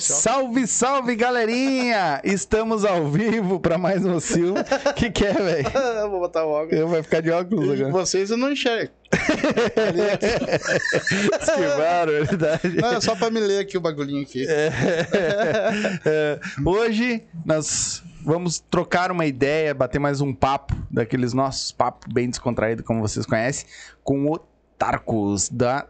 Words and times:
Salve, 0.00 0.66
salve, 0.66 1.16
galerinha! 1.16 2.20
Estamos 2.22 2.84
ao 2.84 3.06
vivo 3.08 3.58
para 3.58 3.78
mais 3.78 4.04
um 4.04 4.20
Silva. 4.20 4.62
que 4.94 5.10
que 5.10 5.24
é, 5.24 5.32
velho? 5.32 5.68
Eu 6.02 6.10
vou 6.10 6.20
botar 6.20 6.44
o 6.44 6.50
óculos. 6.50 6.78
Eu 6.78 6.88
vai 6.88 7.02
ficar 7.02 7.22
de 7.22 7.30
óculos 7.30 7.70
agora. 7.70 7.90
vocês 7.90 8.30
eu 8.30 8.36
não 8.36 8.52
enxergo. 8.52 8.92
Esquivaram, 11.40 12.12
é 12.12 12.24
verdade. 12.24 12.76
Não, 12.76 12.92
é 12.92 13.00
só 13.00 13.16
pra 13.16 13.30
me 13.30 13.40
ler 13.40 13.60
aqui 13.60 13.78
o 13.78 13.80
bagulhinho 13.80 14.22
aqui. 14.22 14.44
É, 14.48 16.38
hoje 16.64 17.22
nós 17.44 18.02
vamos 18.22 18.60
trocar 18.70 19.10
uma 19.10 19.24
ideia, 19.24 19.72
bater 19.72 19.98
mais 19.98 20.20
um 20.20 20.34
papo, 20.34 20.74
daqueles 20.90 21.32
nossos 21.32 21.72
papos 21.72 22.12
bem 22.12 22.28
descontraído, 22.28 22.82
como 22.82 23.00
vocês 23.00 23.24
conhecem, 23.24 23.66
com 24.02 24.26
o 24.30 24.38
Tarcos 24.78 25.48
da 25.48 25.86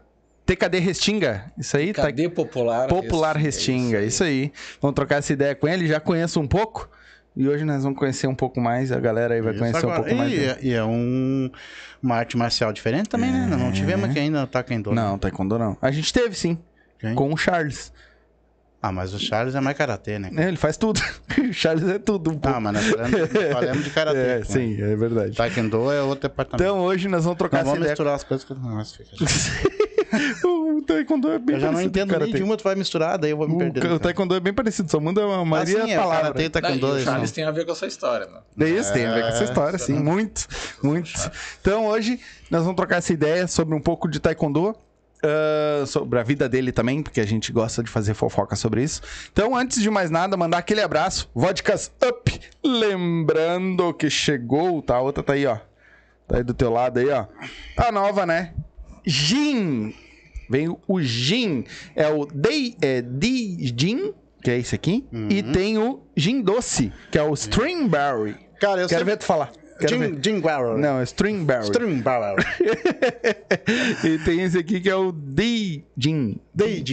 TKD 0.47 0.79
Restinga. 0.79 1.51
Isso 1.57 1.75
aí, 1.75 1.91
tá 1.93 2.03
Cadê 2.03 2.29
Popular? 2.29 2.87
Popular 2.87 3.35
Restinga, 3.35 4.01
isso 4.01 4.23
aí. 4.23 4.51
Vamos 4.81 4.95
trocar 4.95 5.17
essa 5.17 5.33
ideia 5.33 5.53
com 5.53 5.67
ele, 5.67 5.85
já 5.85 5.99
conheço 5.99 6.39
um 6.39 6.47
pouco. 6.47 6.89
E 7.35 7.47
hoje 7.47 7.65
nós 7.65 7.83
vamos 7.83 7.99
conhecer 7.99 8.25
um 8.25 8.33
pouco 8.33 8.59
mais, 8.59 8.91
a 8.91 8.99
galera 8.99 9.35
aí 9.35 9.41
vai 9.41 9.51
Isso 9.53 9.59
conhecer 9.59 9.77
agora. 9.85 9.99
um 9.99 10.03
pouco 10.03 10.15
mais. 10.15 10.31
E, 10.31 10.35
dele. 10.37 10.49
é- 10.49 10.57
e 10.61 10.73
é 10.73 10.83
um, 10.83 11.51
uma 12.01 12.15
arte 12.15 12.35
marcial 12.37 12.71
diferente 12.73 13.09
também, 13.09 13.29
né? 13.31 13.45
Não 13.45 13.71
tivemos 13.71 14.09
aqui 14.09 14.17
ainda 14.19 14.47
Taekwondo. 14.47 14.91
Não, 14.93 15.19
Taekwondo 15.19 15.59
não. 15.59 15.77
A 15.81 15.91
gente 15.91 16.11
teve 16.11 16.33
sim, 16.35 16.57
Quem? 16.97 17.13
com 17.13 17.31
o 17.31 17.37
Charles. 17.37 17.91
Ah, 18.81 18.91
mas 18.91 19.13
o 19.13 19.19
Charles 19.19 19.53
é 19.53 19.59
mais 19.59 19.75
karatê, 19.77 20.17
né? 20.17 20.31
É, 20.35 20.47
Ele 20.47 20.55
faz 20.57 20.77
tudo. 20.77 20.99
o 21.37 21.53
Charles 21.53 21.87
é 21.89 21.99
tudo 21.99 22.31
um. 22.31 22.39
Ah, 22.43 22.59
mas 22.59 22.73
nós 22.73 22.85
falamos, 22.85 23.83
de 23.83 23.89
karatê. 23.89 24.17
é, 24.19 24.37
né? 24.39 24.43
sim, 24.45 24.81
é 24.81 24.95
verdade. 24.95 25.35
Taekwondo 25.35 25.91
é 25.91 26.01
outro 26.01 26.29
departamento. 26.29 26.63
Então 26.63 26.79
hoje 26.79 27.07
nós 27.07 27.23
vamos 27.23 27.37
trocar 27.37 27.57
não 27.57 27.61
essa 27.61 27.69
vamos 27.71 27.79
ideia. 27.81 27.91
misturar 27.91 28.15
as 28.15 28.23
coisas 28.23 28.45
que 28.45 28.53
Nossa, 28.55 29.03
fica... 29.03 29.86
o 30.43 30.81
Taekwondo 30.81 31.31
é 31.31 31.39
bem 31.39 31.55
Eu 31.55 31.61
já 31.61 31.71
não 31.71 31.81
entendo 31.81 32.15
o 32.15 32.19
nem 32.19 32.31
de 32.33 32.43
uma, 32.43 32.55
tu 32.57 32.63
vai 32.63 32.75
misturar, 32.75 33.17
daí 33.17 33.31
eu 33.31 33.37
vou 33.37 33.47
me 33.47 33.55
O, 33.55 33.57
perder. 33.57 33.91
o 33.91 33.99
Taekwondo 33.99 34.35
é 34.35 34.39
bem 34.39 34.53
parecido, 34.53 34.89
só 34.89 34.99
muda 34.99 35.23
a 35.23 35.43
maioria 35.45 35.77
assim, 35.79 35.87
da 35.87 35.93
é, 35.93 35.97
palavra. 35.97 36.21
karatê 36.23 36.43
e 36.43 36.49
taekwondo. 36.49 36.87
o 36.87 36.91
eles 36.93 37.03
Charles 37.03 37.31
tem 37.31 37.43
a 37.43 37.51
ver 37.51 37.65
com 37.65 37.71
essa 37.71 37.85
história, 37.87 38.27
né? 38.27 38.65
É 38.65 38.69
isso, 38.69 38.93
tem 38.93 39.05
a 39.05 39.13
ver 39.13 39.21
com 39.21 39.27
essa 39.27 39.43
É, 39.43 39.45
história, 39.45 39.77
sim, 39.79 39.93
muito, 39.93 40.47
muito. 40.83 41.11
Então 41.61 41.87
hoje 41.87 42.19
nós 42.49 42.61
vamos 42.63 42.75
trocar 42.75 42.97
essa 42.97 43.11
ideia 43.13 43.47
sobre 43.47 43.75
um 43.75 43.81
pouco 43.81 44.07
de 44.07 44.19
Taekwondo, 44.19 44.75
ah, 45.23 45.83
sobre 45.85 46.19
a 46.19 46.23
vida 46.23 46.47
dele 46.47 46.71
também, 46.71 47.01
porque 47.01 47.19
a 47.19 47.25
gente 47.25 47.51
gosta 47.51 47.83
de 47.83 47.89
fazer 47.89 48.13
fofoca 48.13 48.55
sobre 48.55 48.83
isso. 48.83 49.01
Então, 49.31 49.55
antes 49.55 49.81
de 49.81 49.89
mais 49.89 50.09
nada, 50.11 50.37
mandar 50.37 50.59
aquele 50.59 50.81
abraço, 50.81 51.29
Vodkas 51.33 51.91
Up, 52.07 52.39
lembrando 52.63 53.93
que 53.93 54.09
chegou, 54.09 54.81
tá? 54.81 54.95
A 54.95 55.01
outra 55.01 55.23
tá 55.23 55.33
aí, 55.33 55.45
ó. 55.45 55.57
Tá 56.27 56.37
aí 56.37 56.43
do 56.43 56.53
teu 56.53 56.71
lado 56.71 56.99
aí, 56.99 57.09
ó. 57.09 57.25
A 57.77 57.91
nova, 57.91 58.25
né? 58.25 58.53
Gin. 59.07 59.93
Veio 60.49 60.79
o 60.87 61.01
Gin. 61.01 61.63
É 61.95 62.07
o 62.07 62.25
Dei, 62.25 62.75
é, 62.81 63.01
Di 63.01 63.73
Gin, 63.77 64.13
que 64.43 64.51
é 64.51 64.57
esse 64.57 64.75
aqui. 64.75 65.05
E 65.29 65.43
tem 65.43 65.77
o 65.77 66.01
Gin 66.15 66.41
Doce, 66.41 66.91
que 67.11 67.17
é 67.17 67.23
o 67.23 67.33
Stringberry. 67.33 68.35
Cara, 68.59 68.81
eu 68.81 68.87
Quero 68.87 68.99
sempre... 68.99 69.03
ver 69.05 69.17
tu 69.17 69.25
falar. 69.25 69.51
Jim. 69.79 70.17
Jim. 70.21 70.41
Não, 70.79 70.99
é 70.99 71.03
Stringberry. 71.03 71.65
Stringbarrel. 71.65 72.37
e 74.03 74.17
tem 74.19 74.41
esse 74.41 74.57
aqui 74.57 74.81
que 74.81 74.89
é 74.89 74.95
o 74.95 75.11
Dei 75.11 75.85
Gin. 75.95 76.39
Dei 76.53 76.83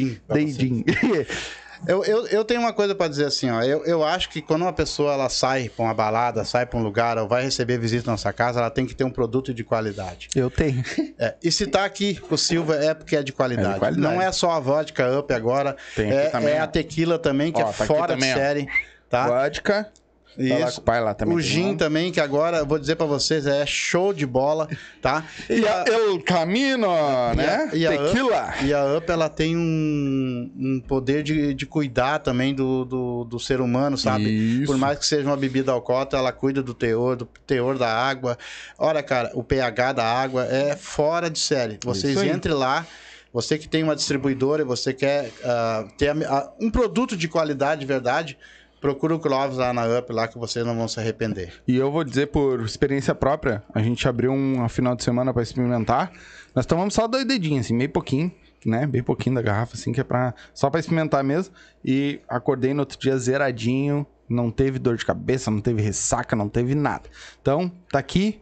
Eu, 1.87 2.05
eu, 2.05 2.27
eu 2.29 2.45
tenho 2.45 2.61
uma 2.61 2.73
coisa 2.73 2.95
pra 2.95 3.09
dizer 3.09 3.27
assim, 3.27 3.51
ó. 3.51 3.63
Eu, 3.63 3.85
eu 3.85 4.03
acho 4.05 4.31
que 4.31 4.41
quando 4.41 4.63
uma 4.63 4.73
pessoa 4.73 5.13
ela 5.13 5.29
sai 5.29 5.69
pra 5.69 5.85
uma 5.85 5.95
balada, 5.95 6.45
sai 6.45 6.65
pra 6.67 6.79
um 6.79 6.83
lugar 6.83 7.19
ou 7.19 7.29
vai 7.29 7.43
receber 7.43 7.79
visita 7.79 8.07
na 8.07 8.13
nossa 8.13 8.33
casa, 8.33 8.61
ela 8.61 8.71
tem 8.71 8.87
que 8.87 8.95
ter 8.95 9.05
um 9.05 9.11
produto 9.11 9.53
de 9.53 9.63
qualidade. 9.63 10.29
Eu 10.35 10.51
tenho. 10.51 10.83
É, 11.19 11.35
e 11.43 11.53
se 11.53 11.67
tá 11.67 11.85
aqui 11.85 12.21
o 12.31 12.37
Silva 12.37 12.77
é 12.77 12.93
porque 12.95 13.17
é 13.17 13.23
de 13.23 13.33
qualidade. 13.33 13.69
É 13.69 13.73
de 13.75 13.79
qualidade. 13.79 14.15
Não 14.15 14.21
é 14.21 14.33
só 14.33 14.51
a 14.51 14.61
vodka 14.61 15.19
up 15.19 15.33
agora. 15.33 15.77
Tem 15.95 16.11
aqui 16.11 16.17
é, 16.17 16.31
também, 16.31 16.55
é 16.55 16.61
a 16.61 16.67
tequila 16.67 17.19
também, 17.19 17.53
que 17.53 17.63
Ó, 17.63 17.69
é 17.69 17.73
tá 17.73 17.85
aqui 17.85 17.87
fora 17.87 18.15
também, 18.15 18.33
de 18.33 18.35
ó. 18.35 18.43
série. 18.43 18.69
Tá? 19.09 19.29
Vodka. 19.29 19.93
Tá 20.37 20.59
lá 20.59 20.67
Isso. 20.67 20.77
com 20.77 20.81
o 20.81 20.85
pai 20.85 21.01
lá 21.01 21.15
também. 21.15 21.37
O 21.37 21.71
lá. 21.73 21.77
também, 21.77 22.11
que 22.13 22.21
agora 22.21 22.65
vou 22.65 22.79
dizer 22.79 22.97
pra 22.97 23.07
vocês, 23.07 23.47
é 23.47 23.65
show 23.65 24.13
de 24.13 24.27
bola, 24.27 24.69
tá? 25.01 25.25
E 25.49 25.67
a 25.67 25.85
El 25.87 26.21
Camino, 26.23 26.89
né? 27.37 27.71
e 27.73 27.87
a 27.87 27.91
Tequila. 27.91 28.55
E 28.63 28.73
a 28.75 28.97
Up, 28.97 29.11
ela 29.11 29.29
tem 29.29 29.57
um, 29.57 30.51
um 30.57 30.81
poder 30.81 31.23
de, 31.23 31.55
de 31.55 31.67
cuidar 31.67 32.19
também 32.19 32.55
do, 32.55 32.85
do, 32.85 33.25
do 33.25 33.39
ser 33.39 33.61
humano, 33.61 33.97
sabe? 33.97 34.25
Isso. 34.25 34.67
Por 34.67 34.77
mais 34.77 34.99
que 34.99 35.07
seja 35.07 35.27
uma 35.29 35.37
bebida 35.37 35.73
alcoólica, 35.73 36.17
ela 36.17 36.33
cuida 36.33 36.63
do 36.63 36.75
teor, 36.75 37.17
do 37.17 37.27
teor 37.47 37.79
da 37.79 37.89
água. 37.93 38.37
Olha, 38.79 39.03
cara, 39.03 39.31
o 39.35 39.43
pH 39.45 39.93
da 39.93 40.05
água 40.05 40.45
é 40.47 40.77
fora 40.77 41.31
de 41.31 41.39
série. 41.39 41.79
Vocês 41.85 42.17
Isso 42.17 42.25
entrem 42.25 42.55
lá, 42.55 42.87
você 43.33 43.59
que 43.59 43.69
tem 43.69 43.83
uma 43.83 43.97
distribuidora 43.97 44.63
e 44.63 44.65
você 44.65 44.93
quer 44.93 45.31
ah, 45.45 45.85
ter 45.99 46.09
a- 46.11 46.13
a- 46.39 46.53
um 46.61 46.71
produto 46.71 47.17
de 47.17 47.29
qualidade 47.29 47.81
de 47.81 47.87
verdade, 47.87 48.39
procura 48.85 49.15
o 49.15 49.19
Clóvis 49.19 49.57
lá 49.57 49.73
na 49.73 49.87
Up, 49.99 50.13
lá 50.13 50.29
que 50.29 50.37
vocês 50.37 50.65
não 50.67 50.77
vão 50.77 50.87
se 50.87 51.01
arrepender. 51.01 51.55
E 51.67 51.75
eu 51.75 51.91
vou 51.91 52.05
dizer 52.05 52.27
por 52.27 52.61
experiência 52.61 53.15
própria, 53.15 53.63
a 53.75 53.81
gente 53.81 54.07
abriu 54.07 54.31
um 54.31 54.69
final 54.69 54.95
de 54.95 55.03
semana 55.03 55.33
pra 55.33 55.43
experimentar. 55.43 56.13
Nós 56.55 56.67
tomamos 56.67 56.93
só 56.93 57.09
dois 57.09 57.25
dedinhos, 57.25 57.65
assim, 57.65 57.75
meio 57.75 57.89
pouquinho, 57.89 58.31
né? 58.63 58.87
Bem 58.87 59.03
pouquinho 59.03 59.37
da 59.37 59.41
garrafa, 59.41 59.75
assim, 59.75 59.91
que 59.91 60.03
é 60.03 60.05
pra, 60.05 60.35
só 60.53 60.69
pra 60.69 60.81
experimentar 60.81 61.25
mesmo. 61.25 61.55
E 61.83 62.21
acordei 62.29 62.75
no 62.75 62.81
outro 62.81 62.99
dia 62.99 63.17
zeradinho, 63.17 64.07
não 64.29 64.51
teve 64.51 64.79
dor 64.79 64.99
de 64.99 65.07
cabeça, 65.07 65.51
não 65.51 65.63
teve 65.63 65.81
ressaca, 65.81 66.37
não 66.37 66.51
teve 66.51 66.75
nada. 66.75 67.09
Então, 67.41 67.73
tá 67.91 67.99
aqui. 67.99 68.39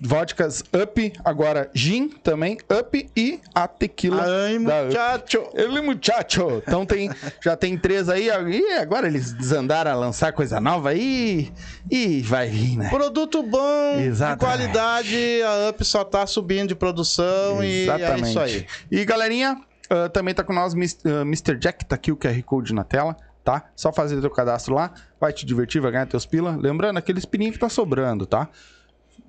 Vodkas 0.00 0.62
Up, 0.74 1.12
agora 1.24 1.70
Gin 1.74 2.08
também, 2.22 2.58
Up 2.78 3.10
e 3.16 3.40
a 3.54 3.68
tequila 3.68 4.24
Ai, 4.24 4.58
da 4.58 4.78
Up. 4.82 4.86
muchacho. 4.86 5.50
Ele 5.54 5.80
muchacho. 5.80 6.62
Então 6.66 6.86
tem, 6.86 7.10
já 7.42 7.56
tem 7.56 7.76
três 7.76 8.08
aí. 8.08 8.28
E 8.28 8.72
agora 8.74 9.06
eles 9.06 9.32
desandaram 9.32 9.90
a 9.90 9.94
lançar 9.94 10.32
coisa 10.32 10.60
nova 10.60 10.90
aí. 10.90 11.52
E 11.90 12.20
vai 12.22 12.48
vir, 12.48 12.76
né? 12.78 12.88
Produto 12.88 13.42
bom, 13.42 13.98
Exatamente. 14.00 14.38
de 14.40 14.46
qualidade, 14.46 15.42
a 15.42 15.70
Up 15.70 15.84
só 15.84 16.02
tá 16.04 16.26
subindo 16.26 16.68
de 16.68 16.74
produção 16.74 17.62
e 17.62 17.88
é 17.88 18.18
isso 18.20 18.40
aí. 18.40 18.66
E 18.90 19.04
galerinha, 19.04 19.60
ah, 19.90 20.08
também 20.08 20.34
tá 20.34 20.42
com 20.42 20.52
nós 20.52 20.72
Mis- 20.74 20.98
ah, 21.04 21.22
Mr. 21.22 21.56
Jack, 21.58 21.84
tá 21.84 21.94
aqui 21.96 22.10
o 22.12 22.16
QR 22.16 22.40
Code 22.42 22.72
na 22.72 22.84
tela, 22.84 23.16
tá? 23.44 23.64
Só 23.76 23.92
fazer 23.92 24.20
teu 24.20 24.30
cadastro 24.30 24.74
lá, 24.74 24.92
vai 25.20 25.32
te 25.32 25.44
divertir, 25.44 25.80
vai 25.80 25.90
ganhar 25.92 26.06
teus 26.06 26.24
pila. 26.24 26.56
Lembrando, 26.56 26.96
aqueles 26.98 27.24
pininhos 27.24 27.54
que 27.54 27.60
tá 27.60 27.68
sobrando, 27.68 28.24
tá? 28.26 28.48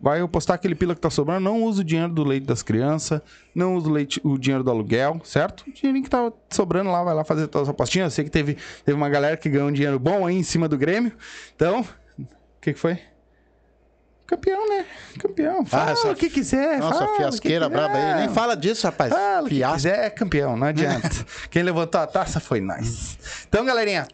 Vai 0.02 0.28
postar 0.28 0.56
aquele 0.56 0.74
pila 0.74 0.96
que 0.96 1.02
tá 1.02 1.12
sobrando, 1.12 1.42
não 1.42 1.62
usa 1.64 1.82
o 1.82 1.84
dinheiro 1.84 2.12
do 2.12 2.24
leite 2.24 2.46
das 2.48 2.64
crianças, 2.64 3.22
não 3.54 3.76
usa 3.76 3.88
o, 3.88 3.92
leite, 3.92 4.20
o 4.24 4.36
dinheiro 4.38 4.64
do 4.64 4.72
aluguel, 4.72 5.22
certo? 5.24 5.62
O 5.68 5.72
dinheirinho 5.72 6.04
que 6.04 6.10
tá 6.10 6.32
sobrando 6.50 6.90
lá, 6.90 7.04
vai 7.04 7.14
lá 7.14 7.24
fazer 7.24 7.48
tuas 7.48 7.70
apostinhas. 7.70 8.06
Eu 8.12 8.16
sei 8.16 8.24
que 8.26 8.32
teve, 8.32 8.58
teve 8.84 8.98
uma 8.98 9.10
galera 9.10 9.38
que 9.38 9.48
ganhou 9.48 9.68
um 9.70 9.72
dinheiro 9.72 10.00
bom 10.00 10.26
aí 10.26 10.36
em 10.36 10.42
cima 10.44 10.68
do 10.68 10.76
Grêmio. 10.76 11.12
Então, 11.56 11.82
o 12.18 12.26
que 12.60 12.74
que 12.74 12.80
foi? 12.80 13.00
Campeão, 14.26 14.68
né? 14.70 14.86
Campeão. 15.20 15.66
Fala 15.66 15.92
essa- 15.92 16.10
o 16.12 16.16
que 16.16 16.30
quiser. 16.30 16.80
Nossa, 16.80 17.00
fala 17.00 17.12
que 17.12 17.18
fiasqueira 17.18 17.66
quiser. 17.70 17.78
braba 17.78 17.98
aí. 17.98 18.26
Nem 18.26 18.30
fala 18.34 18.56
disso, 18.56 18.88
rapaz. 18.88 19.12
Fala 19.12 19.48
que 19.50 19.56
Fiasco. 19.56 19.76
quiser, 19.76 20.06
é 20.06 20.10
campeão, 20.10 20.56
não 20.56 20.68
adianta. 20.68 21.10
Quem 21.52 21.62
levantou 21.64 22.00
a 22.00 22.08
taça 22.08 22.40
foi 22.40 22.62
nós. 22.62 23.18
Então, 23.48 23.66
galerinha, 23.66 24.08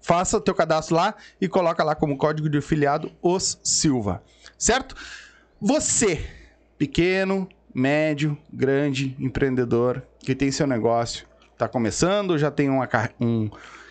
faça 0.00 0.38
o 0.38 0.40
teu 0.40 0.54
cadastro 0.54 0.96
lá 0.96 1.14
e 1.38 1.46
coloca 1.48 1.84
lá 1.84 1.94
como 1.94 2.16
código 2.16 2.48
de 2.48 2.58
afiliado 2.58 3.12
os 3.22 3.60
Silva. 3.62 4.22
Certo? 4.58 4.94
Você, 5.60 6.24
pequeno, 6.78 7.48
médio, 7.74 8.36
grande, 8.52 9.16
empreendedor, 9.18 10.02
que 10.18 10.34
tem 10.34 10.50
seu 10.50 10.66
negócio, 10.66 11.26
tá 11.58 11.68
começando, 11.68 12.38
já 12.38 12.50
tem 12.50 12.68
uma 12.68 12.88
um 13.20 13.50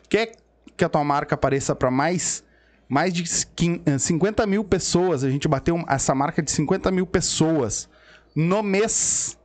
quer 0.10 0.32
que 0.78 0.84
a 0.84 0.90
tua 0.90 1.04
marca 1.04 1.36
apareça 1.36 1.76
para 1.76 1.90
mais 1.90 2.44
mais 2.88 3.12
de 3.14 3.24
quin- 3.56 3.82
eh, 3.86 3.98
50 3.98 4.46
mil 4.46 4.64
pessoas, 4.64 5.24
a 5.24 5.30
gente 5.30 5.48
bateu 5.48 5.84
essa 5.88 6.14
marca 6.14 6.42
de 6.42 6.52
50 6.52 6.92
mil 6.92 7.08
pessoas 7.08 7.90
no 8.36 8.62
mês. 8.62 9.40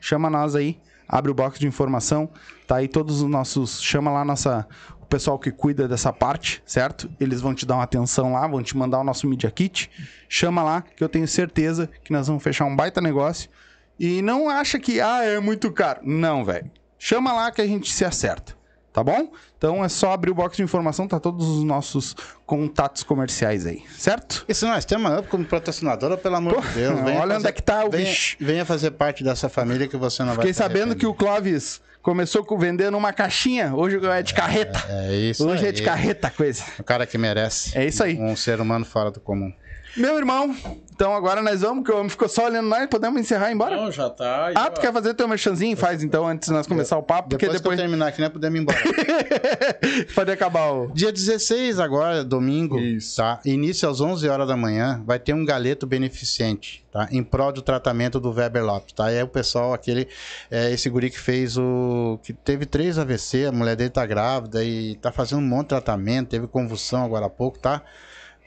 Chama 0.00 0.28
nós 0.28 0.56
aí, 0.56 0.80
abre 1.08 1.30
o 1.30 1.34
box 1.34 1.60
de 1.60 1.68
informação, 1.68 2.28
tá 2.66 2.76
aí 2.76 2.88
todos 2.88 3.22
os 3.22 3.28
nossos, 3.30 3.80
chama 3.80 4.10
lá 4.10 4.24
nossa 4.24 4.66
pessoal 5.10 5.38
que 5.38 5.50
cuida 5.50 5.86
dessa 5.88 6.12
parte, 6.12 6.62
certo? 6.64 7.10
Eles 7.20 7.40
vão 7.40 7.54
te 7.54 7.66
dar 7.66 7.74
uma 7.74 7.84
atenção 7.84 8.32
lá, 8.32 8.46
vão 8.46 8.62
te 8.62 8.76
mandar 8.76 9.00
o 9.00 9.04
nosso 9.04 9.26
Media 9.26 9.50
Kit. 9.50 9.90
Chama 10.28 10.62
lá 10.62 10.82
que 10.82 11.02
eu 11.04 11.08
tenho 11.08 11.26
certeza 11.28 11.88
que 12.04 12.12
nós 12.12 12.26
vamos 12.28 12.42
fechar 12.42 12.64
um 12.64 12.74
baita 12.76 13.00
negócio. 13.00 13.50
E 13.98 14.22
não 14.22 14.48
acha 14.48 14.78
que 14.78 15.00
ah, 15.00 15.22
é 15.24 15.38
muito 15.40 15.70
caro. 15.72 16.00
Não, 16.02 16.44
velho. 16.44 16.70
Chama 16.98 17.32
lá 17.32 17.50
que 17.50 17.60
a 17.60 17.66
gente 17.66 17.92
se 17.92 18.04
acerta. 18.04 18.58
Tá 18.92 19.04
bom? 19.04 19.30
Então 19.56 19.84
é 19.84 19.88
só 19.88 20.10
abrir 20.12 20.32
o 20.32 20.34
box 20.34 20.56
de 20.56 20.64
informação, 20.64 21.06
tá 21.06 21.20
todos 21.20 21.46
os 21.46 21.62
nossos 21.62 22.16
contatos 22.44 23.04
comerciais 23.04 23.64
aí, 23.64 23.84
certo? 23.96 24.44
E 24.48 24.52
se 24.54 24.64
nós 24.64 24.84
temos 24.84 25.12
a 25.12 25.22
como 25.22 25.44
patrocinadora, 25.44 26.16
pelo 26.16 26.34
amor 26.34 26.54
Pô, 26.54 26.60
de 26.60 26.68
Deus, 26.74 26.98
olha 26.98 27.14
fazer- 27.20 27.34
onde 27.36 27.46
é 27.46 27.52
que 27.52 27.62
tá 27.62 27.84
o 27.84 27.90
venha, 27.90 28.04
bicho. 28.06 28.36
venha 28.40 28.64
fazer 28.64 28.90
parte 28.90 29.22
dessa 29.22 29.48
família 29.48 29.86
que 29.86 29.96
você 29.96 30.22
não 30.24 30.30
vai 30.34 30.38
Fiquei 30.38 30.54
sabendo 30.54 30.96
que 30.96 31.06
o. 31.06 31.14
Clóvis 31.14 31.80
começou 32.02 32.44
com 32.44 32.58
vendendo 32.58 32.96
uma 32.96 33.12
caixinha, 33.12 33.74
hoje 33.74 33.98
é 34.06 34.22
de 34.22 34.34
carreta. 34.34 34.80
É 34.88 35.14
isso 35.14 35.46
hoje 35.48 35.64
é 35.64 35.68
aí. 35.68 35.72
de 35.72 35.82
carreta 35.82 36.28
a 36.28 36.30
coisa. 36.30 36.64
O 36.78 36.84
cara 36.84 37.06
que 37.06 37.18
merece. 37.18 37.76
É 37.76 37.84
isso 37.86 38.02
aí. 38.02 38.18
Um 38.18 38.36
ser 38.36 38.60
humano 38.60 38.84
fora 38.84 39.10
do 39.10 39.20
comum. 39.20 39.52
Meu 39.96 40.16
irmão, 40.16 40.54
então 40.94 41.14
agora 41.14 41.42
nós 41.42 41.62
vamos, 41.62 41.84
que 41.84 41.90
o 41.90 41.96
homem 41.96 42.08
ficou 42.08 42.28
só 42.28 42.46
olhando 42.46 42.68
nós, 42.68 42.86
podemos 42.86 43.20
encerrar 43.20 43.48
e 43.48 43.52
ir 43.52 43.54
embora? 43.54 43.76
Não, 43.76 43.90
já 43.90 44.08
tá. 44.08 44.46
aí, 44.46 44.54
Ah, 44.56 44.66
ó. 44.66 44.70
tu 44.70 44.80
quer 44.80 44.92
fazer 44.92 45.14
teu 45.14 45.26
merchanzinho? 45.26 45.76
Faz 45.76 46.02
então, 46.02 46.26
antes 46.26 46.48
de 46.48 46.54
nós 46.54 46.66
começar 46.66 46.96
o 46.96 47.02
papo, 47.02 47.30
porque 47.30 47.46
Depois, 47.46 47.60
depois 47.60 47.76
que 47.76 47.80
eu 47.82 47.84
terminar 47.86 48.06
aqui, 48.08 48.20
né, 48.20 48.28
podemos 48.28 48.58
ir 48.58 48.62
embora. 48.62 48.78
pode 50.14 50.30
acabar 50.30 50.70
o... 50.70 50.88
Dia 50.92 51.10
16 51.12 51.80
agora, 51.80 52.22
domingo, 52.22 52.78
Isso. 52.78 53.16
tá? 53.16 53.40
Início 53.44 53.88
às 53.88 54.00
11 54.00 54.28
horas 54.28 54.46
da 54.46 54.56
manhã, 54.56 55.02
vai 55.04 55.18
ter 55.18 55.34
um 55.34 55.44
galeto 55.44 55.86
beneficente, 55.86 56.84
tá? 56.92 57.08
Em 57.10 57.22
prol 57.22 57.52
do 57.52 57.62
tratamento 57.62 58.20
do 58.20 58.30
Weber 58.32 58.64
Lopes, 58.64 58.92
tá? 58.94 59.10
É 59.10 59.24
o 59.24 59.28
pessoal, 59.28 59.72
aquele, 59.74 60.06
é, 60.50 60.70
esse 60.70 60.88
guri 60.88 61.10
que 61.10 61.18
fez 61.18 61.56
o... 61.58 62.18
que 62.22 62.32
teve 62.32 62.64
três 62.66 62.98
AVC, 62.98 63.46
a 63.46 63.52
mulher 63.52 63.74
dele 63.74 63.90
tá 63.90 64.06
grávida 64.06 64.62
e 64.64 64.94
tá 64.96 65.10
fazendo 65.10 65.38
um 65.40 65.46
monte 65.46 65.62
de 65.62 65.68
tratamento, 65.70 66.28
teve 66.28 66.46
convulsão 66.46 67.04
agora 67.04 67.26
há 67.26 67.30
pouco, 67.30 67.58
tá? 67.58 67.82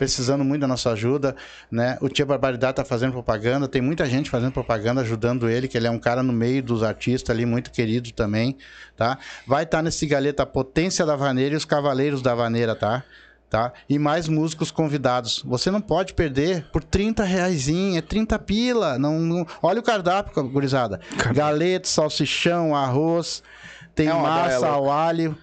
Precisando 0.04 0.44
muito 0.44 0.60
da 0.60 0.68
nossa 0.68 0.92
ajuda, 0.92 1.34
né? 1.72 1.98
O 2.02 2.10
Tia 2.10 2.26
Barbaridade 2.26 2.76
tá 2.76 2.84
fazendo 2.84 3.14
propaganda, 3.14 3.70
tem 3.70 3.82
muita 3.82 4.06
gente 4.06 4.30
fazendo 4.30 4.52
propaganda, 4.52 5.00
ajudando 5.00 5.50
ele, 5.50 5.66
que 5.66 5.78
ele 5.78 5.88
é 5.88 5.90
um 5.90 5.98
cara 5.98 6.22
no 6.22 6.34
meio 6.34 6.62
dos 6.62 6.84
artistas 6.84 7.34
ali, 7.34 7.46
muito 7.46 7.72
querido 7.72 8.12
também, 8.12 8.58
tá? 8.98 9.18
Vai 9.48 9.64
estar 9.64 9.82
nesse 9.82 10.06
galeta 10.06 10.46
Potência 10.46 11.06
da 11.06 11.16
Vaneira 11.16 11.54
e 11.54 11.58
os 11.58 11.64
Cavaleiros 11.64 12.22
da 12.22 12.36
Vaneira, 12.36 12.76
tá? 12.76 13.02
Tá? 13.50 13.72
E 13.88 13.98
mais 13.98 14.28
músicos 14.28 14.72
convidados. 14.72 15.42
Você 15.46 15.72
não 15.72 15.80
pode 15.80 16.14
perder 16.14 16.66
por 16.74 16.84
30 16.84 17.24
reais, 17.24 17.70
é 17.70 18.02
30 18.02 18.38
pila. 18.40 19.00
Não, 19.00 19.20
não- 19.20 19.48
Olha 19.62 19.80
o 19.80 19.84
cardápio, 19.84 20.44
gurizada. 20.50 21.00
Galeto, 21.34 21.88
salsichão, 21.88 22.76
arroz, 22.76 23.42
tem 23.96 24.10
É 24.10 24.14
massa 24.14 24.68
ao 24.68 24.92
alho. 24.92 25.38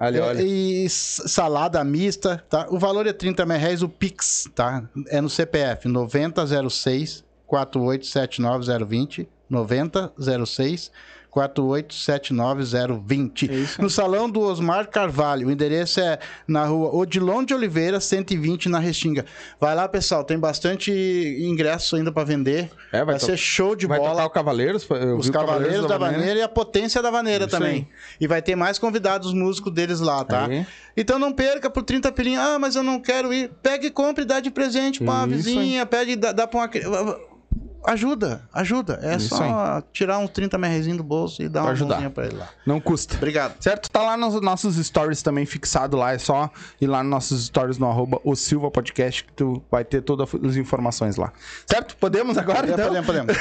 Ali, 0.00 0.18
É, 0.18 0.22
olha. 0.22 0.42
E 0.42 0.88
salada 0.88 1.84
mista, 1.84 2.42
tá? 2.48 2.66
O 2.70 2.78
valor 2.78 3.06
é 3.06 3.12
30 3.12 3.44
reais, 3.44 3.82
o 3.82 3.88
Pix, 3.88 4.48
tá? 4.54 4.82
É 5.08 5.20
no 5.20 5.28
CPF 5.28 5.86
9006 5.86 7.22
4879020 7.46 9.28
9006 9.50 10.90
4879020. 11.34 13.50
É 13.50 13.54
isso. 13.54 13.80
No 13.80 13.88
salão 13.88 14.28
do 14.28 14.40
Osmar 14.40 14.88
Carvalho. 14.88 15.48
O 15.48 15.50
endereço 15.50 16.00
é 16.00 16.18
na 16.46 16.64
rua 16.64 16.94
Odilon 16.94 17.44
de 17.44 17.54
Oliveira, 17.54 18.00
120, 18.00 18.68
na 18.68 18.78
Restinga. 18.78 19.24
Vai 19.60 19.74
lá, 19.74 19.88
pessoal. 19.88 20.24
Tem 20.24 20.38
bastante 20.38 20.90
ingresso 21.40 21.96
ainda 21.96 22.12
para 22.12 22.24
vender. 22.24 22.70
É, 22.92 23.04
vai 23.04 23.10
vai 23.10 23.20
ser 23.20 23.36
show 23.36 23.76
de 23.76 23.86
Vai 23.86 23.98
bola. 23.98 24.24
o 24.24 24.30
Cavaleiros? 24.30 24.86
Os 25.18 25.28
o 25.28 25.32
Cavaleiros 25.32 25.86
da 25.86 25.98
Vaneira. 25.98 26.18
Vaneira 26.20 26.40
e 26.40 26.42
a 26.42 26.48
Potência 26.48 27.02
da 27.02 27.10
Vaneira 27.10 27.44
Isso 27.46 27.56
também. 27.56 27.70
aí. 27.70 27.86
E 28.20 28.26
vai 28.26 28.42
ter 28.42 28.56
mais 28.56 28.78
convidados 28.78 29.32
músicos 29.32 29.72
deles 29.72 30.00
lá, 30.00 30.24
tá? 30.24 30.46
Aí. 30.46 30.66
Então 30.96 31.18
não 31.18 31.32
perca 31.32 31.70
por 31.70 31.82
30 31.82 32.10
pilinhas. 32.12 32.42
Ah, 32.42 32.58
mas 32.58 32.76
eu 32.76 32.82
não 32.82 33.00
quero 33.00 33.32
ir. 33.32 33.50
Pega 33.62 33.86
e 33.86 33.90
compre 33.90 34.24
e 34.24 34.26
dá 34.26 34.40
de 34.40 34.50
presente 34.50 35.02
pra 35.02 35.12
uma 35.24 35.36
Isso 35.36 35.48
vizinha. 35.48 35.86
Pede 35.86 36.12
e 36.12 36.16
dá, 36.16 36.32
dá 36.32 36.46
pra 36.46 36.60
uma... 36.60 36.70
Ajuda, 37.82 38.42
ajuda. 38.52 39.00
É 39.02 39.16
Isso 39.16 39.34
só 39.36 39.82
tirar 39.92 40.18
uns 40.18 40.30
30 40.30 40.58
merrezinhos 40.58 40.98
do 40.98 41.04
bolso 41.04 41.42
e 41.42 41.48
dar 41.48 41.60
Pra 41.60 41.68
uma 41.68 41.72
ajudar. 41.72 41.88
mãozinha 41.94 42.10
pra 42.10 42.26
ele 42.26 42.36
lá. 42.36 42.48
Não 42.66 42.78
custa. 42.80 43.16
Obrigado. 43.16 43.54
Certo? 43.60 43.90
Tá 43.90 44.02
lá 44.02 44.16
nos 44.16 44.38
nossos 44.42 44.76
stories 44.76 45.22
também 45.22 45.46
fixado 45.46 45.96
lá. 45.96 46.12
É 46.12 46.18
só 46.18 46.50
ir 46.80 46.86
lá 46.86 47.02
nos 47.02 47.10
nossos 47.10 47.46
stories 47.46 47.78
no 47.78 47.88
arroba 47.88 48.20
o 48.22 48.36
Silva 48.36 48.70
Podcast 48.70 49.24
que 49.24 49.32
tu 49.32 49.62
vai 49.70 49.84
ter 49.84 50.02
todas 50.02 50.28
as 50.34 50.56
informações 50.56 51.16
lá. 51.16 51.32
Certo? 51.66 51.96
Podemos 51.96 52.36
agora, 52.36 52.66
então? 52.70 52.86
Podemos, 53.02 53.06
podemos. 53.06 53.36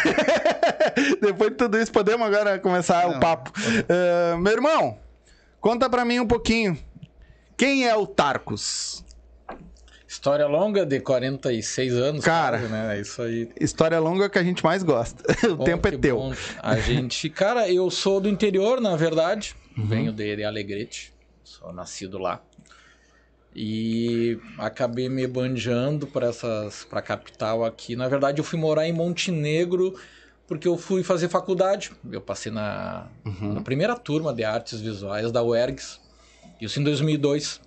Depois 1.21 1.51
de 1.51 1.57
tudo 1.57 1.77
isso, 1.77 1.91
podemos 1.91 2.25
agora 2.25 2.57
começar 2.59 3.07
o 3.07 3.11
Não. 3.13 3.19
papo. 3.19 3.51
Ah, 3.89 4.37
meu 4.37 4.53
irmão, 4.53 4.97
conta 5.59 5.89
pra 5.89 6.05
mim 6.05 6.19
um 6.19 6.27
pouquinho. 6.27 6.77
Quem 7.57 7.85
é 7.85 7.93
o 7.95 8.07
Tarcos? 8.07 9.03
História 10.19 10.47
longa 10.47 10.85
de 10.85 10.99
46 10.99 11.93
anos. 11.93 12.25
Cara. 12.25 12.57
quase, 12.59 12.69
né? 12.73 12.97
É 12.97 12.99
isso 12.99 13.21
aí. 13.21 13.49
História 13.57 13.97
longa 14.01 14.29
que 14.29 14.37
a 14.37 14.43
gente 14.43 14.61
mais 14.65 14.83
gosta. 14.83 15.23
o 15.49 15.55
Bom, 15.55 15.63
tempo 15.63 15.87
é 15.87 15.91
teu. 15.97 16.17
bom. 16.17 16.33
A 16.61 16.77
gente, 16.77 17.29
cara, 17.29 17.71
eu 17.71 17.89
sou 17.89 18.19
do 18.19 18.27
interior, 18.27 18.81
na 18.81 18.97
verdade. 18.97 19.55
Uhum. 19.77 19.85
Venho 19.87 20.11
de, 20.11 20.35
de 20.35 20.43
Alegrete. 20.43 21.13
Sou 21.41 21.71
nascido 21.71 22.17
lá. 22.17 22.41
E 23.55 24.37
acabei 24.57 25.07
me 25.07 25.25
banjando 25.25 26.05
para 26.05 26.27
essas 26.27 26.83
para 26.83 27.01
capital 27.01 27.63
aqui. 27.63 27.95
Na 27.95 28.09
verdade, 28.09 28.41
eu 28.41 28.43
fui 28.43 28.59
morar 28.59 28.85
em 28.89 28.91
Montenegro 28.91 29.97
porque 30.49 30.67
eu 30.67 30.77
fui 30.77 31.01
fazer 31.01 31.29
faculdade. 31.29 31.93
Eu 32.11 32.19
passei 32.19 32.51
na, 32.51 33.07
Uhum. 33.25 33.53
na 33.53 33.61
primeira 33.61 33.95
turma 33.95 34.33
de 34.33 34.43
artes 34.43 34.81
visuais 34.81 35.31
da 35.31 35.41
UERGS. 35.41 35.97
Isso 36.59 36.77
em 36.81 36.83
2002. 36.83 37.61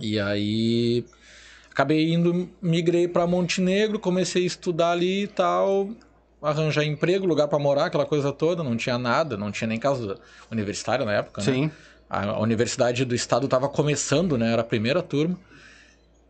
E 0.00 0.18
aí 0.18 1.04
acabei 1.74 2.12
indo, 2.12 2.48
migrei 2.62 3.08
para 3.08 3.26
Montenegro, 3.26 3.98
comecei 3.98 4.44
a 4.44 4.46
estudar 4.46 4.92
ali 4.92 5.24
e 5.24 5.26
tal, 5.26 5.90
arranjar 6.40 6.84
emprego, 6.84 7.26
lugar 7.26 7.48
para 7.48 7.58
morar, 7.58 7.86
aquela 7.86 8.06
coisa 8.06 8.32
toda, 8.32 8.62
não 8.62 8.76
tinha 8.76 8.96
nada, 8.96 9.36
não 9.36 9.50
tinha 9.50 9.66
nem 9.66 9.78
casa 9.78 10.16
universitária 10.52 11.04
na 11.04 11.12
época, 11.14 11.42
né? 11.42 11.52
Sim. 11.52 11.70
A 12.08 12.26
a 12.26 12.38
universidade 12.38 13.04
do 13.04 13.14
estado 13.14 13.46
estava 13.46 13.68
começando, 13.68 14.38
né? 14.38 14.52
Era 14.52 14.62
a 14.62 14.64
primeira 14.64 15.02
turma. 15.02 15.36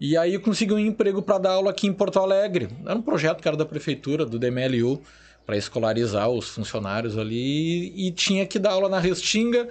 E 0.01 0.17
aí 0.17 0.33
eu 0.33 0.41
consegui 0.41 0.73
um 0.73 0.79
emprego 0.79 1.21
para 1.21 1.39
dar 1.39 1.51
aula 1.51 1.71
aqui 1.71 1.87
em 1.87 1.93
Porto 1.93 2.19
Alegre. 2.19 2.69
Era 2.85 2.95
um 2.95 3.03
projeto 3.03 3.43
que 3.43 3.49
era 3.49 3.57
da 3.57 3.67
prefeitura, 3.67 4.25
do 4.25 4.39
DMLU, 4.39 5.03
para 5.45 5.59
escolarizar 5.59 6.29
os 6.31 6.49
funcionários 6.49 7.19
ali. 7.19 7.93
E 7.95 8.11
tinha 8.13 8.47
que 8.47 8.59
dar 8.59 8.71
aula 8.71 8.89
na 8.89 8.99
Restinga, 8.99 9.69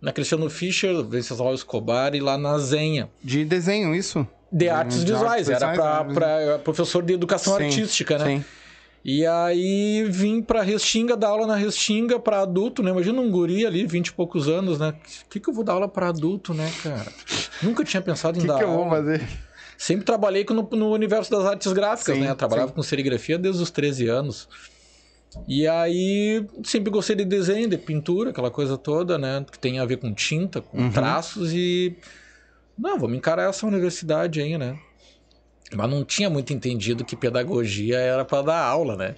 na 0.00 0.12
Cristiano 0.12 0.48
Fischer, 0.48 1.02
Venceslau 1.02 1.54
Escobar 1.54 2.14
e 2.14 2.20
lá 2.20 2.38
na 2.38 2.56
Zenha. 2.58 3.10
De 3.22 3.44
desenho, 3.44 3.94
isso? 3.94 4.26
De 4.52 4.68
artes 4.68 5.04
de 5.04 5.12
visuais, 5.12 5.50
artes 5.50 5.62
era 5.62 6.04
para 6.12 6.58
professor 6.60 7.02
de 7.02 7.12
educação 7.14 7.56
Sim, 7.56 7.64
artística, 7.64 8.18
né? 8.18 8.24
Sim. 8.38 8.44
E 9.04 9.24
aí 9.24 10.04
vim 10.10 10.42
pra 10.42 10.62
Restinga, 10.62 11.16
dar 11.16 11.28
aula 11.28 11.46
na 11.46 11.54
Restinga 11.54 12.18
pra 12.18 12.40
adulto, 12.40 12.82
né? 12.82 12.90
Imagina 12.90 13.20
um 13.20 13.30
guri 13.30 13.64
ali, 13.64 13.86
20 13.86 14.08
e 14.08 14.12
poucos 14.12 14.48
anos, 14.48 14.80
né? 14.80 14.94
O 15.26 15.28
que, 15.30 15.38
que 15.38 15.48
eu 15.48 15.54
vou 15.54 15.62
dar 15.62 15.74
aula 15.74 15.86
pra 15.88 16.08
adulto, 16.08 16.52
né, 16.52 16.68
cara? 16.82 17.12
Nunca 17.62 17.84
tinha 17.84 18.02
pensado 18.02 18.36
O 18.36 18.38
em 18.38 18.42
que, 18.42 18.48
dar 18.48 18.58
que 18.58 18.64
eu 18.64 18.68
vou 18.68 18.82
aula. 18.82 18.96
fazer? 18.96 19.22
Sempre 19.78 20.04
trabalhei 20.04 20.44
no, 20.50 20.68
no 20.72 20.90
universo 20.92 21.30
das 21.30 21.44
artes 21.44 21.72
gráficas, 21.72 22.16
Sim, 22.16 22.22
né? 22.22 22.30
Eu 22.30 22.34
trabalhava 22.34 22.68
sim. 22.70 22.74
com 22.74 22.82
serigrafia 22.82 23.38
desde 23.38 23.62
os 23.62 23.70
13 23.70 24.08
anos. 24.08 24.48
E 25.46 25.68
aí 25.68 26.44
sempre 26.64 26.90
gostei 26.90 27.14
de 27.14 27.24
desenho, 27.24 27.68
de 27.68 27.76
pintura, 27.78 28.30
aquela 28.30 28.50
coisa 28.50 28.76
toda, 28.78 29.18
né? 29.18 29.44
Que 29.52 29.58
tem 29.58 29.78
a 29.78 29.84
ver 29.84 29.98
com 29.98 30.12
tinta, 30.12 30.60
com 30.60 30.78
Uhum. 30.78 30.90
traços 30.90 31.52
e. 31.52 31.96
Não, 32.78 32.98
vamos 32.98 33.16
encarar 33.16 33.48
essa 33.48 33.66
universidade 33.66 34.40
aí, 34.40 34.58
né? 34.58 34.78
Mas 35.74 35.90
não 35.90 36.04
tinha 36.04 36.30
muito 36.30 36.52
entendido 36.52 37.04
que 37.04 37.16
pedagogia 37.16 37.98
era 37.98 38.24
para 38.24 38.42
dar 38.42 38.62
aula, 38.62 38.96
né? 38.96 39.16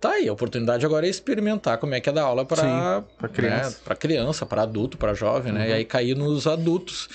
Tá 0.00 0.12
aí, 0.12 0.28
a 0.28 0.32
oportunidade 0.32 0.84
agora 0.86 1.06
é 1.06 1.10
experimentar 1.10 1.76
como 1.76 1.94
é 1.94 2.00
que 2.00 2.08
é 2.08 2.12
dar 2.12 2.22
aula 2.22 2.44
para 2.44 3.04
pra 3.18 3.28
criança. 3.28 3.80
para 3.84 3.94
criança, 3.94 4.46
para 4.46 4.62
adulto, 4.62 4.96
para 4.96 5.12
jovem, 5.12 5.52
né? 5.52 5.60
Uhum. 5.60 5.68
E 5.68 5.72
aí 5.74 5.84
cair 5.84 6.16
nos 6.16 6.46
adultos, 6.46 7.06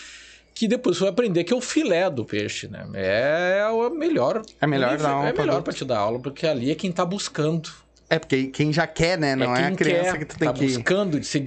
que 0.53 0.67
depois 0.67 0.95
você 0.95 1.03
vai 1.05 1.09
aprender 1.09 1.43
que 1.43 1.51
é 1.51 1.55
o 1.55 1.61
filé 1.61 2.09
do 2.11 2.23
peixe, 2.23 2.67
né? 2.67 2.87
É 2.93 3.67
o 3.71 3.89
melhor. 3.89 4.43
É 4.61 4.67
melhor 4.67 4.97
dar 4.97 5.09
aula 5.09 5.29
É 5.29 5.33
melhor 5.33 5.63
para 5.63 5.73
te 5.73 5.83
dar 5.83 5.97
aula, 5.97 6.19
porque 6.19 6.45
ali 6.45 6.69
é 6.69 6.75
quem 6.75 6.91
tá 6.91 7.03
buscando. 7.03 7.71
É, 8.07 8.19
porque 8.19 8.47
quem 8.47 8.71
já 8.71 8.85
quer, 8.85 9.17
né? 9.17 9.35
Não 9.35 9.55
é, 9.55 9.57
quem 9.57 9.65
a 9.65 9.75
criança 9.75 10.11
quer, 10.11 10.19
que 10.19 10.25
tu 10.25 10.37
tem 10.37 10.47
tá 10.47 10.53
que. 10.53 10.65
buscando 10.65 11.19
de 11.19 11.25
se, 11.25 11.43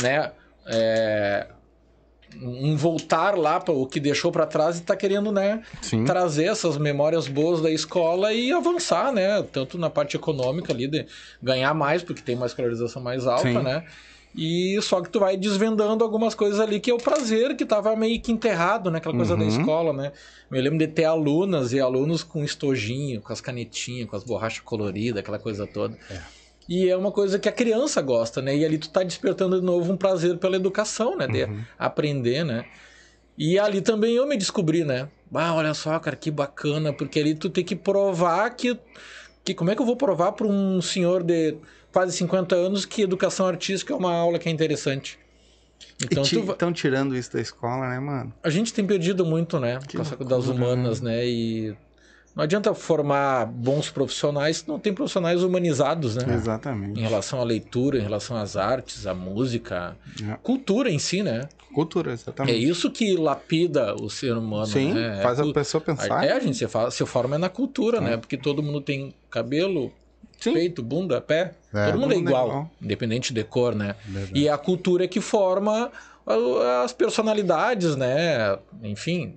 né? 0.00 0.32
É, 0.66 1.48
um 2.42 2.76
voltar 2.76 3.36
lá 3.36 3.58
para 3.60 3.72
o 3.72 3.86
que 3.86 3.98
deixou 4.00 4.30
para 4.32 4.46
trás 4.46 4.78
e 4.78 4.82
tá 4.82 4.94
querendo, 4.96 5.30
né? 5.32 5.62
Sim. 5.80 6.04
trazer 6.04 6.44
essas 6.44 6.76
memórias 6.76 7.28
boas 7.28 7.60
da 7.62 7.70
escola 7.70 8.32
e 8.32 8.52
avançar, 8.52 9.12
né? 9.12 9.42
Tanto 9.52 9.78
na 9.78 9.88
parte 9.88 10.16
econômica 10.16 10.72
ali, 10.72 10.88
de 10.88 11.06
ganhar 11.42 11.72
mais, 11.74 12.02
porque 12.02 12.22
tem 12.22 12.34
uma 12.36 12.46
escolarização 12.46 13.00
mais 13.02 13.26
alta, 13.26 13.48
Sim. 13.48 13.62
né? 13.62 13.84
E 14.38 14.78
só 14.82 15.00
que 15.00 15.08
tu 15.08 15.18
vai 15.18 15.34
desvendando 15.34 16.04
algumas 16.04 16.34
coisas 16.34 16.60
ali 16.60 16.78
que 16.78 16.90
é 16.90 16.94
o 16.94 16.98
prazer 16.98 17.56
que 17.56 17.64
tava 17.64 17.96
meio 17.96 18.20
que 18.20 18.30
enterrado, 18.30 18.90
né? 18.90 18.98
Aquela 18.98 19.16
coisa 19.16 19.34
da 19.34 19.42
Uhum. 19.42 19.48
escola, 19.48 19.92
né? 19.94 20.12
Eu 20.50 20.60
lembro 20.60 20.78
de 20.78 20.88
ter 20.88 21.04
alunas 21.04 21.72
e 21.72 21.80
alunos 21.80 22.22
com 22.22 22.44
estojinho, 22.44 23.22
com 23.22 23.32
as 23.32 23.40
canetinhas, 23.40 24.06
com 24.10 24.14
as 24.14 24.22
borrachas 24.24 24.60
coloridas, 24.60 25.20
aquela 25.20 25.38
coisa 25.38 25.66
toda. 25.66 25.96
E 26.68 26.88
é 26.88 26.96
uma 26.96 27.12
coisa 27.12 27.38
que 27.38 27.48
a 27.48 27.52
criança 27.52 28.02
gosta, 28.02 28.42
né? 28.42 28.56
E 28.56 28.64
ali 28.64 28.76
tu 28.78 28.88
tá 28.88 29.02
despertando 29.02 29.60
de 29.60 29.64
novo 29.64 29.92
um 29.92 29.96
prazer 29.96 30.36
pela 30.38 30.56
educação, 30.56 31.16
né? 31.16 31.26
De 31.26 31.44
Uhum. 31.44 31.62
aprender, 31.78 32.44
né? 32.44 32.64
E 33.38 33.58
ali 33.58 33.80
também 33.80 34.14
eu 34.14 34.26
me 34.26 34.36
descobri, 34.36 34.82
né? 34.84 35.08
Ah, 35.32 35.54
olha 35.54 35.74
só, 35.74 35.98
cara, 35.98 36.16
que 36.16 36.30
bacana, 36.30 36.92
porque 36.92 37.20
ali 37.20 37.34
tu 37.34 37.48
tem 37.50 37.64
que 37.64 37.76
provar 37.76 38.48
que. 38.50 38.78
que 39.44 39.54
como 39.54 39.70
é 39.70 39.76
que 39.76 39.82
eu 39.82 39.86
vou 39.86 39.96
provar 39.96 40.32
para 40.32 40.46
um 40.46 40.80
senhor 40.80 41.22
de 41.22 41.56
quase 41.92 42.16
50 42.16 42.56
anos 42.56 42.84
que 42.84 43.02
educação 43.02 43.46
artística 43.46 43.92
é 43.92 43.96
uma 43.96 44.12
aula 44.12 44.38
que 44.38 44.48
é 44.48 44.52
interessante? 44.52 45.18
Então, 46.02 46.22
tu 46.24 46.42
va- 46.42 46.52
Estão 46.54 46.72
tirando 46.72 47.16
isso 47.16 47.32
da 47.32 47.40
escola, 47.40 47.88
né, 47.88 48.00
mano? 48.00 48.32
a 48.42 48.50
gente 48.50 48.72
tem 48.72 48.84
perdido 48.86 49.24
muito, 49.24 49.60
né? 49.60 49.78
Que 49.86 49.96
com 49.96 50.02
essa 50.02 50.16
das 50.16 50.46
humanas, 50.48 51.00
né? 51.00 51.26
E 51.26 51.76
não 52.36 52.44
adianta 52.44 52.74
formar 52.74 53.46
bons 53.46 53.88
profissionais 53.90 54.58
se 54.58 54.68
não 54.68 54.78
tem 54.78 54.92
profissionais 54.92 55.42
humanizados, 55.42 56.16
né? 56.16 56.24
Em 56.28 56.34
Exatamente. 56.34 57.00
relação 57.00 57.40
à 57.40 57.44
leitura, 57.44 57.98
em 57.98 58.02
relação 58.02 58.36
às 58.36 58.56
artes, 58.56 59.06
à 59.06 59.14
música, 59.14 59.96
É. 60.22 60.36
cultura 60.42 60.90
em 60.90 60.98
si, 60.98 61.22
né? 61.22 61.48
Cultura, 61.74 62.10
É 62.10 62.14
exatamente. 62.14 62.68
isso 62.68 62.90
que 62.90 63.16
lapida 63.16 63.94
o 63.94 64.08
ser 64.10 64.36
humano, 64.36 64.66
Sim, 64.66 64.92
né? 64.92 65.20
faz 65.22 65.38
É 65.38 65.42
a 65.42 65.52
pessoa 65.52 65.80
pensar. 65.80 66.24
É, 66.24 66.32
a 66.32 66.40
gente 66.40 66.56
se, 66.58 66.68
fala, 66.68 66.90
se 66.90 67.04
forma 67.06 67.36
é 67.36 67.38
na 67.38 67.48
cultura, 67.48 67.98
É. 67.98 68.00
né? 68.02 68.16
Porque 68.18 68.36
todo 68.36 68.62
mundo 68.62 68.80
tem 68.82 69.14
cabelo, 69.30 69.90
Sim. 70.38 70.52
peito, 70.52 70.82
bunda, 70.82 71.20
pé. 71.20 71.54
É. 71.74 71.86
todo 71.86 71.98
mundo 72.00 72.12
é 72.12 72.16
mundo 72.16 72.26
é 72.28 72.30
igual, 72.30 72.48
igual. 72.48 72.70
independente 72.82 73.32
de 73.34 73.44
cor, 73.44 73.74
né? 73.74 73.94
Verdade. 74.06 74.38
E 74.38 74.46
é 74.48 74.50
a 74.52 74.58
cultura 74.58 75.04
é 75.04 75.08
que 75.08 75.20
forma 75.20 75.90
as 76.84 76.92
personalidades, 76.92 77.94
né? 77.94 78.58
Enfim, 78.82 79.36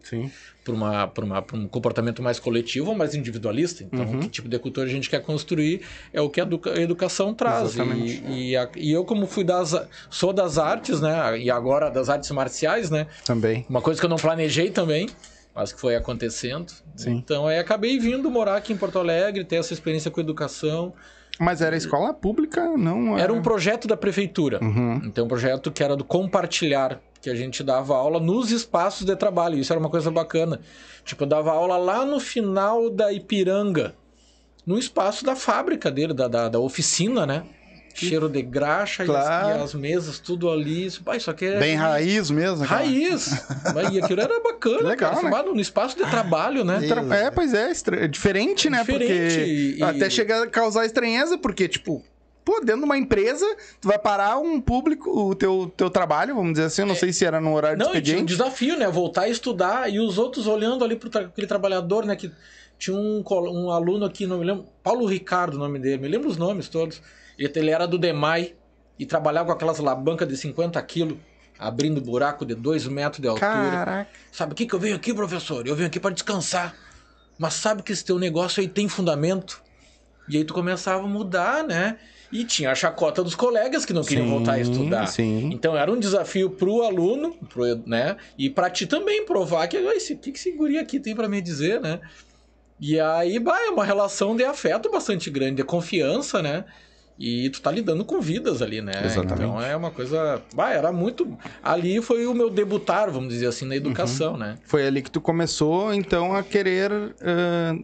para 0.63 0.73
uma, 0.73 1.07
pra 1.07 1.23
uma, 1.25 1.41
pra 1.41 1.55
um 1.57 1.67
comportamento 1.67 2.21
mais 2.23 2.39
coletivo 2.39 2.89
ou 2.89 2.95
mais 2.95 3.13
individualista. 3.13 3.83
Então, 3.83 4.05
Uhum. 4.05 4.19
que 4.21 4.27
tipo 4.29 4.49
de 4.49 4.57
cultura 4.57 4.87
a 4.87 4.89
gente 4.89 5.09
quer 5.09 5.21
construir 5.21 5.81
é 6.11 6.19
o 6.19 6.29
que 6.29 6.41
a, 6.41 6.43
educa- 6.43 6.73
a 6.73 6.81
educação 6.81 7.33
traz. 7.33 7.75
Exatamente. 7.75 8.23
E, 8.27 8.51
e, 8.51 8.57
a- 8.57 8.69
e 8.75 8.91
eu, 8.91 9.05
como 9.05 9.27
fui 9.27 9.43
das. 9.43 9.75
sou 10.09 10.33
das 10.33 10.57
artes, 10.57 10.99
né? 10.99 11.39
E 11.39 11.51
agora 11.51 11.89
das 11.91 12.09
artes 12.09 12.29
marciais, 12.31 12.89
né? 12.89 13.05
Também. 13.23 13.65
Uma 13.69 13.81
coisa 13.81 13.99
que 13.99 14.05
eu 14.05 14.09
não 14.09 14.17
planejei 14.17 14.71
também, 14.71 15.07
mas 15.53 15.71
que 15.71 15.79
foi 15.79 15.95
acontecendo. 15.95 16.71
Sim. 16.95 17.11
Então 17.11 17.45
aí 17.47 17.59
acabei 17.59 17.99
vindo 17.99 18.29
morar 18.31 18.55
aqui 18.57 18.73
em 18.73 18.77
Porto 18.77 18.97
Alegre, 18.97 19.43
ter 19.43 19.57
essa 19.57 19.73
experiência 19.73 20.09
com 20.09 20.19
educação. 20.19 20.91
Mas 21.39 21.61
era 21.61 21.75
escola 21.77 22.13
pública, 22.13 22.65
não 22.77 23.17
Era 23.17 23.31
um 23.33 23.41
projeto 23.41 23.87
da 23.87 23.95
prefeitura. 23.95 24.59
Uhum. 24.61 25.01
Então, 25.05 25.23
um 25.23 25.27
projeto 25.27 25.71
que 25.71 25.81
era 25.81 25.95
do 25.95 26.03
compartilhar, 26.03 26.99
que 27.21 27.29
a 27.29 27.35
gente 27.35 27.63
dava 27.63 27.95
aula 27.95 28.19
nos 28.19 28.51
espaços 28.51 29.05
de 29.05 29.15
trabalho. 29.15 29.57
Isso 29.57 29.71
era 29.71 29.79
uma 29.79 29.89
coisa 29.89 30.11
bacana. 30.11 30.59
Tipo, 31.05 31.23
eu 31.23 31.27
dava 31.27 31.51
aula 31.51 31.77
lá 31.77 32.05
no 32.05 32.19
final 32.19 32.89
da 32.89 33.11
Ipiranga, 33.13 33.95
no 34.65 34.77
espaço 34.77 35.23
da 35.23 35.35
fábrica 35.35 35.89
dele, 35.89 36.13
da, 36.13 36.27
da, 36.27 36.49
da 36.49 36.59
oficina, 36.59 37.25
né? 37.25 37.43
Cheiro 38.07 38.29
de 38.29 38.41
graxa 38.41 39.03
e 39.03 39.05
as- 39.05 39.11
Claro. 39.11 39.59
e, 39.59 39.63
as, 39.63 39.73
mesas, 39.73 40.19
tudo 40.19 40.49
ali. 40.49 40.85
Isso, 40.85 41.03
pá, 41.03 41.15
isso 41.17 41.29
aqui 41.29 41.45
é. 41.45 41.59
Bem 41.59 41.75
raiz 41.75 42.29
mesmo. 42.31 42.63
aquela- 42.63 42.79
Raiz! 42.81 43.29
Mas, 43.75 43.93
e 43.93 44.01
aquilo 44.01 44.21
era 44.21 44.39
bacana. 44.39 44.77
Legal, 44.89 44.95
cara, 45.11 45.15
né? 45.15 45.21
chamado 45.21 45.53
No 45.53 45.59
espaço 45.61 45.97
de 45.97 46.03
trabalho, 46.09 46.63
né? 46.63 46.81
Tra- 46.87 47.15
É, 47.17 47.31
pois 47.31 47.53
é, 47.53 47.69
estra- 47.71 48.05
é 48.05 48.07
diferente, 48.07 48.69
né? 48.69 48.79
Diferente 48.79 49.07
Porque 49.35 49.75
e- 49.79 49.83
até 49.83 50.09
chega 50.09 50.43
a 50.43 50.47
causar 50.47 50.85
estranheza, 50.85 51.37
porque, 51.37 51.67
tipo, 51.67 52.03
pô, 52.45 52.59
dentro 52.61 52.79
de 52.81 52.85
uma 52.85 52.97
empresa, 52.97 53.45
tu 53.79 53.87
vai 53.87 53.99
parar 53.99 54.37
um 54.39 54.59
público, 54.59 55.09
o 55.29 55.35
teu, 55.35 55.71
teu 55.77 55.89
trabalho, 55.89 56.33
vamos 56.35 56.53
dizer 56.53 56.65
assim, 56.65 56.81
eu 56.81 56.87
não 56.87 56.95
sei 56.95 57.13
se 57.13 57.23
era 57.25 57.39
no 57.39 57.53
horário 57.53 57.77
de 57.77 57.83
É. 57.83 57.85
Não, 57.85 57.91
tinha 57.91 57.99
um 57.99 58.03
expediente. 58.03 58.37
desafio, 58.37 58.77
né? 58.77 58.87
Voltar 58.89 59.23
a 59.23 59.29
estudar 59.29 59.91
e 59.91 59.99
os 59.99 60.17
outros 60.17 60.47
olhando 60.47 60.83
ali 60.83 60.95
para 60.95 61.21
aquele 61.21 61.45
trabalhador, 61.47 62.05
né? 62.05 62.15
Que 62.15 62.31
tinha 62.79 62.95
um, 62.95 63.21
um 63.29 63.69
aluno 63.71 64.05
aqui, 64.05 64.25
não 64.25 64.39
me 64.39 64.45
lembro, 64.45 64.65
Paulo 64.81 65.05
Ricardo, 65.05 65.55
o 65.55 65.57
nome 65.59 65.77
dele, 65.79 66.01
me 66.01 66.07
lembro 66.07 66.29
os 66.29 66.37
nomes 66.37 66.69
todos. 66.69 67.01
Ele, 67.39 67.69
era 67.71 67.87
do 67.87 67.97
DEMAI 67.97 68.55
e 68.97 69.05
trabalhava 69.05 69.47
com 69.47 69.53
aquelas 69.53 69.79
labancas 69.79 70.27
de 70.27 70.35
50 70.35 70.81
quilos, 70.83 71.17
abrindo 71.57 72.01
buraco 72.01 72.45
de 72.45 72.53
2 72.53 72.85
metros 72.87 73.21
de 73.21 73.27
altura. 73.27 73.45
Caraca. 73.47 74.09
Sabe 74.31 74.51
o 74.51 74.55
que, 74.55 74.65
que 74.65 74.75
eu 74.75 74.79
venho 74.79 74.95
aqui, 74.95 75.13
professor? 75.13 75.65
Eu 75.65 75.75
venho 75.75 75.87
aqui 75.87 75.99
para 75.99 76.13
descansar. 76.13 76.75
Mas 77.37 77.53
sabe 77.53 77.81
que 77.81 77.93
esse 77.93 78.03
teu 78.03 78.19
negócio 78.19 78.59
aí 78.59 78.67
tem 78.67 78.89
fundamento? 78.89 79.63
E 80.27 80.35
aí 80.37 80.43
tu 80.43 80.53
começava 80.53 81.03
a 81.05 81.07
mudar, 81.07 81.63
né? 81.63 81.97
E 82.31 82.43
tinha 82.43 82.69
a 82.71 82.75
chacota 82.75 83.23
dos 83.23 83.33
colegas 83.33 83.85
que 83.85 83.93
não 83.93 84.03
queriam 84.03 84.25
Sim, 84.25 84.31
voltar 84.31 84.53
a 84.53 84.59
estudar. 84.59 85.07
sim. 85.07 85.49
Então 85.51 85.75
era 85.75 85.91
um 85.91 85.97
desafio 85.97 86.51
pro 86.51 86.83
aluno, 86.83 87.33
pro, 87.47 87.63
né? 87.87 88.17
E 88.37 88.49
pra 88.49 88.69
ti 88.69 88.85
também 88.85 89.25
provar 89.25 89.67
que 89.67 89.77
"Ai, 89.77 89.97
esse 89.97 90.15
que 90.15 90.31
que 90.31 90.37
esse 90.37 90.51
guri 90.51 90.77
aqui 90.77 90.99
tem 90.99 91.15
pra 91.15 91.27
me 91.27 91.41
dizer, 91.41 91.81
né? 91.81 91.99
E 92.79 92.99
aí, 92.99 93.39
bah, 93.39 93.59
é 93.65 93.69
uma 93.69 93.83
relação 93.83 94.35
de 94.35 94.43
afeto 94.43 94.91
bastante 94.91 95.29
grande, 95.29 95.55
de 95.55 95.63
confiança, 95.63 96.41
né? 96.41 96.65
E 97.19 97.49
tu 97.49 97.61
tá 97.61 97.69
lidando 97.69 98.05
com 98.05 98.21
vidas 98.21 98.61
ali, 98.61 98.81
né? 98.81 98.93
Exatamente. 99.03 99.33
Então 99.43 99.61
é 99.61 99.75
uma 99.75 99.91
coisa. 99.91 100.41
Bah, 100.55 100.71
era 100.71 100.89
muito. 100.89 101.37
Ali 101.61 102.01
foi 102.01 102.25
o 102.25 102.33
meu 102.33 102.49
debutar, 102.49 103.11
vamos 103.11 103.33
dizer 103.33 103.47
assim, 103.47 103.65
na 103.65 103.75
educação, 103.75 104.37
né? 104.37 104.55
Foi 104.63 104.87
ali 104.87 105.01
que 105.01 105.11
tu 105.11 105.19
começou, 105.19 105.93
então, 105.93 106.33
a 106.33 106.41
querer 106.41 106.89
ah, 107.21 107.75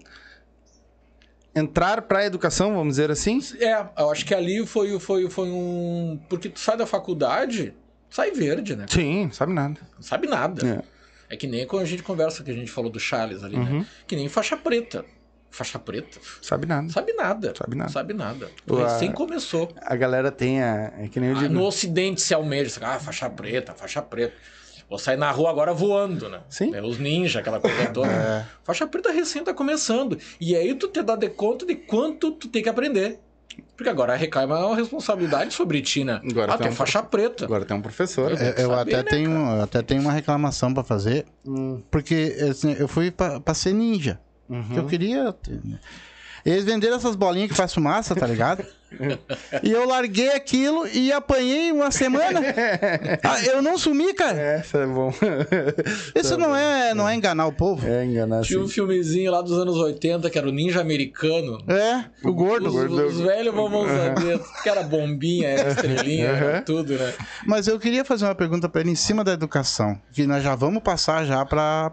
entrar 1.53 2.01
pra 2.03 2.25
educação, 2.25 2.73
vamos 2.75 2.93
dizer 2.95 3.11
assim. 3.11 3.39
É, 3.59 3.85
eu 3.97 4.09
acho 4.09 4.25
que 4.25 4.33
ali 4.33 4.65
foi, 4.65 4.97
foi, 4.99 5.29
foi 5.29 5.49
um. 5.49 6.17
Porque 6.29 6.49
tu 6.49 6.59
sai 6.59 6.77
da 6.77 6.85
faculdade, 6.85 7.73
sai 8.09 8.31
verde, 8.31 8.75
né? 8.75 8.85
Sim, 8.87 9.29
sabe 9.33 9.53
nada. 9.53 9.79
Não 9.95 10.01
sabe 10.01 10.27
nada. 10.27 10.81
É. 10.89 10.95
É 11.27 11.35
que 11.35 11.47
nem 11.47 11.65
quando 11.65 11.81
a 11.83 11.85
gente 11.87 12.03
conversa 12.03 12.43
que 12.43 12.51
a 12.51 12.53
gente 12.53 12.69
falou 12.71 12.89
do 12.89 12.99
Charles 12.99 13.43
ali, 13.43 13.55
Uhum. 13.55 13.79
né? 13.79 13.85
Que 14.05 14.15
nem 14.15 14.29
faixa 14.29 14.55
preta. 14.55 15.03
Faixa 15.55 15.79
preta. 15.79 16.19
Sabe 16.41 16.67
nada. 16.67 16.89
Sabe 16.91 17.13
nada. 17.13 17.53
Sabe 17.57 17.75
nada. 17.77 17.89
Sabe 17.89 18.13
nada. 18.13 18.49
Recém 18.69 19.09
começou. 19.11 19.69
A 19.81 19.95
galera 19.95 20.29
tem 20.29 20.61
a. 20.61 20.91
É 20.99 21.07
que 21.07 21.17
nem 21.19 21.29
eu 21.29 21.37
Ah, 21.37 21.39
digo. 21.39 21.53
no 21.53 21.63
ocidente 21.63 22.21
se 22.21 22.33
almeja. 22.33 22.77
Ah, 22.81 22.99
faixa 22.99 23.29
preta, 23.29 23.73
faixa 23.73 24.01
preta. 24.01 24.33
Vou 24.89 24.99
sair 24.99 25.15
na 25.17 25.31
rua 25.31 25.49
agora 25.49 25.73
voando, 25.73 26.27
né? 26.29 26.41
Sim. 26.49 26.75
É, 26.75 26.81
os 26.81 26.99
ninjas, 26.99 27.37
aquela 27.37 27.59
coisa 27.61 27.87
toda. 27.87 28.47
Faixa 28.65 28.85
preta 28.85 29.11
recém 29.11 29.43
tá 29.45 29.53
começando. 29.53 30.17
E 30.41 30.55
aí 30.55 30.75
tu 30.75 30.89
te 30.89 31.01
dá 31.01 31.15
de 31.15 31.29
conta 31.29 31.65
de 31.65 31.75
quanto 31.75 32.31
tu 32.33 32.49
tem 32.49 32.61
que 32.61 32.67
aprender. 32.69 33.19
Porque 33.77 33.89
agora 33.89 34.13
recai 34.15 34.45
uma 34.45 34.75
responsabilidade 34.75 35.53
sobre 35.53 35.81
ti, 35.81 36.03
né? 36.03 36.19
Agora 36.29 36.53
ah, 36.53 36.57
tem 36.57 36.67
tu 36.67 36.69
é 36.69 36.73
um 36.73 36.75
faixa 36.75 37.01
preta. 37.01 37.45
Agora 37.45 37.63
tem 37.63 37.77
um 37.77 37.81
professor. 37.81 38.31
Eu- 38.31 38.37
É, 38.37 38.49
Eu, 38.61 38.69
saber, 38.71 38.95
até 38.95 38.97
né, 38.97 39.03
tenho, 39.09 39.31
eu 39.31 39.61
até 39.63 39.81
tenho 39.81 40.01
uma 40.01 40.11
reclamação 40.11 40.73
pra 40.73 40.83
fazer, 40.83 41.25
Hum, 41.45 41.81
porque 41.89 42.35
assim, 42.51 42.73
eu 42.77 42.87
fui 42.89 43.09
pra, 43.09 43.39
pra 43.39 43.53
ser 43.53 43.73
ninja. 43.73 44.19
Uhum. 44.49 44.63
que 44.63 44.77
Eu 44.77 44.85
queria. 44.85 45.33
ter, 45.33 45.59
né? 45.63 45.79
Eles 46.45 46.63
venderam 46.63 46.95
essas 46.95 47.15
bolinhas 47.15 47.49
que 47.49 47.55
faz 47.55 47.73
fumaça, 47.73 48.15
tá 48.15 48.27
ligado? 48.27 48.63
e 49.63 49.71
eu 49.71 49.87
larguei 49.87 50.29
aquilo 50.29 50.87
e 50.87 51.11
apanhei 51.11 51.71
uma 51.71 51.89
semana. 51.91 52.39
Ah, 53.23 53.43
eu 53.43 53.61
não 53.61 53.77
sumi, 53.77 54.13
cara. 54.13 54.39
Essa 54.39 54.79
é 54.79 54.85
bom. 54.85 55.11
Isso 56.15 56.37
não 56.37 56.55
é, 56.55 56.93
não 56.93 57.07
é 57.09 57.15
enganar 57.15 57.47
o 57.47 57.51
povo. 57.51 57.87
É 57.87 58.05
enganar 58.05 58.41
Tinha 58.41 58.59
um 58.59 58.63
assim. 58.63 58.73
filmezinho 58.73 59.31
lá 59.31 59.41
dos 59.41 59.57
anos 59.57 59.75
80 59.77 60.29
que 60.29 60.37
era 60.37 60.47
o 60.47 60.51
Ninja 60.51 60.79
Americano. 60.81 61.57
É, 61.67 62.05
o 62.23 62.33
gordo. 62.33 62.69
Os, 62.69 63.15
os 63.15 63.21
velhos 63.21 63.53
vão 63.53 63.87
saber. 63.87 64.39
Que 64.61 64.69
era 64.69 64.83
bombinha, 64.83 65.49
era 65.49 65.71
estrelinha, 65.71 66.27
era 66.27 66.61
tudo, 66.61 66.93
né? 66.93 67.13
Mas 67.45 67.67
eu 67.67 67.79
queria 67.79 68.05
fazer 68.05 68.25
uma 68.25 68.35
pergunta 68.35 68.69
pra 68.69 68.81
ele 68.81 68.91
em 68.91 68.95
cima 68.95 69.23
da 69.23 69.33
educação. 69.33 69.99
Que 70.11 70.27
nós 70.27 70.43
já 70.43 70.55
vamos 70.55 70.83
passar 70.83 71.25
já 71.25 71.43
para 71.45 71.91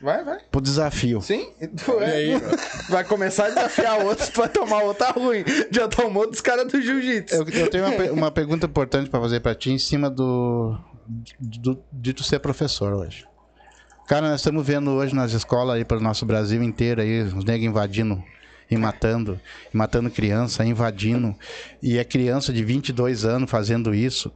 Vai, 0.00 0.22
vai. 0.24 0.38
o 0.54 0.60
desafio. 0.60 1.20
Sim. 1.22 1.50
Tu 1.84 1.92
E 2.00 2.04
é- 2.04 2.14
aí, 2.14 2.42
Vai 2.88 3.04
começar 3.04 3.46
a 3.46 3.48
desafiar 3.50 4.04
outros, 4.04 4.28
tu 4.28 4.40
vai 4.40 4.48
tomar 4.48 4.82
outra 4.82 5.10
ruim. 5.12 5.44
Já 5.70 5.88
tomou 5.88 6.28
dos 6.30 6.40
caras 6.40 6.70
do 6.70 6.80
jiu-jitsu. 6.80 7.34
Eu, 7.34 7.48
eu 7.48 7.70
tenho 7.70 7.84
uma, 7.86 8.12
uma 8.12 8.30
pergunta 8.30 8.66
importante 8.66 9.08
pra 9.08 9.20
fazer 9.20 9.40
pra 9.40 9.54
ti 9.54 9.70
em 9.70 9.78
cima 9.78 10.10
do, 10.10 10.76
do 11.38 11.82
de 11.92 12.12
tu 12.12 12.22
ser 12.22 12.38
professor 12.40 12.92
hoje. 12.92 13.24
Cara, 14.06 14.28
nós 14.28 14.40
estamos 14.40 14.66
vendo 14.66 14.90
hoje 14.90 15.14
nas 15.14 15.32
escolas 15.32 15.76
aí 15.76 15.84
pelo 15.84 16.00
nosso 16.00 16.26
Brasil 16.26 16.62
inteiro 16.62 17.00
aí 17.00 17.22
os 17.22 17.44
negros 17.44 17.64
invadindo 17.70 18.22
e 18.70 18.76
matando, 18.76 19.40
e 19.72 19.76
matando 19.76 20.10
criança, 20.10 20.64
invadindo, 20.64 21.34
e 21.82 21.96
é 21.98 22.04
criança 22.04 22.52
de 22.52 22.62
22 22.64 23.24
anos 23.24 23.50
fazendo 23.50 23.94
isso. 23.94 24.30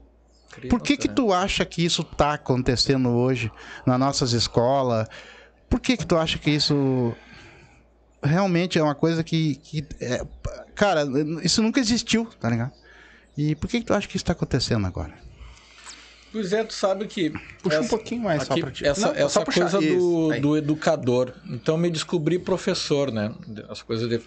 Por 0.71 0.81
que 0.81 0.97
que 0.97 1.09
né? 1.09 1.15
tu 1.15 1.33
acha 1.33 1.65
que 1.65 1.85
isso 1.85 2.03
tá 2.03 2.33
acontecendo 2.35 3.11
hoje 3.11 3.53
nas 3.87 3.99
nossas 3.99 4.33
escolas? 4.33 5.07
Por 5.69 5.81
que 5.81 5.97
que 5.97 6.07
tu 6.07 6.17
acha 6.17 6.39
que 6.39 6.51
isso 6.51 7.15
realmente 8.23 8.79
é 8.79 8.83
uma 8.83 8.95
coisa 8.95 9.23
que, 9.23 9.57
que 9.57 9.87
é- 10.01 10.25
cara, 10.75 11.05
isso 11.43 11.63
nunca 11.63 11.79
existiu, 11.81 12.27
tá 12.41 12.49
ligado? 12.51 12.73
E 13.37 13.55
por 13.55 13.69
que 13.69 13.81
que 13.81 13.87
tu 13.87 13.95
acha 13.95 14.09
que 14.09 14.17
isso 14.17 14.25
tá 14.25 14.33
acontecendo 14.33 14.87
agora? 14.87 15.13
Pois 16.33 16.53
é, 16.53 16.63
tu 16.65 16.75
sabe 16.75 17.07
que. 17.07 17.31
Puxa 17.63 17.77
um 17.79 17.81
essa- 17.81 17.89
pouquinho 17.89 18.23
mais 18.23 18.43
só 18.43 18.53
aqui, 18.53 18.61
pra 18.61 18.71
ti. 18.71 18.87
Essa, 18.87 19.07
Não, 19.09 19.15
essa 19.15 19.29
só 19.29 19.45
coisa 19.45 19.81
do, 19.81 20.41
do 20.41 20.57
educador. 20.59 21.33
Então 21.49 21.79
me 21.79 21.89
descobri 21.91 22.39
professor, 22.39 23.11
né? 23.11 23.33
As 23.69 23.81
coisas 23.83 24.09
de. 24.09 24.21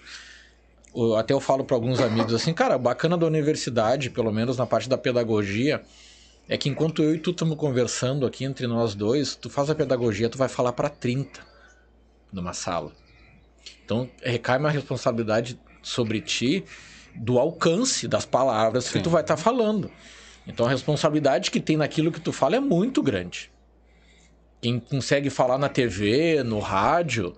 Até 1.18 1.34
eu 1.34 1.40
falo 1.40 1.64
para 1.64 1.76
alguns 1.76 2.00
amigos 2.02 2.34
assim, 2.34 2.54
cara, 2.54 2.78
bacana 2.78 3.18
da 3.18 3.26
universidade, 3.26 4.10
pelo 4.10 4.32
menos 4.32 4.58
na 4.58 4.66
parte 4.66 4.90
da 4.90 4.98
pedagogia, 4.98 5.82
é 6.48 6.58
que 6.58 6.70
enquanto 6.70 7.02
eu 7.02 7.16
e 7.16 7.20
tu 7.20 7.32
estamos 7.32 7.58
conversando 7.58 8.26
aqui 8.26 8.44
entre 8.44 8.68
nós 8.68 8.94
dois, 8.94 9.36
tu 9.36 9.50
faz 9.50 9.70
a 9.70 9.76
pedagogia, 9.76 10.30
tu 10.30 10.38
vai 10.38 10.50
falar 10.50 10.74
para 10.74 10.90
30 10.90 11.40
numa 12.32 12.54
sala. 12.54 12.92
Então 13.86 14.10
recai 14.24 14.58
uma 14.58 14.70
responsabilidade 14.70 15.60
sobre 15.82 16.22
ti 16.22 16.64
do 17.16 17.40
alcance 17.40 18.08
das 18.08 18.26
palavras 18.26 18.90
que 18.90 19.00
tu 19.00 19.10
vai 19.10 19.22
estar 19.22 19.38
falando. 19.38 19.92
Então 20.48 20.66
a 20.66 20.70
responsabilidade 20.70 21.52
que 21.52 21.60
tem 21.60 21.78
naquilo 21.78 22.12
que 22.12 22.20
tu 22.20 22.32
fala 22.32 22.56
é 22.56 22.60
muito 22.60 23.02
grande. 23.02 23.52
Quem 24.62 24.80
consegue 24.80 25.30
falar 25.30 25.58
na 25.58 25.70
TV, 25.70 26.44
no 26.44 26.60
rádio, 26.60 27.36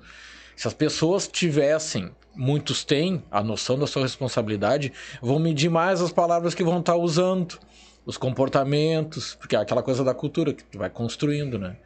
se 0.56 0.68
as 0.68 0.74
pessoas 0.74 1.28
tivessem, 1.28 2.12
muitos 2.36 2.84
têm 2.84 3.24
a 3.32 3.42
noção 3.42 3.78
da 3.80 3.88
sua 3.88 4.04
responsabilidade, 4.04 4.92
vão 5.22 5.40
medir 5.40 5.70
mais 5.70 6.02
as 6.02 6.12
palavras 6.12 6.54
que 6.54 6.64
vão 6.64 6.80
estar 6.80 6.96
usando, 6.96 7.60
os 8.06 8.18
comportamentos, 8.18 9.36
porque 9.36 9.56
é 9.56 9.60
aquela 9.60 9.82
coisa 9.82 10.04
da 10.04 10.14
cultura 10.14 10.54
que 10.54 10.64
tu 10.64 10.78
vai 10.78 10.90
construindo, 10.90 11.58
né? 11.58 11.78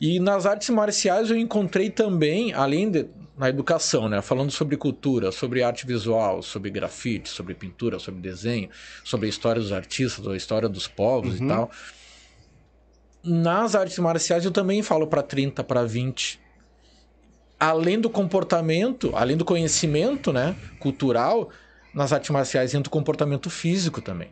E 0.00 0.20
nas 0.20 0.44
artes 0.44 0.68
marciais 0.70 1.30
eu 1.30 1.36
encontrei 1.36 1.88
também, 1.88 2.52
além 2.52 2.90
de 2.90 3.06
na 3.36 3.50
educação, 3.50 4.08
né, 4.08 4.22
falando 4.22 4.50
sobre 4.50 4.76
cultura, 4.78 5.30
sobre 5.30 5.62
arte 5.62 5.86
visual, 5.86 6.42
sobre 6.42 6.70
grafite, 6.70 7.28
sobre 7.28 7.54
pintura, 7.54 7.98
sobre 7.98 8.20
desenho, 8.20 8.70
sobre 9.04 9.26
a 9.26 9.28
história 9.28 9.60
dos 9.60 9.72
artistas, 9.72 10.26
a 10.26 10.34
história 10.34 10.68
dos 10.68 10.88
povos 10.88 11.38
e 11.38 11.46
tal. 11.46 11.70
Nas 13.22 13.74
artes 13.74 13.98
marciais 13.98 14.44
eu 14.44 14.50
também 14.50 14.82
falo 14.82 15.06
para 15.06 15.22
30, 15.22 15.62
para 15.62 15.84
20. 15.84 16.40
Além 17.60 18.00
do 18.00 18.08
comportamento, 18.08 19.12
além 19.14 19.36
do 19.36 19.44
conhecimento, 19.44 20.32
né, 20.32 20.56
cultural, 20.78 21.50
nas 21.92 22.12
artes 22.12 22.30
marciais 22.30 22.74
entra 22.74 22.88
o 22.88 22.90
comportamento 22.90 23.50
físico 23.50 24.00
também. 24.00 24.30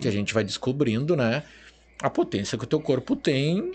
Que 0.00 0.08
a 0.08 0.10
gente 0.10 0.34
vai 0.34 0.42
descobrindo, 0.42 1.14
né, 1.14 1.44
a 2.02 2.10
potência 2.10 2.58
que 2.58 2.64
o 2.64 2.66
teu 2.66 2.80
corpo 2.80 3.14
tem 3.14 3.72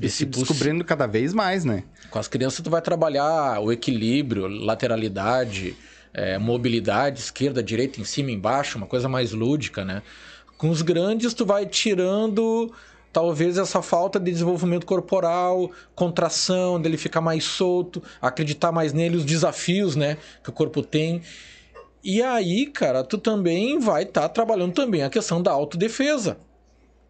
E 0.00 0.08
se 0.08 0.24
descobrindo 0.24 0.84
cada 0.84 1.06
vez 1.06 1.32
mais, 1.32 1.64
né? 1.64 1.84
com 2.14 2.18
as 2.20 2.28
crianças 2.28 2.60
tu 2.60 2.70
vai 2.70 2.80
trabalhar 2.80 3.58
o 3.60 3.72
equilíbrio, 3.72 4.46
lateralidade, 4.46 5.76
eh, 6.12 6.38
mobilidade, 6.38 7.18
esquerda, 7.18 7.60
direita, 7.60 8.00
em 8.00 8.04
cima, 8.04 8.30
embaixo, 8.30 8.78
uma 8.78 8.86
coisa 8.86 9.08
mais 9.08 9.32
lúdica, 9.32 9.84
né? 9.84 10.00
Com 10.56 10.70
os 10.70 10.80
grandes 10.80 11.34
tu 11.34 11.44
vai 11.44 11.66
tirando 11.66 12.72
talvez 13.12 13.58
essa 13.58 13.82
falta 13.82 14.20
de 14.20 14.30
desenvolvimento 14.30 14.86
corporal, 14.86 15.72
contração, 15.94 16.80
dele 16.80 16.96
ficar 16.96 17.20
mais 17.20 17.42
solto, 17.42 18.00
acreditar 18.22 18.70
mais 18.70 18.92
nele, 18.92 19.16
os 19.16 19.24
desafios, 19.24 19.96
né, 19.96 20.16
que 20.42 20.50
o 20.50 20.52
corpo 20.52 20.82
tem. 20.82 21.20
E 22.04 22.22
aí, 22.22 22.66
cara, 22.66 23.02
tu 23.02 23.16
também 23.16 23.78
vai 23.78 24.02
estar 24.02 24.28
trabalhando 24.28 24.74
também 24.74 25.02
a 25.02 25.08
questão 25.08 25.40
da 25.40 25.50
autodefesa. 25.50 26.36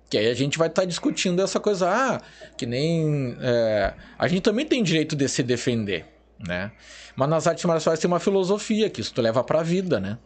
Que 0.08 0.16
aí 0.16 0.28
a 0.28 0.34
gente 0.34 0.56
vai 0.56 0.68
estar 0.68 0.84
discutindo 0.84 1.42
essa 1.42 1.58
coisa, 1.58 1.90
ah, 1.90 2.20
que 2.56 2.64
nem. 2.64 3.36
é, 3.40 3.94
a 4.16 4.28
gente 4.28 4.42
também 4.42 4.64
tem 4.64 4.82
direito 4.82 5.16
de 5.16 5.28
se 5.28 5.42
defender, 5.42 6.06
né? 6.38 6.70
Mas 7.16 7.28
nas 7.28 7.46
artes 7.48 7.64
marciais 7.64 7.98
tem 7.98 8.06
uma 8.06 8.20
filosofia 8.20 8.88
que 8.88 9.00
isso 9.00 9.12
tu 9.12 9.20
leva 9.20 9.42
pra 9.42 9.62
vida, 9.64 9.98
né? 9.98 10.18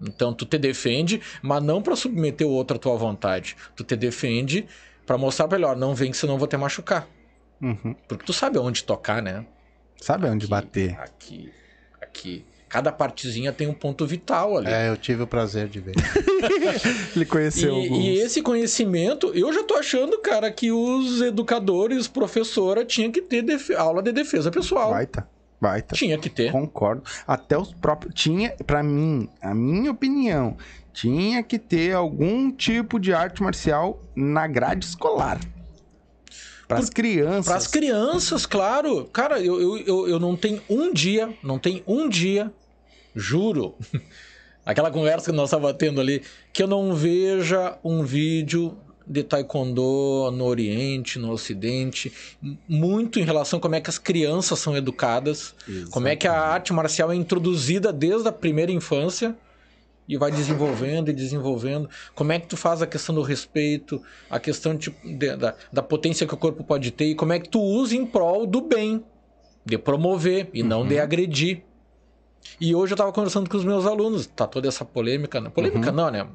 Então 0.00 0.32
tu 0.32 0.46
te 0.46 0.58
defende, 0.58 1.20
mas 1.42 1.62
não 1.62 1.82
pra 1.82 1.96
submeter 1.96 2.46
o 2.46 2.50
outro 2.50 2.76
à 2.76 2.78
tua 2.78 2.96
vontade. 2.96 3.56
Tu 3.74 3.82
te 3.82 3.96
defende 3.96 4.66
pra 5.04 5.18
mostrar 5.18 5.48
melhor, 5.48 5.76
não 5.76 5.94
vem 5.94 6.12
que 6.12 6.16
senão 6.16 6.34
eu 6.34 6.38
vou 6.38 6.48
te 6.48 6.56
machucar. 6.56 7.08
Uhum. 7.60 7.94
Porque 8.06 8.24
tu 8.24 8.32
sabe 8.32 8.58
aonde 8.58 8.84
tocar, 8.84 9.20
né? 9.20 9.44
Sabe 10.00 10.28
onde 10.28 10.44
Aqui, 10.44 10.50
bater. 10.50 11.00
Aqui, 11.00 11.52
aqui. 12.00 12.44
Cada 12.72 12.90
partezinha 12.90 13.52
tem 13.52 13.66
um 13.68 13.74
ponto 13.74 14.06
vital 14.06 14.56
ali. 14.56 14.68
É, 14.68 14.88
eu 14.88 14.96
tive 14.96 15.22
o 15.24 15.26
prazer 15.26 15.68
de 15.68 15.78
ver. 15.78 15.92
Ele 17.14 17.26
conheceu 17.26 17.70
E, 17.76 17.82
alguns. 17.84 17.98
e 18.02 18.08
esse 18.14 18.40
conhecimento, 18.40 19.30
eu 19.34 19.52
já 19.52 19.62
tô 19.62 19.74
achando, 19.74 20.18
cara, 20.20 20.50
que 20.50 20.72
os 20.72 21.20
educadores, 21.20 22.08
professora, 22.08 22.82
tinha 22.82 23.10
que 23.12 23.20
ter 23.20 23.44
aula 23.76 24.02
de 24.02 24.10
defesa 24.10 24.50
pessoal. 24.50 24.90
Baita. 24.90 25.28
Baita. 25.60 25.94
Tinha 25.94 26.16
que 26.16 26.30
ter. 26.30 26.50
Concordo. 26.50 27.02
Até 27.26 27.58
os 27.58 27.74
próprios. 27.74 28.14
Tinha, 28.14 28.52
pra 28.66 28.82
mim, 28.82 29.28
a 29.42 29.54
minha 29.54 29.90
opinião, 29.90 30.56
tinha 30.94 31.42
que 31.42 31.58
ter 31.58 31.92
algum 31.92 32.50
tipo 32.50 32.98
de 32.98 33.12
arte 33.12 33.42
marcial 33.42 34.02
na 34.16 34.46
grade 34.46 34.86
escolar. 34.86 35.38
Para 36.66 36.78
as 36.78 36.88
crianças. 36.88 37.44
Para 37.44 37.56
as 37.56 37.66
crianças, 37.66 38.46
claro. 38.46 39.04
Cara, 39.12 39.38
eu, 39.40 39.60
eu, 39.60 39.76
eu, 39.86 40.08
eu 40.08 40.18
não 40.18 40.34
tenho 40.34 40.62
um 40.70 40.90
dia, 40.90 41.28
não 41.42 41.58
tem 41.58 41.82
um 41.86 42.08
dia, 42.08 42.50
juro, 43.14 43.74
aquela 44.64 44.90
conversa 44.90 45.30
que 45.30 45.36
nós 45.36 45.46
estávamos 45.48 45.76
tendo 45.78 46.00
ali, 46.00 46.22
que 46.52 46.62
eu 46.62 46.66
não 46.66 46.94
veja 46.94 47.78
um 47.84 48.02
vídeo 48.04 48.76
de 49.06 49.24
taekwondo 49.24 50.30
no 50.32 50.44
Oriente, 50.44 51.18
no 51.18 51.32
Ocidente, 51.32 52.12
muito 52.68 53.18
em 53.18 53.24
relação 53.24 53.58
a 53.58 53.62
como 53.62 53.74
é 53.74 53.80
que 53.80 53.90
as 53.90 53.98
crianças 53.98 54.58
são 54.60 54.76
educadas, 54.76 55.54
como 55.90 56.06
é 56.08 56.14
que 56.14 56.28
a 56.28 56.38
arte 56.40 56.72
marcial 56.72 57.10
é 57.10 57.16
introduzida 57.16 57.92
desde 57.92 58.28
a 58.28 58.32
primeira 58.32 58.70
infância 58.70 59.36
e 60.08 60.16
vai 60.16 60.30
desenvolvendo 60.30 61.10
e 61.10 61.12
desenvolvendo. 61.12 61.88
Como 62.14 62.30
é 62.32 62.38
que 62.38 62.46
tu 62.46 62.56
faz 62.56 62.80
a 62.80 62.86
questão 62.86 63.14
do 63.14 63.22
respeito, 63.22 64.00
a 64.30 64.38
questão 64.38 64.76
tipo, 64.78 64.96
de- 65.06 65.36
da, 65.36 65.54
da 65.72 65.82
potência 65.82 66.26
que 66.26 66.34
o 66.34 66.36
corpo 66.36 66.62
pode 66.62 66.90
ter 66.92 67.06
e 67.06 67.14
como 67.14 67.32
é 67.32 67.40
que 67.40 67.48
tu 67.48 67.60
usa 67.60 67.96
em 67.96 68.06
prol 68.06 68.46
do 68.46 68.60
bem, 68.60 69.04
de 69.66 69.76
promover 69.78 70.48
e 70.54 70.62
não 70.62 70.86
de 70.86 70.98
agredir. 70.98 71.62
E 72.60 72.74
hoje 72.74 72.92
eu 72.92 72.96
tava 72.96 73.12
conversando 73.12 73.48
com 73.48 73.56
os 73.56 73.64
meus 73.64 73.86
alunos, 73.86 74.26
tá 74.26 74.46
toda 74.46 74.68
essa 74.68 74.84
polêmica, 74.84 75.40
né? 75.40 75.50
polêmica 75.50 75.90
não, 75.90 76.10
né? 76.10 76.26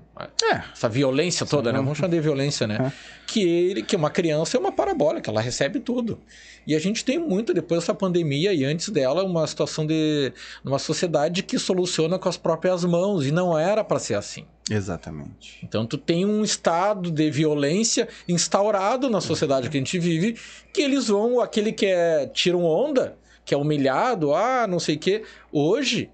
É. 0.44 0.62
Essa 0.74 0.90
violência 0.90 1.46
toda, 1.46 1.72
né? 1.72 1.80
Vamos 1.80 1.98
chamar 1.98 2.10
de 2.10 2.20
violência, 2.20 2.68
né? 2.68 2.92
Que 3.26 3.42
ele, 3.42 3.84
que 3.84 3.96
uma 3.96 4.10
criança 4.10 4.58
é 4.58 4.60
uma 4.60 4.72
parabólica, 4.72 5.30
ela 5.30 5.42
recebe 5.42 5.80
tudo. 5.80 6.20
E 6.66 6.76
a 6.76 6.80
gente 6.80 7.06
tem 7.06 7.18
muito 7.18 7.54
depois 7.54 7.82
dessa 7.82 7.94
pandemia 7.94 8.54
e 8.54 8.66
antes 8.66 8.90
dela 8.90 9.24
uma 9.24 9.46
situação 9.48 9.86
de 9.86 10.34
uma 10.66 10.80
sociedade 10.80 11.44
que 11.44 11.58
soluciona 11.58 12.20
com 12.20 12.28
as 12.28 12.38
próprias 12.38 12.84
mãos 12.84 13.26
e 13.26 13.32
não 13.32 13.58
era 13.58 13.84
para 13.84 14.00
ser 14.00 14.16
assim. 14.16 14.46
Exatamente. 14.70 15.60
Então 15.64 15.86
tu 15.86 15.98
tem 15.98 16.26
um 16.26 16.44
estado 16.44 17.10
de 17.10 17.32
violência 17.32 18.08
instaurado 18.28 19.10
na 19.10 19.22
sociedade 19.22 19.70
que 19.70 19.78
a 19.78 19.80
gente 19.80 19.98
vive, 19.98 20.38
que 20.74 20.82
eles 20.82 21.08
vão, 21.08 21.40
aquele 21.40 21.72
que 21.72 21.86
é 21.86 22.28
tiram 22.28 22.64
onda, 22.64 23.18
que 23.48 23.54
é 23.54 23.58
humilhado, 23.58 24.34
ah, 24.34 24.68
não 24.68 24.78
sei 24.78 24.98
o 24.98 25.00
quê. 25.00 25.24
Hoje, 25.50 26.12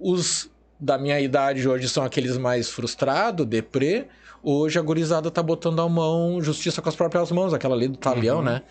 os 0.00 0.50
da 0.80 0.96
minha 0.96 1.20
idade 1.20 1.68
hoje 1.68 1.90
são 1.90 2.02
aqueles 2.02 2.38
mais 2.38 2.70
frustrados, 2.70 3.44
deprê. 3.46 4.06
Hoje 4.42 4.78
a 4.78 4.82
gurizada 4.82 5.30
tá 5.30 5.42
botando 5.42 5.80
a 5.82 5.88
mão, 5.88 6.40
justiça 6.40 6.80
com 6.80 6.88
as 6.88 6.96
próprias 6.96 7.30
mãos, 7.30 7.52
aquela 7.52 7.74
lei 7.74 7.86
do 7.86 7.98
talhão, 7.98 8.42
né? 8.42 8.62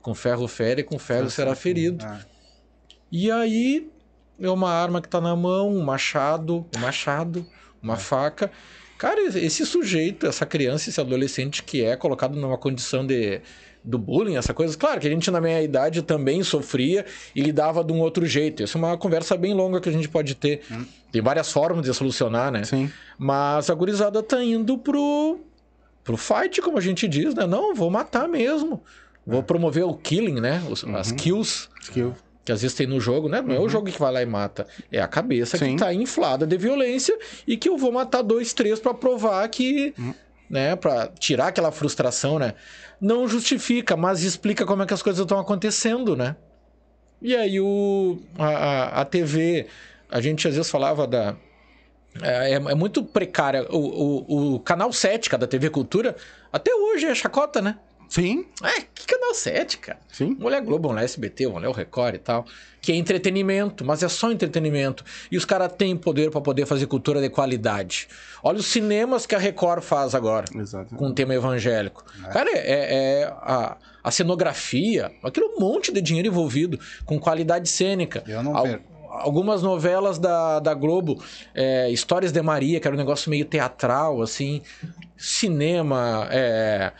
Com 0.00 0.14
ferro 0.14 0.48
fere, 0.48 0.82
com 0.82 0.98
ferro 0.98 1.28
será 1.28 1.54
ferido. 1.54 2.02
Ah, 2.06 2.20
E 3.12 3.30
aí 3.30 3.90
é 4.40 4.50
uma 4.50 4.70
arma 4.70 5.02
que 5.02 5.08
tá 5.08 5.20
na 5.20 5.36
mão, 5.36 5.68
um 5.76 5.84
machado, 5.84 6.66
um 6.74 6.80
machado, 6.80 7.46
uma 7.82 7.98
faca. 7.98 8.50
Cara, 8.96 9.20
esse 9.20 9.66
sujeito, 9.66 10.26
essa 10.26 10.46
criança, 10.46 10.88
esse 10.88 11.00
adolescente 11.00 11.62
que 11.62 11.84
é 11.84 11.96
colocado 11.96 12.34
numa 12.34 12.56
condição 12.56 13.06
de 13.06 13.42
do 13.84 13.98
bullying, 13.98 14.36
essa 14.36 14.54
coisa. 14.54 14.76
Claro 14.76 15.00
que 15.00 15.06
a 15.06 15.10
gente 15.10 15.30
na 15.30 15.40
minha 15.40 15.60
idade 15.62 16.02
também 16.02 16.42
sofria 16.42 17.04
e 17.34 17.40
lidava 17.42 17.82
de 17.82 17.92
um 17.92 18.00
outro 18.00 18.24
jeito. 18.24 18.62
Essa 18.62 18.76
é 18.76 18.80
uma 18.80 18.96
conversa 18.96 19.36
bem 19.36 19.54
longa 19.54 19.80
que 19.80 19.88
a 19.88 19.92
gente 19.92 20.08
pode 20.08 20.34
ter. 20.34 20.62
Tem 21.10 21.20
várias 21.20 21.50
formas 21.50 21.84
de 21.84 21.92
solucionar, 21.92 22.50
né? 22.52 22.64
Sim. 22.64 22.90
Mas 23.18 23.68
a 23.70 23.74
gurizada 23.74 24.22
tá 24.22 24.42
indo 24.42 24.78
pro, 24.78 25.40
pro 26.04 26.16
fight, 26.16 26.60
como 26.62 26.78
a 26.78 26.80
gente 26.80 27.06
diz, 27.08 27.34
né? 27.34 27.46
Não, 27.46 27.74
vou 27.74 27.90
matar 27.90 28.28
mesmo. 28.28 28.82
Vou 29.26 29.42
promover 29.42 29.84
o 29.84 29.94
killing, 29.94 30.40
né? 30.40 30.62
Os- 30.70 30.84
As 30.84 31.12
kills 31.12 31.68
Skill. 31.80 32.14
que 32.44 32.50
às 32.52 32.62
vezes 32.62 32.76
tem 32.76 32.86
no 32.86 32.98
jogo, 33.00 33.28
né? 33.28 33.40
Não 33.42 33.54
é 33.54 33.60
o 33.60 33.68
jogo 33.68 33.90
que 33.90 33.98
vai 33.98 34.12
lá 34.12 34.22
e 34.22 34.26
mata. 34.26 34.66
É 34.90 35.00
a 35.00 35.06
cabeça 35.08 35.56
Sim. 35.58 35.76
que 35.76 35.82
tá 35.82 35.92
inflada 35.94 36.46
de 36.46 36.56
violência 36.56 37.16
e 37.46 37.56
que 37.56 37.68
eu 37.68 37.76
vou 37.76 37.92
matar 37.92 38.22
dois, 38.22 38.52
três 38.52 38.78
pra 38.80 38.92
provar 38.94 39.48
que. 39.48 39.94
Né? 40.50 40.76
Pra 40.76 41.06
tirar 41.06 41.46
aquela 41.48 41.70
frustração, 41.72 42.38
né? 42.38 42.52
Não 43.02 43.26
justifica, 43.26 43.96
mas 43.96 44.22
explica 44.22 44.64
como 44.64 44.84
é 44.84 44.86
que 44.86 44.94
as 44.94 45.02
coisas 45.02 45.20
estão 45.22 45.40
acontecendo, 45.40 46.16
né? 46.16 46.36
E 47.20 47.36
aí 47.36 47.60
o, 47.60 48.18
a, 48.38 48.46
a, 48.46 49.00
a 49.02 49.04
TV, 49.04 49.66
a 50.10 50.20
gente 50.20 50.46
às 50.48 50.54
vezes 50.54 50.70
falava 50.70 51.06
da. 51.06 51.36
É, 52.22 52.52
é- 52.52 52.54
é 52.54 52.74
muito 52.76 53.04
precária. 53.04 53.66
O, 53.70 53.78
o, 53.78 54.54
o 54.56 54.60
canal 54.60 54.92
7 54.92 55.30
da 55.36 55.46
TV 55.48 55.70
Cultura, 55.70 56.16
até 56.52 56.72
hoje 56.74 57.06
é 57.06 57.14
chacota, 57.14 57.60
né? 57.60 57.76
Sim, 58.12 58.44
É, 58.62 58.82
que 58.94 59.06
canal 59.06 59.34
7, 59.34 59.78
cara? 59.78 59.98
sim. 60.12 60.34
Vamos 60.34 60.44
olhar 60.44 60.60
Globo, 60.60 60.82
vamos 60.88 60.96
olhar 60.98 61.04
SBT, 61.06 61.46
vamos 61.46 61.60
olhar 61.62 61.70
o 61.70 61.72
Record 61.72 62.14
e 62.16 62.18
tal. 62.18 62.44
Que 62.80 62.92
é 62.92 62.96
entretenimento, 62.96 63.84
mas 63.86 64.02
é 64.02 64.08
só 64.08 64.30
entretenimento. 64.30 65.02
E 65.30 65.36
os 65.38 65.44
caras 65.46 65.72
têm 65.72 65.96
poder 65.96 66.30
pra 66.30 66.40
poder 66.40 66.66
fazer 66.66 66.86
cultura 66.86 67.22
de 67.22 67.30
qualidade. 67.30 68.08
Olha 68.42 68.58
os 68.58 68.66
cinemas 68.66 69.24
que 69.24 69.34
a 69.34 69.38
Record 69.38 69.82
faz 69.82 70.14
agora, 70.14 70.44
Exato. 70.54 70.94
com 70.94 71.06
o 71.06 71.14
tema 71.14 71.32
evangélico. 71.34 72.04
Cara, 72.32 72.50
é, 72.52 73.20
é 73.22 73.24
a, 73.24 73.76
a 74.04 74.10
cenografia, 74.10 75.10
aquilo 75.22 75.46
é 75.46 75.48
um 75.56 75.60
monte 75.60 75.90
de 75.90 76.02
dinheiro 76.02 76.28
envolvido, 76.28 76.78
com 77.06 77.18
qualidade 77.18 77.68
cênica. 77.68 78.22
Eu 78.26 78.42
não 78.42 78.54
Al- 78.54 78.64
perco. 78.64 78.92
Algumas 79.14 79.62
novelas 79.62 80.18
da, 80.18 80.58
da 80.58 80.72
Globo, 80.74 81.22
é, 81.54 81.88
Histórias 81.90 82.32
de 82.32 82.40
Maria, 82.42 82.80
que 82.80 82.86
era 82.88 82.94
um 82.94 82.98
negócio 82.98 83.30
meio 83.30 83.44
teatral, 83.44 84.20
assim. 84.22 84.60
Cinema, 85.16 86.26
é, 86.30 86.92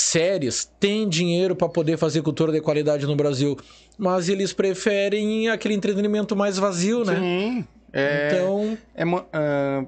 séries, 0.00 0.70
tem 0.78 1.08
dinheiro 1.08 1.56
para 1.56 1.68
poder 1.68 1.96
fazer 1.96 2.22
cultura 2.22 2.52
de 2.52 2.60
qualidade 2.60 3.06
no 3.06 3.16
Brasil. 3.16 3.56
Mas 3.96 4.28
eles 4.28 4.52
preferem 4.52 5.48
aquele 5.48 5.74
entretenimento 5.74 6.36
mais 6.36 6.56
vazio, 6.56 7.04
né? 7.04 7.16
Sim. 7.16 7.64
É, 7.92 8.28
Então, 8.32 8.78
é 8.94 9.02
ah, 9.32 9.84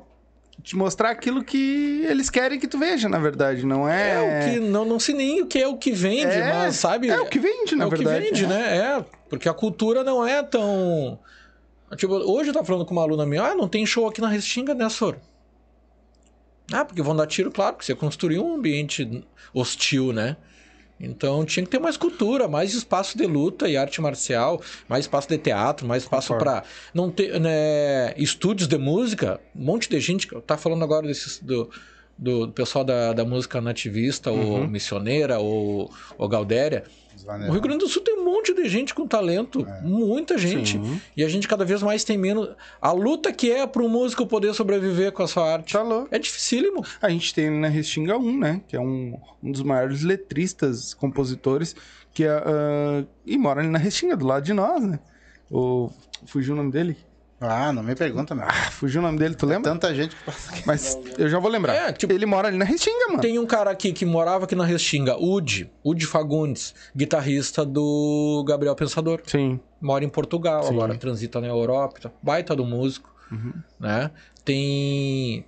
te 0.62 0.76
mostrar 0.76 1.10
aquilo 1.10 1.44
que 1.44 2.04
eles 2.08 2.28
querem 2.28 2.58
que 2.58 2.66
tu 2.66 2.78
veja, 2.78 3.08
na 3.08 3.18
verdade. 3.18 3.64
Não 3.64 3.88
é. 3.88 4.14
é, 4.14 4.20
o 4.20 4.52
que. 4.52 4.60
Não, 4.60 4.84
não 4.84 4.98
sei 4.98 5.14
nem 5.14 5.42
o 5.42 5.46
que 5.46 5.58
é 5.58 5.68
o 5.68 5.76
que 5.76 5.92
vende, 5.92 6.32
É, 6.32 6.52
mas 6.52 6.76
sabe? 6.76 7.08
É 7.08 7.20
o 7.20 7.26
que 7.26 7.38
vende, 7.38 7.76
na 7.76 7.84
é 7.84 7.86
o 7.86 7.90
que 7.90 7.96
verdade. 7.96 8.24
vende, 8.24 8.46
né? 8.46 8.76
É, 8.76 9.04
porque 9.28 9.48
a 9.48 9.54
cultura 9.54 10.02
não 10.02 10.26
é 10.26 10.42
tão. 10.42 11.18
Tipo, 11.96 12.14
hoje 12.14 12.50
eu 12.50 12.54
tava 12.54 12.66
falando 12.66 12.84
com 12.84 12.92
uma 12.92 13.02
aluna 13.02 13.26
minha, 13.26 13.42
ah, 13.42 13.54
não 13.54 13.68
tem 13.68 13.84
show 13.86 14.06
aqui 14.06 14.20
na 14.20 14.28
Restinga, 14.28 14.74
né, 14.74 14.88
Sor? 14.88 15.16
Ah, 16.72 16.84
porque 16.84 17.02
vão 17.02 17.16
dar 17.16 17.26
tiro, 17.26 17.50
claro, 17.50 17.74
porque 17.74 17.86
você 17.86 17.94
construiu 17.94 18.44
um 18.44 18.54
ambiente 18.54 19.24
hostil, 19.52 20.12
né? 20.12 20.36
Então 21.00 21.44
tinha 21.46 21.64
que 21.64 21.70
ter 21.70 21.78
mais 21.78 21.96
cultura, 21.96 22.46
mais 22.46 22.74
espaço 22.74 23.16
de 23.16 23.26
luta 23.26 23.68
e 23.68 23.76
arte 23.76 24.00
marcial, 24.02 24.60
mais 24.86 25.06
espaço 25.06 25.28
de 25.28 25.38
teatro, 25.38 25.86
mais 25.86 26.02
espaço 26.02 26.36
para 26.36 26.62
não 26.92 27.10
ter 27.10 27.40
né, 27.40 28.12
estúdios 28.18 28.68
de 28.68 28.76
música, 28.76 29.40
um 29.56 29.64
monte 29.64 29.88
de 29.88 29.98
gente. 29.98 30.28
Tá 30.42 30.58
falando 30.58 30.84
agora 30.84 31.06
desses, 31.06 31.38
do, 31.38 31.70
do 32.18 32.48
pessoal 32.50 32.84
da, 32.84 33.14
da 33.14 33.24
música 33.24 33.62
nativista, 33.62 34.30
ou 34.30 34.68
missioneira, 34.68 35.38
ou, 35.38 35.90
ou 36.18 36.28
Galdéria. 36.28 36.84
O 37.26 37.52
Rio 37.52 37.60
Grande 37.60 37.78
do 37.78 37.88
Sul 37.88 38.02
tem 38.02 38.18
um 38.18 38.24
monte 38.24 38.54
de 38.54 38.68
gente 38.68 38.94
com 38.94 39.06
talento, 39.06 39.66
muita 39.82 40.38
gente. 40.38 40.72
Sim. 40.72 41.00
E 41.16 41.24
a 41.24 41.28
gente 41.28 41.46
cada 41.46 41.64
vez 41.64 41.82
mais 41.82 42.04
tem 42.04 42.16
menos. 42.16 42.50
A 42.80 42.92
luta 42.92 43.32
que 43.32 43.50
é 43.50 43.66
para 43.66 43.82
o 43.82 43.88
músico 43.88 44.26
poder 44.26 44.54
sobreviver 44.54 45.12
com 45.12 45.22
a 45.22 45.28
sua 45.28 45.52
arte. 45.52 45.72
Tá. 45.72 46.06
É 46.10 46.18
dificílimo. 46.18 46.84
A 47.00 47.08
gente 47.10 47.34
tem 47.34 47.50
na 47.50 47.68
Restinga 47.68 48.16
1, 48.16 48.38
né? 48.38 48.60
Que 48.68 48.76
é 48.76 48.80
um, 48.80 49.18
um 49.42 49.50
dos 49.50 49.62
maiores 49.62 50.02
letristas, 50.02 50.94
compositores, 50.94 51.74
que 52.12 52.24
é, 52.24 52.30
ah, 52.30 53.04
e 53.26 53.36
mora 53.38 53.60
ali 53.60 53.68
na 53.68 53.78
Restinga, 53.78 54.16
do 54.16 54.26
lado 54.26 54.44
de 54.44 54.52
nós, 54.52 54.82
né? 54.82 54.98
O, 55.50 55.90
fugiu 56.26 56.54
o 56.54 56.56
nome 56.56 56.70
dele? 56.70 56.96
Ah, 57.40 57.72
não 57.72 57.82
me 57.82 57.94
pergunta, 57.94 58.34
meu. 58.34 58.44
Ah, 58.44 58.52
fugiu 58.70 59.00
o 59.00 59.04
nome 59.04 59.18
dele, 59.18 59.34
tu 59.34 59.46
lembra? 59.46 59.70
Tanta 59.72 59.94
gente 59.94 60.14
que 60.14 60.24
passa 60.24 60.50
aqui. 60.52 60.62
Mas 60.66 60.98
eu 61.16 61.26
já 61.28 61.38
vou 61.38 61.50
lembrar. 61.50 61.74
É, 61.74 61.92
tipo- 61.92 62.12
Ele 62.12 62.26
mora 62.26 62.48
ali 62.48 62.58
na 62.58 62.64
Restinga, 62.66 63.06
mano. 63.08 63.20
Tem 63.20 63.38
um 63.38 63.46
cara 63.46 63.70
aqui 63.70 63.92
que 63.94 64.04
morava 64.04 64.44
aqui 64.44 64.54
na 64.54 64.64
Restinga, 64.64 65.16
Udi, 65.16 65.70
Udi 65.82 66.04
Fagundes, 66.04 66.74
guitarrista 66.94 67.64
do 67.64 68.44
Gabriel 68.46 68.74
Pensador. 68.74 69.22
Sim. 69.26 69.58
Mora 69.80 70.04
em 70.04 70.08
Portugal, 70.10 70.64
Sim. 70.64 70.74
agora 70.74 70.94
transita 70.98 71.40
na 71.40 71.46
Europa, 71.46 71.98
tá? 72.02 72.10
baita 72.22 72.54
do 72.54 72.64
músico, 72.66 73.08
né? 73.78 74.10
Tem 74.44 75.44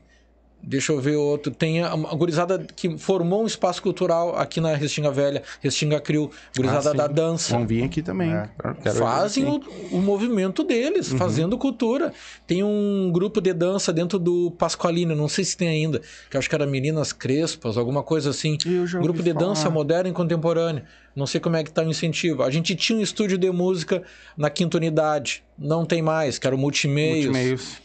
Deixa 0.63 0.93
eu 0.93 1.01
ver 1.01 1.17
outro. 1.17 1.53
Tem 1.53 1.83
a, 1.83 1.93
a 1.93 1.97
gurizada 2.15 2.65
que 2.77 2.97
formou 2.97 3.43
um 3.43 3.47
espaço 3.47 3.83
cultural 3.83 4.37
aqui 4.39 4.61
na 4.61 4.75
Restinga 4.77 5.11
Velha, 5.11 5.43
Restinga 5.61 6.01
Crio, 6.01 6.31
gurizada 6.57 6.91
Ah, 6.91 6.95
da 6.95 7.07
dança. 7.09 7.57
Vão 7.57 7.67
vir 7.67 7.83
aqui 7.83 8.01
também. 8.01 8.33
É. 8.33 8.49
Fazem 8.93 9.45
aqui. 9.45 9.69
o, 9.91 9.97
o 9.97 10.01
movimento 10.01 10.63
deles, 10.63 11.13
fazendo 11.13 11.59
cultura. 11.59 12.13
Tem 12.47 12.63
um 12.63 13.11
grupo 13.13 13.41
de 13.41 13.53
dança 13.53 13.93
dentro 13.93 14.19
do 14.21 14.53
Pasqualino, 14.53 15.17
não 15.17 15.29
sei 15.29 15.45
se 15.45 15.57
tem 15.57 15.69
ainda, 15.69 16.01
que 16.31 16.37
eu 16.37 16.39
acho 16.39 16.49
que 16.49 16.55
era 16.55 16.67
Meninas 16.67 17.13
Crespas, 17.13 17.77
alguma 17.77 18.03
coisa 18.05 18.31
assim. 18.31 18.57
Eu 18.65 18.87
já 18.87 18.99
ouvi 18.99 19.09
grupo 19.09 19.23
de 19.23 19.33
dança 19.33 19.63
falar. 19.63 19.75
moderna 19.75 20.09
e 20.11 20.13
contemporânea. 20.13 20.85
Não 21.15 21.27
sei 21.27 21.41
como 21.41 21.57
é 21.57 21.65
que 21.65 21.71
tá 21.71 21.83
o 21.83 21.91
incentivo. 21.91 22.43
A 22.43 22.51
gente 22.51 22.75
tinha 22.75 22.99
um 22.99 23.03
estúdio 23.03 23.37
de 23.37 23.51
música 23.51 24.03
na 24.37 24.49
quinta 24.49 24.79
unidade. 24.79 25.43
Não 25.59 25.85
tem 25.85 26.01
mais, 26.01 26.39
que 26.39 26.47
era 26.47 26.57
o 26.57 26.59
Multimeios. 26.59 27.27
Multimeios. 27.27 27.82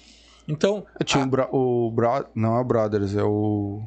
Então, 0.48 0.86
tinha 1.04 1.24
o, 1.24 1.28
bro, 1.28 1.48
o 1.52 1.92
bro, 1.92 2.26
não 2.34 2.56
é 2.58 2.62
o 2.62 2.64
Brothers, 2.64 3.16
é 3.16 3.24
o 3.24 3.82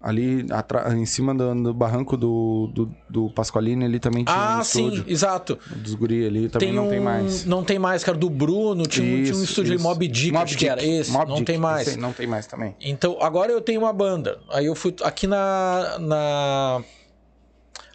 ali 0.00 0.46
atra- 0.50 0.94
em 0.94 1.06
cima 1.06 1.34
do, 1.34 1.54
do 1.62 1.72
barranco 1.72 2.14
do, 2.16 2.70
do, 2.74 2.94
do 3.08 3.30
Pasqualini, 3.30 3.86
ali 3.86 3.98
também 3.98 4.22
tinha 4.22 4.36
ah, 4.36 4.58
um 4.60 4.62
sim, 4.64 5.02
exato. 5.06 5.58
Dos 5.76 5.94
guri 5.94 6.26
ali 6.26 6.48
também 6.50 6.68
Tem 6.68 6.76
não 6.76 6.84
um, 6.86 6.90
tem 6.90 7.00
mais. 7.00 7.44
Não 7.46 7.64
tem 7.64 7.78
mais, 7.78 8.04
cara, 8.04 8.16
do 8.18 8.28
Bruno, 8.28 8.86
tinha, 8.86 9.02
um- 9.04 9.22
tinha 9.24 9.34
um 9.34 9.42
Isso, 9.42 9.44
estúdio 9.44 9.74
isso. 9.74 9.82
Mob 9.82 10.06
Dick, 10.06 10.30
Mob 10.32 10.44
acho 10.44 10.58
que 10.58 10.68
era 10.68 10.80
Dick, 10.80 10.92
esse, 10.92 11.10
Mob 11.10 11.28
não 11.28 11.34
Dick, 11.36 11.46
tem 11.46 11.58
mais. 11.58 11.88
esse 11.88 11.96
não 11.98 12.12
tem 12.12 12.26
mais 12.26 12.46
também. 12.46 12.76
Então, 12.82 13.16
agora 13.22 13.50
eu 13.50 13.62
tenho 13.62 13.80
uma 13.80 13.92
banda. 13.94 14.38
Aí 14.50 14.66
eu 14.66 14.74
fui 14.74 14.94
aqui 15.02 15.26
na. 15.26 15.96
na 15.98 16.82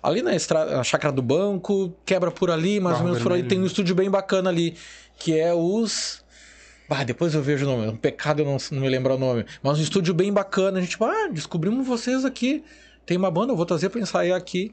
ali 0.01 0.21
na, 0.21 0.35
estrada, 0.35 0.75
na 0.75 0.83
chácara 0.83 1.13
do 1.13 1.21
banco, 1.21 1.93
quebra 2.05 2.31
por 2.31 2.49
ali, 2.49 2.79
mais 2.79 2.97
ou 2.97 3.03
menos 3.05 3.21
por 3.21 3.31
ali. 3.33 3.43
Tem 3.43 3.59
um 3.59 3.65
estúdio 3.65 3.93
bem 3.93 4.09
bacana 4.09 4.49
ali, 4.49 4.75
que 5.17 5.37
é 5.37 5.53
os. 5.53 6.23
Ah, 6.89 7.03
depois 7.03 7.33
eu 7.33 7.41
vejo 7.41 7.65
o 7.65 7.69
nome. 7.69 7.87
É 7.87 7.89
um 7.91 7.95
pecado 7.95 8.41
eu 8.41 8.45
não, 8.45 8.57
não 8.71 8.81
me 8.81 8.89
lembrar 8.89 9.15
o 9.15 9.17
nome. 9.19 9.45
Mas 9.61 9.77
um 9.79 9.81
estúdio 9.81 10.13
bem 10.13 10.31
bacana. 10.33 10.79
A 10.79 10.81
gente, 10.81 10.91
tipo, 10.91 11.05
ah, 11.05 11.29
descobrimos 11.31 11.85
vocês 11.87 12.25
aqui. 12.25 12.63
Tem 13.05 13.17
uma 13.17 13.29
banda, 13.31 13.51
eu 13.53 13.57
vou 13.57 13.65
trazer 13.65 13.89
pra 13.89 14.01
ensaiar 14.01 14.37
aqui. 14.37 14.71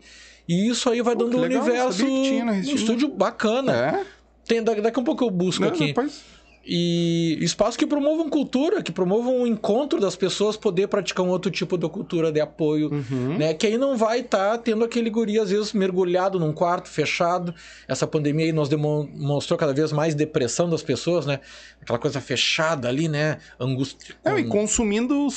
E 0.49 0.69
isso 0.69 0.89
aí 0.89 1.03
vai 1.03 1.15
Pô, 1.17 1.25
dando 1.25 1.39
um 1.39 1.41
legal, 1.41 1.63
universo. 1.63 2.05
tinha 2.05 2.45
Um 2.45 2.61
estúdio 2.61 3.09
bacana. 3.09 3.73
É? 3.75 4.05
Tem, 4.47 4.63
daqui, 4.63 4.81
a 4.81 5.01
um 5.01 5.05
pouco 5.05 5.25
eu 5.25 5.31
busco 5.31 5.63
Não, 5.63 5.69
aqui. 5.71 5.89
depois- 5.89 6.23
E 6.69 7.39
espaços 7.41 7.77
que 7.77 7.87
promovam 7.87 8.29
cultura, 8.29 8.83
que 8.83 8.91
promovam 8.91 9.43
o 9.43 9.47
encontro 9.47 10.01
das 10.01 10.17
pessoas 10.17 10.57
poder 10.57 10.89
praticar 10.89 11.25
um 11.25 11.29
outro 11.29 11.49
tipo 11.49 11.79
de 11.79 11.89
cultura 11.89 12.33
de 12.33 12.41
apoio, 12.41 12.91
Uhum. 12.93 13.39
né? 13.39 13.55
Que 13.55 13.69
aí 13.69 13.79
não 13.79 13.97
vai 13.97 14.19
estar 14.21 14.59
tendo 14.59 14.85
aquele 14.85 15.09
guri, 15.09 15.39
às 15.39 15.51
vezes, 15.51 15.73
mergulhado 15.73 16.41
num 16.41 16.53
quarto, 16.53 16.89
fechado. 16.89 17.55
Essa 17.87 18.05
pandemia 18.05 18.47
aí 18.47 18.53
nos 18.53 18.69
demo- 18.69 19.09
mostrou 19.15 19.57
cada 19.57 19.73
vez 19.73 19.93
mais 19.93 20.15
depressão 20.15 20.69
das 20.69 20.83
pessoas, 20.83 21.25
né? 21.25 21.39
Aquela 21.81 22.01
coisa 22.01 22.21
fechada 22.21 22.89
ali, 22.89 23.07
né? 23.07 23.39
Angústia. 23.61 24.17
Não, 24.25 24.37
e 24.37 24.45
consumindo 24.45 25.29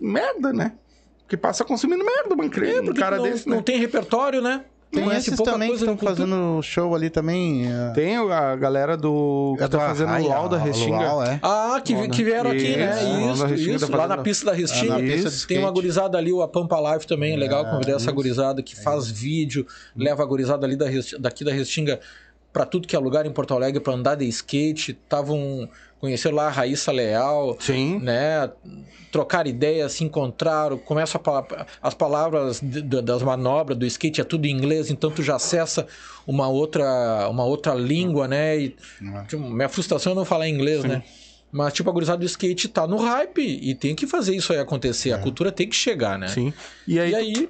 merda, 0.00 0.52
né? 0.52 0.74
Porque 1.22 1.36
passa 1.36 1.64
consumindo 1.64 2.04
merda, 2.04 2.48
cre- 2.48 2.70
É, 2.74 2.80
um 2.80 2.94
cara 2.94 3.16
não, 3.16 3.24
desse, 3.24 3.48
não 3.48 3.56
né? 3.56 3.62
tem 3.62 3.78
repertório, 3.78 4.40
né? 4.40 4.64
Tem 4.90 5.04
Conhece 5.04 5.28
esses 5.34 5.44
também 5.44 5.68
que 5.70 5.76
estão 5.76 5.96
fazendo 5.98 6.62
show 6.62 6.94
ali 6.94 7.10
também. 7.10 7.70
é, 7.70 7.90
Tem 7.92 8.16
a 8.16 8.56
galera 8.56 8.96
do. 8.96 9.54
que 9.58 9.64
é 9.64 9.68
tá 9.68 9.76
do 9.78 9.84
fazendo 9.84 10.12
o 10.14 10.22
LOL 10.28 10.48
da 10.48 10.56
Restinga. 10.56 11.04
É. 11.30 11.38
Ah, 11.42 11.80
que, 11.84 12.08
que 12.08 12.24
vieram 12.24 12.50
aqui, 12.50 12.74
né? 12.76 12.96
Isso, 13.32 13.46
Isso, 13.54 13.70
isso. 13.70 13.86
tá 13.90 13.96
Lá 13.96 14.02
fazendo- 14.04 14.16
na 14.16 14.22
pista 14.22 14.46
da 14.46 14.52
Restinga. 14.52 14.94
Ah, 14.96 14.98
pista 15.00 15.46
Tem 15.46 15.58
uma 15.58 15.70
gurizada 15.70 16.16
ali, 16.16 16.32
o 16.32 16.40
A 16.40 16.48
Pampa 16.48 16.80
Life 16.94 17.06
também, 17.06 17.34
é 17.34 17.36
legal 17.36 17.66
convidar 17.66 17.96
essa 17.96 18.10
gurizada 18.10 18.62
que 18.62 18.74
faz 18.74 19.10
vídeo, 19.10 19.66
leva 19.94 20.22
a 20.22 20.26
gurizada 20.26 20.64
ali 20.66 20.74
da, 20.76 20.86
daqui 21.18 21.44
da 21.44 21.52
Restinga 21.52 22.00
pra 22.50 22.64
tudo 22.64 22.88
que 22.88 22.96
é 22.96 22.98
lugar 22.98 23.26
em 23.26 23.30
Porto 23.30 23.52
Alegre 23.52 23.80
pra 23.80 23.92
andar 23.92 24.14
de 24.14 24.24
skate. 24.26 24.92
Estavam. 25.04 25.68
Conheceram 26.00 26.36
lá 26.36 26.46
a 26.46 26.50
Raíssa 26.50 26.92
Leal 26.92 27.56
Sim. 27.58 27.98
né? 27.98 28.50
Trocar 29.10 29.46
ideias, 29.46 29.92
se 29.92 30.04
encontraram, 30.04 30.76
começa 30.78 31.18
a 31.18 31.66
as 31.82 31.94
palavras 31.94 32.60
das 32.62 33.22
manobras 33.22 33.76
do 33.76 33.86
skate 33.86 34.20
é 34.20 34.24
tudo 34.24 34.46
em 34.46 34.50
inglês, 34.50 34.90
então 34.90 35.10
tu 35.10 35.22
já 35.22 35.36
acessa 35.36 35.86
uma 36.26 36.46
outra, 36.46 37.28
uma 37.30 37.44
outra 37.44 37.74
língua, 37.74 38.28
né? 38.28 38.58
E, 38.58 38.76
tipo, 39.26 39.42
minha 39.42 39.68
frustração 39.68 40.12
é 40.12 40.14
não 40.14 40.24
falar 40.26 40.48
inglês, 40.48 40.84
né? 40.84 41.02
Mas, 41.50 41.72
tipo, 41.72 41.88
a 41.88 41.92
gurizada 41.92 42.18
do 42.18 42.26
skate 42.26 42.68
tá 42.68 42.86
no 42.86 42.98
hype 42.98 43.40
e 43.40 43.74
tem 43.74 43.94
que 43.94 44.06
fazer 44.06 44.36
isso 44.36 44.52
aí 44.52 44.58
acontecer. 44.58 45.12
A 45.12 45.18
cultura 45.18 45.50
tem 45.50 45.66
que 45.66 45.74
chegar, 45.74 46.18
né? 46.18 46.28
Sim. 46.28 46.52
E 46.86 47.00
aí, 47.00 47.12
E 47.12 47.14
aí, 47.14 47.48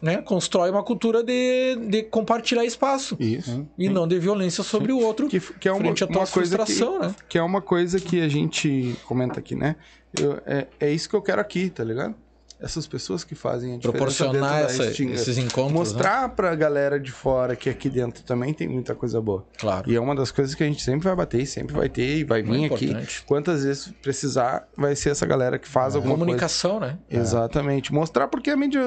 né, 0.00 0.18
constrói 0.18 0.70
uma 0.70 0.82
cultura 0.82 1.22
de, 1.22 1.76
de 1.88 2.02
compartilhar 2.04 2.64
espaço. 2.64 3.16
Isso. 3.18 3.66
E 3.78 3.88
não 3.88 4.06
de 4.06 4.18
violência 4.18 4.62
sobre 4.62 4.92
o 4.92 4.98
outro. 4.98 5.28
Que, 5.28 5.40
que 5.40 5.68
é 5.68 5.72
uma, 5.72 5.80
frente 5.80 6.04
à 6.04 6.06
tua 6.06 6.18
uma 6.22 6.26
coisa 6.26 6.58
que, 6.58 6.64
frustração, 6.64 6.98
né? 7.00 7.14
que 7.28 7.38
é 7.38 7.42
uma 7.42 7.60
coisa 7.62 7.98
que 8.00 8.20
a 8.20 8.28
gente 8.28 8.94
comenta 9.04 9.40
aqui, 9.40 9.54
né? 9.54 9.76
Eu- 10.18 10.40
é, 10.46 10.66
é 10.78 10.92
isso 10.92 11.08
que 11.08 11.14
eu 11.16 11.22
quero 11.22 11.40
aqui, 11.40 11.70
tá 11.70 11.84
ligado? 11.84 12.14
Essas 12.62 12.86
pessoas 12.86 13.24
que 13.24 13.34
fazem 13.34 13.74
a 13.74 13.76
diferença 13.78 14.24
Proporcionar 14.24 14.62
essa- 14.64 14.84
esses 14.86 15.38
encontros. 15.38 15.72
né? 15.72 15.78
Mostrar 15.78 16.28
pra 16.30 16.54
galera 16.54 17.00
de 17.00 17.10
fora 17.10 17.56
que 17.56 17.70
aqui 17.70 17.88
dentro 17.88 18.22
também 18.22 18.52
tem 18.52 18.68
muita 18.68 18.94
coisa 18.94 19.18
boa. 19.20 19.46
Claro. 19.58 19.90
E 19.90 19.96
é 19.96 20.00
uma 20.00 20.14
das 20.14 20.30
coisas 20.30 20.54
que 20.54 20.62
a 20.62 20.66
gente 20.66 20.82
sempre 20.82 21.04
vai 21.04 21.16
bater, 21.16 21.46
sempre 21.46 21.74
vai 21.74 21.88
ter 21.88 22.18
e 22.18 22.24
vai 22.24 22.42
vir 22.42 22.48
Muito 22.58 22.74
aqui. 22.74 22.84
importante. 22.86 23.24
Quantas 23.26 23.64
vezes 23.64 23.92
precisar, 24.02 24.68
vai 24.76 24.94
ser 24.94 25.08
essa 25.10 25.24
galera 25.24 25.58
que 25.58 25.66
faz 25.66 25.94
alguma 25.96 26.14
coisa. 26.14 26.24
Comunicação, 26.26 26.78
né? 26.80 26.98
Exatamente. 27.08 27.92
Mostrar 27.94 28.28
porque 28.28 28.50
a 28.50 28.56
mídia, 28.56 28.82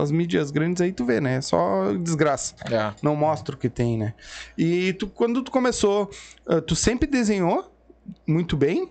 as 0.00 0.10
mídias 0.12 0.50
grandes 0.50 0.80
aí 0.80 0.92
tu 0.92 1.04
vê, 1.04 1.20
né? 1.20 1.36
É 1.36 1.40
Só 1.40 1.92
desgraça. 1.94 2.54
É. 2.70 2.92
Não 3.02 3.16
mostra 3.16 3.54
o 3.54 3.58
que 3.58 3.68
tem, 3.68 3.98
né? 3.98 4.14
E 4.56 4.92
tu, 4.94 5.06
quando 5.08 5.42
tu 5.42 5.50
começou, 5.50 6.08
ah, 6.46 6.60
tu 6.60 6.76
sempre 6.76 7.08
desenhou 7.08 7.70
muito 8.26 8.56
bem. 8.56 8.90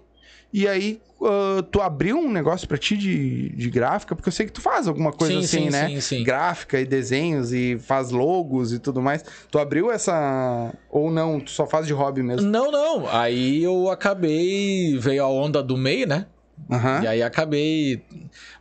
E 0.54 0.68
aí 0.68 1.02
ah, 1.26 1.64
tu 1.72 1.82
abriu 1.82 2.18
um 2.18 2.32
negócio 2.32 2.68
pra 2.68 2.78
ti 2.78 2.98
de, 2.98 3.50
de 3.50 3.70
gráfica, 3.70 4.16
porque 4.16 4.28
eu 4.28 4.34
sei 4.34 4.46
que 4.46 4.52
tu 4.52 4.62
faz 4.62 4.88
alguma 4.88 5.12
coisa 5.12 5.34
Sim, 5.36 5.40
assim, 5.40 5.66
sim, 5.66 5.70
né? 5.70 5.88
sim, 5.88 6.02
sim. 6.02 6.24
Gráfica 6.24 6.80
e 6.80 6.86
desenhos 6.86 7.54
e 7.54 7.78
faz 7.80 8.12
logos 8.12 8.74
e 8.74 8.80
tudo 8.80 9.02
mais. 9.02 9.24
Tu 9.50 9.58
abriu 9.58 9.90
essa. 9.90 10.74
Ou 10.90 11.10
não, 11.10 11.40
tu 11.40 11.52
só 11.52 11.66
faz 11.66 11.88
de 11.88 11.94
hobby 11.94 12.22
mesmo? 12.22 12.50
Não, 12.50 12.72
não. 12.72 13.10
Aí 13.10 13.64
eu 13.64 13.90
acabei. 13.90 14.98
Veio 15.00 15.24
a 15.24 15.30
onda 15.30 15.64
do 15.64 15.78
MEI, 15.78 16.06
né? 16.06 16.26
Aham. 16.70 17.02
E 17.04 17.08
aí 17.08 17.24
acabei. 17.24 18.04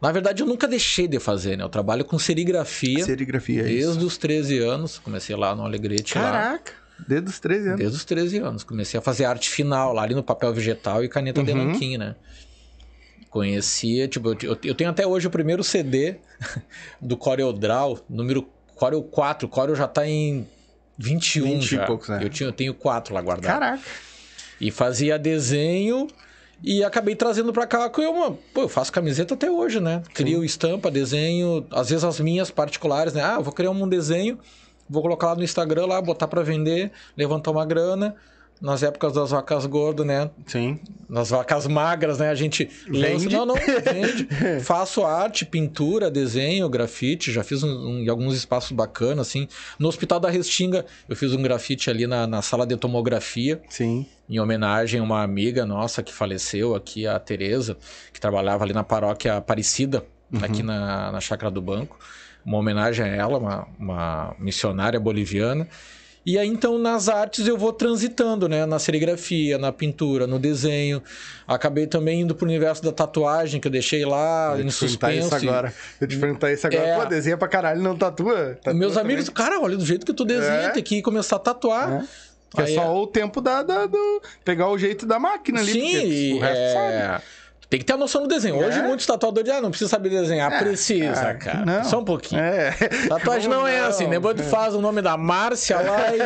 Na 0.00 0.12
verdade, 0.12 0.42
eu 0.42 0.46
nunca 0.46 0.66
deixei 0.66 1.06
de 1.06 1.18
fazer, 1.18 1.56
né? 1.56 1.64
Eu 1.64 1.68
trabalho 1.68 2.04
com 2.04 2.18
serigrafia 2.18 3.04
Serigrafia, 3.04 3.62
é 3.62 3.70
isso. 3.70 3.86
desde 3.88 4.04
os 4.04 4.16
13 4.16 4.58
anos. 4.58 4.98
Comecei 4.98 5.36
lá 5.36 5.54
no 5.54 5.64
Alegrete. 5.64 6.16
Lá, 6.16 6.30
Caraca, 6.30 6.72
desde 7.08 7.28
os 7.30 7.40
13 7.40 7.66
anos. 7.68 7.78
desde 7.78 7.96
os 7.96 8.04
13 8.04 8.38
anos. 8.38 8.64
Comecei 8.64 8.98
a 8.98 9.02
fazer 9.02 9.24
arte 9.24 9.48
final 9.50 9.92
lá 9.92 10.02
ali 10.02 10.14
no 10.14 10.22
papel 10.22 10.52
vegetal 10.52 11.02
e 11.04 11.08
caneta 11.08 11.42
de 11.42 11.52
Uhum. 11.52 11.64
nanquim, 11.72 11.96
né? 11.98 12.14
Conhecia, 13.30 14.06
tipo, 14.08 14.36
eu, 14.42 14.58
eu- 14.62 14.74
tenho 14.74 14.90
até 14.90 15.06
hoje 15.06 15.26
o 15.26 15.30
primeiro 15.30 15.64
CD 15.64 16.16
do 17.00 17.16
CorelDRAW, 17.16 18.00
número 18.08 18.46
Corel 18.74 19.02
4. 19.02 19.46
O 19.46 19.50
Corel 19.50 19.74
já 19.74 19.88
tá 19.88 20.06
em 20.06 20.46
21 20.98 21.44
20 21.44 21.62
e 21.62 21.76
já. 21.76 21.86
poucos, 21.86 22.10
é. 22.10 22.22
eu, 22.22 22.28
tinha, 22.28 22.48
eu 22.48 22.52
tenho 22.52 22.74
4 22.74 23.14
lá 23.14 23.22
guardado. 23.22 23.50
Caraca. 23.52 23.82
E 24.60 24.70
fazia 24.70 25.18
desenho 25.18 26.08
e 26.62 26.84
acabei 26.84 27.16
trazendo 27.16 27.52
pra 27.54 27.66
cá 27.66 27.88
que 27.88 28.00
eu, 28.02 28.12
uma, 28.12 28.32
pô, 28.52 28.62
eu 28.62 28.68
faço 28.68 28.92
camiseta 28.92 29.32
até 29.34 29.50
hoje, 29.50 29.80
né? 29.80 30.02
Crio 30.12 30.44
estampa, 30.44 30.90
desenho, 30.90 31.66
às 31.70 31.88
vezes 31.88 32.04
as 32.04 32.20
minhas 32.20 32.50
particulares, 32.50 33.14
né? 33.14 33.24
Ah, 33.24 33.36
eu 33.38 33.42
vou 33.42 33.52
criar 33.52 33.70
um 33.70 33.88
desenho, 33.88 34.38
vou 34.92 35.02
colocar 35.02 35.28
lá 35.28 35.34
no 35.34 35.42
Instagram 35.42 35.86
lá, 35.86 36.00
botar 36.00 36.28
pra 36.28 36.42
vender, 36.42 36.92
levantar 37.16 37.50
uma 37.50 37.64
grana. 37.66 38.14
Nas 38.60 38.80
épocas 38.84 39.12
das 39.14 39.32
vacas 39.32 39.66
gordas, 39.66 40.06
né? 40.06 40.30
Sim. 40.46 40.78
Nas 41.08 41.30
vacas 41.30 41.66
magras, 41.66 42.18
né? 42.18 42.28
A 42.28 42.34
gente 42.36 42.70
lança. 42.88 43.18
Vende? 43.18 43.34
Não, 43.34 43.44
não, 43.44 43.56
vende. 43.82 44.28
Faço 44.62 45.04
arte, 45.04 45.44
pintura, 45.44 46.08
desenho, 46.08 46.68
grafite. 46.68 47.32
Já 47.32 47.42
fiz 47.42 47.64
um, 47.64 47.68
um- 47.68 47.98
em 48.04 48.08
alguns 48.08 48.36
espaços 48.36 48.70
bacanas, 48.70 49.26
assim. 49.26 49.48
No 49.80 49.88
Hospital 49.88 50.20
da 50.20 50.30
Restinga, 50.30 50.86
eu 51.08 51.16
fiz 51.16 51.32
um 51.32 51.42
grafite 51.42 51.90
ali 51.90 52.06
na, 52.06 52.24
na 52.24 52.40
sala 52.40 52.64
de 52.64 52.76
tomografia 52.76 53.60
Sim. 53.68 54.06
em 54.30 54.38
homenagem 54.38 55.00
a 55.00 55.02
uma 55.02 55.24
amiga 55.24 55.66
nossa 55.66 56.00
que 56.00 56.12
faleceu 56.12 56.76
aqui, 56.76 57.04
a 57.04 57.18
Tereza, 57.18 57.76
que 58.12 58.20
trabalhava 58.20 58.62
ali 58.62 58.72
na 58.72 58.84
paróquia 58.84 59.34
Aparecida, 59.38 60.04
aqui 60.40 60.62
na, 60.62 61.10
na 61.10 61.20
chácara 61.20 61.50
do 61.50 61.60
banco. 61.60 61.98
Uma 62.44 62.58
homenagem 62.58 63.04
a 63.04 63.08
ela, 63.08 63.38
uma, 63.38 63.68
uma 63.78 64.34
missionária 64.38 64.98
boliviana. 64.98 65.66
E 66.24 66.38
aí, 66.38 66.46
então, 66.46 66.78
nas 66.78 67.08
artes 67.08 67.48
eu 67.48 67.58
vou 67.58 67.72
transitando, 67.72 68.48
né? 68.48 68.64
Na 68.64 68.78
serigrafia, 68.78 69.58
na 69.58 69.72
pintura, 69.72 70.24
no 70.24 70.38
desenho. 70.38 71.02
Acabei 71.48 71.84
também 71.86 72.20
indo 72.20 72.32
pro 72.32 72.46
universo 72.46 72.80
da 72.82 72.92
tatuagem, 72.92 73.60
que 73.60 73.66
eu 73.66 73.72
deixei 73.72 74.04
lá, 74.04 74.54
Eu 74.56 74.64
em 74.64 74.68
te 74.68 74.96
perguntar 74.96 75.12
isso 75.14 75.34
agora. 75.34 75.74
Eu 76.00 76.06
te 76.06 76.16
perguntar 76.16 76.52
isso 76.52 76.66
agora. 76.66 76.86
É. 76.86 76.96
Pô, 77.00 77.04
desenha 77.06 77.36
pra 77.36 77.48
caralho, 77.48 77.82
não 77.82 77.96
tatua? 77.96 78.54
Tatua 78.62 78.72
Meus 78.74 78.94
também? 78.94 79.14
amigos, 79.16 79.28
cara, 79.30 79.60
olha 79.60 79.76
do 79.76 79.84
jeito 79.84 80.06
que 80.06 80.12
tu 80.12 80.24
desenha, 80.24 80.52
É. 80.52 80.70
tem 80.70 80.82
que 80.82 81.02
começar 81.02 81.36
a 81.36 81.40
tatuar. 81.40 81.92
É. 81.92 82.04
Que 82.54 82.62
é 82.62 82.66
só 82.74 83.02
o 83.02 83.06
tempo 83.06 83.40
da, 83.40 83.62
da- 83.64 83.86
do. 83.86 84.22
Pegar 84.44 84.68
o 84.68 84.76
jeito 84.78 85.06
da 85.06 85.18
máquina 85.18 85.58
ali. 85.60 85.72
Sim, 85.72 85.80
porque 85.90 86.06
e, 86.06 86.34
o 86.34 86.38
resto 86.38 86.72
sabe. 86.74 87.22
É... 87.72 87.78
tem 87.78 87.78
que 87.80 87.84
ter 87.86 87.94
a 87.94 87.96
noção 87.96 88.22
do 88.22 88.28
desenho. 88.28 88.56
Hoje 88.56 88.78
É. 88.78 88.82
muitos 88.82 89.06
tatuadores 89.06 89.44
dizem, 89.44 89.58
ah, 89.58 89.62
não 89.62 89.70
precisa 89.70 89.88
saber 89.90 90.10
desenhar. 90.10 90.58
Precisa, 90.58 91.14
cara, 91.14 91.34
cara. 91.34 91.64
não. 91.64 91.84
Só 91.84 92.00
um 92.00 92.04
pouquinho. 92.04 92.40
É. 92.40 92.70
Tatuagem 93.08 93.48
não, 93.48 93.66
é 93.66 93.80
assim. 93.80 94.08
Depois 94.08 94.36
tu 94.36 94.42
faz 94.42 94.74
o 94.74 94.80
nome 94.80 95.00
da 95.00 95.16
Márcia 95.16 95.80
lá 95.80 96.12
e, 96.14 96.22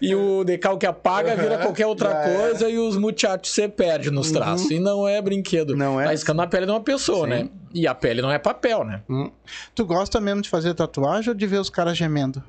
e 0.10 0.14
o 0.14 0.42
decalque 0.44 0.86
apaga, 0.86 1.36
vira 1.36 1.58
qualquer 1.58 1.86
outra 1.86 2.10
é. 2.10 2.28
Uhum. 2.28 2.36
coisa 2.36 2.68
e 2.70 2.78
os 2.78 2.96
muchachos 2.96 3.50
você 3.52 3.68
perde 3.68 4.10
nos 4.10 4.30
traços. 4.30 4.70
E 4.70 4.78
não 4.78 5.06
é 5.06 5.20
brinquedo. 5.20 5.76
Não 5.76 6.00
é 6.00 6.04
Tá 6.04 6.10
riscando 6.10 6.42
a 6.42 6.46
pele 6.46 6.66
de 6.66 6.72
uma 6.72 6.80
pessoa, 6.80 7.24
Sim. 7.26 7.30
né? 7.30 7.48
E 7.76 7.86
a 7.86 7.94
pele 7.94 8.22
não 8.22 8.32
é 8.32 8.38
papel, 8.38 8.84
né? 8.84 9.02
Hum. 9.06 9.30
Tu 9.74 9.84
gosta 9.84 10.18
mesmo 10.18 10.40
de 10.40 10.48
fazer 10.48 10.72
tatuagem 10.72 11.28
ou 11.28 11.34
de 11.34 11.46
ver 11.46 11.58
os 11.58 11.68
caras 11.68 11.94
gemendo? 11.94 12.42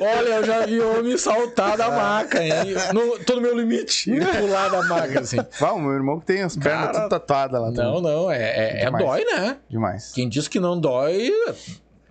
Olha, 0.00 0.36
eu 0.36 0.44
já 0.46 0.64
vi 0.64 0.80
homem 0.80 1.18
saltar 1.18 1.76
da 1.76 1.90
maca, 1.90 2.42
hein? 2.42 2.52
No, 2.94 3.22
tô 3.22 3.34
no 3.34 3.42
meu 3.42 3.54
limite. 3.54 4.10
E 4.10 4.18
pular 4.18 4.70
da 4.70 4.82
maca, 4.84 5.20
assim. 5.20 5.36
O 5.60 5.78
meu 5.78 5.92
irmão 5.92 6.18
que 6.18 6.24
tem 6.24 6.40
as 6.40 6.56
pernas 6.56 6.86
Cara, 6.86 7.00
tudo 7.00 7.10
tatuadas 7.10 7.60
lá. 7.60 7.70
Não, 7.70 7.96
também. 7.96 8.02
não, 8.02 8.30
é, 8.30 8.38
é, 8.38 8.84
é 8.84 8.90
dói, 8.90 9.24
né? 9.24 9.58
Demais. 9.68 10.10
Quem 10.12 10.26
diz 10.26 10.48
que 10.48 10.58
não 10.58 10.80
dói, 10.80 11.30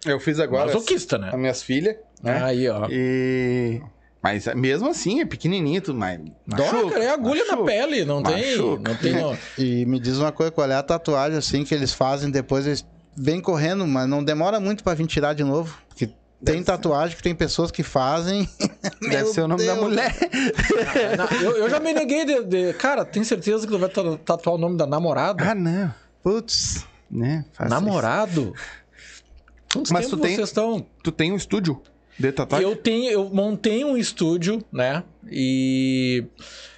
Eu 0.06 0.20
fiz 0.20 0.40
agora 0.40 0.68
masoquista, 0.68 1.16
as, 1.16 1.22
né? 1.24 1.30
as 1.30 1.40
minhas 1.40 1.64
filhas, 1.64 1.96
né? 2.22 2.44
Aí, 2.44 2.70
ó. 2.70 2.86
E... 2.92 3.82
Mas 4.22 4.46
mesmo 4.56 4.90
assim, 4.90 5.22
é 5.22 5.26
pequenininho 5.26 5.82
tudo, 5.82 5.98
mas 5.98 6.20
Dói, 6.46 6.66
machuca, 6.72 6.92
cara, 6.92 7.04
é 7.06 7.10
agulha 7.10 7.46
na 7.46 7.52
machuca. 7.56 7.66
pele, 7.72 8.04
não 8.06 8.22
tem, 8.22 8.58
Machuca. 8.58 8.90
não 8.90 8.96
tem... 8.98 9.14
não- 9.14 9.38
E 9.58 9.86
me 9.86 9.98
diz 10.00 10.18
uma 10.18 10.32
coisa, 10.32 10.52
qual 10.52 10.70
é 10.70 10.76
a 10.76 10.84
tatuagem 10.84 11.38
assim 11.38 11.64
que 11.64 11.74
eles 11.74 11.94
fazem 11.94 12.30
depois 12.30 12.68
eles 12.68 12.86
vêm 13.16 13.40
correndo, 13.40 13.88
mas 13.88 14.08
não 14.10 14.22
demora 14.24 14.60
muito 14.60 14.84
pra 14.84 14.94
vir 14.94 15.08
tirar 15.08 15.34
de 15.34 15.44
novo, 15.44 15.78
porque 15.88 16.10
tem 16.44 16.62
tatuagem 16.62 17.16
que 17.16 17.24
tem 17.24 17.34
pessoas 17.34 17.72
que 17.72 17.82
fazem. 17.82 18.48
Deve 19.02 19.24
Meu 19.24 19.34
ser 19.34 19.42
o 19.42 19.48
nome 19.48 19.66
da 19.66 19.74
Deus. 19.74 19.86
mulher. 19.86 20.16
Não, 21.18 21.40
eu, 21.42 21.58
eu 21.58 21.70
já 21.70 21.80
me 21.80 21.94
neguei 21.94 22.26
de, 22.26 22.44
de- 22.44 22.74
Cara, 22.74 23.06
tem 23.06 23.24
certeza 23.24 23.66
que 23.66 23.72
tu 23.72 23.80
vai 23.80 23.90
ta- 23.90 24.18
tatuar 24.26 24.56
o 24.56 24.60
nome 24.60 24.78
da 24.78 24.86
namorada? 24.86 25.44
Ah, 25.52 25.56
não. 25.56 25.94
Putz, 26.22 26.86
Né? 27.10 27.46
Namorado? 27.70 28.54
Quantos 29.74 29.92
Mas 29.92 30.08
tu 30.08 30.18
tem- 30.18 30.36
vocês 30.36 30.50
estão? 30.50 30.86
Tu 31.04 31.12
tem 31.12 31.32
um 31.32 31.36
estúdio 31.36 31.82
Eu 32.62 32.76
tenho, 32.76 33.10
eu 33.10 33.30
montei 33.30 33.84
um 33.84 33.96
estúdio, 33.96 34.64
né? 34.72 35.04
E 35.32 36.26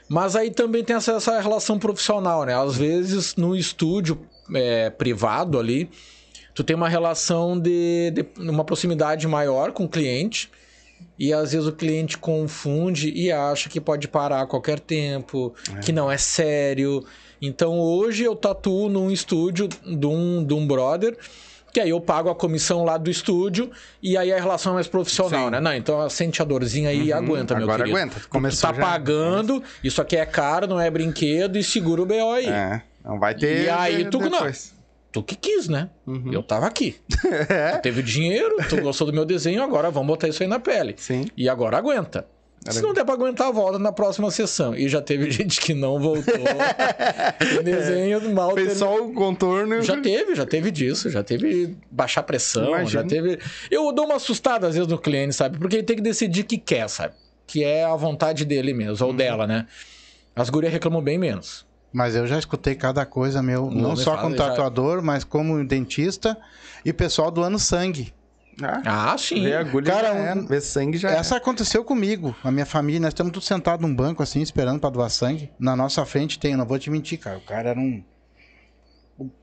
mas 0.08 0.36
aí 0.36 0.52
também 0.52 0.84
tem 0.84 0.96
essa, 0.96 1.14
essa 1.14 1.40
relação 1.40 1.80
profissional, 1.80 2.46
né? 2.46 2.54
Às 2.54 2.76
vezes 2.76 3.36
no 3.38 3.56
estúdio 3.56 4.20
é, 4.54 4.90
privado 4.90 5.58
ali, 5.58 5.90
tu 6.54 6.64
tem 6.64 6.76
uma 6.76 6.90
relação 6.90 7.58
de, 7.58 8.12
de 8.12 8.26
uma 8.38 8.66
proximidade 8.66 9.26
maior 9.28 9.72
com 9.72 9.86
o 9.86 9.90
cliente. 9.90 10.50
E 11.18 11.34
às 11.34 11.52
vezes 11.54 11.68
o 11.68 11.72
cliente 11.72 12.18
confunde 12.18 13.12
e 13.12 13.32
acha 13.32 13.70
que 13.70 13.80
pode 13.80 14.08
parar 14.08 14.42
a 14.42 14.46
qualquer 14.46 14.80
tempo, 14.80 15.54
que 15.84 15.92
não 15.92 16.12
é 16.12 16.18
sério. 16.18 17.06
Então 17.42 17.80
hoje 17.80 18.24
eu 18.24 18.36
tatuo 18.36 18.90
num 18.90 19.10
estúdio 19.10 19.68
de 19.68 20.06
um, 20.06 20.44
de 20.44 20.54
um 20.54 20.68
brother, 20.68 21.18
que 21.74 21.80
aí 21.80 21.90
eu 21.90 22.02
pago 22.02 22.30
a 22.30 22.36
comissão 22.36 22.84
lá 22.84 22.98
do 22.98 23.10
estúdio 23.10 23.72
e 24.04 24.18
aí 24.18 24.32
a 24.32 24.40
relação 24.40 24.74
é 24.74 24.76
mais 24.76 24.88
profissional, 24.88 25.46
Sim. 25.46 25.52
né? 25.52 25.60
Não, 25.60 25.74
então 25.74 26.10
sente 26.10 26.42
a 26.42 26.46
dorzinha 26.46 26.90
aí 26.90 27.04
e 27.06 27.14
aguenta, 27.14 27.56
meu 27.56 27.64
agora 27.64 27.84
querido. 27.84 27.98
aguenta. 27.98 28.16
Tu 28.20 28.22
Tu 28.24 28.30
começou 28.30 28.70
tá 28.70 28.76
já. 28.76 28.82
pagando, 28.82 29.64
isso 29.84 30.02
aqui 30.02 30.16
é 30.18 30.26
caro, 30.26 30.68
não 30.68 30.80
é 30.80 30.90
brinquedo 30.90 31.58
e 31.58 31.64
segura 31.64 32.02
o 32.02 32.06
BO 32.06 32.32
aí. 32.34 32.48
É, 32.48 32.82
não 33.04 33.20
vai 33.20 33.34
ter. 33.36 33.64
E 33.66 33.70
aí 33.70 34.06
tu- 34.10 34.20
não. 34.20 34.30
depois. 34.30 34.74
Tu 35.14 35.22
que 35.24 35.36
quis, 35.36 35.68
né? 35.68 35.90
Uhum. 36.08 36.32
Eu 36.32 36.42
tava 36.42 36.66
aqui. 36.68 36.96
É, 37.50 37.72
Tu 37.78 37.82
teve 37.82 38.02
dinheiro, 38.02 38.56
tu 38.70 38.82
gostou 38.82 39.06
do 39.08 39.12
meu 39.14 39.26
desenho, 39.26 39.62
agora 39.62 39.90
vamos 39.92 40.08
botar 40.08 40.28
isso 40.30 40.42
aí 40.42 40.48
na 40.48 40.60
pele. 40.60 40.96
sim. 40.98 41.26
E 41.36 41.50
agora 41.50 41.78
aguenta. 41.78 42.26
Era- 42.64 42.74
Se 42.74 42.82
não 42.82 42.94
der 42.94 43.04
pra 43.04 43.16
aguentar, 43.16 43.52
volta 43.52 43.80
na 43.80 43.92
próxima 43.92 44.30
sessão. 44.30 44.76
E 44.76 44.88
já 44.88 45.02
teve 45.02 45.30
gente 45.32 45.60
que 45.60 45.74
não 45.74 46.00
voltou. 46.00 46.34
o 47.60 47.64
desenho 47.64 48.34
mal 48.34 48.54
Fez 48.54 48.78
só 48.78 49.04
o 49.04 49.14
contorno. 49.14 49.82
Já 49.82 50.00
teve, 50.00 50.36
já 50.36 50.46
teve 50.46 50.70
disso, 50.72 51.10
já 51.10 51.24
teve 51.24 51.76
baixar 51.90 52.24
pressão, 52.24 52.68
Imagino. 52.68 52.90
já 52.90 53.04
teve. 53.04 53.40
Eu 53.70 53.92
dou 53.92 54.06
uma 54.06 54.16
assustada 54.16 54.68
às 54.68 54.76
vezes 54.76 54.88
no 54.88 54.98
cliente, 55.00 55.34
sabe? 55.34 55.58
Porque 55.58 55.78
ele 55.78 55.84
tem 55.84 55.96
que 55.96 56.02
decidir 56.04 56.42
o 56.42 56.46
que 56.46 56.58
quer, 56.58 56.88
sabe? 56.88 57.14
Que 57.48 57.64
é 57.64 57.84
a 57.84 57.96
vontade 57.96 58.46
dele 58.46 58.74
mesmo, 58.74 59.06
Uhum. 59.06 59.12
ou 59.12 59.18
dela, 59.18 59.48
né? 59.48 59.66
As 60.36 60.50
gurias 60.50 60.72
reclamam 60.72 61.02
bem 61.02 61.18
menos. 61.18 61.66
Mas 61.92 62.16
eu 62.16 62.26
já 62.26 62.40
escutei 62.40 62.74
cada 62.76 63.06
coisa, 63.06 63.42
meu. 63.44 63.70
Não 63.70 63.92
me 63.92 63.98
só 63.98 64.12
fala, 64.12 64.22
como 64.22 64.38
já- 64.38 64.50
tatuador, 64.50 65.02
mas 65.02 65.24
como 65.26 65.62
dentista 65.66 66.38
e 66.86 66.94
pessoal 66.94 67.30
doando 67.30 67.60
sangue. 67.60 68.14
Ah, 68.62 69.14
Ah, 69.14 69.18
sim. 69.18 69.44
vê 69.44 69.56
agulha 69.56 69.92
Cara, 69.92 70.14
já 70.14 70.34
um- 70.36 70.46
Vê 70.46 70.60
sangue 70.62 70.98
já 70.98 71.10
Essa 71.12 71.38
aconteceu 71.38 71.84
comigo, 71.84 72.36
a 72.44 72.52
minha 72.52 72.66
família. 72.66 73.00
Nós 73.00 73.10
estamos 73.10 73.32
todos 73.32 73.48
sentados 73.48 73.86
num 73.88 73.96
banco 73.96 74.22
assim, 74.22 74.42
esperando 74.42 74.80
pra 74.80 74.90
doar 74.90 75.10
sangue. 75.10 75.50
Na 75.60 75.76
nossa 75.76 76.06
frente 76.06 76.38
tem, 76.40 76.52
eu 76.52 76.58
não 76.58 76.66
vou 76.66 76.78
te 76.78 76.90
mentir, 76.90 77.18
cara. 77.20 77.38
O 77.38 77.42
cara 77.42 77.70
era 77.70 77.80
um. 77.80 78.04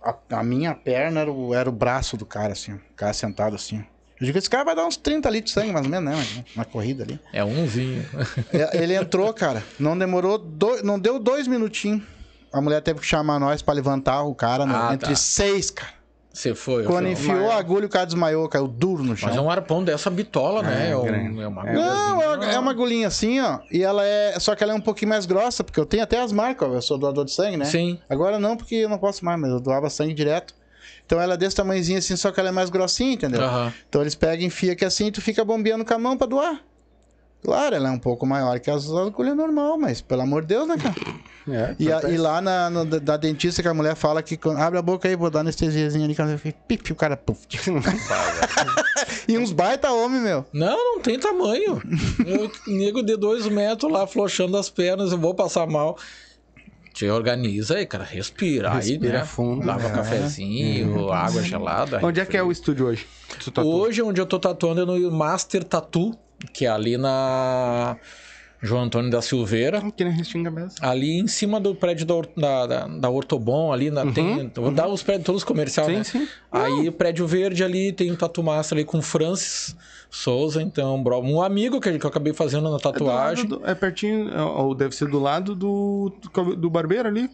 A, 0.03 0.15
a 0.39 0.43
minha 0.43 0.75
perna 0.75 1.21
era 1.21 1.31
o, 1.33 1.55
era 1.55 1.69
o 1.69 1.73
braço 1.73 2.17
do 2.17 2.27
cara, 2.27 2.53
assim. 2.53 2.73
O 2.75 2.81
cara 2.97 3.13
sentado 3.13 3.55
assim. 3.55 3.85
Eu 4.21 4.27
digo, 4.27 4.37
esse 4.39 4.51
cara 4.51 4.65
vai 4.65 4.75
dar 4.75 4.85
uns 4.85 4.97
30 4.97 5.31
litros 5.31 5.55
de 5.55 5.61
sangue, 5.61 5.73
mais 5.73 5.87
ou 5.87 5.91
menos, 5.93 6.11
né? 6.37 6.45
Na 6.57 6.65
corrida 6.65 7.05
ali. 7.05 7.21
É 7.33 7.45
umzinho. 7.45 8.05
É, 8.53 8.83
Ele 8.83 8.95
entrou, 8.95 9.33
cara. 9.33 9.63
Não 9.79 9.97
demorou. 9.97 10.37
dois- 10.39 10.83
não 10.83 10.99
deu 10.99 11.21
dois 11.21 11.47
minutinhos. 11.47 12.03
A 12.53 12.61
mulher 12.61 12.81
teve 12.83 12.99
que 13.01 13.07
chamar 13.07 13.39
nós 13.39 13.63
pra 13.63 13.75
levantar 13.75 14.23
o 14.25 14.35
cara 14.35 14.67
no- 14.67 14.75
Ah, 14.75 14.91
entre 14.95 15.11
tá. 15.11 15.15
seis, 15.17 15.71
cara. 15.71 15.93
Você 16.39 16.55
foi. 16.55 16.85
eu 16.85 16.87
Quando 16.87 17.05
fui. 17.07 17.13
enfiou 17.15 17.51
a 17.51 17.57
agulha, 17.57 17.87
o 17.87 17.89
cara 17.89 18.05
desmaiou, 18.07 18.49
caiu 18.49 18.69
duro 18.69 19.03
no 19.03 19.17
chão. 19.17 19.29
Mas 19.29 19.37
é 19.37 19.41
um 19.41 19.51
arpão 19.51 19.83
dessa 19.83 20.09
bitola, 20.09 20.63
né? 20.63 20.87
É, 20.87 20.91
É, 20.93 20.97
um- 20.97 21.43
é 21.43 21.49
uma 21.49 21.69
É. 21.69 21.73
Não, 21.75 22.23
é 22.23 22.37
uma, 22.37 22.45
é 22.53 22.59
uma 22.61 22.71
agulhinha 22.71 23.09
assim, 23.09 23.41
ó. 23.41 23.59
E 23.73 23.83
ela 23.83 24.05
é. 24.07 24.39
Só 24.39 24.55
que 24.55 24.63
ela 24.63 24.73
é 24.73 24.77
um 24.77 24.81
pouquinho 24.81 25.09
mais 25.09 25.27
grossa, 25.27 25.65
porque 25.65 25.81
eu 25.81 25.85
tenho 25.87 26.05
até 26.05 26.21
as 26.21 26.31
marcas, 26.31 26.69
ó, 26.71 26.75
eu 26.75 26.81
sou 26.83 26.97
doador 26.97 27.25
de 27.25 27.33
sangue, 27.33 27.57
né? 27.57 27.65
Sim. 27.65 27.99
Agora 28.09 28.39
não, 28.39 28.57
porque 28.57 28.77
eu 28.77 28.89
não 28.89 28.99
posso 28.99 29.25
mais, 29.25 29.41
mas 29.41 29.51
eu 29.51 29.59
doava 29.59 29.91
sangue 29.91 30.15
direto. 30.15 30.55
Então 31.05 31.21
ela 31.21 31.35
é 31.35 31.37
desse 31.37 31.57
tamanhozinho 31.57 31.99
assim, 31.99 32.15
só 32.15 32.31
que 32.31 32.39
ela 32.39 32.51
é 32.51 32.53
mais 32.53 32.71
grossinha, 32.71 33.15
entendeu? 33.15 33.43
Aham. 33.43 33.73
Então 33.89 34.01
eles 34.01 34.15
pegam, 34.15 34.47
enfia 34.47 34.75
aqui 34.75 34.85
assim 34.85 35.07
e 35.07 35.11
tu 35.11 35.21
fica 35.21 35.45
bombeando 35.45 35.85
com 35.85 35.93
a 35.95 35.99
mão 35.99 36.17
pra 36.17 36.27
doar. 36.29 36.61
Claro, 37.43 37.77
ela 37.77 37.89
é 37.89 37.93
um 37.93 37.99
pouco 37.99 38.27
maior 38.27 38.59
que 38.61 38.71
as 38.71 38.91
agulhas 38.91 39.37
normal, 39.37 39.79
mas 39.79 40.01
pelo 40.01 40.23
amor 40.23 40.43
de 40.43 40.49
Deus, 40.49 40.67
né, 40.69 40.77
cara? 40.77 40.95
É, 41.51 41.75
E, 41.79 41.91
a- 41.91 42.03
e 42.11 42.19
lá 42.19 42.43
na, 42.43 42.69
no- 42.69 42.85
da 42.85 43.17
dentista 43.17 43.63
que 43.63 43.69
a 43.69 43.73
mulher 43.73 43.97
fala 43.97 44.23
que 44.23 44.37
quando- 44.37 44.59
abre 44.59 44.79
a 44.79 44.83
boca 44.83 45.09
aí, 45.09 45.17
vou 45.17 45.31
dar 45.31 45.41
anestesiazinha 45.41 46.05
ali, 46.05 46.15
cara, 46.15 46.39
pip, 46.69 46.93
o 46.93 46.95
cara 46.95 47.17
puf. 47.17 47.47
e 49.27 49.39
uns 49.39 49.51
baita 49.53 49.91
homem, 49.91 50.21
meu. 50.21 50.45
Não, 50.53 50.77
não 50.77 51.01
tem 51.01 51.19
tamanho. 51.19 51.81
Eu 52.27 52.51
nego 52.67 53.03
de 53.03 53.17
dois 53.17 53.47
metros 53.47 53.91
lá, 53.91 54.07
flochando 54.07 54.59
as 54.59 54.69
pernas, 54.69 55.11
eu 55.11 55.17
vou 55.17 55.35
passar 55.35 55.67
mal. 55.67 55.97
Te 56.93 57.09
organiza 57.09 57.77
aí, 57.77 57.87
cara. 57.87 58.05
Respira. 58.05 58.71
Respira 58.71 59.07
aí, 59.09 59.19
né? 59.21 59.25
fundo. 59.25 59.67
Lava 59.67 59.89
É. 59.89 59.91
cafezinho, 59.91 61.11
água 61.11 61.43
gelada. 61.43 62.01
Onde 62.03 62.21
é 62.21 62.27
que 62.27 62.37
é 62.37 62.43
o 62.43 62.53
estúdio 62.53 62.87
hoje? 62.89 63.07
Hoje, 63.65 64.03
onde 64.03 64.21
eu 64.21 64.27
tô 64.27 64.39
tatuando 64.39 64.83
é 64.83 64.85
no 64.85 65.11
Master 65.11 65.63
Tattoo, 65.65 66.15
que 66.53 66.65
é 66.67 66.69
ali 66.69 66.97
na 66.97 67.97
João 68.61 68.83
Antônio 68.83 69.11
da 69.11 69.23
Silveira. 69.23 69.79
Aqui 69.79 70.05
na 70.05 70.11
Restinga 70.11 70.51
mesmo. 70.51 70.73
Ali 70.81 71.19
em 71.19 71.27
cima 71.27 71.61
do 71.61 71.75
prédio 71.75 72.07
da, 72.07 72.67
da, 72.67 72.87
da, 72.87 73.11
Ortobon, 73.11 73.73
ali 73.73 73.91
na, 73.91 74.11
tem. 74.13 74.51
Vou 74.55 74.71
dar 74.71 74.89
os 74.89 75.03
prédios 75.03 75.27
todos 75.27 75.45
comerciais, 75.45 75.89
Sim, 76.09 76.19
né? 76.21 76.25
sim. 76.27 76.29
Aí 76.51 76.89
o 76.89 76.93
prédio 76.93 77.27
verde 77.27 77.63
ali 77.63 77.93
tem 77.93 78.11
um 78.11 78.17
Tatu 78.17 78.43
Master 78.43 78.77
ali 78.79 78.85
com 78.85 78.99
o 78.99 79.03
Francis 79.03 79.77
Souza, 80.11 80.63
então, 80.63 81.03
bro, 81.03 81.21
um 81.21 81.43
amigo 81.43 81.81
que, 81.81 81.99
que 81.99 82.05
eu 82.07 82.09
acabei 82.11 82.33
fazendo 82.33 82.63
na 82.65 82.69
É, 82.71 82.73
do 82.73 82.81
tatuagem. 82.81 83.47
do- 83.47 83.61
é 83.65 83.75
pertinho, 83.75 84.31
é, 84.31 84.43
ou 84.43 84.75
deve 84.75 84.95
ser 84.97 85.07
do 85.09 85.19
lado 85.19 85.55
do, 85.55 86.13
do, 86.33 86.57
do 86.57 86.71
barbeiro 86.71 87.09
ali. 87.09 87.29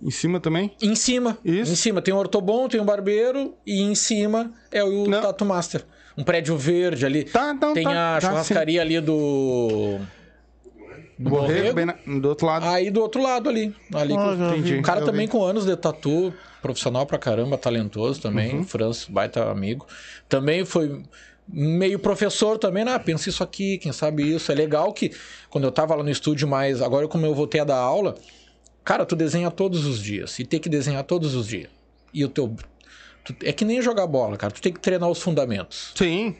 Em 0.00 0.10
cima 0.12 0.38
também. 0.38 0.70
Em 0.80 0.94
cima. 0.94 1.36
Isso. 1.44 1.72
Em 1.72 1.74
cima 1.74 2.00
tem 2.00 2.14
o 2.14 2.16
Ortobon, 2.18 2.68
tem 2.68 2.80
o 2.80 2.84
barbeiro 2.84 3.54
e 3.66 3.80
em 3.82 3.94
cima 3.96 4.52
é 4.70 4.84
o 4.84 5.08
Não. 5.08 5.20
Tatu 5.20 5.44
Master. 5.44 5.84
Um 6.18 6.24
prédio 6.24 6.56
verde 6.56 7.06
ali. 7.06 7.22
Tá, 7.24 7.54
não, 7.54 7.72
tem 7.72 7.84
tá. 7.84 8.16
a 8.16 8.20
tá, 8.20 8.28
churrascaria 8.28 8.80
ali 8.82 9.00
do. 9.00 9.98
Do 11.18 11.30
Borrego, 11.30 11.74
bem 11.74 11.86
na- 11.86 11.96
do 12.06 12.28
outro 12.28 12.46
lado. 12.46 12.66
Aí 12.66 12.90
do 12.90 13.00
outro 13.00 13.20
lado 13.22 13.48
ali. 13.48 13.74
ali 13.94 14.14
Ah, 14.14 14.16
com- 14.36 14.56
entendi. 14.56 14.74
O 14.76 14.82
cara 14.82 15.04
também 15.04 15.26
vi. 15.26 15.32
com 15.32 15.44
anos 15.44 15.64
de 15.64 15.76
tatu, 15.76 16.32
profissional 16.62 17.06
pra 17.06 17.18
caramba, 17.18 17.56
talentoso 17.58 18.20
também. 18.20 18.56
Uhum. 18.56 18.64
Franz, 18.64 19.04
baita 19.08 19.50
amigo. 19.50 19.86
Também 20.28 20.64
foi 20.64 21.02
meio 21.48 21.98
professor 21.98 22.56
também, 22.58 22.84
né? 22.84 22.96
Pensa 23.00 23.28
isso 23.28 23.42
aqui, 23.42 23.78
quem 23.78 23.90
sabe 23.92 24.22
isso. 24.34 24.52
É 24.52 24.54
legal 24.54 24.92
que 24.92 25.10
quando 25.50 25.64
eu 25.64 25.72
tava 25.72 25.94
lá 25.94 26.02
no 26.04 26.10
estúdio, 26.10 26.46
mas 26.46 26.80
agora 26.82 27.08
como 27.08 27.26
eu 27.26 27.34
voltei 27.34 27.60
a 27.60 27.64
dar 27.64 27.78
aula, 27.78 28.14
cara, 28.84 29.04
tu 29.04 29.16
desenha 29.16 29.50
todos 29.50 29.86
os 29.86 30.00
dias. 30.02 30.38
E 30.38 30.44
tem 30.44 30.60
que 30.60 30.68
desenhar 30.68 31.02
todos 31.04 31.34
os 31.34 31.48
dias. 31.48 31.68
E 32.14 32.24
o 32.24 32.28
teu. 32.28 32.54
Tu- 33.32 33.46
é 33.46 33.52
que 33.52 33.64
nem 33.64 33.80
jogar 33.82 34.06
bola, 34.06 34.36
cara. 34.36 34.52
Tu 34.52 34.60
tem 34.60 34.72
que 34.72 34.80
treinar 34.80 35.08
os 35.08 35.20
fundamentos. 35.22 35.92
Sim. 35.96 36.34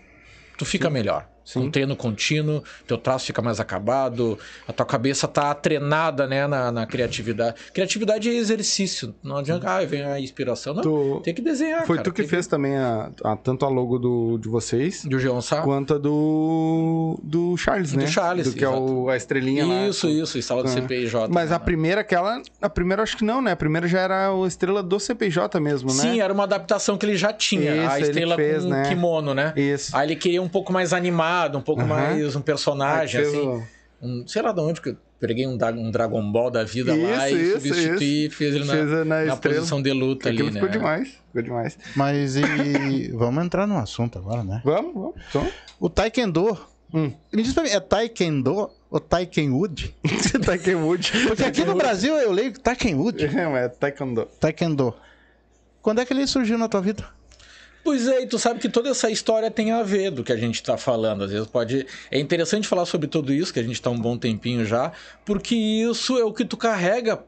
Tu 0.56 0.64
fica 0.64 0.90
melhor. 0.90 1.28
Sim. 1.48 1.60
Um 1.60 1.70
treino 1.70 1.96
contínuo, 1.96 2.62
teu 2.86 2.98
traço 2.98 3.24
fica 3.24 3.40
mais 3.40 3.58
acabado, 3.58 4.38
a 4.66 4.72
tua 4.72 4.84
cabeça 4.84 5.26
tá 5.26 5.54
treinada, 5.54 6.26
né, 6.26 6.46
na, 6.46 6.70
na 6.70 6.86
criatividade. 6.86 7.54
Criatividade 7.72 8.28
é 8.28 8.34
exercício. 8.34 9.14
Não 9.22 9.38
adianta, 9.38 9.66
ah, 9.70 9.82
vem 9.86 10.02
a 10.04 10.20
inspiração. 10.20 10.74
Não, 10.74 10.82
Tu- 10.82 11.20
tem 11.24 11.32
que 11.32 11.40
desenhar, 11.40 11.86
Foi 11.86 11.96
cara. 11.96 12.04
tu 12.04 12.12
que 12.12 12.24
fez 12.24 12.46
também 12.46 12.76
a, 12.76 13.10
a- 13.24 13.36
tanto 13.36 13.64
a 13.64 13.68
logo 13.70 13.98
do, 13.98 14.36
de 14.36 14.46
vocês, 14.48 15.06
Do 15.06 15.18
Geon 15.18 15.40
Sá? 15.40 15.62
quanto 15.62 15.94
a 15.94 15.98
do, 15.98 17.18
do 17.22 17.56
Charles, 17.56 17.92
Do 17.92 17.98
né? 18.00 18.06
Charles, 18.06 18.48
Do 18.52 18.58
que 18.58 18.64
é 18.64 18.68
o, 18.68 19.08
a 19.08 19.16
estrelinha 19.16 19.64
lá. 19.66 19.86
Isso, 19.88 20.06
isso, 20.08 20.40
sala 20.42 20.62
do 20.62 20.68
Ah. 20.68 20.72
CPIJ. 20.72 21.14
Mas 21.30 21.50
né? 21.50 21.56
a 21.56 21.58
primeira, 21.58 22.00
aquela. 22.02 22.42
A 22.60 22.68
primeira 22.68 23.02
acho 23.02 23.16
que 23.16 23.24
não, 23.24 23.40
né? 23.40 23.52
A 23.52 23.56
primeira 23.56 23.86
já 23.88 24.00
era 24.00 24.30
a 24.30 24.46
estrela 24.46 24.82
do 24.82 24.98
CPJ 25.00 25.58
mesmo, 25.60 25.88
né? 25.94 26.02
Sim, 26.02 26.20
era 26.20 26.32
uma 26.32 26.44
adaptação 26.44 26.98
que 26.98 27.06
ele 27.06 27.16
já 27.16 27.32
tinha. 27.32 27.74
Isso, 27.74 27.90
a 27.90 28.00
estrela 28.00 28.36
fez, 28.36 28.64
com 28.64 28.70
né? 28.70 28.88
kimono, 28.88 29.32
né? 29.34 29.52
Isso. 29.56 29.96
Aí 29.96 30.06
ele 30.08 30.16
queria 30.16 30.42
um 30.42 30.48
pouco 30.48 30.72
mais 30.72 30.92
animado, 30.92 31.37
um 31.56 31.60
pouco 31.62 31.82
Aham. 31.82 31.88
mais 31.88 32.36
um 32.36 32.40
personagem, 32.40 33.20
Ah, 33.20 33.24
assim. 33.24 33.62
Um, 34.00 34.24
sei 34.28 34.42
lá 34.42 34.52
de 34.52 34.60
onde 34.60 34.80
que 34.80 34.90
eu 34.90 34.96
peguei 35.18 35.44
um, 35.46 35.58
um 35.76 35.90
Dragon 35.90 36.30
Ball 36.30 36.50
da 36.52 36.62
vida 36.62 36.94
lá 36.94 37.28
Isso, 37.28 37.36
e 37.36 37.42
isso, 37.42 37.52
substituí 37.54 38.26
e 38.26 38.30
fez 38.30 38.54
ele 38.54 38.64
na, 38.64 38.72
Fez 38.72 38.88
na 39.06 39.24
na 39.24 39.36
posição 39.36 39.82
de 39.82 39.92
luta 39.92 40.28
Aquilo 40.28 40.48
ali, 40.48 40.54
né? 40.54 40.60
ficou 40.60 40.72
demais. 40.72 41.08
Ficou 41.26 41.42
demais. 41.42 41.78
Mas 41.96 42.36
e. 42.36 43.10
Vamos 43.14 43.44
entrar 43.44 43.66
no 43.66 43.76
assunto 43.76 44.16
agora, 44.18 44.44
né? 44.44 44.62
Vamos, 44.64 44.94
vamos. 44.94 45.14
Então. 45.28 45.48
O 45.80 45.88
Taekwondo. 45.90 46.56
Hum. 46.94 47.12
Me 47.32 47.42
diz 47.42 47.52
pra 47.52 47.64
mim, 47.64 47.70
é 47.70 47.80
Taekwondo 47.80 48.70
ou 48.90 49.00
Taekwood? 49.00 49.94
Taekwood. 50.46 51.12
Porque 51.26 51.42
aqui 51.44 51.64
no 51.64 51.74
Brasil 51.74 52.14
eu 52.14 52.30
leio 52.32 52.52
Taekwood. 52.58 53.24
É, 53.26 53.46
mas 53.48 53.64
é 53.64 53.68
Taekwondo. 53.68 54.26
Taekwondo. 54.40 54.94
Quando 55.82 56.00
é 56.00 56.04
que 56.06 56.12
ele 56.12 56.26
surgiu 56.26 56.56
na 56.56 56.68
tua 56.68 56.80
vida? 56.80 57.04
Pois 57.84 58.06
é, 58.06 58.22
e 58.22 58.26
tu 58.26 58.38
sabe 58.38 58.60
que 58.60 58.68
toda 58.68 58.90
essa 58.90 59.10
história 59.10 59.50
tem 59.50 59.72
a 59.72 59.82
ver 59.82 60.10
do 60.10 60.22
que 60.22 60.32
a 60.32 60.36
gente 60.36 60.62
tá 60.62 60.76
falando. 60.76 61.24
Às 61.24 61.30
vezes 61.30 61.46
pode. 61.46 61.86
É 62.10 62.18
interessante 62.18 62.68
falar 62.68 62.84
sobre 62.84 63.06
tudo 63.06 63.32
isso, 63.32 63.52
que 63.52 63.60
a 63.60 63.62
gente 63.62 63.80
tá 63.80 63.90
um 63.90 63.98
bom 63.98 64.18
tempinho 64.18 64.64
já, 64.64 64.92
porque 65.24 65.54
isso 65.54 66.18
é 66.18 66.24
o 66.24 66.32
que 66.32 66.44
tu 66.44 66.56
carrega 66.56 67.22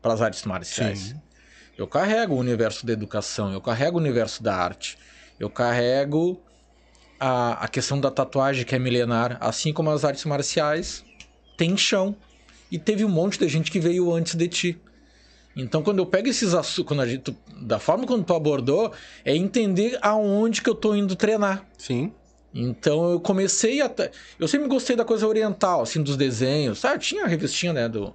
para 0.00 0.12
as 0.12 0.22
artes 0.22 0.44
marciais. 0.44 1.14
Eu 1.76 1.86
carrego 1.86 2.34
o 2.34 2.38
universo 2.38 2.86
da 2.86 2.92
educação, 2.92 3.52
eu 3.52 3.60
carrego 3.60 3.98
o 3.98 4.00
universo 4.00 4.42
da 4.42 4.54
arte, 4.54 4.96
eu 5.38 5.50
carrego 5.50 6.40
a, 7.20 7.64
a 7.64 7.68
questão 7.68 8.00
da 8.00 8.10
tatuagem 8.10 8.64
que 8.64 8.74
é 8.74 8.78
milenar, 8.78 9.36
assim 9.40 9.72
como 9.72 9.90
as 9.90 10.04
artes 10.04 10.24
marciais 10.24 11.04
têm 11.56 11.76
chão. 11.76 12.16
E 12.70 12.78
teve 12.78 13.04
um 13.04 13.08
monte 13.08 13.38
de 13.38 13.48
gente 13.48 13.70
que 13.70 13.78
veio 13.78 14.12
antes 14.12 14.34
de 14.34 14.48
ti. 14.48 14.80
Então, 15.56 15.82
quando 15.82 15.98
eu 16.00 16.06
pego 16.06 16.28
esses 16.28 16.52
assuntos, 16.52 16.96
da 17.62 17.78
forma 17.78 18.06
como 18.06 18.22
tu 18.22 18.34
abordou, 18.34 18.92
é 19.24 19.34
entender 19.34 19.98
aonde 20.02 20.60
que 20.60 20.68
eu 20.68 20.74
tô 20.74 20.94
indo 20.94 21.16
treinar. 21.16 21.64
Sim. 21.78 22.12
Então, 22.54 23.10
eu 23.12 23.20
comecei 23.20 23.80
a... 23.80 23.90
Eu 24.38 24.46
sempre 24.48 24.68
gostei 24.68 24.94
da 24.96 25.04
coisa 25.04 25.26
oriental, 25.26 25.80
assim, 25.82 26.02
dos 26.02 26.16
desenhos. 26.16 26.78
Sabe, 26.78 27.02
tinha 27.02 27.24
a 27.24 27.26
revistinha, 27.26 27.72
né, 27.72 27.88
do, 27.88 28.14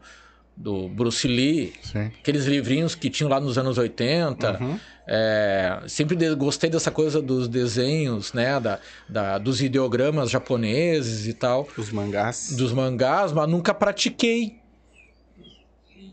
do 0.55 0.87
Bruce 0.89 1.27
Lee, 1.27 1.73
Sim. 1.81 2.11
aqueles 2.19 2.45
livrinhos 2.45 2.93
que 2.95 3.09
tinham 3.09 3.29
lá 3.29 3.39
nos 3.39 3.57
anos 3.57 3.77
80. 3.77 4.59
É, 5.07 5.81
sempre 5.87 6.15
de- 6.15 6.35
gostei 6.35 6.69
dessa 6.69 6.91
coisa 6.91 7.21
dos 7.21 7.47
desenhos, 7.47 8.33
né, 8.33 8.59
da, 8.59 8.79
da- 9.09 9.37
dos 9.39 9.61
ideogramas 9.61 10.29
japoneses 10.29 11.25
e 11.27 11.33
tal 11.33 11.67
Os 11.75 11.91
mangás. 11.91 12.55
dos 12.55 12.71
mangás, 12.71 13.31
mas 13.31 13.49
nunca 13.49 13.73
pratiquei. 13.73 14.61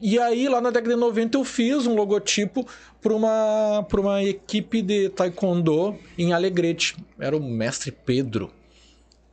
E 0.01 0.19
aí, 0.19 0.49
lá 0.49 0.61
na 0.61 0.71
década 0.71 0.95
de 0.95 1.01
90, 1.01 1.37
eu 1.39 1.45
fiz 1.45 1.87
um 1.87 1.95
logotipo 1.95 2.67
para 3.01 3.15
uma, 3.15 3.85
pra 3.89 4.01
uma 4.01 4.23
equipe 4.23 4.81
de 4.83 5.09
taekwondo 5.11 5.97
em 6.17 6.33
Alegrete. 6.33 6.97
Era 7.19 7.37
o 7.37 7.43
mestre 7.43 7.91
Pedro 7.91 8.51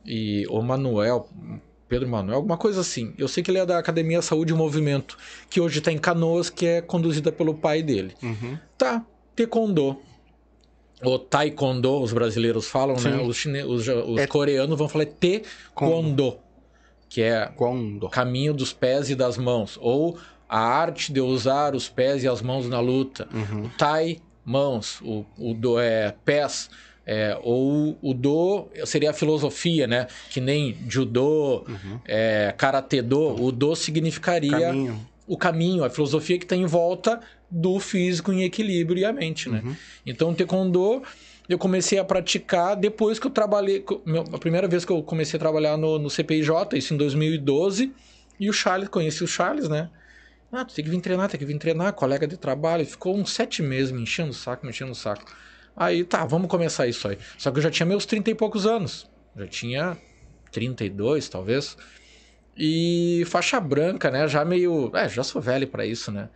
e 0.04 0.44
o 0.48 0.60
Manuel, 0.62 1.28
Pedro 1.88 2.08
Manuel, 2.08 2.36
alguma 2.36 2.56
coisa 2.56 2.80
assim. 2.80 3.12
Eu 3.16 3.28
sei 3.28 3.42
que 3.42 3.50
ele 3.50 3.58
é 3.58 3.66
da 3.66 3.78
Academia 3.78 4.20
Saúde 4.22 4.52
e 4.52 4.56
Movimento, 4.56 5.16
que 5.48 5.60
hoje 5.60 5.78
está 5.78 5.92
em 5.92 5.98
Canoas, 5.98 6.50
que 6.50 6.66
é 6.66 6.80
conduzida 6.80 7.30
pelo 7.30 7.54
pai 7.54 7.82
dele. 7.82 8.14
Uhum. 8.22 8.58
Tá, 8.76 9.04
taekwondo. 9.36 9.96
Ou 11.02 11.18
taekwondo, 11.18 12.00
os 12.00 12.12
brasileiros 12.12 12.66
falam, 12.68 12.96
né? 12.96 13.18
Sim. 13.18 13.26
Os, 13.28 13.36
chine... 13.36 13.62
os, 13.62 13.86
os 13.86 14.18
É- 14.18 14.26
coreanos 14.26 14.76
vão 14.78 14.88
falar 14.88 15.06
taekwondo. 15.06 16.38
que 17.08 17.22
é 17.22 17.46
Quando? 17.54 18.08
caminho 18.08 18.52
dos 18.54 18.72
pés 18.72 19.10
e 19.10 19.14
das 19.14 19.36
mãos, 19.38 19.78
ou 19.80 20.18
a 20.48 20.58
arte 20.58 21.12
de 21.12 21.20
usar 21.20 21.74
os 21.74 21.88
pés 21.88 22.22
e 22.22 22.28
as 22.28 22.40
mãos 22.42 22.68
na 22.68 22.80
luta. 22.80 23.28
O 23.64 23.68
Tai, 23.76 24.18
mãos, 24.44 25.00
o, 25.02 25.24
o 25.36 25.54
do 25.54 25.78
é 25.78 26.14
pés, 26.24 26.70
é, 27.04 27.38
ou 27.42 27.96
o 28.02 28.12
do 28.14 28.68
seria 28.84 29.10
a 29.10 29.12
filosofia, 29.12 29.86
né? 29.86 30.06
Que 30.30 30.40
nem 30.40 30.76
judô, 30.88 31.64
é, 32.04 32.54
karatê 32.56 33.02
do, 33.02 33.42
o 33.42 33.52
do 33.52 33.74
significaria 33.76 34.50
Caminho. 34.50 35.06
o 35.26 35.36
caminho, 35.36 35.84
a 35.84 35.90
filosofia 35.90 36.38
que 36.38 36.44
está 36.44 36.56
em 36.56 36.66
volta 36.66 37.20
do 37.50 37.78
físico 37.78 38.32
em 38.32 38.42
equilíbrio 38.42 39.00
e 39.00 39.04
a 39.04 39.12
mente, 39.12 39.48
né? 39.48 39.62
Então, 40.04 40.30
o 40.30 40.34
taekwondo 40.34 41.02
eu 41.48 41.58
comecei 41.58 41.98
a 41.98 42.04
praticar 42.04 42.74
depois 42.74 43.18
que 43.18 43.26
eu 43.26 43.30
trabalhei, 43.30 43.84
a 44.32 44.38
primeira 44.38 44.66
vez 44.66 44.84
que 44.84 44.90
eu 44.90 45.02
comecei 45.02 45.36
a 45.36 45.40
trabalhar 45.40 45.76
no, 45.76 45.98
no 45.98 46.10
CPIJ, 46.10 46.50
isso 46.74 46.92
em 46.92 46.96
2012, 46.96 47.92
e 48.38 48.50
o 48.50 48.52
Charles, 48.52 48.88
conheci 48.88 49.22
o 49.22 49.28
Charles, 49.28 49.68
né? 49.68 49.88
Ah, 50.50 50.64
tu 50.64 50.74
tem 50.74 50.84
que 50.84 50.90
vir 50.90 51.00
treinar, 51.00 51.28
tem 51.28 51.38
que 51.38 51.46
vir 51.46 51.58
treinar, 51.58 51.92
colega 51.92 52.26
de 52.26 52.36
trabalho. 52.36 52.86
Ficou 52.86 53.16
uns 53.16 53.32
sete 53.32 53.62
meses 53.62 53.90
me 53.90 54.02
enchendo 54.02 54.30
o 54.30 54.34
saco, 54.34 54.64
me 54.64 54.70
enchendo 54.70 54.92
o 54.92 54.94
saco. 54.94 55.24
Aí, 55.76 56.04
tá, 56.04 56.24
vamos 56.24 56.48
começar 56.48 56.86
isso 56.86 57.06
aí. 57.08 57.18
Só 57.36 57.50
que 57.50 57.58
eu 57.58 57.62
já 57.62 57.70
tinha 57.70 57.84
meus 57.86 58.06
30 58.06 58.30
e 58.30 58.34
poucos 58.34 58.66
anos. 58.66 59.06
Já 59.36 59.46
tinha 59.46 59.98
32, 60.50 61.28
talvez. 61.28 61.76
E 62.56 63.24
faixa 63.26 63.60
branca, 63.60 64.10
né? 64.10 64.26
Já 64.26 64.44
meio. 64.44 64.90
É, 64.96 65.08
já 65.08 65.22
sou 65.22 65.42
velho 65.42 65.68
pra 65.68 65.84
isso, 65.84 66.10
né? 66.10 66.30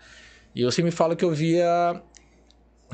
E 0.54 0.60
eu 0.60 0.70
sempre 0.70 0.90
falo 0.90 1.16
que 1.16 1.24
eu 1.24 1.30
via. 1.30 2.02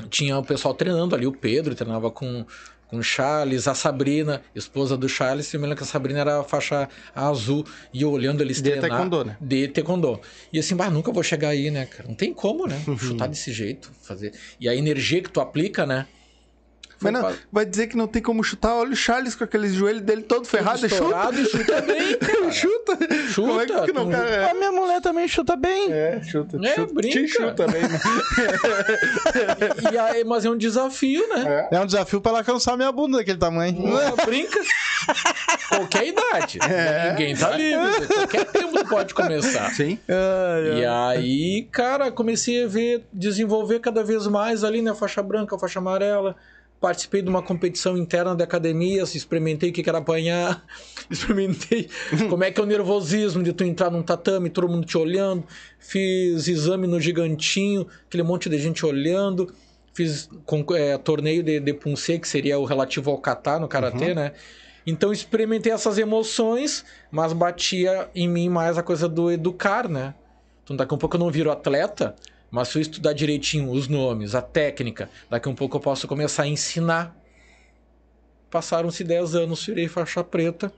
Tinha 0.09 0.37
o 0.37 0.45
pessoal 0.45 0.75
treinando 0.75 1.15
ali, 1.15 1.25
o 1.25 1.31
Pedro 1.31 1.73
treinava 1.73 2.11
com, 2.11 2.45
com 2.87 2.97
o 2.97 3.03
Charles, 3.03 3.67
a 3.67 3.75
Sabrina, 3.75 4.41
esposa 4.55 4.95
do 4.97 5.07
Charles. 5.09 5.53
Eu 5.53 5.59
me 5.59 5.65
lembro 5.65 5.77
que 5.77 5.83
a 5.83 5.87
Sabrina 5.91 6.19
era 6.19 6.39
a 6.39 6.43
faixa 6.43 6.87
azul. 7.15 7.65
E 7.93 8.01
eu 8.01 8.11
olhando 8.11 8.41
eles 8.41 8.61
De 8.61 8.71
treinar. 8.71 8.89
taekwondo, 8.89 9.25
né? 9.25 9.37
De 9.41 9.67
taekwondo. 9.67 10.19
E 10.51 10.59
assim, 10.59 10.75
bah, 10.75 10.89
nunca 10.89 11.11
vou 11.11 11.23
chegar 11.23 11.49
aí, 11.49 11.69
né, 11.69 11.85
cara? 11.85 12.07
Não 12.07 12.15
tem 12.15 12.33
como, 12.33 12.65
né? 12.65 12.81
Chutar 12.97 13.27
desse 13.27 13.51
jeito, 13.51 13.91
fazer. 14.01 14.33
E 14.59 14.67
a 14.69 14.75
energia 14.75 15.21
que 15.21 15.29
tu 15.29 15.41
aplica, 15.41 15.85
né? 15.85 16.07
Mas 16.99 17.13
não, 17.13 17.33
vai 17.51 17.65
dizer 17.65 17.87
que 17.87 17.95
não 17.95 18.07
tem 18.07 18.21
como 18.21 18.43
chutar. 18.43 18.73
Olha 18.75 18.91
o 18.91 18.95
Charles 18.95 19.35
com 19.35 19.43
aqueles 19.43 19.73
joelhos 19.73 20.01
dele 20.01 20.23
todo 20.23 20.45
ferrado. 20.45 20.79
Chuta. 20.79 20.93
Estourado 20.93 21.39
e 21.39 21.45
chuta 21.45 21.81
bem, 21.81 22.17
cara. 22.17 22.51
chuta. 22.51 22.97
Chuta. 23.29 23.41
Como 23.41 23.61
é 23.61 23.85
que 23.85 23.93
não, 23.93 24.09
cara? 24.09 24.51
A 24.51 24.53
minha 24.53 24.71
mulher 24.71 25.01
também 25.01 25.27
chuta 25.27 25.55
bem. 25.55 25.91
É, 25.91 26.21
chuta. 26.23 26.57
É, 26.63 26.75
chuta. 26.75 26.93
brinca. 26.93 27.19
Te 27.19 27.27
chuta 27.27 27.67
bem, 27.67 27.81
né? 27.81 27.99
E 29.91 29.97
aí, 29.97 30.23
mas 30.23 30.45
é 30.45 30.49
um 30.49 30.57
desafio, 30.57 31.27
né? 31.29 31.67
É 31.71 31.79
um 31.79 31.85
desafio 31.85 32.19
pra 32.19 32.31
ela 32.31 32.39
alcançar 32.39 32.75
minha 32.75 32.91
bunda 32.91 33.17
daquele 33.17 33.37
tamanho. 33.37 33.77
É, 33.97 34.25
brinca. 34.25 34.59
Qualquer 35.69 36.07
idade. 36.07 36.59
Ninguém 37.11 37.35
tá 37.35 37.51
livre. 37.51 38.07
Qualquer 38.07 38.45
tempo 38.45 38.87
pode 38.89 39.13
começar. 39.13 39.69
Sim. 39.73 39.99
E 40.77 40.85
aí, 40.85 41.67
cara, 41.71 42.11
comecei 42.11 42.63
a 42.63 42.67
ver, 42.67 43.05
desenvolver 43.13 43.79
cada 43.79 44.03
vez 44.03 44.27
mais 44.27 44.63
ali, 44.63 44.81
né? 44.81 44.93
Faixa 44.93 45.21
branca, 45.21 45.57
faixa 45.57 45.79
amarela. 45.79 46.35
Participei 46.79 47.23
de 47.23 47.29
uma 47.29 47.41
competição 47.41 47.97
interna 47.97 48.35
da 48.35 48.43
academia, 48.43 49.01
experimentei 49.01 49.71
o 49.71 49.73
que 49.73 49.87
era 49.87 49.97
apanhar, 49.97 50.63
experimentei 51.09 51.89
como 52.29 52.43
é 52.43 52.51
que 52.51 52.59
é 52.59 52.63
o 52.63 52.67
nervosismo 52.67 53.41
de 53.41 53.51
tu 53.51 53.63
entrar 53.63 53.89
num 53.89 54.03
tatame, 54.03 54.49
todo 54.49 54.69
mundo 54.69 54.85
te 54.85 54.97
olhando. 54.97 55.43
Fiz 55.79 56.47
exame 56.47 56.85
no 56.85 57.01
gigantinho, 57.01 57.87
aquele 58.05 58.23
monte 58.23 58.47
de 58.47 58.59
gente 58.59 58.85
olhando. 58.85 59.53
Fiz 59.93 60.29
é, 60.75 60.97
torneio 60.99 61.41
de, 61.41 61.59
de 61.59 61.73
punse, 61.73 62.19
que 62.19 62.27
seria 62.27 62.59
o 62.59 62.65
relativo 62.65 63.09
ao 63.09 63.17
kata 63.17 63.57
no 63.57 63.67
karatê, 63.67 64.13
né? 64.13 64.33
Então 64.85 65.11
experimentei 65.11 65.73
essas 65.73 65.97
emoções, 65.97 66.85
mas 67.11 67.33
batia 67.33 68.09
em 68.15 68.29
mim 68.29 68.47
mais 68.47 68.77
a 68.77 68.83
coisa 68.83 69.09
do 69.09 69.29
educar, 69.29 69.89
né? 69.89 70.13
Então 70.63 70.77
daqui 70.77 70.93
a 70.93 70.95
um 70.95 70.97
pouco 70.97 71.17
eu 71.17 71.19
não 71.19 71.29
viro 71.31 71.51
atleta, 71.51 72.15
mas 72.51 72.69
se 72.69 72.77
eu 72.77 72.81
estudar 72.81 73.13
direitinho 73.13 73.69
os 73.71 73.87
nomes, 73.87 74.33
a 74.35 74.41
técnica, 74.41 75.09
daqui 75.29 75.47
a 75.47 75.51
um 75.51 75.55
pouco 75.55 75.77
eu 75.77 75.81
posso 75.81 76.07
começar 76.07 76.43
a 76.43 76.47
ensinar. 76.47 77.15
Passaram-se 78.49 79.03
10 79.03 79.35
anos, 79.35 79.65
virei 79.65 79.87
faixa 79.87 80.23
preta. 80.23 80.71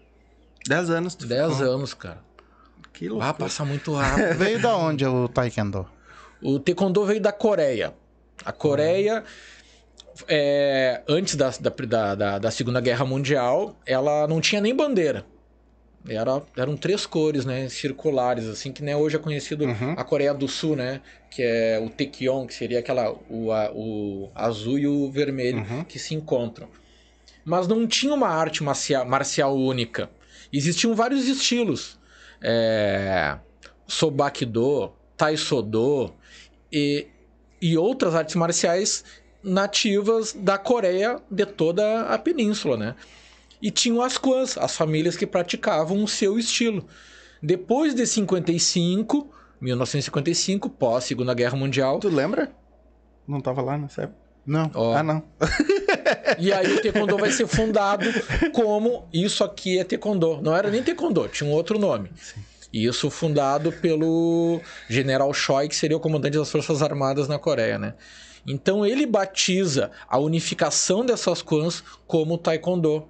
10 0.67 0.89
anos. 0.89 1.15
tu 1.15 1.25
10 1.27 1.51
ficou. 1.57 1.71
anos, 1.73 1.93
cara. 1.93 2.19
Que 2.93 3.05
Ah, 3.05 3.09
loucura. 3.11 3.33
passa 3.33 3.63
muito 3.63 3.93
rápido. 3.95 4.37
Veio 4.37 4.59
da 4.61 4.75
onde 4.75 5.05
o 5.05 5.27
Taekwondo? 5.27 5.87
O 6.41 6.59
Taekwondo 6.59 7.05
veio 7.05 7.21
da 7.21 7.31
Coreia. 7.31 7.93
A 8.43 8.51
Coreia, 8.51 9.23
é, 10.27 11.03
antes 11.07 11.35
da, 11.35 11.49
da, 11.51 12.15
da, 12.15 12.39
da 12.39 12.51
Segunda 12.51 12.81
Guerra 12.81 13.05
Mundial, 13.05 13.77
ela 13.85 14.27
não 14.27 14.41
tinha 14.41 14.59
nem 14.61 14.75
bandeira. 14.75 15.25
Era, 16.07 16.41
eram 16.55 16.77
três 16.77 17.05
cores, 17.05 17.45
né? 17.45 17.67
Circulares, 17.69 18.45
assim, 18.47 18.71
que 18.71 18.81
né, 18.81 18.95
hoje 18.95 19.15
é 19.17 19.19
conhecido 19.19 19.65
a 19.97 20.03
Coreia 20.03 20.33
do 20.33 20.47
Sul, 20.47 20.75
né? 20.75 21.01
Que 21.29 21.41
é 21.43 21.79
o 21.79 21.89
Taekyon, 21.89 22.47
que 22.47 22.53
seria 22.53 22.79
aquela, 22.79 23.11
o, 23.29 23.51
a- 23.51 23.71
o 23.73 24.31
azul 24.33 24.79
e 24.79 24.87
o 24.87 25.11
vermelho 25.11 25.59
que 25.87 25.99
se 25.99 26.15
encontram. 26.15 26.69
Mas 27.43 27.67
não 27.67 27.85
tinha 27.87 28.13
uma 28.13 28.29
arte 28.29 28.63
marcial, 28.63 29.05
marcial 29.05 29.55
única. 29.55 30.09
Existiam 30.53 30.95
vários 30.95 31.27
estilos. 31.27 31.99
É, 32.41 33.37
Sobakido, 33.87 34.93
Taisodo 35.17 36.13
e, 36.71 37.07
e 37.61 37.77
outras 37.77 38.15
artes 38.15 38.35
marciais 38.35 39.03
nativas 39.43 40.33
da 40.33 40.57
Coreia 40.57 41.19
de 41.29 41.45
toda 41.45 42.03
a 42.03 42.17
península, 42.17 42.77
né? 42.77 42.95
E 43.61 43.69
tinham 43.71 44.01
as 44.01 44.17
Kwans, 44.17 44.57
as 44.57 44.75
famílias 44.75 45.15
que 45.17 45.27
praticavam 45.27 46.03
o 46.03 46.07
seu 46.07 46.39
estilo. 46.39 46.85
Depois 47.41 47.93
de 47.93 48.05
55, 48.05 49.29
1955, 49.61 50.69
pós 50.69 51.03
Segunda 51.05 51.33
Guerra 51.33 51.57
Mundial, 51.57 51.99
Tu 51.99 52.09
lembra? 52.09 52.51
Não 53.27 53.41
tava 53.41 53.61
lá 53.61 53.77
nessa 53.77 54.03
época? 54.03 54.19
Não. 54.45 54.71
ó, 54.73 54.95
Ah, 54.95 55.03
não. 55.03 55.21
e 56.39 56.51
aí 56.51 56.73
o 56.73 56.81
Taekwondo 56.81 57.17
vai 57.17 57.31
ser 57.31 57.45
fundado 57.47 58.05
como 58.53 59.07
isso 59.13 59.43
aqui 59.43 59.77
é 59.77 59.83
Taekwondo. 59.83 60.41
Não 60.41 60.55
era 60.55 60.69
nem 60.71 60.81
Taekwondo, 60.81 61.27
tinha 61.27 61.47
um 61.49 61.53
outro 61.53 61.77
nome. 61.77 62.09
E 62.71 62.85
Isso 62.85 63.09
fundado 63.09 63.71
pelo 63.71 64.61
General 64.87 65.31
Choi, 65.33 65.67
que 65.67 65.75
seria 65.75 65.97
o 65.97 65.99
comandante 65.99 66.37
das 66.37 66.51
Forças 66.51 66.81
Armadas 66.81 67.27
na 67.27 67.37
Coreia, 67.39 67.77
né? 67.77 67.93
Então 68.47 68.85
ele 68.85 69.05
batiza 69.05 69.91
a 70.07 70.17
unificação 70.17 71.05
dessas 71.05 71.41
Kwans 71.41 71.83
como 72.07 72.37
Taekwondo, 72.37 73.07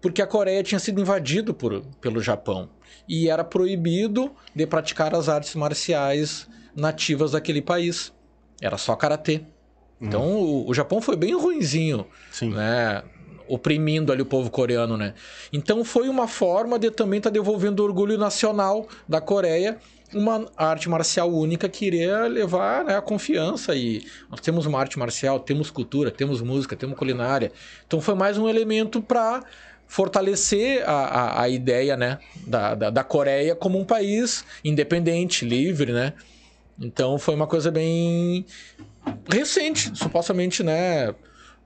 porque 0.00 0.22
a 0.22 0.26
Coreia 0.26 0.62
tinha 0.62 0.78
sido 0.78 1.00
invadido 1.00 1.52
por, 1.52 1.82
pelo 2.00 2.20
Japão 2.20 2.68
e 3.08 3.28
era 3.28 3.44
proibido 3.44 4.30
de 4.54 4.66
praticar 4.66 5.14
as 5.14 5.28
artes 5.28 5.54
marciais 5.54 6.48
nativas 6.74 7.32
daquele 7.32 7.60
país. 7.60 8.12
Era 8.60 8.78
só 8.78 8.94
karatê. 8.94 9.42
Então 10.00 10.22
o, 10.22 10.68
o 10.68 10.74
Japão 10.74 11.02
foi 11.02 11.16
bem 11.16 11.34
ruinzinho, 11.34 12.06
Sim. 12.30 12.50
né? 12.50 13.02
Oprimindo 13.46 14.12
ali 14.12 14.22
o 14.22 14.26
povo 14.26 14.48
coreano, 14.48 14.96
né? 14.96 15.12
Então 15.52 15.84
foi 15.84 16.08
uma 16.08 16.28
forma 16.28 16.78
de 16.78 16.90
também 16.90 17.18
estar 17.18 17.30
devolvendo 17.30 17.80
o 17.80 17.84
orgulho 17.84 18.16
nacional 18.16 18.88
da 19.08 19.20
Coreia, 19.20 19.78
uma 20.14 20.46
arte 20.56 20.88
marcial 20.88 21.30
única 21.30 21.68
que 21.68 21.84
iria 21.84 22.26
levar 22.26 22.84
né, 22.84 22.96
a 22.96 23.02
confiança. 23.02 23.74
E 23.74 24.06
nós 24.30 24.40
temos 24.40 24.66
uma 24.66 24.78
arte 24.78 24.98
marcial, 24.98 25.40
temos 25.40 25.70
cultura, 25.70 26.10
temos 26.10 26.40
música, 26.40 26.76
temos 26.76 26.96
culinária. 26.96 27.52
Então 27.86 28.00
foi 28.00 28.14
mais 28.14 28.38
um 28.38 28.48
elemento 28.48 29.02
para 29.02 29.42
fortalecer 29.90 30.88
a, 30.88 30.92
a, 30.92 31.42
a 31.42 31.48
ideia 31.48 31.96
né, 31.96 32.20
da, 32.46 32.76
da, 32.76 32.90
da 32.90 33.02
Coreia 33.02 33.56
como 33.56 33.76
um 33.76 33.84
país 33.84 34.44
independente, 34.64 35.44
livre, 35.44 35.92
né? 35.92 36.12
Então 36.80 37.18
foi 37.18 37.34
uma 37.34 37.48
coisa 37.48 37.72
bem 37.72 38.46
recente, 39.28 39.90
supostamente, 39.98 40.62
né, 40.62 41.12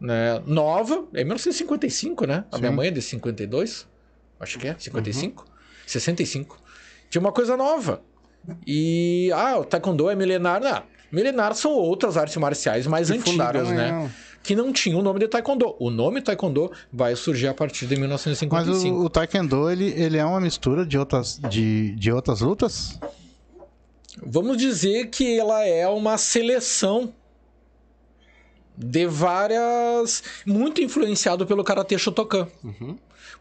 né 0.01 0.43
nova, 0.47 1.07
é 1.13 1.19
1955, 1.19 2.27
né? 2.27 2.47
A 2.51 2.57
minha 2.57 2.73
mãe 2.73 2.89
é 2.89 2.91
de 2.91 3.03
52, 3.03 3.87
acho 4.41 4.59
que 4.59 4.69
é, 4.69 4.77
55, 4.79 5.45
65. 5.87 6.59
Tinha 7.11 7.21
uma 7.21 7.31
coisa 7.31 7.59
nova. 7.59 8.01
E, 8.67 9.31
ah, 9.35 9.59
o 9.59 9.65
taekwondo 9.67 10.09
é 10.09 10.17
milenar, 10.17 10.63
não. 10.63 10.83
Milenar 11.13 11.55
são 11.55 11.73
outras 11.73 12.17
artes 12.17 12.37
marciais 12.39 12.87
mais 12.87 13.09
Que 13.09 13.19
antigas, 13.19 13.33
fundaram, 13.33 13.65
né? 13.65 13.93
né? 13.93 14.11
Que 14.45 14.55
não 14.55 14.73
tinham 14.73 15.01
o 15.01 15.03
nome 15.03 15.19
de 15.19 15.27
taekwondo. 15.27 15.75
O 15.81 15.91
nome 15.91 16.21
taekwondo 16.21 16.71
vai 16.93 17.17
surgir 17.17 17.49
a 17.49 17.55
partir 17.55 17.87
de 17.87 17.97
Mas 17.97 18.01
1955. 18.01 18.97
o, 18.97 19.05
o 19.07 19.11
Taekwondo, 19.11 19.71
ele, 19.71 19.87
ele 19.97 20.19
é 20.19 20.25
uma 20.25 20.41
mistura 20.41 20.87
de 20.87 20.97
outras, 20.97 21.41
de, 21.51 21.97
de 21.97 22.13
outras 22.13 22.41
lutas? 22.43 23.01
Vamos 24.25 24.57
dizer 24.59 25.09
que 25.09 25.39
ela 25.39 25.65
é 25.67 25.89
uma 25.89 26.17
seleção 26.19 27.13
de 28.77 29.07
várias. 29.07 30.23
Muito 30.47 30.81
influenciado 30.83 31.47
pelo 31.47 31.63
Karatê 31.65 31.99
Shotokan. 31.99 32.49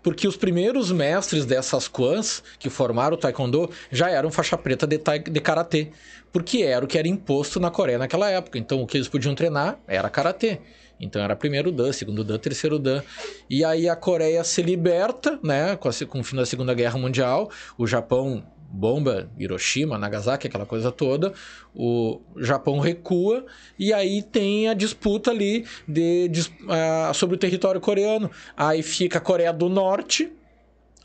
Porque 0.02 0.28
os 0.28 0.36
primeiros 0.36 0.92
mestres 0.92 1.46
dessas 1.46 1.88
kwans 1.88 2.44
que 2.60 2.70
formaram 2.70 3.16
o 3.16 3.18
Taekwondo 3.18 3.70
já 3.92 4.10
eram 4.10 4.30
faixa 4.32 4.58
preta 4.58 4.86
de, 4.86 4.98
tai- 4.98 5.20
de 5.20 5.40
Karatê. 5.40 5.90
Porque 6.32 6.64
era 6.64 6.84
o 6.84 6.88
que 6.88 6.98
era 6.98 7.08
imposto 7.08 7.60
na 7.60 7.70
Coreia 7.72 7.98
naquela 7.98 8.30
época. 8.30 8.58
Então 8.58 8.82
o 8.82 8.88
que 8.88 8.98
eles 8.98 9.08
podiam 9.08 9.34
treinar 9.36 9.80
era 9.88 10.10
Karatê. 10.10 10.60
Então 11.00 11.22
era 11.22 11.36
primeiro 11.36 11.72
Dan, 11.72 11.92
segundo 11.92 12.24
Dan, 12.24 12.38
terceiro 12.38 12.78
Dan. 12.80 13.02
E 13.50 13.64
aí 13.64 13.88
a 13.90 13.96
Coreia 13.96 14.44
se 14.44 14.62
liberta, 14.62 15.40
né? 15.44 15.76
Com, 15.76 15.90
a 15.90 15.92
com 16.08 16.20
o 16.20 16.24
fim 16.24 16.36
da 16.36 16.46
Segunda 16.46 16.74
Guerra 16.74 16.98
Mundial. 16.98 17.50
O 17.78 17.86
Japão 17.88 18.44
bomba 18.74 19.30
Hiroshima, 19.38 19.98
Nagasaki, 20.00 20.48
aquela 20.48 20.66
coisa 20.66 20.92
toda. 20.92 21.32
O 21.76 22.20
Japão 22.38 22.80
recua 22.80 23.46
e 23.78 23.94
aí 23.94 24.24
tem 24.24 24.68
a 24.68 24.74
disputa 24.74 25.30
ali 25.32 25.66
de, 25.88 26.28
dis- 26.28 26.52
ah, 26.68 27.12
sobre 27.14 27.36
o 27.36 27.40
território 27.40 27.80
coreano. 27.80 28.30
Aí 28.58 28.82
fica 28.82 29.20
a 29.20 29.22
Coreia 29.22 29.54
do 29.54 29.70
Norte 29.70 30.32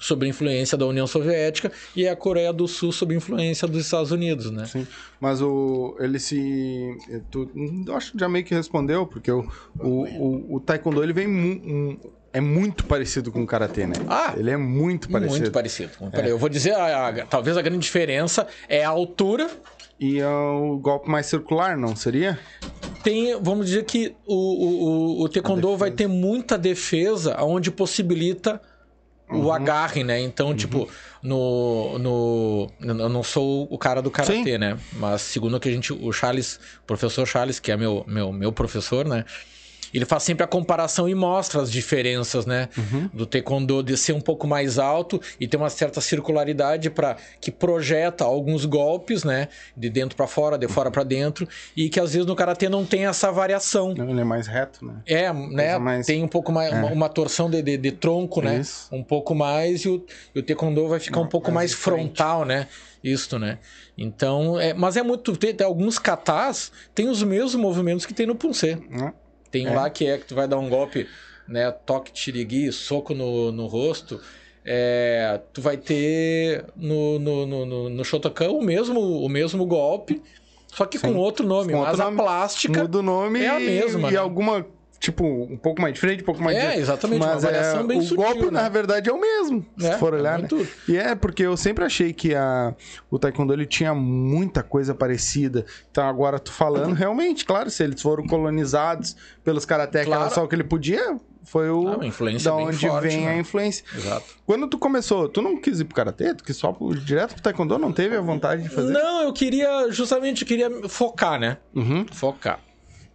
sob 0.00 0.26
influência 0.28 0.78
da 0.78 0.86
União 0.86 1.06
Soviética 1.08 1.72
e 1.96 2.06
a 2.06 2.14
Coreia 2.14 2.52
do 2.52 2.68
Sul 2.68 2.92
sob 2.92 3.14
influência 3.16 3.66
dos 3.66 3.84
Estados 3.84 4.12
Unidos, 4.12 4.48
né? 4.50 4.64
Sim, 4.64 4.86
mas 5.20 5.42
o 5.42 5.96
ele 5.98 6.20
se 6.20 6.96
tu, 7.32 7.50
eu 7.86 7.96
acho 7.96 8.12
que 8.12 8.18
já 8.20 8.28
meio 8.28 8.44
que 8.44 8.54
respondeu 8.54 9.06
porque 9.06 9.30
o, 9.30 9.44
o, 9.80 10.04
o, 10.04 10.54
o 10.56 10.60
taekwondo 10.60 11.02
ele 11.02 11.12
vem 11.12 11.26
mu- 11.26 11.60
um- 11.64 11.98
é 12.32 12.40
muito 12.40 12.84
parecido 12.84 13.32
com 13.32 13.42
o 13.42 13.46
karatê, 13.46 13.86
né? 13.86 13.94
Ah, 14.08 14.34
ele 14.36 14.50
é 14.50 14.56
muito 14.56 15.08
parecido. 15.08 15.38
Muito 15.40 15.52
parecido. 15.52 15.90
Eu 16.26 16.38
vou 16.38 16.48
dizer, 16.48 16.74
a- 16.74 17.08
a- 17.08 17.26
talvez 17.26 17.56
a 17.56 17.62
grande 17.62 17.80
diferença 17.80 18.46
é 18.68 18.84
a 18.84 18.88
altura. 18.88 19.48
E 20.00 20.20
é 20.20 20.28
o 20.28 20.78
golpe 20.78 21.10
mais 21.10 21.26
circular, 21.26 21.76
não 21.76 21.96
seria? 21.96 22.38
Tem, 23.02 23.36
vamos 23.42 23.66
dizer 23.66 23.84
que 23.84 24.14
o, 24.24 24.34
o, 24.34 25.22
o, 25.24 25.28
Taekwondo 25.28 25.76
vai 25.76 25.90
ter 25.90 26.06
muita 26.06 26.56
defesa, 26.56 27.36
onde 27.42 27.70
possibilita 27.72 28.60
o 29.28 29.50
agarre, 29.50 30.04
né? 30.04 30.20
Então, 30.20 30.54
tipo, 30.54 30.88
no, 31.20 31.98
no. 31.98 32.70
Eu 32.80 33.08
não 33.08 33.22
sou 33.24 33.66
o 33.70 33.76
cara 33.76 34.00
do 34.00 34.10
karatê, 34.10 34.52
Sim. 34.52 34.58
né? 34.58 34.78
Mas 34.92 35.22
segundo 35.22 35.56
o 35.56 35.60
que 35.60 35.68
a 35.68 35.72
gente. 35.72 35.92
O 35.92 36.12
Charles, 36.12 36.60
professor 36.86 37.26
Charles, 37.26 37.58
que 37.58 37.72
é 37.72 37.76
meu, 37.76 38.04
meu, 38.06 38.32
meu 38.32 38.52
professor, 38.52 39.04
né? 39.04 39.24
Ele 39.92 40.04
faz 40.04 40.22
sempre 40.22 40.44
a 40.44 40.46
comparação 40.46 41.08
e 41.08 41.14
mostra 41.14 41.60
as 41.62 41.70
diferenças, 41.70 42.44
né? 42.46 42.68
Do 43.12 43.26
taekwondo 43.26 43.82
de 43.82 43.96
ser 43.96 44.12
um 44.12 44.20
pouco 44.20 44.46
mais 44.46 44.78
alto 44.78 45.20
e 45.40 45.46
ter 45.48 45.56
uma 45.56 45.70
certa 45.70 46.00
circularidade 46.00 46.90
para 46.90 47.16
que 47.40 47.50
projeta 47.50 48.24
alguns 48.24 48.64
golpes, 48.64 49.24
né? 49.24 49.48
De 49.76 49.88
dentro 49.88 50.16
para 50.16 50.26
fora, 50.26 50.58
de 50.58 50.68
fora 50.68 50.90
para 50.90 51.04
dentro, 51.04 51.48
e 51.76 51.88
que 51.88 51.98
às 52.00 52.12
vezes 52.12 52.26
no 52.26 52.36
karatê 52.36 52.68
não 52.68 52.84
tem 52.84 53.06
essa 53.06 53.30
variação. 53.32 53.94
Ele 53.96 54.20
é 54.20 54.24
mais 54.24 54.46
reto, 54.46 54.84
né? 54.84 54.94
É, 55.06 55.32
né? 55.32 55.78
mais- 55.78 56.06
Tem 56.06 56.22
um 56.22 56.28
pouco 56.28 56.52
mais 56.52 56.72
uma, 56.72 56.88
uma 56.92 57.08
torção 57.08 57.50
de, 57.50 57.62
de, 57.62 57.76
de 57.76 57.92
tronco, 57.92 58.40
né? 58.42 58.58
Isso. 58.58 58.88
Um 58.92 59.02
pouco 59.02 59.34
mais 59.34 59.80
e 59.82 59.88
o, 59.88 60.04
e 60.34 60.38
o 60.38 60.42
taekwondo 60.42 60.86
vai 60.88 61.00
ficar 61.00 61.20
um 61.20 61.26
pouco 61.26 61.50
mais, 61.50 61.70
mais 61.72 61.80
frontal, 61.80 62.44
né? 62.44 62.66
Isto, 63.02 63.38
né? 63.38 63.58
Então, 63.96 64.58
é, 64.60 64.74
mas 64.74 64.96
é 64.96 65.02
muito. 65.02 65.36
Tem, 65.36 65.54
tem 65.54 65.66
alguns 65.66 65.98
katas 65.98 66.70
tem 66.94 67.08
os 67.08 67.22
mesmos 67.22 67.54
movimentos 67.54 68.04
que 68.04 68.12
tem 68.14 68.26
no 68.26 68.34
punse. 68.34 68.76
Né? 68.90 69.12
Tem 69.50 69.68
um 69.68 69.74
lá 69.74 69.88
que 69.90 70.06
é 70.06 70.18
que 70.18 70.26
tu 70.26 70.34
vai 70.34 70.46
dar 70.46 70.58
um 70.58 70.68
golpe, 70.68 71.06
né? 71.46 71.70
Toque 71.70 72.12
tirigui, 72.12 72.70
soco 72.72 73.14
no, 73.14 73.50
no 73.52 73.66
rosto. 73.66 74.20
É, 74.64 75.40
tu 75.52 75.62
vai 75.62 75.76
ter 75.78 76.66
no, 76.76 77.18
no, 77.18 77.46
no, 77.46 77.66
no, 77.66 77.88
no 77.90 78.04
Shotokan 78.04 78.50
o 78.50 78.60
mesmo, 78.62 79.00
o 79.00 79.28
mesmo 79.28 79.64
golpe, 79.64 80.22
só 80.66 80.84
que 80.84 80.98
com 80.98 81.08
Sim. 81.08 81.16
outro 81.16 81.46
nome. 81.46 81.72
Com 81.72 81.78
mas 81.80 81.88
outro 81.92 82.02
a 82.02 82.04
nome. 82.06 82.16
plástica. 82.18 82.82
Muda 82.82 82.98
o 82.98 83.02
nome 83.02 83.40
é 83.40 83.48
a 83.48 83.58
e- 83.60 83.64
mesma, 83.64 84.10
e, 84.10 84.12
né? 84.12 84.18
alguma, 84.18 84.66
tipo, 85.00 85.24
um 85.24 85.56
pouco 85.56 85.80
mais 85.80 85.94
diferente, 85.94 86.22
um 86.22 86.26
pouco 86.26 86.42
mais 86.42 86.56
É, 86.56 86.72
de- 86.74 86.80
exatamente, 86.80 87.22
uma 87.22 87.34
Mas 87.34 87.42
variação 87.44 87.80
é, 87.80 87.84
bem 87.84 87.98
o 87.98 88.02
sutil, 88.02 88.16
golpe, 88.24 88.44
né? 88.46 88.50
na 88.62 88.68
verdade, 88.68 89.08
é 89.08 89.12
o 89.12 89.20
mesmo, 89.20 89.64
se 89.78 89.86
É, 89.86 89.96
for 89.98 90.12
é 90.12 90.16
olhar, 90.18 90.38
muito- 90.38 90.56
né? 90.56 90.66
E 90.88 90.96
é 90.96 91.14
porque 91.14 91.42
eu 91.44 91.56
sempre 91.56 91.84
achei 91.84 92.12
que 92.12 92.34
a, 92.34 92.74
o 93.10 93.18
Taekwondo 93.18 93.52
ele 93.52 93.66
tinha 93.66 93.94
muita 93.94 94.62
coisa 94.62 94.94
parecida. 94.94 95.64
Então 95.90 96.06
agora 96.06 96.38
tu 96.38 96.52
falando, 96.52 96.94
realmente, 96.98 97.44
claro, 97.44 97.70
se 97.70 97.82
eles 97.84 98.02
foram 98.02 98.26
colonizados 98.26 99.16
pelos 99.44 99.64
era 99.70 99.86
Claro. 100.04 100.34
só 100.34 100.44
o 100.44 100.48
que 100.48 100.54
ele 100.54 100.64
podia, 100.64 101.16
foi 101.44 101.70
o 101.70 101.88
Ah, 101.88 101.96
uma 101.96 102.06
influência 102.06 102.50
da 102.50 102.56
onde 102.56 102.76
forte, 102.88 103.06
vem 103.08 103.24
né? 103.24 103.30
a 103.32 103.38
influência. 103.38 103.84
Exato. 103.96 104.26
Quando 104.44 104.66
tu 104.68 104.78
começou, 104.78 105.28
tu 105.28 105.40
não 105.40 105.60
quis 105.60 105.80
ir 105.80 105.84
pro 105.84 105.94
karatê, 105.94 106.34
tu 106.34 106.42
quis 106.44 106.56
só 106.56 106.72
pro, 106.72 106.94
direto 106.94 107.34
pro 107.34 107.42
Taekwondo, 107.42 107.78
não 107.78 107.92
teve 107.92 108.16
a 108.16 108.20
vontade 108.20 108.62
de 108.64 108.68
fazer? 108.68 108.92
Não, 108.92 109.22
eu 109.22 109.32
queria, 109.32 109.90
justamente, 109.90 110.42
eu 110.42 110.48
queria 110.48 110.70
focar, 110.88 111.38
né? 111.38 111.56
Uhum. 111.74 112.04
Focar. 112.12 112.60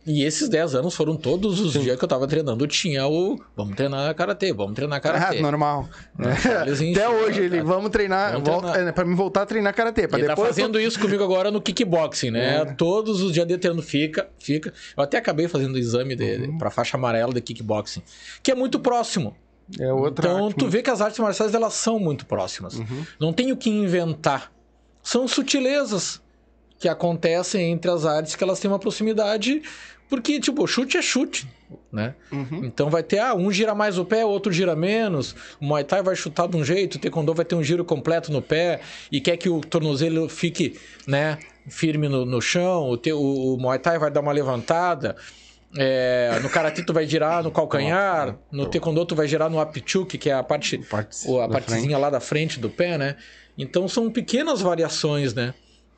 E 0.05 0.23
esses 0.23 0.49
10 0.49 0.75
anos 0.75 0.93
foram 0.95 1.15
todos 1.15 1.61
os 1.61 1.73
dias 1.73 1.97
que 1.97 2.03
eu 2.03 2.07
tava 2.09 2.27
treinando. 2.27 2.67
Tinha 2.67 3.07
o. 3.07 3.39
Vamos 3.55 3.75
treinar 3.75 4.13
karatê, 4.15 4.51
vamos 4.51 4.73
treinar 4.73 4.97
Ah, 4.97 5.01
karatê. 5.01 5.39
normal. 5.41 5.87
Eles 6.67 6.81
Até 6.97 7.07
hoje 7.07 7.41
ele, 7.41 7.61
vamos 7.61 7.89
treinar, 7.89 8.33
Vamos 8.33 8.47
volta, 8.49 8.71
treinar. 8.71 8.89
é, 8.89 8.91
pra 8.91 9.05
mim 9.05 9.15
voltar 9.15 9.43
a 9.43 9.45
treinar 9.45 9.73
karatê, 9.73 10.01
Ele 10.01 10.09
tá 10.09 10.17
depois 10.17 10.49
fazendo 10.49 10.79
isso 10.79 10.99
comigo 10.99 11.23
agora 11.23 11.49
no 11.51 11.61
kickboxing, 11.61 12.31
né? 12.31 12.57
É. 12.61 12.65
Todos 12.65 13.21
os 13.21 13.31
dias 13.33 13.47
de 13.47 13.57
treino 13.57 13.81
fica, 13.81 14.27
fica. 14.39 14.73
Eu 14.97 15.03
até 15.03 15.17
acabei 15.17 15.47
fazendo 15.47 15.75
o 15.75 15.77
exame 15.77 16.15
de, 16.15 16.35
Uhum. 16.47 16.57
pra 16.57 16.69
faixa 16.69 16.97
amarela 16.97 17.33
de 17.33 17.39
kickboxing, 17.41 18.01
que 18.41 18.51
é 18.51 18.55
muito 18.55 18.79
próximo. 18.79 19.35
é 19.79 19.91
outra 19.93 20.27
então, 20.29 20.47
arte 20.47 20.57
tu 20.57 20.67
vê 20.67 20.81
que 20.81 20.89
as 20.89 20.99
artes 20.99 21.19
marciais 21.19 21.53
elas 21.53 21.73
são 21.75 21.97
muito 21.97 22.25
próximas. 22.25 22.75
Uhum. 22.77 23.05
Não 23.19 23.31
tem 23.31 23.51
o 23.53 23.57
que 23.57 23.69
inventar. 23.69 24.51
São 25.01 25.27
sutilezas 25.27 26.21
que 26.83 26.89
acontecem 26.89 27.71
entre 27.71 27.89
as 27.89 28.05
artes 28.05 28.35
que 28.35 28.43
elas 28.43 28.59
têm 28.59 28.69
uma 28.69 28.77
proximidade, 28.77 29.61
porque 30.09 30.37
tipo, 30.37 30.67
chute 30.67 30.97
é 30.97 31.01
chute, 31.01 31.47
né? 31.89 32.13
Uhum. 32.29 32.59
Então 32.65 32.89
vai 32.89 33.01
ter, 33.01 33.19
ah, 33.19 33.33
um 33.33 33.49
gira 33.49 33.73
mais 33.73 33.97
o 33.97 34.03
pé, 34.03 34.25
outro 34.25 34.51
gira 34.51 34.75
menos. 34.75 35.33
O 35.61 35.65
Muay 35.65 35.85
Thai 35.85 36.03
vai 36.03 36.13
chutar 36.13 36.45
de 36.49 36.57
um 36.57 36.63
jeito, 36.65 36.95
o 36.95 36.99
Taekwondo 36.99 37.33
vai 37.33 37.45
ter 37.45 37.55
um 37.55 37.63
giro 37.63 37.85
completo 37.85 38.33
no 38.33 38.41
pé 38.41 38.81
e 39.09 39.21
quer 39.21 39.37
que 39.37 39.47
o 39.47 39.61
tornozelo 39.61 40.27
fique, 40.27 40.77
né, 41.07 41.37
firme 41.69 42.09
no, 42.09 42.25
no 42.25 42.41
chão. 42.41 42.89
O, 42.89 42.97
te, 42.97 43.13
o, 43.13 43.53
o 43.55 43.57
Muay 43.57 43.79
Thai 43.79 43.97
vai 43.97 44.11
dar 44.11 44.19
uma 44.19 44.33
levantada. 44.33 45.15
É, 45.77 46.37
no 46.43 46.49
Karate 46.49 46.83
tu 46.83 46.91
vai 46.93 47.07
girar 47.07 47.41
no 47.43 47.49
calcanhar, 47.49 48.35
no 48.51 48.65
Taekwondo 48.67 49.05
tu 49.05 49.15
vai 49.15 49.25
girar 49.25 49.49
no 49.49 49.57
apchuk, 49.57 50.17
que 50.17 50.29
é 50.29 50.33
a 50.33 50.43
parte, 50.43 50.79
Parte 50.79 51.25
o- 51.29 51.39
a 51.39 51.47
partezinha 51.47 51.97
lá 51.97 52.09
da 52.09 52.19
frente 52.19 52.59
do 52.59 52.69
pé, 52.69 52.97
né? 52.97 53.15
Então 53.57 53.87
são 53.87 54.11
pequenas 54.11 54.59
variações, 54.59 55.33
né? 55.33 55.53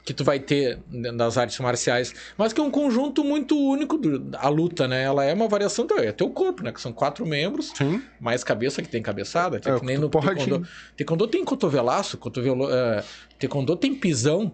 Que 0.06 0.14
tu 0.14 0.24
vai 0.24 0.38
ter 0.40 0.78
das 1.18 1.36
artes 1.36 1.58
marciais, 1.60 2.14
mas 2.38 2.54
que 2.54 2.62
é 2.62 2.64
um 2.64 2.70
conjunto 2.70 3.24
muito 3.24 3.58
único 3.60 3.98
da 3.98 4.48
luta, 4.50 4.88
né? 4.88 5.02
Ela 5.02 5.26
é 5.26 5.34
uma 5.34 5.48
variação 5.48 5.88
do 5.88 5.96
é 5.98 6.12
teu 6.12 6.30
corpo, 6.30 6.62
né? 6.64 6.72
Que 6.72 6.80
são 6.80 6.94
quatro 6.94 7.26
membros, 7.26 7.72
Sim. 7.76 8.00
mais 8.20 8.44
cabeça 8.44 8.84
que 8.84 8.88
tem 8.88 9.02
cabeçada, 9.02 9.58
É, 9.58 9.60
que 9.80 9.84
nem 9.84 9.98
no 9.98 10.08
pode- 10.08 10.28
taekwondo. 10.28 10.68
Taekwondo 10.96 11.28
tem 11.28 11.44
cotovelaço, 11.44 12.20
cotovelo, 12.20 12.72
é, 12.72 13.04
taekwondo 13.40 13.76
tem 13.76 13.96
pisão, 13.96 14.52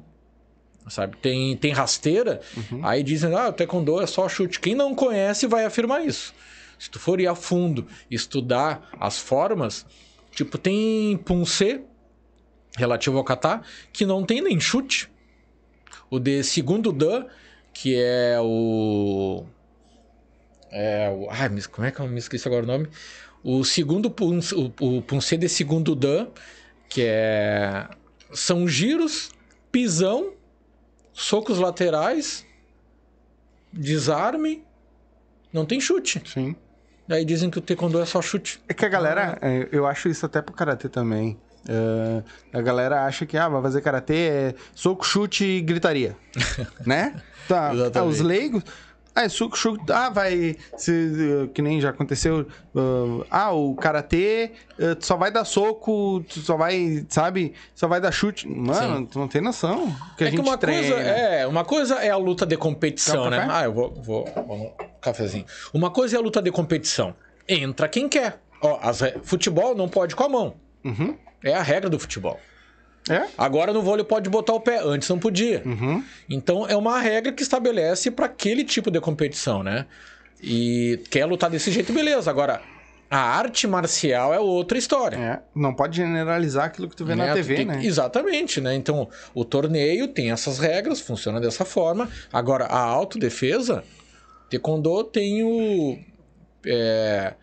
sabe? 0.88 1.18
Tem, 1.18 1.58
tem 1.58 1.74
rasteira. 1.74 2.40
Uhum. 2.56 2.80
Aí 2.86 3.04
dizem, 3.04 3.36
ah, 3.36 3.50
o 3.50 3.54
taekwondo 3.54 4.00
é 4.02 4.08
só 4.08 4.30
chute. 4.30 4.58
Quem 4.58 4.74
não 4.74 4.96
conhece 4.96 5.48
vai 5.48 5.66
afirmar 5.66 6.06
isso. 6.06 6.34
Se 6.80 6.90
tu 6.90 6.98
for 6.98 7.20
ir 7.20 7.28
a 7.28 7.36
fundo, 7.36 7.86
estudar 8.10 8.90
as 8.98 9.20
formas, 9.20 9.86
tipo, 10.34 10.58
tem 10.58 11.18
punse 11.26 11.82
relativo 12.78 13.18
ao 13.18 13.24
kata 13.26 13.62
que 13.92 14.06
não 14.06 14.24
tem 14.24 14.40
nem 14.42 14.58
chute. 14.58 15.11
O 16.12 16.20
de 16.20 16.44
segundo 16.44 16.92
dan, 16.92 17.26
que 17.74 17.96
é 17.96 18.38
o 18.42 19.46
é 20.70 21.10
o 21.10 21.30
ai, 21.30 21.48
mas 21.48 21.66
como 21.66 21.88
é 21.88 21.92
que 21.92 22.02
eu 22.02 22.08
me 22.08 22.20
esqueci 22.20 22.46
agora 22.50 22.64
o 22.64 22.68
nome? 22.68 22.90
O 23.42 23.64
segundo 23.64 24.12
punce, 24.12 24.54
o, 24.54 24.74
o 24.82 25.02
punse 25.02 25.38
de 25.38 25.48
segundo 25.48 25.96
dan, 25.96 26.28
que 26.90 27.04
é 27.06 27.88
são 28.34 28.68
giros, 28.68 29.32
pisão, 29.72 30.34
socos 31.14 31.58
laterais, 31.58 32.46
desarme, 33.72 34.66
não 35.54 35.66
tem 35.66 35.80
chute. 35.80 36.22
Sim. 36.26 36.58
Aí 37.10 37.24
dizem 37.24 37.50
que 37.50 37.58
o 37.58 37.62
taekwondo 37.62 38.00
é 38.00 38.06
só 38.06 38.22
chute. 38.22 38.62
É 38.68 38.74
que 38.74 38.86
a 38.86 38.90
galera, 38.90 39.38
é, 39.42 39.68
eu 39.72 39.88
acho 39.88 40.10
isso 40.10 40.26
até 40.26 40.42
pro 40.42 40.54
karatê 40.54 40.90
também. 40.90 41.40
É, 41.68 42.24
a 42.58 42.62
galera 42.62 43.06
acha 43.06 43.26
que 43.26 43.38
ah, 43.38 43.48
vai 43.48 43.62
fazer 43.62 43.82
karatê 43.82 44.16
é 44.16 44.56
soco, 44.74 45.06
chute 45.06 45.44
e 45.44 45.62
gritaria. 45.62 46.16
né? 46.86 47.22
Tá, 47.48 47.72
ah, 47.94 48.04
os 48.04 48.20
leigos. 48.20 48.64
Ah, 49.14 49.24
é 49.24 49.30
soco, 49.30 49.58
chute. 49.58 49.92
Ah, 49.92 50.10
vai. 50.10 50.56
Se, 50.78 50.92
uh, 50.92 51.48
que 51.50 51.62
nem 51.62 51.82
já 51.82 51.90
aconteceu. 51.90 52.48
uh, 52.74 53.26
ah, 53.30 53.52
o 53.52 53.76
karatê 53.76 54.54
uh, 54.80 54.96
tu 54.96 55.06
só 55.06 55.18
vai 55.18 55.30
dar 55.30 55.44
soco, 55.44 56.24
tu 56.30 56.40
só 56.40 56.56
vai, 56.56 57.06
sabe? 57.10 57.54
Só 57.76 57.88
vai 57.90 58.00
dar 58.00 58.12
chute. 58.12 58.48
Mano, 58.48 59.00
Sim. 59.00 59.06
tu 59.08 59.20
não 59.20 59.28
tem 59.28 59.42
noção. 59.42 59.94
Que 60.18 60.24
a 60.24 60.28
é 60.28 60.30
que 60.30 60.38
gente 60.38 60.48
uma 60.48 60.58
treina. 60.58 60.96
coisa 60.96 61.02
é 61.02 61.48
uma 61.48 61.66
coisa 61.66 61.96
é 61.96 62.10
a 62.10 62.18
luta 62.18 62.46
de 62.46 62.56
competição, 62.56 63.30
né? 63.30 63.48
Ah, 63.50 63.64
eu 63.66 63.74
vou, 63.74 63.94
vou, 64.02 64.26
vou 64.48 64.78
cafezinho. 65.02 65.46
Uma 65.74 65.92
coisa 65.92 66.16
é 66.16 66.20
a 66.20 66.22
luta 66.22 66.42
de 66.42 66.52
competição. 66.52 67.14
Entra 67.48 67.90
quem 67.90 68.08
quer. 68.08 68.40
Ó, 68.62 68.80
as 68.82 69.02
futebol 69.24 69.76
não 69.76 69.90
pode 69.90 70.16
com 70.16 70.24
a 70.24 70.30
mão. 70.30 70.56
Uhum. 70.86 71.18
É 71.44 71.54
a 71.54 71.62
regra 71.62 71.90
do 71.90 72.00
futebol. 72.00 72.40
É? 73.10 73.26
Agora 73.38 73.74
no 73.74 73.82
vôlei 73.82 74.06
pode 74.06 74.30
botar 74.30 74.54
o 74.54 74.60
pé, 74.60 74.80
antes 74.84 75.10
não 75.10 75.18
podia. 75.18 75.64
Uhum. 75.66 76.04
Então 76.30 76.68
é 76.68 76.76
uma 76.76 77.00
regra 77.00 77.32
que 77.32 77.42
estabelece 77.42 78.12
para 78.12 78.28
aquele 78.28 78.64
tipo 78.64 78.92
de 78.92 79.00
competição, 79.02 79.64
né? 79.64 79.88
E 80.42 81.02
quer 81.10 81.26
lutar 81.26 81.50
desse 81.50 81.72
jeito, 81.72 81.92
beleza. 81.92 82.30
Agora, 82.30 82.62
a 83.10 83.18
arte 83.18 83.68
marcial 83.68 84.34
é 84.34 84.40
outra 84.40 84.78
história. 84.78 85.18
É, 85.18 85.40
não 85.56 85.74
pode 85.74 85.98
generalizar 85.98 86.66
aquilo 86.66 86.88
que 86.88 86.96
tu 86.96 87.04
vê 87.04 87.16
na 87.16 87.26
né? 87.26 87.32
Tu 87.32 87.36
TV, 87.38 87.56
tem- 87.56 87.66
né? 87.66 87.84
Exatamente, 87.84 88.62
né? 88.62 88.74
Então, 88.76 89.10
o 89.34 89.44
torneio 89.44 90.08
tem 90.08 90.32
essas 90.32 90.60
regras, 90.60 91.02
funciona 91.02 91.42
dessa 91.42 91.66
forma. 91.66 92.08
Agora, 92.32 92.66
a 92.66 92.80
autodefesa, 92.80 93.84
Taekwondo 94.50 95.04
tem 95.06 95.44
o. 95.44 95.98
é, 96.66 97.34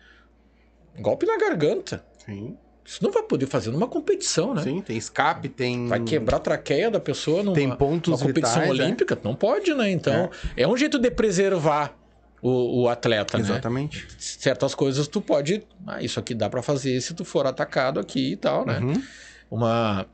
golpe 0.99 1.25
na 1.25 1.37
garganta. 1.37 2.03
Sim, 2.25 2.57
Isso 2.89 3.03
não 3.03 3.11
vai 3.11 3.21
poder 3.21 3.45
fazer 3.45 3.69
numa 3.69 3.87
competição, 3.87 4.51
né? 4.55 4.63
sim, 4.63 4.81
tem 4.81 4.97
escape, 4.97 5.47
tem... 5.47 5.85
Vai 5.85 5.99
quebrar 5.99 6.37
a 6.37 6.39
traqueia 6.39 6.89
da 6.89 6.99
pessoa 6.99 7.43
numa, 7.43 7.53
Tem 7.53 7.69
pontos 7.69 8.09
numa 8.09 8.19
competição 8.19 8.63
vitais, 8.63 8.79
é. 8.79 8.83
olímpica? 8.83 9.19
Não 9.23 9.35
pode, 9.35 9.75
né? 9.75 9.91
Então, 9.91 10.31
é. 10.57 10.67
um 10.67 10.75
jeito 10.75 10.97
de 10.97 11.11
preservar 11.11 11.95
o, 12.41 12.81
o 12.81 12.89
atleta, 12.89 13.37
né? 13.37 13.43
Exatamente. 13.43 14.07
Certas 14.17 14.73
coisas 14.73 15.07
tu 15.07 15.21
pode... 15.21 15.61
Ah, 15.85 16.01
isso 16.01 16.19
aqui 16.19 16.33
dá 16.33 16.49
pra 16.49 16.63
fazer 16.63 16.99
se 16.99 17.13
tu 17.13 17.23
for 17.23 17.45
atacado 17.45 17.99
aqui 17.99 18.31
e 18.31 18.35
tal, 18.35 18.65
né? 18.65 18.79
Uhum. 18.79 19.03
Uma... 19.51 20.07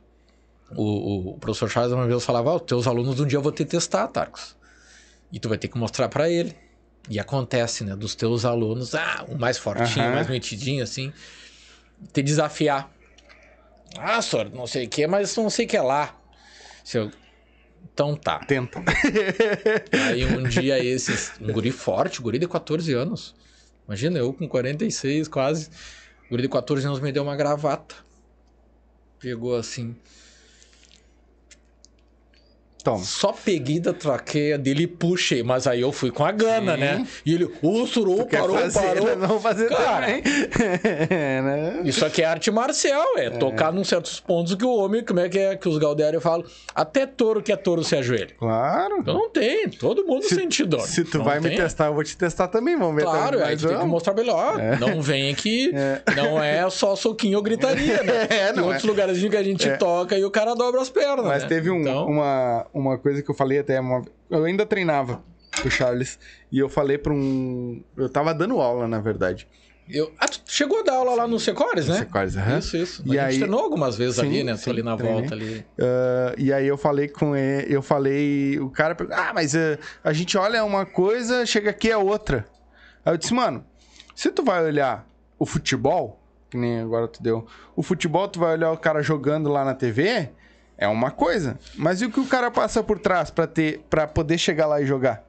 O, 0.76 1.30
o 1.30 1.38
professor 1.38 1.70
Charles 1.70 1.94
uma 1.94 2.06
vez 2.06 2.26
falava, 2.26 2.52
ah, 2.52 2.56
os 2.56 2.64
teus 2.64 2.88
alunos 2.88 3.18
um 3.22 3.26
dia 3.26 3.38
eu 3.38 3.42
vou 3.42 3.54
te 3.54 3.64
testar, 3.64 4.06
Tarcos. 4.10 4.54
E 5.32 5.40
tu 5.40 5.48
vai 5.48 5.58
ter 5.58 5.70
que 5.70 5.78
mostrar 5.78 6.10
pra 6.10 6.30
ele. 6.30 6.54
E 7.10 7.22
acontece, 7.22 7.86
né? 7.86 7.96
Dos 7.96 8.16
teus 8.16 8.44
alunos, 8.44 8.94
ah, 8.96 9.24
o 9.30 9.38
mais 9.38 9.58
fortinho, 9.58 10.08
Aham. 10.08 10.16
mais 10.16 10.28
metidinho, 10.28 10.84
assim, 10.84 11.14
te 12.14 12.22
desafiar. 12.22 12.92
Ah, 13.98 14.22
senhor, 14.22 14.50
não 14.52 14.68
sei 14.68 14.86
o 14.86 14.90
que, 14.90 15.08
mas 15.08 15.36
não 15.36 15.50
sei 15.50 15.66
o 15.66 15.70
que 15.70 15.78
é 15.78 15.82
lá. 15.82 16.16
Se 16.84 16.98
eu- 16.98 17.12
Então 17.94 18.16
tá. 18.16 18.40
Tenta. 18.40 18.84
Aí 20.10 20.26
um 20.26 20.44
dia 20.44 20.84
esses, 20.84 21.32
um 21.40 21.52
guri 21.54 21.72
forte, 21.72 22.22
guri 22.22 22.38
de 22.38 22.48
14 22.48 22.94
anos. 22.94 23.34
Imagina, 23.88 24.20
eu 24.20 24.34
com 24.34 24.48
46 24.48 25.28
quase. 25.28 25.70
O 26.26 26.32
guri 26.32 26.42
de 26.44 26.50
14 26.50 26.86
anos 26.86 27.00
me 27.00 27.12
deu 27.12 27.24
uma 27.24 27.36
gravata. 27.36 27.96
Pegou 29.20 29.56
assim. 29.56 29.96
Toma. 32.86 33.04
Só 33.04 33.34
peguei 33.34 33.80
da 33.80 33.92
traqueia 33.92 34.58
dele 34.58 34.84
e 34.84 34.88
puxei. 34.88 35.42
Mas 35.44 35.66
aí 35.68 35.82
eu 35.82 35.92
fui 35.92 36.12
com 36.12 36.24
a 36.24 36.32
gana, 36.32 36.76
Sim. 36.76 36.80
né? 36.80 37.08
E 37.26 37.34
ele, 37.34 37.50
ô, 37.62 37.86
surou, 37.88 38.26
parou, 38.28 38.56
fazer, 38.58 38.80
parou. 38.80 39.16
nós 39.18 39.28
vamos 39.28 39.44
fazer 39.44 39.68
Cara. 39.70 40.06
também. 40.06 40.24
É, 41.10 41.42
né? 41.42 41.82
Isso 41.84 42.06
aqui 42.06 42.22
é 42.22 42.26
arte 42.26 42.50
marcial, 42.52 43.18
é, 43.18 43.30
tocar 43.32 43.72
num 43.74 43.84
certos 43.84 44.20
pontos 44.20 44.54
que 44.56 44.64
o 44.64 44.70
homem, 44.76 45.04
como 45.04 45.20
é 45.20 45.28
que 45.30 45.40
é 45.40 45.56
que 45.56 45.68
os 45.68 45.78
Galdério 45.78 46.22
falam? 46.22 46.46
Até 46.74 47.06
touro 47.06 47.42
que 47.42 47.52
é 47.52 47.56
touro 47.56 47.84
se 47.84 47.96
ajoelha. 47.96 48.30
Claro. 48.38 48.98
Então 49.00 49.14
não 49.16 49.30
tem, 49.30 49.68
todo 49.70 50.06
mundo 50.06 50.24
Se- 50.24 50.36
sente 50.36 50.64
dor. 50.64 50.82
Se 50.82 51.04
tu 51.04 51.18
Não 51.18 51.26
vai 51.26 51.40
me 51.40 51.50
tem. 51.50 51.58
testar, 51.58 51.88
eu 51.88 51.94
vou 51.96 52.04
te 52.04 52.16
testar 52.16 52.48
também. 52.48 52.78
Vamos 52.78 52.96
ver 52.96 53.04
Claro, 53.04 53.44
aí 53.44 53.58
tu 53.58 53.68
tem 53.68 53.78
que 53.80 53.86
mostrar 53.86 54.18
ele, 54.20 54.30
ó, 54.30 54.54
não 54.80 55.02
vem 55.02 55.32
aqui, 55.32 55.72
não 56.16 56.42
é 56.42 56.70
só 56.70 56.96
soquinho 56.96 57.38
ou 57.38 57.44
gritaria, 57.44 58.04
né? 58.04 58.28
É, 58.36 58.48
tem 58.48 58.56
não 58.58 58.66
outros 58.66 58.84
é. 58.84 58.88
lugares 58.88 59.18
que 59.20 59.36
a 59.38 59.44
gente 59.44 59.70
toca 59.78 60.18
e 60.18 60.24
o 60.24 60.30
cara 60.32 60.54
dobra 60.54 60.82
as 60.82 60.90
pernas, 60.90 61.26
Mas 61.26 61.44
né? 61.44 61.50
teve 61.50 61.70
um- 61.72 61.82
Então, 61.82 62.06
uma, 62.08 62.66
uma 62.80 62.98
coisa 62.98 63.22
que 63.22 63.30
eu 63.30 63.36
falei 63.36 63.60
até. 63.60 63.80
uma- 63.80 64.04
eu 64.30 64.44
ainda 64.44 64.66
treinava 64.66 65.24
com 65.62 65.68
o 65.68 65.72
Charles. 65.72 66.20
E 66.52 66.60
eu 66.60 66.68
falei 66.70 66.98
pra 66.98 67.14
um. 67.14 67.84
Eu 67.98 68.10
tava 68.10 68.34
dando 68.34 68.60
aula, 68.62 68.88
na 68.88 69.00
verdade. 69.00 69.48
eu... 69.90 70.12
Ah, 70.20 70.28
tu 70.28 70.42
chegou 70.48 70.80
a 70.80 70.84
dar 70.84 70.94
aula 70.96 71.14
lá 71.16 71.28
no 71.28 71.40
Secores, 71.40 71.88
né? 71.88 71.96
Secores, 72.00 72.36
aham. 72.36 72.58
Isso, 72.60 72.76
isso. 72.78 73.04
E 73.06 73.18
a 73.20 73.24
gente 73.26 73.34
aí- 73.34 73.40
treinou 73.40 73.60
algumas 73.62 73.96
vezes 73.98 74.16
Sim, 74.16 74.26
ali, 74.28 74.44
né? 74.44 74.58
Sim, 74.58 74.70
ali 74.72 74.84
na 74.84 74.98
treinei. 74.98 75.20
volta 75.22 75.36
ali. 75.36 75.66
Ah, 75.80 76.34
e 76.38 76.52
aí 76.52 76.68
eu 76.68 76.78
falei 76.78 77.08
com 77.08 77.36
ele, 77.36 77.74
eu 77.76 77.82
falei, 77.82 78.60
o 78.60 78.70
cara 78.70 78.96
perguntou, 78.96 79.22
ah, 79.24 79.32
mas 79.34 79.54
eh, 79.56 79.78
a 80.04 80.12
gente 80.12 80.38
olha 80.38 80.64
uma 80.66 80.86
coisa, 80.86 81.46
chega 81.46 81.70
aqui 81.70 81.90
é 81.92 81.98
outra. 81.98 82.46
Aí 83.06 83.14
eu 83.14 83.18
disse, 83.18 83.34
mano, 83.34 83.64
se 84.16 84.32
tu 84.32 84.44
vai 84.44 84.64
olhar 84.66 85.08
o 85.38 85.46
futebol, 85.46 86.20
que 86.50 86.58
nem 86.58 86.80
agora 86.80 87.08
tu 87.08 87.22
deu, 87.22 87.46
o 87.76 87.84
futebol 87.84 88.28
tu 88.28 88.40
vai 88.40 88.54
olhar 88.54 88.72
o 88.72 88.78
cara 88.78 89.02
jogando 89.04 89.50
lá 89.52 89.64
na 89.64 89.76
TV, 89.76 90.30
é 90.78 90.88
uma 90.88 91.12
coisa. 91.12 91.58
Mas 91.76 92.02
e 92.02 92.06
o 92.06 92.12
que 92.12 92.20
o 92.20 92.26
cara 92.26 92.50
passa 92.52 92.84
por 92.84 93.00
trás 93.00 93.30
pra 93.30 93.48
ter, 93.48 93.86
para 93.90 94.08
poder 94.08 94.38
chegar 94.38 94.66
lá 94.68 94.82
e 94.82 94.86
jogar? 94.86 95.24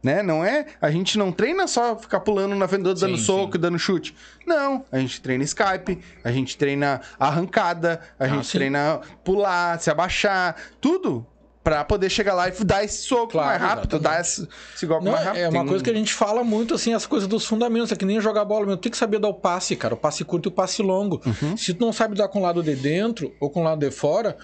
Né? 0.00 0.22
Não 0.22 0.44
é, 0.44 0.66
a 0.80 0.90
gente 0.92 1.18
não 1.18 1.32
treina 1.32 1.66
só 1.66 1.96
ficar 1.96 2.20
pulando 2.20 2.54
na 2.54 2.68
frente 2.68 2.82
do 2.84 2.90
outro, 2.90 3.04
Sim, 3.04 3.10
dando 3.12 3.20
soco, 3.20 3.58
dando 3.58 3.78
chute. 3.78 4.14
Não, 4.46 4.84
a 4.92 4.98
gente 5.00 5.20
treina 5.20 5.42
Skype, 5.42 5.98
a 6.22 6.30
gente 6.30 6.56
treina 6.56 7.00
arrancada, 7.18 8.00
a 8.18 8.24
Ah, 8.24 8.28
gente 8.28 8.46
sim. 8.46 8.58
treina 8.58 9.00
pular, 9.24 9.80
se 9.80 9.90
abaixar, 9.90 10.54
tudo 10.80 11.26
pra 11.64 11.84
poder 11.84 12.08
chegar 12.08 12.32
lá 12.34 12.48
e 12.48 12.52
dar 12.64 12.84
esse 12.84 13.02
soco 13.02 13.32
Claro, 13.32 13.48
mais 13.48 13.60
rápido, 13.60 13.96
exatamente. 13.96 14.02
dar 14.16 14.20
esse, 14.20 14.48
esse 14.76 14.86
golpe 14.86 15.04
Não, 15.04 15.12
mais 15.12 15.24
rápido. 15.24 15.42
é 15.42 15.48
uma 15.48 15.66
coisa 15.66 15.82
que 15.84 15.90
a 15.90 15.94
gente 15.94 16.14
fala 16.14 16.44
muito, 16.44 16.74
assim, 16.74 16.94
as 16.94 17.04
coisas 17.04 17.28
dos 17.28 17.44
fundamentos. 17.44 17.90
É 17.92 17.96
que 17.96 18.04
nem 18.06 18.20
jogar 18.20 18.44
bola, 18.44 18.64
meu. 18.64 18.76
Tem 18.76 18.90
que 18.90 18.96
saber 18.96 19.18
dar 19.18 19.28
o 19.28 19.34
passe, 19.34 19.74
cara. 19.76 19.92
O 19.94 19.96
passe 19.96 20.24
curto 20.24 20.48
e 20.48 20.50
o 20.50 20.52
passe 20.52 20.80
longo. 20.80 21.20
Uhum. 21.26 21.56
Se 21.56 21.74
tu 21.74 21.84
não 21.84 21.92
sabe 21.92 22.14
dar 22.16 22.28
com 22.28 22.38
o 22.38 22.42
lado 22.42 22.62
de 22.62 22.74
dentro 22.76 23.34
ou 23.40 23.50
com 23.50 23.60
o 23.60 23.64
lado 23.64 23.80
de 23.80 23.90
fora, 23.90 24.38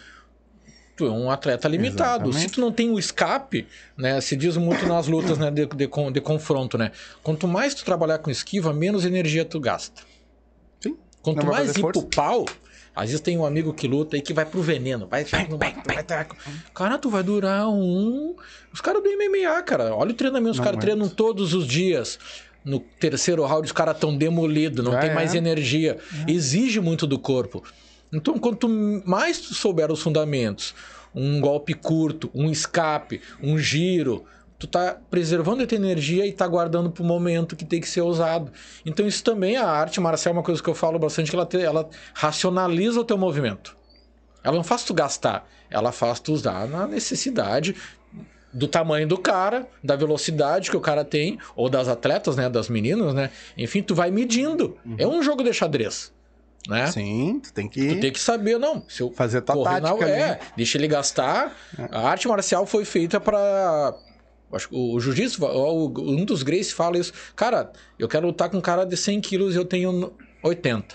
tu 0.96 1.06
é 1.06 1.10
um 1.10 1.30
atleta 1.30 1.68
limitado. 1.68 2.24
Exatamente. 2.28 2.48
Se 2.48 2.54
tu 2.54 2.60
não 2.60 2.72
tem 2.72 2.90
o 2.90 2.98
escape, 2.98 3.66
né? 3.96 4.20
Se 4.20 4.36
diz 4.36 4.56
muito 4.56 4.86
nas 4.86 5.06
lutas 5.06 5.38
né, 5.38 5.50
de, 5.50 5.66
de, 5.66 5.88
de 6.12 6.20
confronto, 6.20 6.78
né? 6.78 6.92
Quanto 7.22 7.48
mais 7.48 7.74
tu 7.74 7.84
trabalhar 7.84 8.18
com 8.18 8.30
esquiva, 8.30 8.72
menos 8.72 9.04
energia 9.04 9.44
tu 9.44 9.58
gasta. 9.58 10.02
Sim. 10.80 10.96
Quanto 11.22 11.38
Não 11.38 11.46
vai 11.46 11.64
mais 11.64 11.76
ir 11.76 11.80
força. 11.80 12.00
pro 12.00 12.08
pau, 12.10 12.44
às 12.94 13.06
vezes 13.06 13.20
tem 13.20 13.36
um 13.36 13.44
amigo 13.44 13.74
que 13.74 13.88
luta 13.88 14.16
aí 14.16 14.22
que 14.22 14.32
vai 14.32 14.46
pro 14.46 14.62
veneno. 14.62 15.06
Vai, 15.06 15.24
vai, 15.24 15.46
vai, 15.46 15.74
vai, 15.84 16.04
vai. 16.04 16.26
Cara, 16.72 16.96
tu 16.96 17.10
vai 17.10 17.22
durar 17.22 17.68
um. 17.68 18.36
Os 18.72 18.80
caras 18.80 19.02
do 19.02 19.08
MMA, 19.08 19.62
cara. 19.62 19.94
Olha 19.94 20.12
o 20.12 20.14
treinamento, 20.14 20.52
os 20.52 20.60
caras 20.60 20.78
treinam 20.80 21.08
todos 21.08 21.54
os 21.54 21.66
dias. 21.66 22.18
No 22.64 22.80
terceiro 22.80 23.44
round, 23.44 23.66
os 23.66 23.72
caras 23.72 23.96
estão 23.96 24.16
demolidos, 24.16 24.82
não 24.82 24.92
Já 24.92 25.00
tem 25.00 25.10
é. 25.10 25.14
mais 25.14 25.34
energia. 25.34 25.98
Exige 26.26 26.80
muito 26.80 27.06
do 27.06 27.18
corpo. 27.18 27.62
Então, 28.14 28.38
quanto 28.38 28.68
mais 29.04 29.40
tu 29.40 29.54
souber 29.54 29.90
os 29.90 30.00
fundamentos, 30.00 30.74
um 31.14 31.40
golpe 31.40 31.74
curto, 31.74 32.30
um 32.34 32.50
escape, 32.50 33.20
um 33.42 33.58
giro, 33.58 34.24
tu 34.58 34.66
tá 34.66 34.96
preservando 35.10 35.62
a 35.62 35.66
tua 35.66 35.76
energia 35.76 36.26
e 36.26 36.32
tá 36.32 36.46
guardando 36.46 36.90
pro 36.90 37.04
momento 37.04 37.56
que 37.56 37.64
tem 37.64 37.80
que 37.80 37.88
ser 37.88 38.02
usado. 38.02 38.52
Então, 38.86 39.06
isso 39.06 39.22
também, 39.22 39.56
a 39.56 39.66
arte 39.66 40.00
marcial 40.00 40.34
é 40.34 40.36
uma 40.38 40.42
coisa 40.42 40.62
que 40.62 40.68
eu 40.70 40.74
falo 40.74 40.98
bastante, 40.98 41.30
que 41.30 41.36
ela, 41.36 41.46
te- 41.46 41.60
ela 41.60 41.88
racionaliza 42.14 43.00
o 43.00 43.04
teu 43.04 43.18
movimento. 43.18 43.76
Ela 44.42 44.56
não 44.56 44.64
faz 44.64 44.84
tu 44.84 44.92
gastar, 44.94 45.48
ela 45.70 45.90
faz 45.90 46.20
tu 46.20 46.32
usar 46.32 46.68
na 46.68 46.86
necessidade 46.86 47.74
do 48.52 48.68
tamanho 48.68 49.08
do 49.08 49.18
cara, 49.18 49.66
da 49.82 49.96
velocidade 49.96 50.70
que 50.70 50.76
o 50.76 50.80
cara 50.80 51.04
tem, 51.04 51.38
ou 51.56 51.68
das 51.68 51.88
atletas, 51.88 52.36
né, 52.36 52.48
das 52.48 52.68
meninas, 52.68 53.12
né? 53.12 53.30
Enfim, 53.58 53.82
tu 53.82 53.94
vai 53.94 54.10
medindo. 54.10 54.76
É 54.98 55.06
um 55.06 55.22
jogo 55.22 55.42
de 55.42 55.52
xadrez, 55.52 56.12
né? 56.68 56.86
Sim, 56.88 57.40
tu 57.42 57.52
tem 57.52 57.68
que 57.68 57.88
Tu 57.94 58.00
tem 58.00 58.12
que 58.12 58.20
saber, 58.20 58.58
não. 58.58 58.84
Se 58.88 59.02
eu 59.02 59.10
fazer 59.12 59.40
tua 59.42 59.54
correr 59.54 59.80
na- 59.80 59.88
tática. 59.90 60.08
é, 60.08 60.40
deixa 60.56 60.78
ele 60.78 60.88
gastar. 60.88 61.54
A 61.90 62.08
arte 62.08 62.26
marcial 62.28 62.64
foi 62.66 62.84
feita 62.84 63.20
pra. 63.20 63.94
Acho 64.52 64.68
que 64.68 64.76
o 64.76 65.00
jiu-jitsu, 65.00 65.44
um 65.44 66.24
dos 66.24 66.42
Grace 66.44 66.72
fala 66.72 66.96
isso. 66.96 67.12
Cara, 67.34 67.72
eu 67.98 68.06
quero 68.08 68.26
lutar 68.26 68.48
com 68.48 68.58
um 68.58 68.60
cara 68.60 68.84
de 68.84 68.96
100 68.96 69.20
quilos 69.20 69.54
e 69.54 69.58
eu 69.58 69.64
tenho 69.64 70.12
80. 70.42 70.94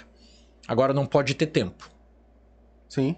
Agora 0.68 0.94
não 0.94 1.06
pode 1.06 1.34
ter 1.34 1.48
tempo. 1.48 1.90
Sim. 2.88 3.16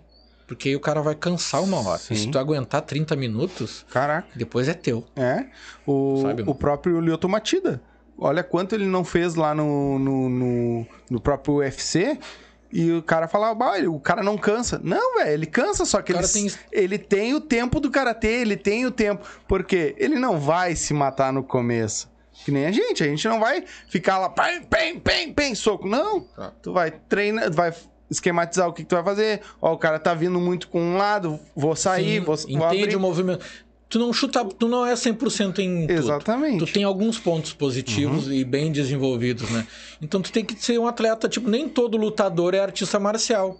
Porque 0.48 0.70
aí 0.70 0.76
o 0.76 0.80
cara 0.80 1.02
vai 1.02 1.16
cansar 1.16 1.64
uma 1.64 1.80
hora. 1.88 1.98
Sim. 2.00 2.16
se 2.16 2.28
tu 2.32 2.38
aguentar 2.40 2.82
30 2.82 3.16
minutos, 3.16 3.86
Caraca. 3.90 4.28
depois 4.36 4.68
é 4.68 4.74
teu. 4.74 5.06
É. 5.16 5.46
O, 5.86 6.22
Sabe? 6.24 6.44
o 6.46 6.54
próprio 6.56 7.00
Lyoto 7.00 7.30
Matida. 7.30 7.82
Olha 8.24 8.44
quanto 8.44 8.76
ele 8.76 8.86
não 8.86 9.04
fez 9.04 9.34
lá 9.34 9.56
no, 9.56 9.98
no, 9.98 10.30
no, 10.30 10.88
no 11.10 11.20
próprio 11.20 11.56
UFC. 11.56 12.20
E 12.72 12.92
o 12.92 13.02
cara 13.02 13.28
falava, 13.28 13.78
o 13.90 14.00
cara 14.00 14.22
não 14.22 14.38
cansa. 14.38 14.80
Não, 14.84 15.18
velho, 15.18 15.32
ele 15.32 15.46
cansa, 15.48 15.84
só 15.86 16.02
que 16.02 16.14
ele, 16.14 16.26
tem- 16.28 16.52
ele 16.72 16.98
tem 17.00 17.34
o 17.34 17.42
tempo 17.42 17.80
do 17.80 17.90
karatê, 17.92 18.28
ele 18.42 18.56
tem 18.56 18.86
o 18.86 18.92
tempo. 18.92 19.26
Porque 19.48 19.96
ele 19.98 20.20
não 20.20 20.40
vai 20.40 20.76
se 20.76 20.94
matar 20.94 21.34
no 21.34 21.44
começo. 21.44 22.10
Que 22.46 22.52
nem 22.52 22.66
a 22.68 22.72
gente, 22.72 23.04
a 23.04 23.08
gente 23.08 23.28
não 23.28 23.40
vai 23.40 23.64
ficar 23.90 24.18
lá, 24.20 24.30
pem, 24.30 24.62
pem, 24.64 25.00
pem, 25.00 25.34
pem, 25.34 25.56
soco. 25.56 25.88
Não. 25.88 26.22
Tá. 26.22 26.54
Tu 26.62 26.72
vai 26.72 26.92
treinar, 26.92 27.52
vai 27.52 27.74
esquematizar 28.10 28.68
o 28.68 28.74
que, 28.74 28.84
que 28.84 28.88
tu 28.90 28.96
vai 28.96 29.04
fazer. 29.04 29.42
Ó, 29.62 29.74
o 29.74 29.78
cara 29.78 29.98
tá 30.00 30.14
vindo 30.14 30.40
muito 30.40 30.68
com 30.70 30.82
um 30.82 30.98
lado, 30.98 31.40
vou 31.56 31.76
sair, 31.76 32.20
Sim, 32.20 32.26
vou, 32.26 32.38
vou 32.38 32.50
entende 32.50 32.84
abrir. 32.84 32.96
o 32.96 33.00
movimento. 33.00 33.46
Tu 33.92 34.00
não 34.00 34.14
chuta, 34.14 34.44
tu 34.46 34.68
não 34.70 34.86
é 34.86 34.94
100% 34.94 35.60
em 35.60 35.86
tudo. 35.86 35.92
Exatamente. 36.00 36.66
Tu 36.66 36.72
tem 36.74 36.84
alguns 36.86 37.20
pontos 37.20 37.52
positivos 37.54 38.28
Uhum. 38.28 38.34
e 38.34 38.46
bem 38.46 38.72
desenvolvidos, 38.72 39.50
né? 39.52 39.68
Então 40.02 40.22
tu 40.22 40.32
tem 40.32 40.46
que 40.46 40.56
ser 40.64 40.80
um 40.80 40.88
atleta, 40.88 41.28
tipo, 41.28 41.50
nem 41.50 41.68
todo 41.68 41.98
lutador 41.98 42.54
é 42.56 42.60
artista 42.60 42.98
marcial. 43.00 43.60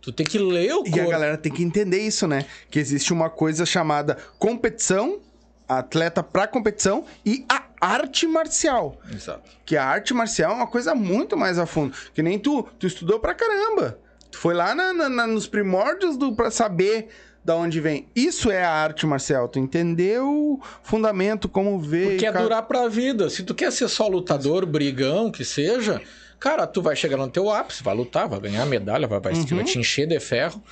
Tu 0.00 0.12
tem 0.12 0.24
que 0.24 0.38
ler 0.38 0.72
o 0.74 0.84
E 0.86 0.88
a 0.88 0.92
corpo. 0.92 1.10
galera 1.10 1.36
tem 1.36 1.50
que 1.52 1.62
entender 1.64 1.98
isso, 2.00 2.28
né? 2.28 2.46
Que 2.70 2.78
existe 2.78 3.12
uma 3.12 3.28
coisa 3.28 3.66
chamada 3.66 4.16
competição, 4.38 5.18
atleta 5.66 6.22
pra 6.22 6.46
competição 6.46 7.04
e 7.26 7.44
a 7.48 7.64
arte 7.80 8.26
marcial. 8.28 9.00
Exato. 9.12 9.50
Que 9.64 9.76
a 9.76 9.84
arte 9.84 10.14
marcial 10.14 10.52
é 10.52 10.54
uma 10.54 10.66
coisa 10.68 10.94
muito 10.94 11.36
mais 11.36 11.58
a 11.58 11.66
fundo. 11.66 11.92
Que 12.14 12.22
nem 12.22 12.38
tu, 12.38 12.62
tu 12.78 12.86
estudou 12.86 13.18
pra 13.18 13.34
caramba. 13.34 13.98
Tu 14.30 14.38
foi 14.38 14.54
lá 14.54 14.74
na- 14.74 15.08
na- 15.08 15.26
nos 15.26 15.46
primórdios 15.48 16.16
do, 16.16 16.32
pra 16.36 16.50
saber 16.52 17.08
da 17.44 17.54
onde 17.56 17.80
vem. 17.80 18.06
Isso 18.16 18.50
é 18.50 18.64
a 18.64 18.70
arte 18.70 19.06
marcial. 19.06 19.48
Tu 19.48 19.58
entendeu 19.58 20.26
o 20.28 20.60
fundamento, 20.82 21.48
como 21.48 21.78
ver. 21.78 22.10
Porque 22.12 22.26
é 22.26 22.32
ca- 22.32 22.40
durar 22.42 22.62
pra 22.62 22.88
vida. 22.88 23.28
Se 23.28 23.42
tu 23.42 23.54
quer 23.54 23.70
ser 23.70 23.88
só 23.88 24.08
lutador, 24.08 24.64
brigão, 24.64 25.30
que 25.30 25.44
seja, 25.44 26.00
cara, 26.40 26.66
tu 26.66 26.80
vai 26.80 26.96
chegar 26.96 27.16
no 27.18 27.28
teu 27.28 27.50
ápice, 27.50 27.82
vai 27.82 27.94
lutar, 27.94 28.28
vai 28.28 28.40
ganhar 28.40 28.64
medalha, 28.66 29.06
vai, 29.06 29.20
vai, 29.20 29.34
Uhum. 29.34 29.44
vai 29.56 29.64
te 29.64 29.78
encher 29.78 30.06
de 30.06 30.18
ferro. 30.20 30.62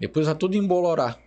Depois 0.00 0.26
vai 0.26 0.34
tudo 0.34 0.56
embolorar. 0.56 1.18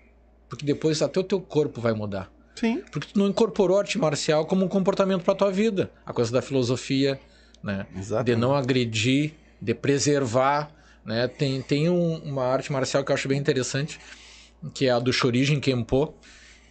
Porque 0.50 0.66
depois 0.66 1.02
até 1.02 1.20
o 1.20 1.24
teu 1.24 1.40
corpo 1.42 1.80
vai 1.82 1.94
mudar. 1.94 2.32
Sim. 2.56 2.82
Porque 2.92 3.10
tu 3.14 3.20
não 3.20 3.28
incorporou 3.28 3.78
arte 3.78 4.00
marcial 4.00 4.46
como 4.46 4.66
um 4.66 4.68
comportamento 4.68 5.22
pra 5.24 5.36
tua 5.36 5.52
vida. 5.52 5.92
A 6.06 6.12
coisa 6.12 6.32
da 6.32 6.42
filosofia, 6.42 7.20
né? 7.62 7.86
Exatamente. 7.96 8.26
De 8.34 8.36
não 8.36 8.56
agredir, 8.56 9.34
de 9.62 9.74
preservar, 9.76 10.72
né? 11.06 11.28
Tem, 11.28 11.62
tem 11.62 11.88
um- 11.90 12.16
uma 12.24 12.46
arte 12.46 12.72
marcial 12.72 13.04
que 13.04 13.12
eu 13.12 13.14
acho 13.14 13.28
bem 13.28 13.38
interessante, 13.38 14.00
que 14.74 14.88
é 14.88 14.92
a 14.92 15.00
do 15.00 15.12
Shorijin 15.12 15.60
Kempo. 15.60 16.14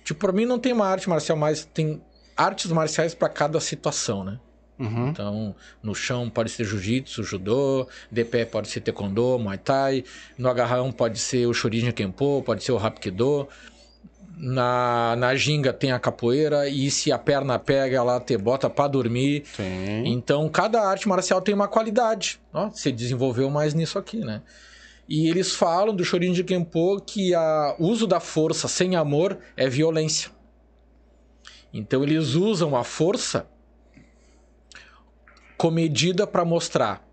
Tipo, 0.05 0.21
pra 0.21 0.33
mim 0.33 0.47
não 0.47 0.59
tem 0.59 0.73
uma 0.73 0.87
arte 0.87 1.09
marcial 1.09 1.37
mais... 1.37 1.65
Tem 1.65 2.01
artes 2.37 2.71
marciais 2.71 3.15
pra 3.15 3.29
cada 3.29 3.59
situação, 3.61 4.23
né? 4.23 4.39
Uhum. 4.79 5.09
Então, 5.09 5.55
no 5.83 5.95
chão 5.95 6.29
pode 6.29 6.51
ser 6.51 6.65
jiu-jitsu, 6.65 7.23
judô, 7.23 7.89
de 8.11 8.25
pé 8.25 8.45
pode 8.45 8.69
ser 8.69 8.81
taekwondo, 8.81 9.39
muay 9.39 9.57
thai, 9.57 10.05
no 10.37 10.49
agarrão 10.51 10.93
pode 10.93 11.19
ser 11.19 11.47
o 11.47 11.55
shorijin 11.55 11.93
kempo, 11.93 12.43
pode 12.45 12.63
ser 12.63 12.73
o 12.73 12.79
hapkido. 12.79 13.49
Na, 14.39 15.17
na 15.17 15.35
ginga 15.35 15.73
tem 15.73 15.93
a 15.93 15.99
capoeira 15.99 16.69
e 16.69 16.91
se 16.91 17.11
a 17.11 17.19
perna 17.19 17.59
pega, 17.59 17.97
ela 17.97 18.21
te 18.21 18.37
bota 18.37 18.69
pra 18.69 18.87
dormir. 18.87 19.45
Sim. 19.57 20.03
Então, 20.05 20.47
cada 20.51 20.83
arte 20.83 21.09
marcial 21.09 21.41
tem 21.41 21.55
uma 21.55 21.67
qualidade. 21.67 22.39
Ó, 22.53 22.69
você 22.69 22.93
desenvolveu 22.93 23.49
mais 23.49 23.73
nisso 23.73 23.99
aqui, 23.99 24.19
né? 24.19 24.43
E 25.09 25.29
eles 25.29 25.55
falam 25.55 25.95
do 25.95 26.05
Shorin 26.05 26.35
Kempo 26.43 27.01
que 27.01 27.33
o 27.79 27.87
uso 27.87 28.07
da 28.07 28.19
força 28.21 28.67
sem 28.67 28.97
amor 28.97 29.39
é 29.57 29.69
violência. 29.69 30.31
Então, 31.73 32.03
eles 32.03 32.35
usam 32.35 32.75
a 32.75 32.83
força 32.83 33.47
comedida 35.57 36.27
para 36.27 36.45
mostrar, 36.45 37.07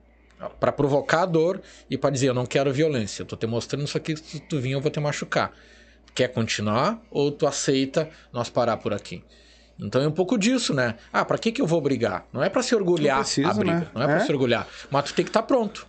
para 0.59 0.71
provocar 0.71 1.21
a 1.23 1.25
dor 1.25 1.61
e 1.89 1.97
para 1.97 2.09
dizer: 2.09 2.29
Eu 2.29 2.33
não 2.33 2.45
quero 2.45 2.71
violência, 2.73 3.21
eu 3.21 3.25
tô 3.25 3.35
te 3.35 3.45
mostrando 3.47 3.85
isso 3.85 3.97
aqui, 3.97 4.15
se 4.17 4.39
tu 4.39 4.59
vir, 4.59 4.71
eu 4.71 4.81
vou 4.81 4.91
te 4.91 4.99
machucar. 4.99 5.51
Quer 6.15 6.27
continuar 6.29 7.01
ou 7.09 7.31
tu 7.31 7.47
aceita 7.47 8.09
nós 8.31 8.49
parar 8.49 8.77
por 8.77 8.93
aqui? 8.93 9.23
Então 9.79 10.01
é 10.01 10.07
um 10.07 10.11
pouco 10.11 10.37
disso, 10.37 10.73
né? 10.73 10.95
Ah, 11.11 11.25
pra 11.25 11.37
que 11.37 11.51
que 11.51 11.59
eu 11.61 11.65
vou 11.65 11.81
brigar? 11.81 12.27
Não 12.31 12.43
é 12.43 12.49
pra 12.49 12.61
se 12.61 12.75
orgulhar 12.75 13.17
Não 13.17 13.23
precisa, 13.23 13.49
a 13.49 13.53
briga, 13.53 13.79
né? 13.79 13.87
não 13.95 14.01
é 14.03 14.05
pra 14.05 14.15
É. 14.17 14.19
se 14.19 14.31
orgulhar, 14.31 14.67
mas 14.91 15.05
tu 15.05 15.13
tem 15.15 15.25
que 15.25 15.29
estar 15.29 15.43
pronto. 15.43 15.87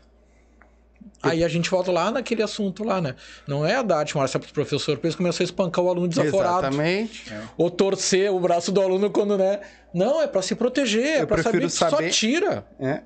Aí 1.22 1.42
a 1.42 1.48
gente 1.48 1.70
volta 1.70 1.90
lá 1.90 2.10
naquele 2.10 2.42
assunto 2.42 2.84
lá, 2.84 3.00
né? 3.00 3.14
Não 3.46 3.64
é 3.64 3.76
a 3.76 3.82
da 3.82 3.96
arte 3.98 4.16
marcial 4.16 4.40
pro 4.42 4.52
professor, 4.52 4.98
pra 4.98 5.06
eles 5.08 5.16
começam 5.16 5.42
a 5.42 5.46
espancar 5.46 5.82
o 5.84 5.88
aluno 5.88 6.06
desaforado. 6.08 6.66
Exatamente. 6.66 7.32
Ou 7.56 7.70
torcer 7.70 8.30
o 8.30 8.38
braço 8.38 8.70
do 8.70 8.80
aluno 8.82 9.10
quando, 9.10 9.38
né? 9.38 9.60
Não, 9.94 10.20
é 10.20 10.26
pra 10.26 10.42
se 10.42 10.54
proteger, 10.54 11.04
é 11.06 11.22
Eu 11.22 11.26
pra 11.26 11.38
saber 11.38 11.50
prefiro 11.60 11.66
que 11.70 11.76
só 11.78 11.88
saber- 11.90 12.10
tira. 12.10 12.66
É. 12.78 13.00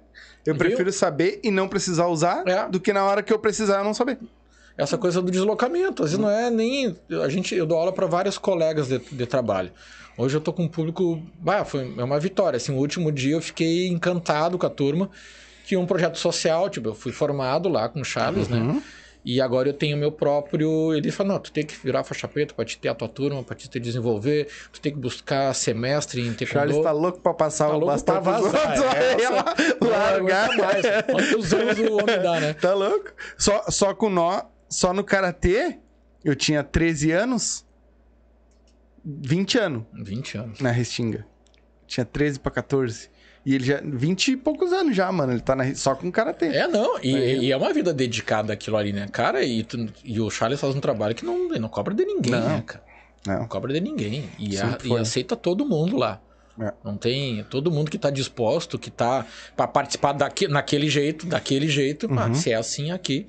Eu 0.46 0.55
Viu? 0.55 0.57
prefiro 0.57 0.92
saber 0.92 1.40
e 1.44 1.51
não 1.51 1.68
precisar 1.68 2.07
usar 2.07 2.42
É. 2.46 2.68
do 2.68 2.80
que 2.80 2.92
na 2.92 3.05
hora 3.05 3.22
que 3.22 3.32
eu 3.32 3.38
precisar 3.38 3.78
eu 3.78 3.84
não 3.84 3.94
saber. 3.94 4.18
Essa 4.76 4.96
coisa 4.96 5.20
do 5.20 5.30
deslocamento. 5.30 6.03
Às 6.03 6.11
vezes 6.12 6.18
não 6.24 6.30
é 6.30 6.51
nem. 6.51 6.96
A 7.22 7.28
gente, 7.28 7.55
eu 7.55 7.66
dou 7.66 7.76
aula 7.78 7.92
para 7.92 8.07
vários 8.07 8.38
colegas 8.38 8.88
de, 8.88 8.99
de 8.99 9.26
trabalho. 9.26 9.70
Hoje 10.16 10.36
eu 10.36 10.40
tô 10.40 10.53
com 10.53 10.64
um 10.64 10.68
público. 10.68 11.20
Ah, 11.46 11.64
foi, 11.64 11.94
é 11.99 12.03
uma 12.05 12.18
vitória. 12.18 12.57
Assim, 12.57 12.72
o 12.72 12.76
último 12.78 13.12
dia 13.12 13.34
eu 13.34 13.40
fiquei 13.42 13.88
encantado 13.88 14.57
com 14.57 14.66
a 14.66 14.70
turma. 14.70 15.11
Tinha 15.68 15.78
um 15.78 15.84
projeto 15.84 16.16
social, 16.16 16.70
tipo, 16.70 16.88
eu 16.88 16.94
fui 16.94 17.12
formado 17.12 17.68
lá 17.68 17.90
com 17.90 18.00
o 18.00 18.04
Charles, 18.04 18.48
né? 18.48 18.80
E 19.22 19.38
agora 19.38 19.68
eu 19.68 19.74
tenho 19.74 19.98
meu 19.98 20.10
próprio. 20.10 20.94
Ele 20.94 21.10
fala: 21.10 21.34
não, 21.34 21.38
tu 21.38 21.52
tem 21.52 21.66
que 21.66 21.74
virar 21.76 22.02
faixa 22.04 22.26
preta 22.26 22.54
pra 22.54 22.64
te 22.64 22.78
ter 22.78 22.88
a 22.88 22.94
tua 22.94 23.06
turma, 23.06 23.42
pra 23.44 23.54
te 23.54 23.68
te 23.68 23.78
desenvolver, 23.78 24.48
tu 24.72 24.80
tem 24.80 24.90
que 24.90 24.98
buscar 24.98 25.52
semestre 25.54 26.22
em 26.22 26.32
taekwondo. 26.32 26.46
Charles 26.72 26.82
tá 26.82 26.90
louco 26.90 27.20
pra 27.20 27.34
passar 27.34 27.68
Tá 27.68 27.76
o 27.76 27.84
bastão 27.84 28.22
pra 28.22 28.40
vazar, 28.40 28.70
outros, 28.78 28.94
é, 28.94 29.20
ela 29.22 29.44
largar. 29.82 30.56
mais. 30.56 30.86
Quantos 31.04 31.52
anos 31.52 31.78
o 31.80 31.92
homem 31.98 32.22
dá, 32.22 32.40
né? 32.40 32.54
Tá 32.54 32.72
louco? 32.72 33.10
Só, 33.36 33.62
só 33.68 33.92
com 33.94 34.08
nó, 34.08 34.44
só 34.70 34.94
no 34.94 35.04
karatê, 35.04 35.76
eu 36.24 36.34
tinha 36.34 36.64
13 36.64 37.12
anos, 37.12 37.66
20 39.04 39.58
anos 39.58 39.82
20 39.92 40.38
anos. 40.38 40.60
na 40.60 40.70
Restinga. 40.70 41.26
Tinha 41.86 42.06
13 42.06 42.40
pra 42.40 42.50
14. 42.50 43.10
E 43.49 43.55
ele 43.55 43.64
já. 43.64 43.80
20 43.82 44.32
e 44.32 44.36
poucos 44.36 44.72
anos 44.74 44.94
já, 44.94 45.11
mano. 45.11 45.32
Ele 45.32 45.40
tá 45.40 45.57
na, 45.57 45.74
só 45.74 45.94
com 45.94 46.11
karatê. 46.12 46.46
É, 46.49 46.68
não, 46.68 46.99
e, 47.03 47.14
Aí- 47.16 47.38
e 47.46 47.53
é 47.53 47.57
uma 47.57 47.72
vida 47.72 47.94
dedicada 47.94 48.53
àquilo 48.53 48.76
ali, 48.76 48.92
né? 48.92 49.09
Cara, 49.11 49.42
e, 49.42 49.62
tu- 49.62 49.88
e 50.05 50.20
o 50.20 50.28
Charles 50.28 50.61
faz 50.61 50.74
um 50.76 50.80
trabalho 50.80 51.14
que 51.14 51.24
não, 51.24 51.49
não 51.49 51.68
cobra 51.68 51.94
de 51.94 52.05
ninguém, 52.05 52.32
Não. 52.32 52.46
né, 52.49 52.62
cara? 52.66 52.84
Não 53.26 53.38
Não. 53.40 53.49
cobra 53.49 53.72
de 53.72 53.80
ninguém. 53.80 54.28
E, 54.38 54.59
a- 54.59 54.76
e 54.84 54.96
aceita 54.99 55.34
todo 55.34 55.64
mundo 55.64 55.96
lá. 55.96 56.20
É. 56.61 56.72
Não 56.84 56.96
tem. 56.96 57.42
Todo 57.49 57.70
mundo 57.70 57.90
que 57.90 57.96
tá 57.96 58.11
disposto, 58.11 58.78
que 58.78 58.90
tá 58.90 59.24
pra 59.57 59.66
participar 59.66 60.12
daqui, 60.12 60.46
naquele 60.46 60.90
jeito, 60.90 61.24
daquele 61.26 61.68
jeito. 61.68 62.07
Ah, 62.18 62.34
se 62.34 62.51
é 62.51 62.55
assim 62.57 62.90
aqui, 62.90 63.28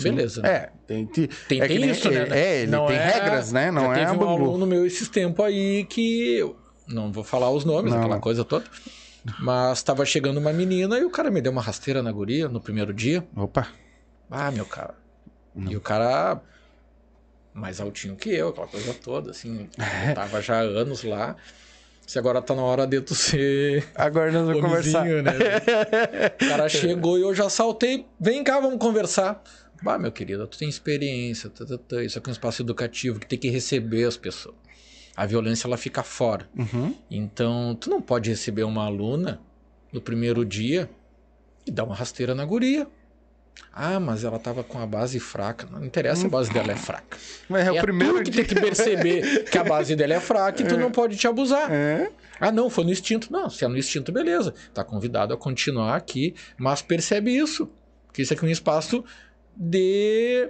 beleza. 0.00 0.40
né? 0.42 0.48
Uhum. 0.48 0.54
É, 0.54 0.70
tem, 0.86 1.06
tem, 1.06 1.28
Tem, 1.48 1.58
é 1.60 1.62
que 1.62 1.68
tem 1.68 1.78
nem- 1.80 1.90
isso, 1.90 2.10
né? 2.10 2.26
É, 2.30 2.62
ele 2.62 2.70
Não 2.70 2.86
tem 2.86 2.96
é- 2.96 3.04
regras, 3.10 3.52
né? 3.52 3.70
Não 3.70 3.92
é 3.92 3.98
teve 4.06 4.12
um 4.16 4.28
aluno 4.28 4.66
meu 4.66 4.86
esses 4.86 5.08
tempos 5.08 5.44
aí 5.44 5.84
que. 5.84 6.42
Não 6.86 7.12
vou 7.12 7.22
falar 7.24 7.50
os 7.50 7.64
nomes, 7.66 7.90
Não, 7.92 7.98
aquela 7.98 8.14
não. 8.14 8.20
coisa 8.22 8.44
toda. 8.44 8.64
Mas 9.40 9.82
tava 9.82 10.04
chegando 10.04 10.38
uma 10.38 10.52
menina 10.52 10.98
e 10.98 11.04
o 11.04 11.10
cara 11.10 11.30
me 11.30 11.40
deu 11.40 11.52
uma 11.52 11.62
rasteira 11.62 12.02
na 12.02 12.10
guria 12.12 12.48
no 12.48 12.60
primeiro 12.60 12.92
dia. 12.94 13.26
Opa. 13.36 13.68
Ah, 14.30 14.50
meu 14.50 14.64
cara. 14.64 14.94
E 15.56 15.76
o 15.76 15.80
cara 15.80 16.40
mais 17.52 17.80
altinho 17.80 18.14
que 18.16 18.30
eu, 18.30 18.48
aquela 18.48 18.68
coisa 18.68 18.94
toda, 18.94 19.30
assim. 19.32 19.68
É. 19.78 20.10
Eu 20.10 20.14
tava 20.14 20.40
já 20.40 20.58
há 20.58 20.62
anos 20.62 21.02
lá. 21.02 21.36
Se 22.06 22.18
agora 22.18 22.40
tá 22.40 22.54
na 22.54 22.62
hora 22.62 22.86
de 22.86 23.00
tu 23.02 23.14
ser 23.14 23.86
Agora 23.94 24.32
nós 24.32 24.46
vamos 24.46 24.62
conversar. 24.62 25.04
né? 25.04 25.32
O 26.42 26.48
cara 26.48 26.68
chegou 26.68 27.18
e 27.18 27.22
eu 27.22 27.34
já 27.34 27.50
saltei. 27.50 28.06
Vem 28.18 28.42
cá, 28.42 28.60
vamos 28.60 28.78
conversar. 28.78 29.42
Bah, 29.82 29.98
meu 29.98 30.10
querido, 30.10 30.46
tu 30.46 30.56
tem 30.56 30.68
experiência. 30.68 31.50
tá, 31.50 31.66
tá, 31.66 31.76
tá. 31.76 32.02
Isso 32.02 32.18
aqui 32.18 32.28
é 32.28 32.30
um 32.30 32.32
espaço 32.32 32.62
educativo 32.62 33.20
que 33.20 33.26
tem 33.26 33.38
que 33.38 33.50
receber 33.50 34.04
as 34.04 34.16
pessoas. 34.16 34.56
A 35.18 35.26
violência, 35.26 35.66
ela 35.66 35.76
fica 35.76 36.04
fora. 36.04 36.48
Uhum. 36.56 36.94
Então, 37.10 37.74
tu 37.74 37.90
não 37.90 38.00
pode 38.00 38.30
receber 38.30 38.62
uma 38.62 38.84
aluna 38.84 39.40
no 39.92 40.00
primeiro 40.00 40.44
dia 40.44 40.88
e 41.66 41.72
dar 41.72 41.82
uma 41.82 41.94
rasteira 41.96 42.36
na 42.36 42.44
guria. 42.44 42.86
Ah, 43.72 43.98
mas 43.98 44.22
ela 44.22 44.38
tava 44.38 44.62
com 44.62 44.78
a 44.78 44.86
base 44.86 45.18
fraca. 45.18 45.66
Não 45.68 45.84
interessa 45.84 46.28
a 46.28 46.30
base 46.30 46.52
dela 46.52 46.70
é 46.70 46.76
fraca. 46.76 47.18
Mas 47.48 47.66
é, 47.66 47.72
o 47.72 47.80
primeiro 47.80 48.22
que 48.22 48.30
dia. 48.30 48.44
tem 48.44 48.54
que 48.54 48.60
perceber 48.62 49.42
que 49.50 49.58
a 49.58 49.64
base 49.64 49.96
dela 49.96 50.14
é 50.14 50.20
fraca 50.20 50.62
e 50.62 50.68
tu 50.68 50.76
não 50.78 50.92
pode 50.92 51.16
te 51.16 51.26
abusar. 51.26 51.68
É. 51.68 52.12
Ah, 52.38 52.52
não, 52.52 52.70
foi 52.70 52.84
no 52.84 52.92
instinto. 52.92 53.32
Não, 53.32 53.50
se 53.50 53.64
é 53.64 53.68
no 53.68 53.76
instinto, 53.76 54.12
beleza. 54.12 54.54
Tá 54.72 54.84
convidado 54.84 55.34
a 55.34 55.36
continuar 55.36 55.96
aqui, 55.96 56.36
mas 56.56 56.80
percebe 56.80 57.36
isso. 57.36 57.68
Que 58.12 58.22
isso 58.22 58.32
aqui 58.32 58.44
é 58.44 58.48
um 58.48 58.52
espaço 58.52 59.04
de 59.56 60.48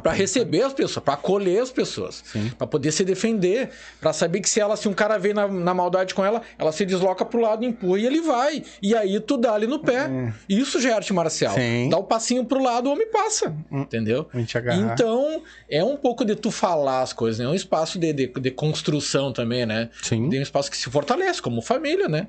para 0.00 0.12
receber 0.12 0.62
as 0.62 0.72
pessoas, 0.72 1.04
para 1.04 1.14
acolher 1.14 1.62
as 1.62 1.70
pessoas, 1.70 2.24
para 2.58 2.66
poder 2.66 2.92
se 2.92 3.04
defender, 3.04 3.70
para 4.00 4.12
saber 4.12 4.40
que 4.40 4.48
se 4.48 4.60
ela, 4.60 4.76
se 4.76 4.88
um 4.88 4.92
cara 4.92 5.18
vem 5.18 5.32
na, 5.32 5.46
na 5.46 5.74
maldade 5.74 6.14
com 6.14 6.24
ela, 6.24 6.42
ela 6.58 6.72
se 6.72 6.84
desloca 6.84 7.24
pro 7.24 7.40
lado, 7.40 7.64
empurra 7.64 7.98
e 7.98 8.06
ele 8.06 8.20
vai. 8.20 8.62
E 8.82 8.94
aí 8.94 9.20
tu 9.20 9.36
dá 9.36 9.54
ali 9.54 9.66
no 9.66 9.78
pé. 9.78 10.32
Isso 10.48 10.80
já 10.80 10.90
é 10.90 10.92
arte 10.94 11.12
marcial. 11.12 11.54
Sim. 11.54 11.88
Dá 11.88 11.96
o 11.96 12.04
passinho 12.04 12.44
pro 12.44 12.62
lado, 12.62 12.88
o 12.88 12.92
homem 12.92 13.08
passa. 13.10 13.54
Entendeu? 13.70 14.28
Gente 14.34 14.58
agarrar. 14.58 14.92
Então, 14.92 15.42
é 15.68 15.82
um 15.82 15.96
pouco 15.96 16.24
de 16.24 16.34
tu 16.34 16.50
falar 16.50 17.02
as 17.02 17.12
coisas, 17.12 17.38
né? 17.38 17.44
É 17.44 17.48
um 17.48 17.54
espaço 17.54 17.98
de, 17.98 18.12
de, 18.12 18.26
de 18.26 18.50
construção 18.50 19.32
também, 19.32 19.64
né? 19.64 19.90
Sim. 20.02 20.28
Tem 20.28 20.40
um 20.40 20.42
espaço 20.42 20.70
que 20.70 20.76
se 20.76 20.90
fortalece, 20.90 21.40
como 21.40 21.62
família, 21.62 22.08
né? 22.08 22.28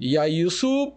E 0.00 0.18
aí 0.18 0.40
isso. 0.40 0.92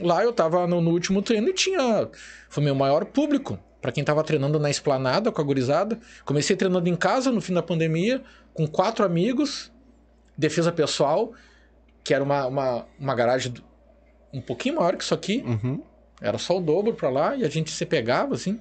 Lá 0.00 0.22
eu 0.22 0.32
tava 0.32 0.66
no, 0.66 0.80
no 0.80 0.90
último 0.90 1.22
treino 1.22 1.48
e 1.48 1.52
tinha. 1.52 2.08
Foi 2.48 2.62
meu 2.62 2.74
maior 2.74 3.04
público. 3.04 3.58
Pra 3.80 3.92
quem 3.92 4.02
tava 4.02 4.24
treinando 4.24 4.58
na 4.58 4.70
esplanada 4.70 5.30
com 5.30 5.40
a 5.40 5.44
gurizada. 5.44 5.98
Comecei 6.24 6.56
treinando 6.56 6.88
em 6.88 6.96
casa 6.96 7.30
no 7.30 7.40
fim 7.40 7.54
da 7.54 7.62
pandemia, 7.62 8.22
com 8.52 8.66
quatro 8.66 9.04
amigos, 9.04 9.70
defesa 10.36 10.72
pessoal, 10.72 11.32
que 12.02 12.12
era 12.12 12.24
uma, 12.24 12.46
uma, 12.46 12.86
uma 12.98 13.14
garagem 13.14 13.54
um 14.32 14.40
pouquinho 14.40 14.76
maior 14.76 14.96
que 14.96 15.04
isso 15.04 15.14
aqui. 15.14 15.44
Uhum. 15.46 15.82
Era 16.20 16.38
só 16.38 16.58
o 16.58 16.60
dobro 16.60 16.92
pra 16.92 17.08
lá 17.08 17.36
e 17.36 17.44
a 17.44 17.48
gente 17.48 17.70
se 17.70 17.86
pegava, 17.86 18.34
assim. 18.34 18.60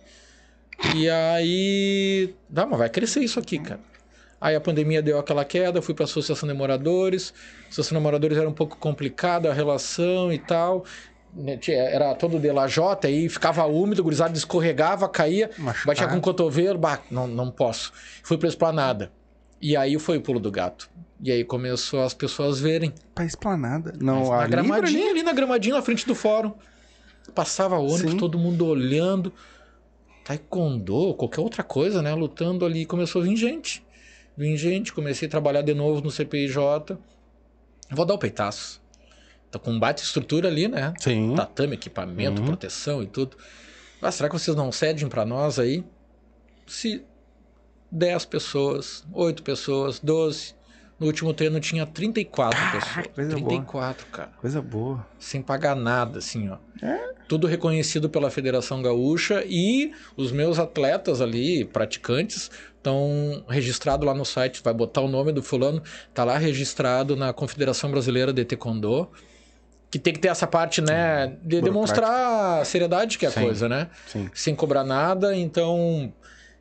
E 0.96 1.10
aí. 1.10 2.36
Dá, 2.48 2.66
mas 2.66 2.78
vai 2.78 2.90
crescer 2.90 3.22
isso 3.22 3.40
aqui, 3.40 3.58
cara. 3.60 3.80
Aí 4.40 4.56
a 4.56 4.62
pandemia 4.62 5.02
deu 5.02 5.18
aquela 5.18 5.44
queda, 5.44 5.82
fui 5.82 5.96
pra 5.96 6.04
Associação 6.04 6.48
de 6.48 6.54
Moradores. 6.54 7.34
A 7.66 7.70
Associação 7.70 7.98
de 7.98 8.04
Moradores 8.04 8.38
era 8.38 8.48
um 8.48 8.54
pouco 8.54 8.78
complicada 8.78 9.50
a 9.50 9.54
relação 9.54 10.32
e 10.32 10.38
tal. 10.38 10.86
Né, 11.38 11.60
Era 11.68 12.16
todo 12.16 12.40
de 12.40 12.52
lajota, 12.52 13.08
aí 13.08 13.30
ficava 13.30 13.64
úmido, 13.66 14.02
o 14.02 14.04
gurizada 14.04 14.36
escorregava, 14.36 15.08
caía, 15.08 15.52
Machucado. 15.60 15.86
batia 15.86 16.08
com 16.08 16.18
o 16.18 16.22
cotovelo, 16.22 16.80
bah, 16.80 17.00
não, 17.12 17.28
não 17.28 17.52
posso. 17.52 17.94
Fui 18.24 18.38
pra 18.40 18.50
esplanada. 18.50 19.12
E 19.62 19.78
aí 19.78 20.00
foi 20.00 20.18
o 20.18 20.22
pulo 20.22 20.40
do 20.40 20.50
gato. 20.52 20.90
E 21.22 21.32
aí 21.32 21.44
começou 21.44 22.02
as 22.04 22.14
pessoas 22.14 22.60
verem. 22.60 22.92
Pra 23.14 23.24
esplanada. 23.26 23.94
Não, 24.00 24.30
na 24.30 24.40
ali, 24.40 24.52
gramadinha, 24.52 25.02
ali. 25.04 25.10
ali 25.12 25.24
na 25.24 25.34
gramadinha, 25.34 25.76
na 25.76 25.82
frente 25.82 26.06
do 26.08 26.16
fôrum. 26.16 26.54
Passava 27.36 27.78
ônibus, 27.78 28.12
Sim. 28.12 28.18
todo 28.18 28.38
mundo 28.40 28.66
olhando. 28.66 29.32
taekwondo, 30.24 31.14
qualquer 31.16 31.42
outra 31.42 31.64
coisa, 31.64 32.02
né? 32.02 32.14
Lutando 32.14 32.66
ali. 32.66 32.86
Começou 32.86 33.22
a 33.22 33.26
vir 33.26 33.36
gente. 33.36 33.86
Vim 34.36 34.56
gente, 34.56 34.94
comecei 34.94 35.28
a 35.28 35.32
trabalhar 35.32 35.62
de 35.62 35.74
novo 35.74 36.02
no 36.02 36.12
CPIJ. 36.12 36.56
Vou 37.92 38.06
dar 38.06 38.14
o 38.14 38.18
peitaço. 38.20 38.82
Tá 39.60 39.66
com 39.66 39.80
bate 39.80 40.04
estrutura 40.04 40.48
ali, 40.48 40.68
né? 40.68 40.94
Sim. 41.00 41.34
Tatame, 41.36 41.74
equipamento, 41.76 42.42
proteção 42.42 43.02
e 43.04 43.08
tudo. 43.08 43.38
Ah, 44.02 44.12
será 44.12 44.30
que 44.30 44.38
vocês 44.38 44.56
não 44.56 44.72
cedem 44.72 45.08
pra 45.08 45.26
nós 45.26 45.58
aí? 45.60 45.84
Se 46.66 47.04
10 47.92 48.26
pessoas, 48.26 49.06
8 49.14 49.42
pessoas, 49.44 50.00
12. 50.00 50.56
No 51.00 51.06
último 51.06 51.32
treino 51.34 51.60
tinha 51.60 51.86
34 51.86 52.60
pessoas. 52.72 53.08
coisa 53.14 53.36
boa. 53.38 53.50
34, 53.50 54.06
cara 54.08 54.32
Coisa 54.42 54.62
boa. 54.62 55.06
sem 55.20 55.42
pagar 55.44 55.76
nada, 55.76 56.18
assim, 56.20 56.50
ó. 56.50 56.58
É? 56.84 57.14
Tudo 57.28 57.46
reconhecido 57.46 58.10
pela 58.10 58.32
Federação 58.32 58.82
Gaúcha 58.82 59.44
e 59.46 59.92
os 60.16 60.32
meus 60.32 60.58
atletas 60.58 61.22
ali, 61.22 61.66
praticantes, 61.66 62.50
estão 62.76 63.44
registrados 63.48 64.08
lá 64.08 64.14
no 64.14 64.26
site. 64.26 64.62
Vai 64.64 64.74
botar 64.74 65.02
o 65.02 65.08
nome 65.08 65.32
do 65.32 65.44
fulano, 65.44 65.84
tá 66.16 66.24
lá 66.24 66.38
registrado 66.38 67.16
na 67.16 67.32
Confederação 67.32 67.92
Brasileira 67.92 68.34
de 68.34 68.44
Taekwondo. 68.44 69.10
Que 69.90 69.98
tem 69.98 70.14
que 70.14 70.20
ter 70.20 70.28
essa 70.28 70.46
parte, 70.46 70.82
né, 70.82 71.38
de 71.44 71.62
demonstrar 71.62 72.60
a 72.62 72.66
seriedade 72.66 73.18
que 73.18 73.26
é 73.26 73.30
a 73.30 73.32
Sim. 73.32 73.42
coisa, 73.42 73.70
né? 73.70 73.88
Sim. 74.08 74.30
Sem 74.34 74.54
cobrar 74.54 74.84
nada, 74.84 75.36
então 75.36 76.14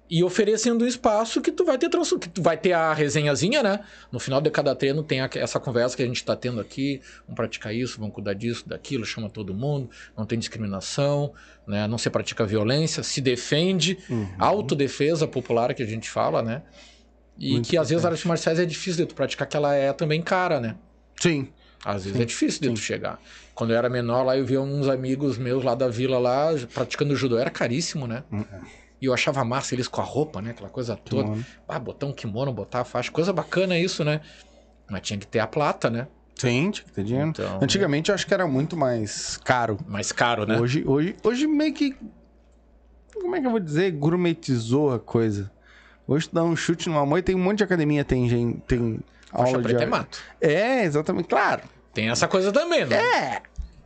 e 0.09 0.23
oferecendo 0.23 0.85
um 0.85 0.87
espaço 0.87 1.41
que 1.41 1.51
tu 1.51 1.65
vai 1.65 1.77
ter 1.77 1.89
trans... 1.89 2.13
que 2.21 2.29
tu 2.29 2.41
vai 2.41 2.57
ter 2.57 2.73
a 2.73 2.95
resenhazinha, 2.95 3.61
né? 3.61 3.81
No 4.13 4.21
final 4.21 4.41
de 4.41 4.49
cada 4.51 4.73
treino 4.77 5.03
tem 5.03 5.21
a- 5.21 5.29
essa 5.35 5.59
conversa 5.59 5.97
que 5.97 6.03
a 6.05 6.07
gente 6.07 6.25
tá 6.25 6.37
tendo 6.37 6.61
aqui, 6.61 7.01
vamos 7.25 7.35
praticar 7.35 7.75
isso, 7.75 7.99
vamos 7.99 8.15
cuidar 8.15 8.35
disso, 8.35 8.69
daquilo, 8.69 9.05
chama 9.05 9.29
todo 9.29 9.53
mundo, 9.53 9.91
não 10.17 10.25
tem 10.25 10.39
discriminação, 10.39 11.33
né? 11.67 11.89
Não 11.89 11.99
se 11.99 12.09
pratica 12.09 12.47
violência, 12.47 13.03
se 13.03 13.21
defende, 13.21 13.99
Uhum. 14.09 14.29
autodefesa 14.39 15.27
popular 15.27 15.75
que 15.75 15.83
a 15.83 15.87
gente 15.87 16.09
fala, 16.09 16.41
né? 16.41 16.63
E 17.37 17.55
Muito 17.55 17.69
que 17.69 17.77
às 17.77 17.89
vezes 17.89 18.03
importante. 18.05 18.13
a 18.13 18.17
arte 18.17 18.29
marciais 18.29 18.59
é 18.61 18.65
difícil 18.65 19.05
de 19.05 19.07
tu 19.07 19.15
praticar, 19.17 19.49
que 19.49 19.57
ela 19.57 19.75
é 19.75 19.93
também 19.93 20.23
cara, 20.23 20.61
né? 20.61 20.77
Sim. 21.21 21.49
Às 21.89 22.03
vezes 22.03 22.17
Sim, 22.17 22.23
é 22.23 22.27
difícil 22.27 22.61
de 22.63 22.67
sim. 22.69 22.75
tu 22.75 22.81
chegar. 22.81 23.21
Quando 23.55 23.71
eu 23.73 23.77
era 23.79 23.89
menor 23.89 24.25
lá, 24.25 24.37
eu 24.37 24.45
via 24.45 24.61
uns 24.61 24.89
amigos 24.89 25.39
meus 25.39 25.63
lá 25.63 25.73
da 25.77 25.87
vila 25.87 26.19
lá 26.19 26.49
praticando 26.75 27.15
judô. 27.15 27.39
Era 27.39 27.49
caríssimo, 27.49 28.09
né? 28.09 28.25
E 29.01 29.07
eu 29.07 29.15
achava 29.15 29.45
massa 29.45 29.73
eles 29.73 29.87
com 29.87 30.01
a 30.01 30.05
roupa, 30.05 30.43
né? 30.43 30.51
Aquela 30.51 30.69
coisa 30.69 30.97
toda. 30.97 31.23
Kimono. 31.23 31.47
Ah, 31.69 31.79
botar 31.79 32.07
um 32.07 32.13
kimono, 32.13 32.53
botar 32.53 32.81
a 32.81 32.85
faixa. 32.85 33.13
Coisa 33.13 33.33
bacana 33.33 33.79
isso, 33.79 34.03
né? 34.03 34.21
Mas 34.91 35.03
tinha 35.03 35.17
que 35.17 35.29
ter 35.29 35.39
a 35.39 35.47
plata, 35.47 35.89
né? 35.89 36.09
Sim, 36.35 36.73
tinha 36.73 36.85
que 36.85 36.93
ter 36.93 37.05
dinheiro. 37.05 37.29
Então- 37.29 37.61
Antigamente 37.63 38.09
eu 38.11 38.17
acho 38.17 38.27
que 38.27 38.35
era 38.35 38.49
muito 38.49 38.77
mais 38.77 39.37
caro. 39.45 39.79
Mais 39.87 40.11
caro, 40.11 40.45
né? 40.45 40.59
Hoje, 40.59 40.83
hoje, 40.85 41.15
hoje 41.23 41.47
meio 41.47 41.73
que. 41.73 41.95
Como 43.15 43.37
é 43.37 43.41
que 43.41 43.47
eu 43.47 43.51
vou 43.51 43.61
dizer? 43.61 43.93
Gourmetizou 43.93 44.93
a 44.93 44.99
coisa. 44.99 45.51
Hoje 46.07 46.29
tu 46.29 46.35
dá 46.35 46.43
um 46.43 46.57
chute 46.57 46.89
numa 46.89 47.07
moita, 47.07 47.27
tem 47.27 47.37
um 47.37 47.43
monte 47.43 47.59
de 47.59 47.65
academia, 47.65 48.05
tem, 48.05 48.29
gente, 48.29 48.61
tem 48.67 48.99
Faixa 49.31 49.45
aula 49.47 49.59
de. 49.59 49.69
preta 49.69 49.83
é 49.85 49.87
mato. 49.87 50.19
É, 50.41 50.83
exatamente. 50.85 51.29
Claro. 51.29 51.63
Tem 51.97 52.11
essa 52.11 52.29
coisa 52.29 52.53
também, 52.53 52.85
né? 52.85 52.97
É. 52.97 53.43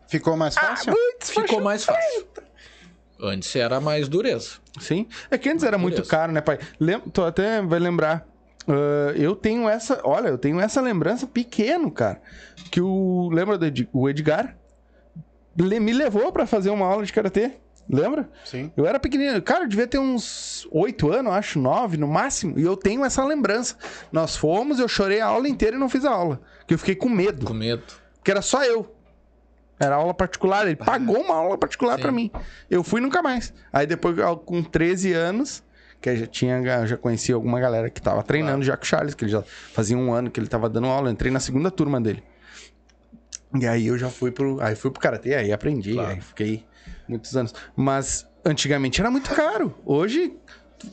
Ficou 0.08 0.36
mais 0.36 0.56
fácil? 0.56 0.92
Muitos 0.92 1.30
Ficou 1.30 1.60
mais 1.60 1.84
fácil. 1.84 2.26
Antes 3.22 3.54
era 3.54 3.80
mais 3.80 4.08
dureza. 4.08 4.54
Sim. 4.80 5.06
É 5.30 5.38
que 5.38 5.48
antes 5.48 5.62
era 5.62 5.78
muito 5.78 5.94
Beleza. 5.94 6.10
caro, 6.10 6.32
né, 6.32 6.40
pai? 6.40 6.58
Lem 6.80 6.98
tu 6.98 7.22
até 7.22 7.62
vai 7.62 7.78
lembrar. 7.78 8.26
ah, 8.66 9.12
eu 9.14 9.36
tenho 9.36 9.68
essa. 9.68 10.00
Olha, 10.02 10.26
eu 10.26 10.38
tenho 10.38 10.58
essa 10.58 10.80
lembrança 10.80 11.24
pequeno, 11.24 11.88
cara. 11.88 12.20
Que 12.72 12.80
o. 12.80 13.28
Lembra 13.32 13.56
do 13.56 13.66
Ed- 13.66 13.88
o 13.92 14.08
Edgar? 14.08 14.56
Le- 15.56 15.78
me 15.78 15.92
levou 15.92 16.32
pra 16.32 16.46
fazer 16.48 16.70
uma 16.70 16.86
aula 16.86 17.04
de 17.06 17.12
karatê. 17.12 17.52
Lembra? 17.92 18.28
Sim. 18.44 18.70
Eu 18.76 18.86
era 18.86 19.00
pequenininho. 19.00 19.42
Cara, 19.42 19.64
eu 19.64 19.68
devia 19.68 19.86
ter 19.86 19.98
uns 19.98 20.66
oito 20.70 21.10
anos, 21.12 21.32
acho, 21.32 21.58
nove 21.58 21.96
no 21.96 22.06
máximo. 22.06 22.58
E 22.58 22.62
eu 22.62 22.76
tenho 22.76 23.04
essa 23.04 23.24
lembrança. 23.24 23.76
Nós 24.12 24.36
fomos, 24.36 24.78
eu 24.78 24.86
chorei 24.88 25.20
a 25.20 25.26
aula 25.26 25.48
inteira 25.48 25.76
e 25.76 25.78
não 25.78 25.88
fiz 25.88 26.04
a 26.04 26.10
aula. 26.10 26.40
Porque 26.60 26.74
eu 26.74 26.78
fiquei 26.78 26.94
com 26.94 27.08
medo. 27.08 27.46
Com 27.46 27.54
medo. 27.54 27.82
Porque 28.16 28.30
era 28.30 28.42
só 28.42 28.62
eu. 28.64 28.94
Era 29.78 29.96
aula 29.96 30.14
particular. 30.14 30.66
Ele 30.66 30.76
pagou 30.76 31.18
uma 31.20 31.34
aula 31.34 31.58
particular 31.58 31.98
pra 31.98 32.12
mim. 32.12 32.30
Eu 32.70 32.84
fui 32.84 33.00
nunca 33.00 33.22
mais. 33.22 33.52
Aí 33.72 33.86
depois, 33.86 34.14
com 34.44 34.62
13 34.62 35.12
anos, 35.14 35.62
que 36.00 36.10
eu 36.10 36.16
já 36.16 36.26
tinha, 36.26 36.86
já 36.86 36.96
conhecia 36.96 37.34
alguma 37.34 37.58
galera 37.58 37.90
que 37.90 38.00
tava 38.00 38.22
treinando 38.22 38.62
já 38.64 38.76
com 38.76 38.84
o 38.84 38.86
Charles, 38.86 39.14
que 39.14 39.24
ele 39.24 39.32
já 39.32 39.42
fazia 39.72 39.96
um 39.96 40.12
ano 40.12 40.30
que 40.30 40.38
ele 40.38 40.46
tava 40.48 40.68
dando 40.68 40.86
aula. 40.86 41.08
Eu 41.08 41.12
entrei 41.12 41.32
na 41.32 41.40
segunda 41.40 41.70
turma 41.70 42.00
dele. 42.00 42.22
E 43.58 43.66
aí 43.66 43.88
eu 43.88 43.98
já 43.98 44.08
fui 44.08 44.30
pro. 44.30 44.60
Aí 44.60 44.76
fui 44.76 44.90
pro 44.92 45.00
Karatê, 45.00 45.34
aí 45.34 45.52
aprendi, 45.52 45.94
Claro. 45.94 46.10
aí 46.10 46.20
fiquei 46.20 46.64
muitos 47.10 47.36
anos. 47.36 47.54
Mas 47.76 48.26
antigamente 48.44 49.00
era 49.00 49.10
muito 49.10 49.30
caro. 49.34 49.74
Hoje, 49.84 50.32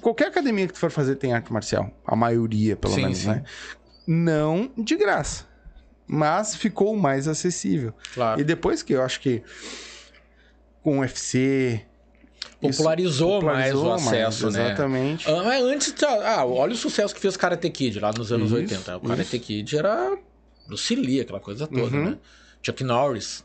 qualquer 0.01 0.27
academia 0.27 0.67
que 0.67 0.73
tu 0.73 0.79
for 0.79 0.91
fazer 0.91 1.15
tem 1.15 1.33
arte 1.33 1.51
marcial. 1.53 1.89
A 2.05 2.15
maioria, 2.15 2.75
pelo 2.75 2.93
Sim, 2.93 3.01
menos, 3.03 3.17
sim. 3.19 3.27
né? 3.27 3.43
Não 4.05 4.71
de 4.77 4.95
graça. 4.95 5.45
Mas 6.07 6.55
ficou 6.55 6.95
mais 6.95 7.27
acessível. 7.27 7.93
Claro. 8.13 8.39
E 8.39 8.43
depois 8.43 8.81
que 8.81 8.93
eu 8.93 9.01
acho 9.01 9.19
que 9.19 9.43
com 10.81 10.97
o 10.99 11.01
UFC. 11.01 11.81
isso 12.61 12.77
Popularizou, 12.77 13.39
popularizou 13.41 13.85
mais 13.89 14.03
o 14.05 14.07
acesso, 14.07 14.49
né? 14.51 14.67
Exatamente. 14.67 15.29
Ah, 15.29 15.59
antes, 15.61 15.91
tá- 15.91 16.35
ah, 16.37 16.45
olha 16.45 16.73
o 16.73 16.77
sucesso 16.77 17.13
que 17.13 17.19
fez 17.19 17.35
o 17.35 17.39
Karate 17.39 17.69
Kid 17.69 17.99
lá 17.99 18.11
nos 18.13 18.31
anos 18.31 18.47
Isso, 18.47 18.55
80. 18.55 18.97
O 18.97 19.01
Karate 19.01 19.37
Kid 19.39 19.77
era 19.77 20.17
Bruce 20.65 20.95
Lee, 20.95 21.19
aquela 21.21 21.39
coisa 21.41 21.67
toda, 21.67 21.95
Uhum. 21.97 22.11
né? 22.11 22.17
Chuck 22.63 22.83
Norris. 22.85 23.43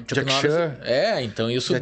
Jack. 0.00 0.30
Chan. 0.30 0.76
É, 0.82 1.22
então 1.22 1.50
isso 1.50 1.74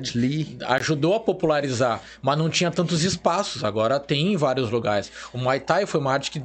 ajudou 0.66 1.14
a 1.14 1.20
popularizar, 1.20 2.02
mas 2.20 2.36
não 2.36 2.48
tinha 2.50 2.70
tantos 2.70 3.04
espaços. 3.04 3.62
Agora 3.62 4.00
tem 4.00 4.32
em 4.32 4.36
vários 4.36 4.70
lugares. 4.70 5.11
O 5.32 5.38
Muay 5.38 5.61
Thai 5.61 5.86
foi 5.86 6.00
uma 6.00 6.12
arte 6.12 6.30
que, 6.30 6.42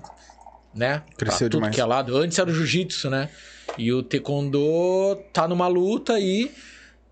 né, 0.74 1.02
Cresceu 1.18 1.50
tudo 1.50 1.62
demais. 1.62 1.76
que 1.76 1.82
é 1.82 1.86
lado. 1.86 2.16
Antes 2.18 2.38
era 2.38 2.50
o 2.50 2.54
Jiu-Jitsu, 2.54 3.10
né? 3.10 3.30
E 3.78 3.92
o 3.92 4.04
Taekwondo 4.04 5.18
tá 5.34 5.48
numa 5.48 5.68
luta 5.68 6.14
aí, 6.14 6.52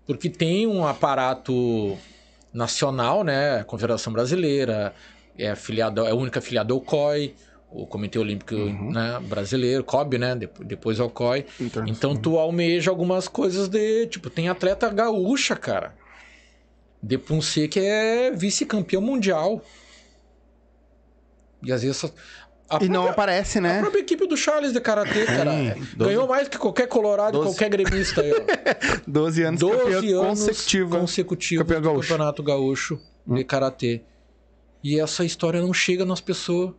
porque 0.06 0.30
tem 0.30 0.66
um 0.66 0.86
aparato 0.86 1.98
nacional, 2.52 3.24
né? 3.24 3.64
Confederação 3.64 4.12
Brasileira, 4.12 4.94
é 5.36 5.50
afiliado, 5.50 6.06
é 6.06 6.10
a 6.10 6.14
única 6.14 6.38
afiliada 6.38 6.72
ao 6.72 6.80
COI, 6.80 7.34
o 7.74 7.86
Comitê 7.86 8.18
Olímpico 8.18 8.54
Uhum. 8.54 8.92
né, 8.92 9.18
Brasileiro, 9.22 9.82
COB, 9.82 10.16
né? 10.18 10.36
Dep- 10.36 10.62
Depois 10.64 11.00
ao 11.00 11.10
COI. 11.10 11.44
Então, 11.60 11.84
Então 11.86 12.16
tu 12.16 12.38
almeja 12.38 12.90
algumas 12.90 13.26
coisas 13.28 13.68
de. 13.68 14.06
Tipo, 14.06 14.30
tem 14.30 14.48
atleta 14.48 14.88
gaúcha, 14.88 15.56
cara. 15.56 15.94
De 17.02 17.18
Punce 17.18 17.66
que 17.68 17.80
é 17.80 18.30
vice-campeão 18.30 19.02
mundial. 19.02 19.60
E 21.62 21.72
às 21.72 21.82
vezes. 21.82 22.12
A 22.68 22.76
E 22.82 22.88
não 22.88 23.02
própria- 23.04 23.10
aparece, 23.12 23.58
A 23.58 23.60
né? 23.60 23.80
própria 23.80 24.00
equipe 24.00 24.26
do 24.26 24.36
Charles 24.38 24.72
de 24.72 24.80
Karatê, 24.80 25.26
cara. 25.26 25.52
é, 25.52 25.74
doze- 25.74 25.96
Ganhou 25.96 26.26
mais 26.26 26.48
que 26.48 26.56
qualquer 26.56 26.86
colorado, 26.88 27.32
doze. 27.38 27.50
qualquer 27.50 27.68
gremista 27.68 28.22
aí, 28.22 28.32
ó. 28.32 28.36
12 29.06 29.42
anos 29.42 29.60
12 29.60 29.76
campeão 29.94 30.22
anos 30.24 30.40
consecutivo. 30.40 30.98
consecutivos 30.98 31.62
Campeão 31.66 31.80
do 31.82 31.84
gaúcho. 31.88 32.06
Hum. 32.06 32.16
Campeonato 32.16 32.42
Gaúcho 32.42 33.00
de 33.26 33.44
Karatê. 33.44 34.00
E 34.82 34.98
essa 34.98 35.24
história 35.26 35.60
não 35.60 35.74
chega 35.74 36.06
nas 36.06 36.20
pessoas. 36.22 36.70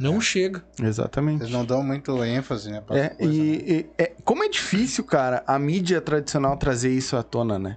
Não 0.00 0.16
É. 0.16 0.20
chega. 0.20 0.64
Exatamente. 0.82 1.42
Eles 1.42 1.52
não 1.52 1.64
dão 1.64 1.82
muito 1.82 2.24
ênfase, 2.24 2.70
né? 2.70 2.80
pra 2.80 2.98
É, 2.98 3.08
coisa, 3.10 3.32
né? 3.32 3.38
e, 3.38 3.72
e- 3.72 3.86
é, 4.02 4.12
como 4.24 4.42
é 4.42 4.48
difícil, 4.48 5.04
cara, 5.04 5.44
a 5.46 5.58
mídia 5.58 6.00
tradicional 6.00 6.56
trazer 6.56 6.90
isso 6.90 7.16
à 7.16 7.22
tona, 7.22 7.58
né? 7.58 7.76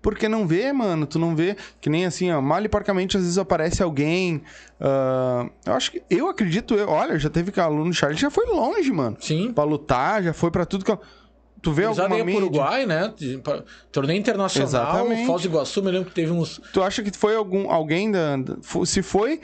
Porque 0.00 0.28
não 0.28 0.46
vê, 0.46 0.72
mano, 0.72 1.06
tu 1.06 1.18
não 1.18 1.34
vê, 1.36 1.56
que 1.80 1.90
nem 1.90 2.06
assim, 2.06 2.30
ó, 2.30 2.40
mal 2.40 2.62
e 2.64 2.68
porcamente 2.68 3.16
às 3.16 3.22
vezes 3.24 3.36
aparece 3.36 3.82
alguém, 3.82 4.40
ah, 4.80 5.48
eu 5.66 5.72
acho 5.74 5.90
que, 5.90 6.02
eu 6.08 6.28
acredito, 6.28 6.74
eu, 6.74 6.88
olha, 6.88 7.18
já 7.18 7.28
teve 7.28 7.50
que 7.50 7.60
aluno 7.60 7.92
Charles, 7.92 8.18
já 8.20 8.30
foi 8.30 8.46
longe, 8.46 8.90
mano, 8.92 9.16
Sim. 9.20 9.52
pra 9.52 9.64
lutar, 9.64 10.22
já 10.22 10.32
foi 10.32 10.52
pra 10.52 10.64
tudo 10.64 10.84
que, 10.84 10.90
eu- 10.92 11.00
tu 11.60 11.72
vê 11.72 11.82
Já 11.82 11.88
alguma 11.88 12.08
veio 12.10 12.24
pro 12.24 12.32
mídia, 12.32 12.44
Uruguai, 12.46 12.86
né? 12.86 13.12
Torneio 13.90 14.18
internacional, 14.18 14.68
Exatamente. 14.68 15.26
Foz 15.26 15.42
do 15.42 15.48
Iguaçu, 15.48 15.82
me 15.82 15.90
lembro 15.90 16.08
que 16.08 16.14
teve 16.14 16.30
uns. 16.30 16.60
tu 16.72 16.80
acha 16.80 17.02
que 17.02 17.10
foi 17.18 17.34
algum, 17.34 17.68
alguém 17.68 18.08
da, 18.10 18.36
se 18.86 19.02
foi 19.02 19.40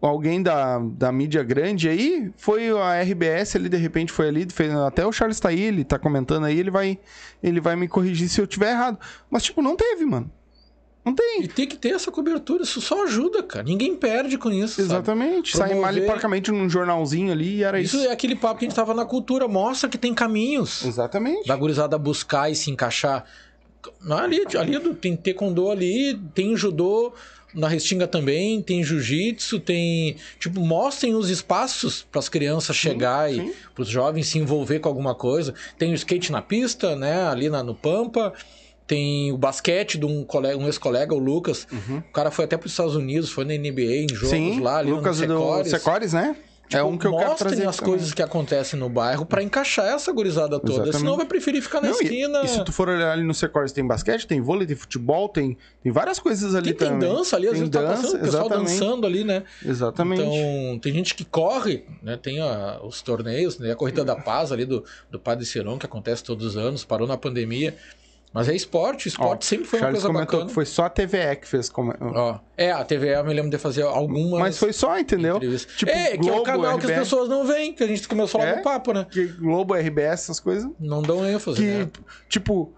alguém 0.00 0.42
da, 0.42 0.78
da 0.78 1.12
mídia 1.12 1.42
grande 1.42 1.88
aí, 1.88 2.30
foi 2.36 2.70
a 2.70 3.02
RBS 3.02 3.56
ali, 3.56 3.68
de 3.68 3.76
repente 3.76 4.10
foi 4.12 4.28
ali, 4.28 4.46
fez, 4.50 4.72
até 4.74 5.04
o 5.06 5.12
Charles 5.12 5.38
tá 5.40 5.48
aí, 5.50 5.60
ele 5.60 5.84
tá 5.84 5.98
comentando 5.98 6.44
aí, 6.46 6.58
ele 6.58 6.70
vai, 6.70 6.98
ele 7.42 7.60
vai 7.60 7.76
me 7.76 7.86
corrigir 7.86 8.28
se 8.28 8.40
eu 8.40 8.46
tiver 8.46 8.70
errado. 8.70 8.98
Mas, 9.30 9.42
tipo, 9.42 9.60
não 9.60 9.76
teve, 9.76 10.04
mano. 10.06 10.30
Não 11.04 11.14
tem. 11.14 11.42
E 11.44 11.48
tem 11.48 11.66
que 11.66 11.76
ter 11.76 11.90
essa 11.94 12.10
cobertura, 12.10 12.62
isso 12.62 12.78
só 12.80 13.04
ajuda, 13.04 13.42
cara. 13.42 13.64
Ninguém 13.64 13.96
perde 13.96 14.36
com 14.36 14.50
isso. 14.50 14.74
sabe? 14.76 14.84
Exatamente. 14.88 15.56
Sai 15.56 15.70
Promover- 15.70 15.94
mal 15.94 16.02
e 16.02 16.06
porcamente 16.06 16.50
num 16.50 16.68
jornalzinho 16.68 17.32
ali 17.32 17.56
e 17.56 17.62
era 17.62 17.80
isso. 17.80 17.96
Isso 17.96 18.06
é 18.06 18.12
aquele 18.12 18.36
papo 18.36 18.58
que 18.58 18.66
a 18.66 18.68
gente 18.68 18.76
tava 18.76 18.92
na 18.92 19.06
cultura. 19.06 19.48
Mostra 19.48 19.88
que 19.88 19.96
tem 19.96 20.12
caminhos. 20.12 20.84
Exatamente. 20.84 21.48
Da 21.48 21.56
gurizada 21.56 21.96
buscar 21.96 22.50
e 22.50 22.54
se 22.54 22.70
encaixar. 22.70 23.24
Ali, 24.10 24.44
ali 24.58 24.78
do- 24.78 24.94
tem 24.94 25.16
taekwondo 25.16 25.70
ali, 25.70 26.20
tem 26.34 26.54
judô 26.54 27.14
na 27.54 27.68
Restinga 27.68 28.06
também, 28.06 28.62
tem 28.62 28.82
jiu-jitsu, 28.82 29.60
tem. 29.60 30.16
Tipo, 30.38 30.60
mostrem 30.60 31.14
os 31.14 31.28
espaços 31.30 32.06
para 32.10 32.18
as 32.18 32.28
crianças 32.28 32.76
chegar 32.76 33.30
sim. 33.30 33.48
e 33.48 33.54
para 33.74 33.82
os 33.82 33.88
jovens 33.88 34.28
se 34.28 34.38
envolver 34.38 34.78
com 34.80 34.88
alguma 34.88 35.14
coisa. 35.14 35.54
Tem 35.78 35.92
o 35.92 35.94
skate 35.94 36.32
na 36.32 36.42
pista, 36.42 36.94
né? 36.96 37.28
Ali 37.28 37.48
na, 37.48 37.62
no 37.62 37.74
Pampa. 37.74 38.32
Tem 38.86 39.30
o 39.30 39.38
basquete 39.38 39.96
de 39.98 40.04
um, 40.04 40.24
colega, 40.24 40.58
um 40.58 40.66
ex-colega, 40.66 41.14
o 41.14 41.18
Lucas. 41.18 41.66
Uhum. 41.70 41.98
O 41.98 42.12
cara 42.12 42.30
foi 42.30 42.44
até 42.44 42.56
para 42.56 42.66
os 42.66 42.72
Estados 42.72 42.96
Unidos, 42.96 43.30
foi 43.30 43.44
na 43.44 43.54
NBA, 43.54 43.82
em 43.82 44.08
jogos 44.08 44.30
Sim, 44.30 44.58
lá, 44.58 44.78
ali 44.78 44.90
Lucas 44.90 45.20
no 45.20 45.26
do 45.28 45.32
Secores. 45.34 45.70
Secores, 45.70 46.12
é 46.72 46.78
Tipo, 46.78 46.86
um 46.88 46.96
que 46.98 47.06
eu 47.06 47.12
quero 47.16 47.28
mostrem 47.30 47.48
trazer 47.52 47.66
as 47.68 47.76
também. 47.76 47.90
coisas 47.92 48.14
que 48.14 48.22
acontecem 48.22 48.78
no 48.78 48.88
bairro 48.88 49.26
pra 49.26 49.42
encaixar 49.42 49.86
essa 49.86 50.12
gurizada 50.12 50.58
toda. 50.58 50.72
Exatamente. 50.72 50.98
Senão 50.98 51.16
vai 51.16 51.26
preferir 51.26 51.60
ficar 51.62 51.80
na 51.80 51.88
Não, 51.88 52.00
e- 52.00 52.04
esquina. 52.04 52.42
E, 52.44 52.48
se 52.48 52.64
tu 52.64 52.72
for 52.72 52.88
olhar 52.88 53.12
ali 53.12 53.24
no 53.24 53.34
Secores, 53.34 53.72
tem 53.72 53.86
basquete, 53.86 54.26
tem 54.26 54.40
vôlei, 54.40 54.66
tem 54.66 54.76
futebol, 54.76 55.28
tem, 55.28 55.56
tem 55.82 55.90
várias 55.90 56.18
coisas 56.18 56.54
ali 56.54 56.72
Tem, 56.72 56.88
tem 56.88 56.88
também. 56.98 57.08
dança 57.08 57.36
ali, 57.36 57.46
às 57.48 57.52
Tem 57.52 57.60
vezes 57.60 57.70
tá 57.74 57.82
passando 57.82 58.14
o 58.16 58.18
pessoal 58.20 58.46
exatamente. 58.46 58.70
dançando 58.78 59.06
ali, 59.06 59.24
né? 59.24 59.42
Exatamente. 59.64 60.22
Então, 60.22 60.78
tem 60.78 60.92
gente 60.92 61.14
que 61.14 61.24
corre, 61.24 61.84
né? 62.02 62.16
Tem 62.16 62.40
a- 62.40 62.80
os 62.84 63.02
torneios, 63.02 63.58
né? 63.58 63.72
A 63.72 63.76
Corrida 63.76 64.04
da 64.04 64.14
Paz 64.16 64.52
ali 64.52 64.64
do, 64.64 64.84
do 65.10 65.18
Padre 65.18 65.44
Cirão, 65.46 65.76
que 65.78 65.86
acontece 65.86 66.22
todos 66.22 66.46
os 66.46 66.56
anos, 66.56 66.84
parou 66.84 67.06
na 67.08 67.16
pandemia. 67.16 67.74
Mas 68.32 68.48
é 68.48 68.54
esporte, 68.54 69.08
esporte 69.08 69.44
Ó, 69.44 69.48
sempre 69.48 69.64
foi 69.66 69.78
uma 69.80 69.86
Charles 69.86 70.02
coisa 70.02 70.06
comentou 70.14 70.26
bacana. 70.38 70.48
que 70.48 70.54
foi 70.54 70.64
só 70.64 70.84
a 70.84 70.88
TVE 70.88 71.36
que 71.40 71.48
fez. 71.48 71.68
Como... 71.68 71.92
Ó, 72.00 72.38
é, 72.56 72.70
a 72.70 72.84
TVE 72.84 73.08
eu 73.08 73.24
me 73.24 73.34
lembro 73.34 73.50
de 73.50 73.58
fazer 73.58 73.82
algumas. 73.82 74.38
Mas 74.40 74.56
foi 74.58 74.72
só, 74.72 74.96
entendeu? 74.98 75.36
entrevistas. 75.36 75.74
Tipo, 75.76 75.90
é, 75.90 76.10
que 76.16 76.28
é 76.28 76.32
o 76.32 76.34
Globo, 76.36 76.42
canal 76.44 76.78
que 76.78 76.84
as 76.86 76.90
RBS. 76.92 76.98
pessoas 77.00 77.28
não 77.28 77.44
veem, 77.44 77.72
que 77.72 77.82
a 77.82 77.88
gente 77.88 78.06
começou 78.06 78.40
lá 78.40 78.46
É? 78.46 78.56
no 78.56 78.62
papo, 78.62 78.92
né? 78.92 79.04
Que 79.10 79.26
Globo, 79.26 79.74
RBS, 79.74 80.22
essas 80.24 80.38
coisas. 80.38 80.70
Não 80.78 81.02
dão 81.02 81.28
ênfase, 81.28 81.56
Que, 81.60 81.66
né? 81.66 81.88
tipo. 82.28 82.72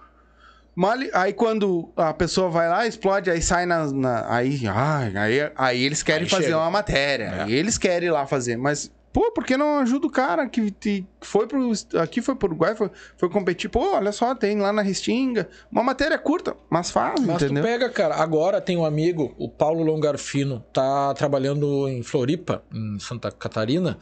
Mali... 0.74 1.11
Aí 1.12 1.34
quando 1.34 1.90
a 1.94 2.14
pessoa 2.14 2.48
vai 2.48 2.66
lá, 2.66 2.86
explode, 2.86 3.30
aí 3.30 3.42
sai 3.42 3.66
na. 3.66 3.92
na- 3.92 4.34
Aí, 4.34 4.66
ai, 4.66 5.12
aí, 5.14 5.53
aí 5.55 5.82
eles 5.84 6.03
querem 6.03 6.22
Aí 6.22 6.30
fazer 6.30 6.44
chega. 6.44 6.57
uma 6.57 6.70
matéria. 6.70 7.24
É. 7.24 7.42
Aí 7.42 7.53
eles 7.53 7.76
querem 7.76 8.09
ir 8.09 8.11
lá 8.12 8.26
fazer. 8.26 8.57
Mas, 8.57 8.90
pô, 9.13 9.31
por 9.33 9.45
que 9.45 9.57
não 9.57 9.79
ajuda 9.79 10.07
o 10.07 10.11
cara 10.11 10.49
que, 10.49 10.73
foi 11.21 11.47
pro. 11.47 11.73
Aqui 12.01 12.23
foi 12.23 12.35
pro 12.35 12.49
Uruguai, 12.49 12.75
foi, 12.75 12.91
foi 13.17 13.29
competir? 13.29 13.69
Pô, 13.69 13.95
olha 13.95 14.13
só, 14.13 14.35
tem 14.35 14.59
lá 14.59 14.73
na 14.73 14.83
Restinga. 14.83 15.49
Uma 15.71 15.83
matéria 15.83 16.19
curta, 16.19 16.57
mas 16.71 16.91
faz, 16.91 17.21
Mas 17.21 17.43
entendeu? 17.43 17.63
tu 17.63 17.67
pega, 17.67 17.91
cara, 17.91 18.17
agora 18.17 18.61
tem 18.61 18.77
um 18.77 18.85
amigo, 18.85 19.35
o 19.39 19.49
Paulo 19.49 19.83
Longarfino, 19.83 20.65
tá 20.73 21.13
trabalhando 21.15 21.89
em 21.89 22.03
Floripa, 22.03 22.63
em 22.73 22.99
Santa 22.99 23.31
Catarina. 23.31 23.99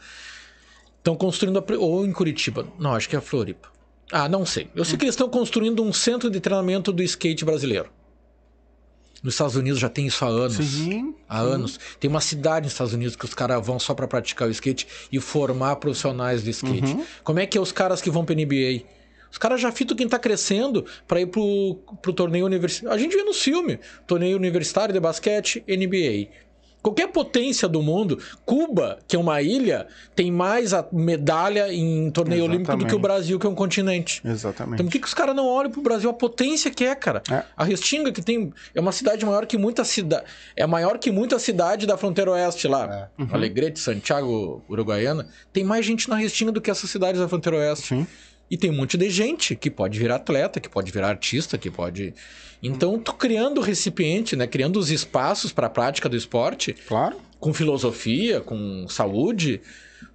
Estão 0.97 1.15
construindo, 1.15 1.57
a, 1.57 1.77
ou 1.77 2.05
em 2.05 2.11
Curitiba. 2.11 2.67
Não, 2.79 2.93
acho 2.93 3.09
que 3.09 3.15
é 3.15 3.21
Floripa. 3.21 3.69
Ah, 4.11 4.27
não 4.27 4.45
sei. 4.45 4.69
Eu 4.75 4.85
sei 4.85 4.97
que 4.97 5.05
eles 5.05 5.13
estão 5.13 5.29
construindo 5.29 5.81
um 5.81 5.93
centro 5.93 6.29
de 6.29 6.39
treinamento 6.39 6.91
do 6.91 7.01
skate 7.01 7.45
brasileiro. 7.45 7.89
Nos 9.23 9.35
Estados 9.35 9.55
Unidos 9.55 9.79
já 9.79 9.89
tem 9.89 10.07
isso 10.07 10.25
há 10.25 10.27
anos. 10.27 10.65
Sim. 10.65 11.13
Há 11.29 11.39
anos. 11.39 11.79
Tem 11.99 12.09
uma 12.09 12.21
cidade 12.21 12.65
nos 12.65 12.73
Estados 12.73 12.93
Unidos 12.93 13.15
que 13.15 13.25
os 13.25 13.33
caras 13.33 13.65
vão 13.65 13.79
só 13.79 13.93
pra 13.93 14.07
praticar 14.07 14.47
o 14.47 14.51
skate 14.51 14.87
e 15.11 15.19
formar 15.19 15.75
profissionais 15.75 16.43
de 16.43 16.49
skate. 16.49 16.93
Uhum. 16.93 17.05
Como 17.23 17.39
é 17.39 17.45
que 17.45 17.57
é 17.57 17.61
os 17.61 17.71
caras 17.71 18.01
que 18.01 18.09
vão 18.09 18.25
pra 18.25 18.35
NBA? 18.35 18.83
Os 19.31 19.37
caras 19.37 19.61
já 19.61 19.71
fitam 19.71 19.95
quem 19.95 20.09
tá 20.09 20.19
crescendo 20.19 20.85
pra 21.07 21.21
ir 21.21 21.27
pro, 21.27 21.79
pro 22.01 22.11
torneio 22.11 22.45
universitário. 22.45 22.93
A 22.93 22.99
gente 22.99 23.15
vê 23.15 23.23
no 23.23 23.33
filme, 23.33 23.79
torneio 24.05 24.35
universitário 24.35 24.93
de 24.93 24.99
basquete, 24.99 25.63
NBA. 25.67 26.27
Qualquer 26.81 27.07
potência 27.07 27.67
do 27.67 27.81
mundo, 27.81 28.17
Cuba, 28.43 28.97
que 29.07 29.15
é 29.15 29.19
uma 29.19 29.41
ilha, 29.41 29.87
tem 30.15 30.31
mais 30.31 30.71
medalha 30.91 31.71
em 31.71 32.09
torneio 32.09 32.45
olímpico 32.45 32.71
do 32.71 32.77
que 32.79 32.83
o 32.83 32.85
Exatamente. 32.85 33.01
Brasil, 33.01 33.39
que 33.39 33.45
é 33.45 33.49
um 33.49 33.55
continente. 33.55 34.21
Exatamente. 34.25 34.75
Então 34.75 34.85
por 34.87 34.91
que, 34.91 34.99
que 34.99 35.07
os 35.07 35.13
caras 35.13 35.35
não 35.35 35.45
olham 35.45 35.69
pro 35.69 35.81
Brasil 35.81 36.09
a 36.09 36.13
potência 36.13 36.71
que 36.71 36.83
é, 36.83 36.95
cara? 36.95 37.21
É. 37.29 37.43
A 37.55 37.63
Restinga, 37.63 38.11
que 38.11 38.21
tem. 38.21 38.51
É 38.73 38.81
uma 38.81 38.91
cidade 38.91 39.23
maior 39.25 39.45
que 39.45 39.57
muita 39.57 39.83
cidade. 39.83 40.25
É 40.55 40.65
maior 40.65 40.97
que 40.97 41.11
muita 41.11 41.37
cidade 41.37 41.85
da 41.85 41.97
fronteira 41.97 42.31
oeste 42.31 42.67
lá. 42.67 43.09
Uhum. 43.17 43.27
Alegrete, 43.31 43.79
Santiago, 43.79 44.63
Uruguaiana. 44.67 45.27
Tem 45.53 45.63
mais 45.63 45.85
gente 45.85 46.09
na 46.09 46.15
Restinga 46.15 46.51
do 46.51 46.59
que 46.59 46.71
essas 46.71 46.89
cidades 46.89 47.21
da 47.21 47.27
fronteira 47.27 47.57
oeste. 47.57 47.89
Sim. 47.89 48.07
E 48.49 48.57
tem 48.57 48.69
um 48.69 48.75
monte 48.75 48.97
de 48.97 49.09
gente 49.09 49.55
que 49.55 49.69
pode 49.71 49.97
virar 49.97 50.15
atleta, 50.15 50.59
que 50.59 50.67
pode 50.67 50.91
virar 50.91 51.07
artista, 51.07 51.57
que 51.57 51.71
pode. 51.71 52.13
Então, 52.63 52.99
tu 52.99 53.13
criando 53.13 53.59
o 53.59 53.61
recipiente, 53.63 54.35
né? 54.35 54.45
Criando 54.47 54.77
os 54.77 54.91
espaços 54.91 55.51
para 55.51 55.67
a 55.67 55.69
prática 55.69 56.07
do 56.07 56.15
esporte, 56.15 56.73
Claro. 56.87 57.17
com 57.39 57.53
filosofia, 57.53 58.39
com 58.41 58.85
saúde. 58.87 59.61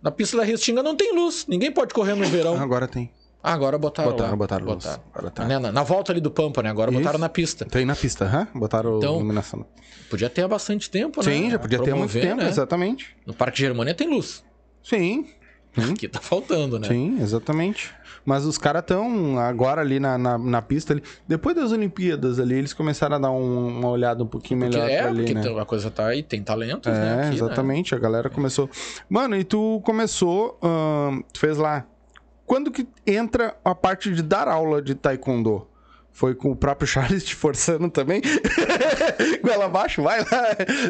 Na 0.03 0.11
pista 0.11 0.37
da 0.37 0.45
Restinga 0.45 0.83
não 0.83 0.95
tem 0.97 1.15
luz. 1.15 1.45
Ninguém 1.49 1.73
pode 1.73 1.93
correr 1.93 2.15
no 2.15 2.25
verão. 2.27 2.57
Agora 2.61 2.87
tem. 2.87 3.11
Ah, 3.43 3.53
agora 3.53 3.79
botaram. 3.79 4.11
Botaram, 4.11 4.31
lá. 4.31 4.37
botaram 4.37 4.67
luz. 4.67 4.87
Agora 5.15 5.31
tá. 5.31 5.45
Né, 5.45 5.59
Na, 5.59 5.71
na 5.71 5.83
volta 5.83 6.13
ali 6.13 6.21
do 6.21 6.31
Pampa, 6.31 6.63
né? 6.63 6.71
Agora 6.71 6.91
Isso. 6.91 6.99
botaram 7.01 7.19
na 7.19 7.29
pista. 7.29 7.65
Tem 7.65 7.85
na 7.85 7.95
pista, 7.95 8.25
hã? 8.25 8.49
Botaram 8.59 8.99
Então, 8.99 9.17
iluminação. 9.17 9.65
Podia 10.11 10.29
ter 10.31 10.43
há 10.43 10.49
bastante 10.49 10.89
tempo, 10.91 11.23
né? 11.25 11.33
Sim, 11.33 11.51
já 11.51 11.59
podia 11.59 11.79
ter 11.79 11.91
há 11.93 11.97
muito 11.97 12.11
Promover, 12.11 12.23
tempo, 12.31 12.43
né? 12.43 12.49
exatamente. 12.49 13.17
No 13.25 13.35
Parque 13.35 13.59
Germania 13.61 13.95
tem 13.95 14.09
luz. 14.09 14.45
Sim, 14.83 15.27
Aqui 15.91 16.09
tá 16.09 16.21
faltando, 16.21 16.79
né? 16.79 16.89
sim, 16.89 17.21
exatamente. 17.21 17.95
Mas 18.25 18.45
os 18.45 18.59
caras 18.59 18.83
estão 18.83 19.39
agora 19.39 19.81
ali 19.81 20.01
na, 20.01 20.19
na, 20.19 20.37
na 20.37 20.61
pista 20.61 20.93
ali. 20.93 21.03
Depois 21.29 21.55
das 21.55 21.71
Olimpíadas 21.71 22.41
ali, 22.41 22.57
eles 22.57 22.73
começaram 22.73 23.17
a 23.17 23.19
dar 23.21 23.31
um- 23.31 23.79
uma 23.79 23.89
olhada 23.89 24.25
um 24.25 24.27
pouquinho 24.27 24.59
Porque, 24.61 24.77
melhor 24.77 24.91
é, 24.91 25.01
ali, 25.01 25.33
porque 25.33 25.35
né? 25.35 25.61
a 25.61 25.65
coisa 25.65 25.91
tá 25.91 26.07
aí, 26.09 26.23
tem 26.25 26.43
talentos, 26.43 26.93
né? 26.93 26.99
É, 27.09 27.13
aqui, 27.13 27.29
né? 27.29 27.35
exatamente. 27.35 27.95
A 27.95 27.99
galera 27.99 28.29
começou. 28.29 28.69
Mano, 29.09 29.37
e 29.37 29.45
tu 29.45 29.81
começou, 29.85 30.59
tu 31.33 31.39
fez 31.39 31.57
lá. 31.57 31.87
Quando 32.45 32.71
que 32.71 32.87
entra 33.07 33.57
a 33.65 33.75
parte 33.75 34.13
de 34.13 34.23
dar 34.23 34.49
aula 34.49 34.81
de 34.83 34.95
taekwondo? 34.95 35.67
Foi 36.17 36.35
com 36.35 36.51
o 36.51 36.57
próprio 36.57 36.87
Charles 36.89 37.23
te 37.25 37.35
forçando 37.35 37.91
também? 37.91 38.23
Goela 39.45 39.67
abaixo, 39.67 40.03
vai 40.03 40.21
lá. 40.21 40.27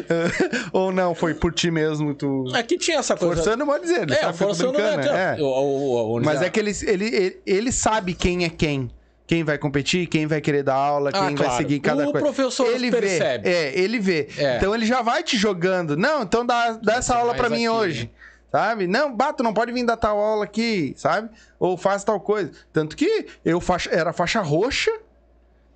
Ou 0.71 0.89
não, 0.91 1.13
foi 1.13 1.33
por 1.33 1.53
ti 1.53 1.69
mesmo, 1.69 2.13
tu... 2.13 2.45
Aqui 2.53 2.77
tinha 2.77 2.99
essa 2.99 3.15
coisa. 3.15 3.35
Forçando, 3.43 3.65
pode 3.65 3.83
dizer. 3.83 4.03
Ele 4.03 4.13
é, 4.15 4.23
eu 4.25 4.33
forçando, 4.33 4.77
né? 4.77 5.35
é. 5.37 5.41
ó, 5.41 5.61
o- 5.61 6.13
o- 6.13 6.17
o- 6.17 6.21
Mas 6.23 6.39
já- 6.39 6.45
é 6.45 6.49
que 6.49 6.57
ele, 6.59 6.71
ele, 6.85 7.05
ele, 7.15 7.39
ele 7.45 7.71
sabe 7.73 8.13
quem 8.13 8.45
é 8.45 8.49
quem. 8.49 8.89
Quem 9.25 9.43
vai 9.43 9.57
competir, 9.57 10.07
quem 10.07 10.25
vai 10.25 10.39
querer 10.39 10.63
dar 10.63 10.75
aula, 10.75 11.09
Ah, 11.09 11.25
quem 11.27 11.35
vai 11.35 11.47
claro. 11.47 11.57
seguir 11.57 11.81
cada 11.81 12.07
O 12.07 12.11
coisa. 12.13 12.25
professor 12.25 12.67
ele 12.73 12.89
percebe. 12.89 13.43
Vê, 13.49 13.53
é, 13.53 13.77
ele 13.77 13.99
vê. 13.99 14.29
É. 14.37 14.55
Então 14.55 14.73
ele 14.73 14.85
já 14.85 15.01
vai 15.01 15.21
te 15.23 15.35
jogando. 15.35 15.97
Não, 15.97 16.23
então 16.23 16.45
dá, 16.45 16.79
dá 16.81 16.93
essa 16.95 17.13
aula 17.17 17.35
pra 17.35 17.49
mim 17.49 17.65
aqui, 17.65 17.69
hoje. 17.69 18.01
hein? 18.03 18.11
Sabe? 18.49 18.87
Não, 18.87 19.13
bato, 19.13 19.43
não 19.43 19.53
pode 19.53 19.73
vir 19.73 19.85
dar 19.85 19.97
tal 19.97 20.17
aula 20.17 20.45
aqui, 20.45 20.93
sabe? 20.95 21.29
Ou 21.59 21.75
faz 21.75 22.05
tal 22.05 22.17
coisa. 22.21 22.51
Tanto 22.71 22.95
que 22.95 23.25
eu 23.43 23.59
faixa, 23.59 23.89
era 23.91 24.13
faixa 24.13 24.39
roxa 24.39 24.89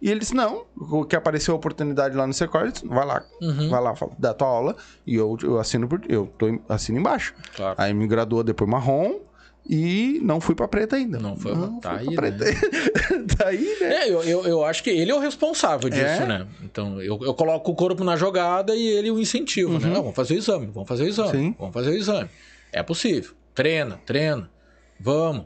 e 0.01 0.09
ele 0.09 0.19
disse: 0.19 0.33
não, 0.33 0.65
que 1.07 1.15
apareceu 1.15 1.53
a 1.53 1.57
oportunidade 1.57 2.15
lá 2.15 2.25
no 2.25 2.33
Secor, 2.33 2.61
ele 2.61 2.71
disse, 2.71 2.87
vai 2.87 3.05
lá, 3.05 3.23
Uhum. 3.41 3.69
vai 3.69 3.81
lá, 3.81 3.93
dá 4.17 4.33
tua 4.33 4.47
aula 4.47 4.75
e 5.05 5.15
eu, 5.15 5.37
eu 5.43 5.59
assino 5.59 5.87
por 5.87 6.01
eu 6.09 6.27
tô, 6.37 6.59
assino 6.67 6.97
embaixo. 6.99 7.33
Claro. 7.55 7.75
Aí 7.77 7.93
me 7.93 8.07
graduou 8.07 8.43
depois 8.43 8.69
marrom 8.69 9.19
e 9.69 10.19
não 10.23 10.41
fui 10.41 10.55
pra 10.55 10.67
preta 10.67 10.95
ainda. 10.95 11.19
Não 11.19 11.37
foi- 11.37 11.53
tá 11.81 11.99
fui 11.99 12.09
aí, 12.09 12.15
pra 12.15 12.31
preta. 12.31 12.45
tá 13.37 13.47
aí, 13.49 13.77
né? 13.79 13.93
É, 13.93 14.09
eu, 14.09 14.23
eu, 14.23 14.43
eu 14.45 14.65
acho 14.65 14.83
que 14.83 14.89
ele 14.89 15.11
é 15.11 15.15
o 15.15 15.19
responsável 15.19 15.87
disso, 15.89 16.03
É? 16.03 16.25
né? 16.25 16.47
Então, 16.63 16.99
eu, 17.01 17.19
eu 17.21 17.33
coloco 17.35 17.71
o 17.71 17.75
corpo 17.75 18.03
na 18.03 18.15
jogada 18.15 18.75
e 18.75 18.85
ele 18.87 19.11
o 19.11 19.19
incentivo, 19.19 19.77
né? 19.77 19.87
Não, 19.87 20.01
vamos 20.01 20.15
fazer 20.15 20.33
o 20.33 20.37
exame, 20.37 20.65
vamos 20.73 20.89
fazer 20.89 21.03
o 21.03 21.07
exame, 21.07 21.27
Uhum. 21.29 21.43
Sim. 21.43 21.55
vamos 21.59 21.73
fazer 21.73 21.89
o 21.91 21.93
exame. 21.95 22.29
É 22.73 22.81
possível. 22.81 23.31
Treina, 23.53 23.99
treina. 24.05 24.49
Vamos. 24.99 25.45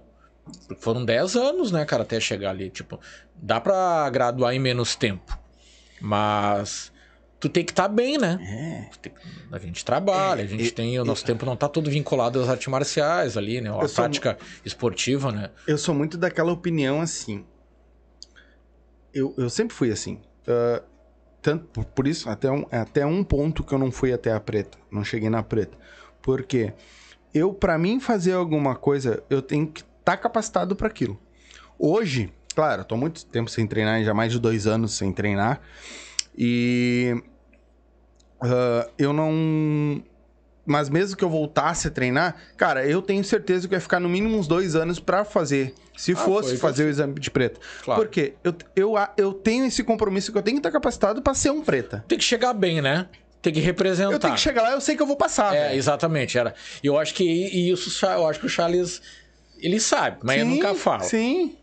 Foram 0.80 1.04
10 1.04 1.36
anos, 1.36 1.72
né, 1.72 1.86
cara, 1.86 2.04
até 2.04 2.20
chegar 2.20 2.52
ali. 2.52 2.70
Tipo, 2.70 3.00
dá 3.36 3.60
pra 3.60 4.10
graduar 4.10 4.54
em 4.54 4.60
menos 4.60 4.96
tempo. 4.96 5.38
Mas 6.00 6.92
tu 7.40 7.50
tem 7.50 7.64
que 7.64 7.72
estar 7.72 7.88
bem, 7.88 8.18
né? 8.18 8.40
É. 8.42 9.56
A 9.56 9.58
gente 9.60 9.84
trabalha, 9.84 10.44
a 10.44 10.48
gente 10.48 10.72
tem. 10.72 11.00
O 11.00 11.06
nosso 11.06 11.24
tempo 11.26 11.46
não 11.46 11.56
tá 11.56 11.68
todo 11.68 11.90
vinculado 11.90 12.42
às 12.42 12.50
artes 12.50 12.68
marciais 12.68 13.38
ali, 13.38 13.62
né? 13.62 13.70
A 13.70 13.88
prática 13.88 14.38
esportiva, 14.64 15.32
né? 15.32 15.50
Eu 15.68 15.78
sou 15.78 15.96
muito 15.96 16.18
daquela 16.18 16.52
opinião 16.52 17.02
assim. 17.02 17.46
Eu, 19.14 19.34
eu 19.38 19.50
sempre 19.50 19.76
fui 19.76 19.92
assim. 19.92 20.20
Ah, 20.48 20.82
tanto 21.42 21.84
por- 21.84 22.08
isso, 22.08 22.30
até 22.30 22.52
um, 22.52 22.66
até 22.72 23.06
um 23.06 23.24
ponto 23.24 23.64
que 23.64 23.74
eu 23.74 23.78
não 23.80 23.92
fui 23.92 24.12
até 24.12 24.32
a 24.32 24.40
preta. 24.40 24.78
Não 24.92 25.04
cheguei 25.04 25.30
na 25.30 25.42
preta. 25.44 25.78
Porque 26.22 26.74
eu, 27.34 27.54
pra 27.54 27.78
mim 27.78 28.00
fazer 28.00 28.34
alguma 28.34 28.76
coisa, 28.76 29.24
eu 29.30 29.42
tenho 29.42 29.68
que 29.68 29.84
estar 30.06 30.18
capacitado 30.18 30.76
para 30.76 30.88
aquilo. 30.88 31.20
Hoje, 31.80 32.32
claro, 32.56 32.82
eu 32.82 32.86
tô 32.86 32.96
muito 32.96 33.26
tempo 33.26 33.50
sem 33.50 33.66
treinar, 33.66 34.04
já 34.04 34.14
mais 34.14 34.32
de 34.32 34.40
dois 34.40 34.68
anos 34.68 34.94
sem 34.94 35.12
treinar. 35.12 35.60
E 36.38 37.16
ah, 38.42 38.88
eu 38.98 39.12
não. 39.12 40.04
Mas 40.68 40.90
mesmo 40.90 41.16
que 41.16 41.24
eu 41.24 41.30
voltasse 41.30 41.88
a 41.88 41.92
treinar, 41.92 42.36
cara, 42.58 42.88
eu 42.88 43.00
tenho 43.00 43.24
certeza 43.24 43.68
que 43.68 43.76
ia 43.76 43.80
ficar 43.80 44.00
no 44.00 44.10
mínimo 44.10 44.36
uns 44.38 44.48
dois 44.48 44.76
anos 44.76 45.00
pra 45.00 45.24
fazer. 45.24 45.76
Se 45.96 46.14
Ah, 46.14 46.16
fosse 46.16 46.50
foi, 46.50 46.58
fazer 46.58 46.86
o 46.86 46.90
exame 46.90 47.20
de 47.20 47.30
preta. 47.30 47.60
Claro. 47.84 48.02
Porque 48.02 48.34
eu, 48.44 48.56
eu, 48.76 48.94
eu 49.16 49.34
tenho 49.34 49.66
esse 49.66 49.84
compromisso 49.84 50.32
que 50.32 50.38
eu 50.38 50.42
tenho 50.42 50.58
que 50.58 50.60
estar 50.60 50.72
capacitado 50.72 51.22
pra 51.22 51.36
ser 51.36 51.52
um 51.52 51.62
preta. 51.62 52.04
Tem 52.08 52.18
que 52.18 52.24
chegar 52.24 52.52
bem, 52.54 52.82
né? 52.82 53.08
Tem 53.44 53.54
que 53.54 53.60
representar. 53.60 54.12
Eu 54.14 54.20
tenho 54.20 54.34
que 54.34 54.40
chegar 54.40 54.64
lá, 54.64 54.72
eu 54.72 54.82
sei 54.82 54.96
que 54.96 55.04
eu 55.04 55.06
vou 55.08 55.16
passar. 55.16 55.56
É, 55.56 55.68
velho. 55.68 55.78
exatamente. 55.78 56.36
Era. 56.36 56.56
E 56.84 56.88
eu 56.88 56.98
acho 56.98 57.14
que 57.14 57.24
e 57.24 57.72
isso, 57.72 58.04
eu 58.08 58.28
acho 58.28 58.40
que 58.40 58.48
o 58.48 58.50
Charles 58.50 59.04
ele 59.60 59.80
sabe, 59.80 60.18
mas 60.24 60.40
eu 60.40 60.46
Sim, 60.46 60.56
nunca 60.56 60.74
falo. 60.76 61.04
Sim, 61.04 61.56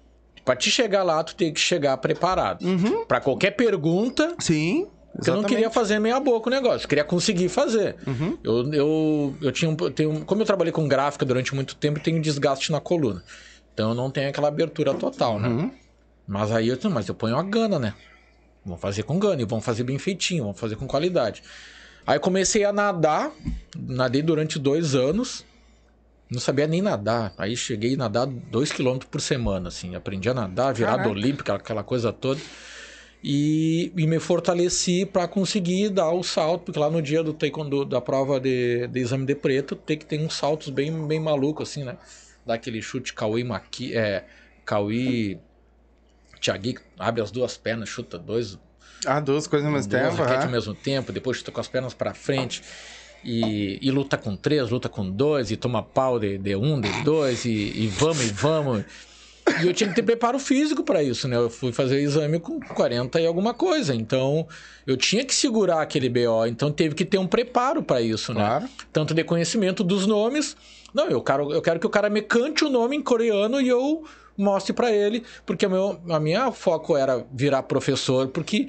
Pra 0.45 0.57
te 0.57 0.71
chegar 0.71 1.05
lá, 1.05 1.23
tu 1.23 1.37
tem 1.37 1.53
que 1.53 1.61
chegar 1.61 1.97
preparado. 1.99 2.65
Uhum. 2.65 3.05
Pra 3.05 3.21
qualquer 3.21 3.53
pergunta, 3.53 4.35
sim. 4.41 4.89
porque 5.13 5.31
eu 5.31 5.37
não 5.37 5.45
queria 5.45 5.71
fazer 5.71 6.01
meia 6.01 6.19
boca 6.19 6.49
o 6.49 6.51
negócio, 6.51 6.85
eu 6.85 6.89
queria 6.89 7.05
conseguir 7.05 7.49
fazer. 7.49 7.95
Uhum. 8.05 8.39
Eu, 8.43 8.73
eu, 8.73 9.37
eu 9.41 9.53
tinha 9.53 9.71
um, 9.71 9.77
eu 9.81 9.91
tenho, 9.91 10.25
como 10.25 10.43
eu 10.43 10.47
trabalhei 10.47 10.73
com 10.73 10.89
gráfica 10.89 11.25
durante 11.25 11.55
muito 11.55 11.77
tempo, 11.77 11.99
eu 11.99 12.03
tenho 12.03 12.21
desgaste 12.21 12.73
na 12.73 12.81
coluna. 12.81 13.23
Então 13.73 13.91
eu 13.91 13.95
não 13.95 14.11
tenho 14.11 14.29
aquela 14.29 14.49
abertura 14.49 14.93
total, 14.95 15.39
né? 15.39 15.49
Uhum. 15.49 15.71
Mas 16.27 16.51
aí 16.51 16.69
eu, 16.69 16.79
mas 16.91 17.07
eu 17.09 17.15
ponho 17.15 17.37
a 17.37 17.43
gana, 17.43 17.79
né? 17.79 17.95
Vamos 18.65 18.81
fazer 18.81 19.05
com 19.05 19.19
Gunny, 19.19 19.45
vamos 19.45 19.65
fazer 19.65 19.85
bem 19.85 19.99
feitinho, 19.99 20.45
vamos 20.45 20.59
fazer 20.59 20.77
com 20.77 20.87
qualidade. 20.87 21.43
Aí 22.07 22.19
comecei 22.19 22.65
a 22.65 22.73
nadar, 22.73 23.31
nadei 23.77 24.23
durante 24.23 24.59
dois 24.59 24.95
anos, 24.95 25.45
não 26.33 26.41
sabia 26.41 26.67
nem 26.67 26.83
nadar. 26.83 27.33
Aí 27.39 27.57
cheguei 27.57 27.95
a 27.95 27.97
nadar 27.97 28.27
dois 28.27 28.73
quilômetros 28.73 29.11
por 29.11 29.21
semana, 29.21 29.69
assim. 29.69 29.95
Aprendi 29.95 30.29
a 30.29 30.35
nadar, 30.35 30.75
virada 30.75 31.09
olímpica, 31.09 31.55
aquela 31.55 31.85
coisa 31.85 32.13
toda. 32.13 32.41
E, 33.25 33.93
e 33.97 34.07
me 34.07 34.19
fortaleci 34.19 35.07
para 35.07 35.29
conseguir 35.29 35.91
dar 35.91 36.11
o 36.11 36.25
salto, 36.25 36.65
porque 36.65 36.79
lá 36.81 36.91
no 36.91 37.01
dia 37.01 37.23
do 37.23 37.33
taekwondo, 37.33 37.85
da 37.85 38.01
prova 38.01 38.41
de, 38.41 38.89
de 38.89 38.99
exame 39.01 39.25
de 39.25 39.35
preto, 39.37 39.77
tem 39.77 39.97
que 39.97 40.05
ter 40.05 40.19
uns 40.21 40.35
saltos 40.35 40.71
bem, 40.71 41.07
bem 41.07 41.21
malucos, 41.21 41.69
assim, 41.71 41.85
né? 41.85 41.97
Dar 42.45 42.55
aquele 42.55 42.83
chute 42.83 43.13
Cauê 43.15 43.45
Maqui, 43.45 43.97
é, 43.97 44.25
Cauê 44.65 45.39
Thiagui, 46.41 46.79
abre 46.99 47.23
as 47.23 47.31
duas 47.31 47.57
pernas, 47.57 47.89
chuta 47.89 48.19
dois, 48.19 48.59
Ah, 49.07 49.21
duas 49.21 49.47
coisas 49.47 49.67
ao 49.69 49.73
mesmo 49.73 49.89
duas 49.91 50.03
tempo. 50.17 50.23
aham. 50.23 50.43
ao 50.43 50.51
mesmo 50.51 50.75
tempo, 50.75 51.13
depois 51.13 51.37
chuta 51.37 51.53
com 51.53 51.61
as 51.61 51.69
pernas 51.69 51.95
para 51.95 52.13
frente. 52.15 52.61
E, 53.25 53.79
e 53.81 53.91
luta 53.91 54.19
com 54.19 54.35
três, 54.37 54.71
luta 54.71 54.89
com 54.89 55.09
dois, 55.09 55.51
e 55.51 55.57
toma 55.57 55.83
pau 55.83 56.19
de, 56.19 56.39
de 56.39 56.57
um, 56.57 56.81
de 56.81 56.91
dois, 57.03 57.45
e, 57.45 57.51
e 57.51 57.87
vamos, 57.87 58.25
e 58.25 58.33
vamos. 58.33 58.85
E 59.61 59.67
eu 59.67 59.75
tinha 59.75 59.89
que 59.89 59.97
ter 59.97 60.03
preparo 60.03 60.39
físico 60.39 60.85
para 60.85 61.03
isso, 61.03 61.27
né? 61.27 61.37
Eu 61.37 61.51
fui 61.51 61.73
fazer 61.73 62.01
exame 62.01 62.39
com 62.39 62.61
40 62.61 63.21
e 63.21 63.27
alguma 63.27 63.53
coisa. 63.53 63.95
Então, 63.95 64.47
eu 64.87 64.97
tinha 64.97 65.25
que 65.25 65.35
segurar 65.35 65.83
aquele 65.83 66.09
BO. 66.09 66.47
Então, 66.47 66.71
teve 66.71 66.95
que 66.95 67.05
ter 67.05 67.19
um 67.19 67.27
preparo 67.27 67.83
para 67.83 68.01
isso, 68.01 68.33
né? 68.33 68.41
Claro. 68.41 68.69
Tanto 68.93 69.15
de 69.15 69.25
conhecimento 69.25 69.83
dos 69.83 70.07
nomes. 70.07 70.57
Não, 70.95 71.09
eu 71.09 71.21
quero, 71.21 71.53
eu 71.53 71.61
quero 71.61 71.81
que 71.81 71.87
o 71.87 71.91
cara 71.91 72.09
me 72.09 72.23
cante 72.23 72.65
o 72.65 72.71
nome 72.71 72.97
em 72.97 73.03
coreano 73.03 73.61
e 73.61 73.69
eu 73.69 74.05
mostre 74.37 74.73
para 74.73 74.93
ele. 74.93 75.25
Porque 75.45 75.67
o 75.67 75.71
meu, 75.71 76.01
a 76.09 76.21
minha 76.21 76.53
foco 76.53 76.97
era 76.97 77.27
virar 77.33 77.65
professor, 77.65 78.29
porque 78.29 78.69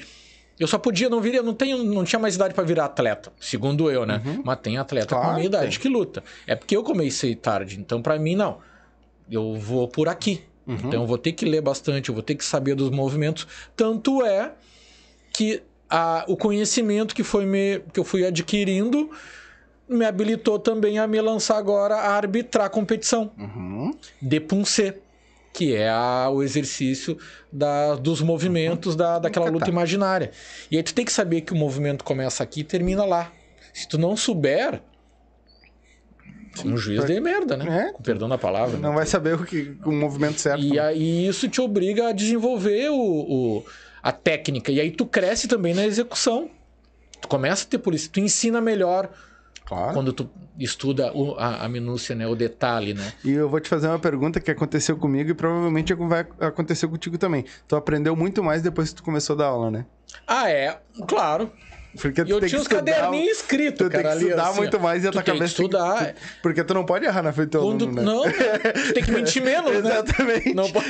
eu 0.63 0.67
só 0.67 0.77
podia, 0.77 1.09
não 1.09 1.19
viria, 1.21 1.43
não 1.43 1.53
tenho, 1.53 1.83
não 1.83 2.03
tinha 2.03 2.19
mais 2.19 2.35
idade 2.35 2.53
para 2.53 2.63
virar 2.63 2.85
atleta, 2.85 3.31
segundo 3.39 3.91
eu, 3.91 4.05
né? 4.05 4.21
Mas 4.43 4.59
tem 4.59 4.77
atleta 4.77 5.07
com 5.07 5.15
Claro 5.15 5.31
a 5.31 5.33
minha 5.35 5.45
idade 5.45 5.71
tem. 5.71 5.79
que 5.79 5.89
luta. 5.89 6.23
É 6.47 6.55
porque 6.55 6.75
eu 6.75 6.83
comecei 6.83 7.35
tarde, 7.35 7.79
então 7.79 8.01
para 8.01 8.17
mim 8.17 8.35
não. 8.35 8.57
Eu 9.29 9.55
vou 9.55 9.87
por 9.87 10.07
aqui. 10.09 10.43
Então 10.67 11.01
eu 11.01 11.05
vou 11.07 11.17
ter 11.17 11.33
que 11.33 11.45
ler 11.45 11.61
bastante, 11.61 12.07
eu 12.09 12.15
vou 12.15 12.23
ter 12.23 12.35
que 12.35 12.45
saber 12.45 12.73
dos 12.75 12.89
movimentos. 12.89 13.45
Tanto 13.75 14.23
é 14.25 14.53
que 15.33 15.61
a, 15.89 16.23
o 16.27 16.37
conhecimento 16.37 17.13
que, 17.13 17.23
foi 17.23 17.45
me, 17.45 17.79
que 17.91 17.99
eu 17.99 18.03
fui 18.05 18.25
adquirindo 18.25 19.09
me 19.89 20.05
habilitou 20.05 20.57
também 20.57 20.97
a 20.97 21.05
me 21.05 21.19
lançar 21.21 21.57
agora 21.57 21.95
a 21.95 22.15
arbitrar 22.15 22.69
competição 22.69 23.29
Uhum. 23.37 23.91
de 24.21 24.39
punce, 24.39 24.93
que 25.53 25.75
é 25.75 25.87
a- 25.89 26.29
o 26.29 26.41
exercício 26.41 27.15
da- 27.51 27.95
dos 27.95 28.21
movimentos 28.21 28.95
da, 28.95 29.19
daquela 29.19 29.49
luta 29.49 29.65
tá. 29.65 29.71
imaginária. 29.71 30.31
E 30.71 30.75
aí 30.77 30.81
tu 30.83 30.93
tem 30.93 31.05
que 31.05 31.13
saber 31.13 31.41
que 31.41 31.53
o 31.53 31.55
movimento 31.55 32.03
começa 32.03 32.43
aqui 32.43 32.61
e 32.61 32.63
termina 32.63 33.05
lá. 33.05 33.31
Se 33.71 33.87
tu 33.87 33.97
não 33.97 34.17
souber, 34.17 34.81
um 36.65 36.77
juiz 36.77 37.03
de 37.05 37.19
merda, 37.19 37.57
né? 37.57 37.87
É. 37.89 37.93
Com 37.93 38.03
perdão 38.03 38.29
da 38.29 38.37
palavra. 38.37 38.77
né? 38.77 38.81
Não 38.87 38.93
vai 38.93 39.05
saber 39.05 39.35
o, 39.35 39.43
que, 39.45 39.75
o 39.85 39.91
movimento 39.91 40.39
certo. 40.39 40.63
E 40.63 40.79
aí 40.79 41.27
isso 41.27 41.47
te 41.49 41.59
obriga 41.59 42.09
a 42.09 42.11
desenvolver 42.11 42.89
o, 42.89 42.95
o- 42.97 43.65
a 44.01 44.11
técnica. 44.11 44.71
E 44.71 44.79
aí 44.79 44.91
tu 44.91 45.05
cresce 45.05 45.47
também 45.47 45.73
na 45.73 45.85
execução. 45.85 46.49
Tu 47.21 47.27
começa 47.27 47.65
a 47.65 47.67
ter 47.67 47.77
por 47.79 47.93
isso. 47.95 48.09
Tu 48.09 48.19
ensina 48.19 48.59
melhor 48.61 49.09
Claro. 49.65 49.93
quando 49.93 50.11
tu 50.13 50.29
estuda 50.59 51.11
o- 51.13 51.35
a, 51.37 51.63
a 51.65 51.69
minúcia, 51.69 52.13
né? 52.15 52.27
O 52.27 52.35
detalhe, 52.35 52.93
né? 52.93 53.13
E 53.23 53.31
eu 53.31 53.49
vou 53.49 53.59
te 53.59 53.69
fazer 53.69 53.87
uma 53.87 53.97
pergunta 53.99 54.39
que 54.39 54.51
aconteceu 54.51 54.97
comigo 54.97 55.31
e 55.31 55.33
provavelmente 55.33 55.93
vai 55.93 56.25
acontecer 56.39 56.87
contigo 56.87 57.17
também. 57.17 57.45
Tu 57.67 57.75
aprendeu 57.75 58.15
muito 58.15 58.43
mais 58.43 58.61
depois 58.61 58.89
que 58.89 58.95
tu 58.95 59.03
começou 59.03 59.35
a 59.35 59.37
dar 59.39 59.45
aula, 59.47 59.71
né? 59.71 59.85
Ah, 60.27 60.49
é. 60.49 60.77
Claro. 61.07 61.51
Porque 62.01 62.21
E 62.21 62.29
eu 62.31 62.39
tem 62.39 62.49
tinha 62.49 62.59
que 62.59 62.65
os 62.67 62.71
estudar, 62.71 62.91
caderninhos 62.93 63.37
escritos, 63.37 63.77
Tu 63.87 63.89
tem 63.91 64.01
que 64.01 64.07
ali, 64.07 64.23
estudar 64.25 64.47
assim, 64.49 64.57
muito 64.57 64.79
mais 64.79 65.03
e 65.03 65.07
a 65.07 65.11
Tu 65.11 65.13
tua 65.13 65.23
cabeça 65.23 65.55
tem 65.55 65.69
que- 65.69 65.75
estudar. 65.75 66.13
tu- 66.13 66.21
Porque 66.41 66.63
tu 66.63 66.73
não 66.73 66.83
pode 66.85 67.05
errar 67.05 67.21
na 67.21 67.31
frente 67.31 67.49
do 67.49 67.51
teu 67.51 67.61
Quando... 67.61 67.83
aluno, 67.85 68.01
né? 68.01 68.03
Não, 68.03 68.23
tu 68.87 68.93
tem 68.95 69.03
que 69.03 69.11
mentir 69.11 69.43
menos, 69.43 69.71
né? 69.83 69.91
Exatamente. 69.91 70.53
Não 70.55 70.71
pode... 70.71 70.89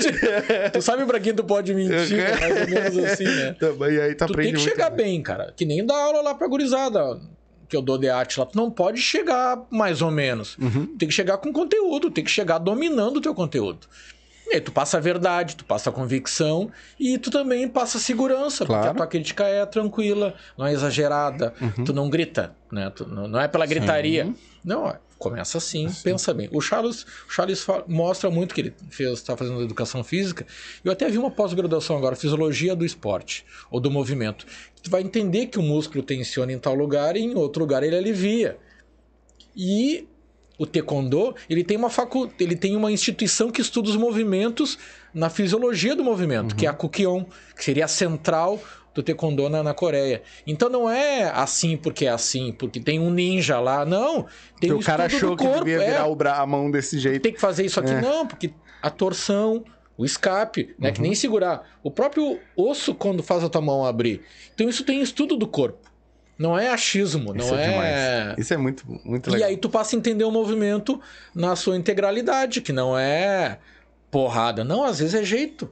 Tu 0.72 0.82
sabe 0.82 1.06
pra 1.06 1.20
quem 1.20 1.34
tu 1.34 1.44
pode 1.44 1.74
mentir, 1.74 2.18
né? 2.18 2.38
mais 2.40 2.62
ou 2.62 2.68
menos 2.70 2.98
assim, 3.12 3.26
né? 3.26 3.56
E 3.94 4.02
aí 4.02 4.16
tu, 4.16 4.26
Tu 4.26 4.32
aprende 4.32 4.54
tem 4.54 4.64
que 4.64 4.70
chegar 4.72 4.90
né? 4.92 4.96
bem, 4.96 5.22
cara. 5.22 5.54
Que 5.56 5.66
nem 5.66 5.86
dar 5.86 5.96
aula 5.98 6.22
lá 6.22 6.36
pra 6.36 6.48
gurizada 6.48 7.20
que 7.74 7.78
eu 7.78 7.82
dou 7.82 7.98
de 7.98 8.08
arte 8.08 8.40
lá. 8.40 8.46
Tu 8.46 8.56
não 8.56 8.70
pode 8.70 9.02
chegar 9.02 9.60
mais 9.72 10.00
ou 10.04 10.12
menos. 10.12 10.56
Uhum. 10.60 10.86
Tem 10.96 11.08
que 11.10 11.14
chegar 11.14 11.38
com 11.40 11.52
conteúdo, 11.52 12.12
tem 12.12 12.24
que 12.24 12.30
chegar 12.30 12.60
dominando 12.60 13.18
o 13.18 13.22
teu 13.22 13.34
conteúdo. 13.34 13.88
E 14.46 14.56
aí 14.56 14.62
tu 14.62 14.72
passa 14.72 14.98
a 14.98 15.00
verdade, 15.00 15.56
tu 15.56 15.66
passa 15.66 15.90
a 15.90 15.94
convicção 15.94 16.70
e 17.00 17.18
tu 17.18 17.32
também 17.32 17.68
passa 17.68 17.98
a 17.98 18.02
segurança, 18.02 18.60
porque 18.66 18.74
Claro. 18.80 18.92
a 18.92 18.94
tua 18.94 19.08
crítica 19.08 19.46
é 19.46 19.66
tranquila, 19.66 20.36
não 20.56 20.68
é 20.68 20.74
exagerada, 20.74 21.52
Uhum. 21.60 21.84
tu 21.84 21.94
não 21.94 22.10
grita, 22.12 22.54
né? 22.72 22.92
Tu 22.96 23.08
não, 23.08 23.28
não 23.28 23.40
é 23.42 23.48
pela 23.48 23.66
gritaria. 23.66 24.32
Não, 24.64 24.84
ó, 24.84 24.96
começa 25.18 25.58
assim, 25.58 25.88
pensa 26.04 26.34
bem. 26.34 26.50
O 26.52 26.62
Charles, 26.62 27.06
o 27.28 27.32
Charles 27.32 27.66
mostra 27.88 28.30
muito 28.30 28.54
que 28.54 28.62
ele 28.62 28.74
está 29.00 29.36
fazendo 29.36 29.62
educação 29.62 30.04
física. 30.04 30.46
Eu 30.84 30.92
até 30.92 31.10
vi 31.10 31.18
uma 31.18 31.32
pós-graduação 31.32 31.98
agora, 31.98 32.16
fisiologia 32.16 32.76
do 32.76 32.86
esporte 32.86 33.46
ou 33.70 33.80
do 33.80 33.92
movimento. 33.92 34.46
Tu 34.82 34.90
vai 34.90 35.02
entender 35.02 35.48
que 35.48 35.60
o 35.60 35.64
músculo 35.64 36.04
tensiona 36.04 36.52
em 36.52 36.60
tal 36.60 36.76
lugar 36.76 37.16
e 37.16 37.22
em 37.22 37.36
outro 37.36 37.62
lugar 37.62 37.84
ele 37.84 37.96
alivia. 37.96 38.58
E 39.56 40.08
o 40.58 40.66
taekwondo, 40.66 41.36
ele 41.50 41.64
tem 41.64 41.78
uma 41.78 41.90
facu... 41.90 42.32
ele 42.40 42.56
tem 42.56 42.76
uma 42.76 42.92
instituição 42.92 43.52
que 43.52 43.62
estuda 43.62 43.90
os 43.90 43.96
movimentos 43.96 44.78
na 45.14 45.30
fisiologia 45.30 45.96
do 45.96 46.04
movimento, 46.04 46.56
que 46.56 46.66
é 46.66 46.70
a 46.70 46.74
Kukyon, 46.74 47.26
que 47.56 47.64
seria 47.64 47.86
a 47.86 47.88
central 47.88 48.62
do 48.94 49.02
taekwondo 49.02 49.50
na, 49.50 49.64
na 49.64 49.74
Coreia. 49.74 50.22
Então 50.46 50.70
não 50.70 50.90
é 50.90 51.24
assim 51.34 51.76
porque 51.78 52.06
é 52.06 52.10
assim, 52.10 52.52
porque 52.52 52.80
tem 52.80 53.00
um 53.00 53.10
ninja 53.10 53.60
lá, 53.60 53.86
não. 53.86 54.26
Tem 54.60 54.72
um 54.72 54.78
o 54.78 54.84
cara 54.84 55.06
achou 55.06 55.36
que 55.36 55.48
devia 55.48 55.82
é, 55.82 55.86
virar 55.92 56.16
bra- 56.16 56.38
a 56.40 56.46
mão 56.46 56.70
desse 56.70 57.00
jeito. 57.00 57.22
tem 57.22 57.34
que 57.34 57.42
fazer 57.42 57.66
isso 57.66 57.80
aqui. 57.80 57.92
É. 57.92 58.02
Não, 58.02 58.28
porque 58.28 58.52
a 58.82 58.90
torção, 58.90 59.64
o 59.98 60.06
escape, 60.06 60.76
né? 60.78 60.92
Que 60.92 61.02
nem 61.02 61.16
segurar. 61.16 61.64
O 61.82 61.90
próprio 61.90 62.40
osso, 62.56 62.94
quando 62.94 63.24
faz 63.24 63.44
a 63.44 63.50
tua 63.50 63.62
mão 63.62 63.86
abrir. 63.86 64.22
Então, 64.54 64.70
isso 64.70 64.84
tem 64.84 65.02
estudo 65.02 65.36
do 65.36 65.48
corpo. 65.48 65.92
Não 66.38 66.58
é 66.58 66.68
achismo, 66.70 67.32
não 67.34 67.46
Isso 67.46 67.54
é, 67.56 67.64
é. 67.64 67.70
demais. 67.70 68.38
Isso 68.40 68.54
é 68.54 68.58
muito, 68.58 68.84
muito 69.06 69.30
E 69.30 69.34
legal. 69.34 69.50
aí 69.50 69.56
tu 69.58 69.70
passa 69.70 69.96
a 69.96 70.00
entender 70.00 70.24
o 70.24 70.32
movimento 70.32 71.00
na 71.34 71.56
sua 71.56 71.78
integralidade, 71.78 72.60
que 72.60 72.74
não 72.74 72.98
é 72.98 73.60
porrada. 74.10 74.64
Não, 74.64 74.84
às 74.84 75.00
vezes 75.00 75.14
é 75.14 75.24
jeito. 75.24 75.70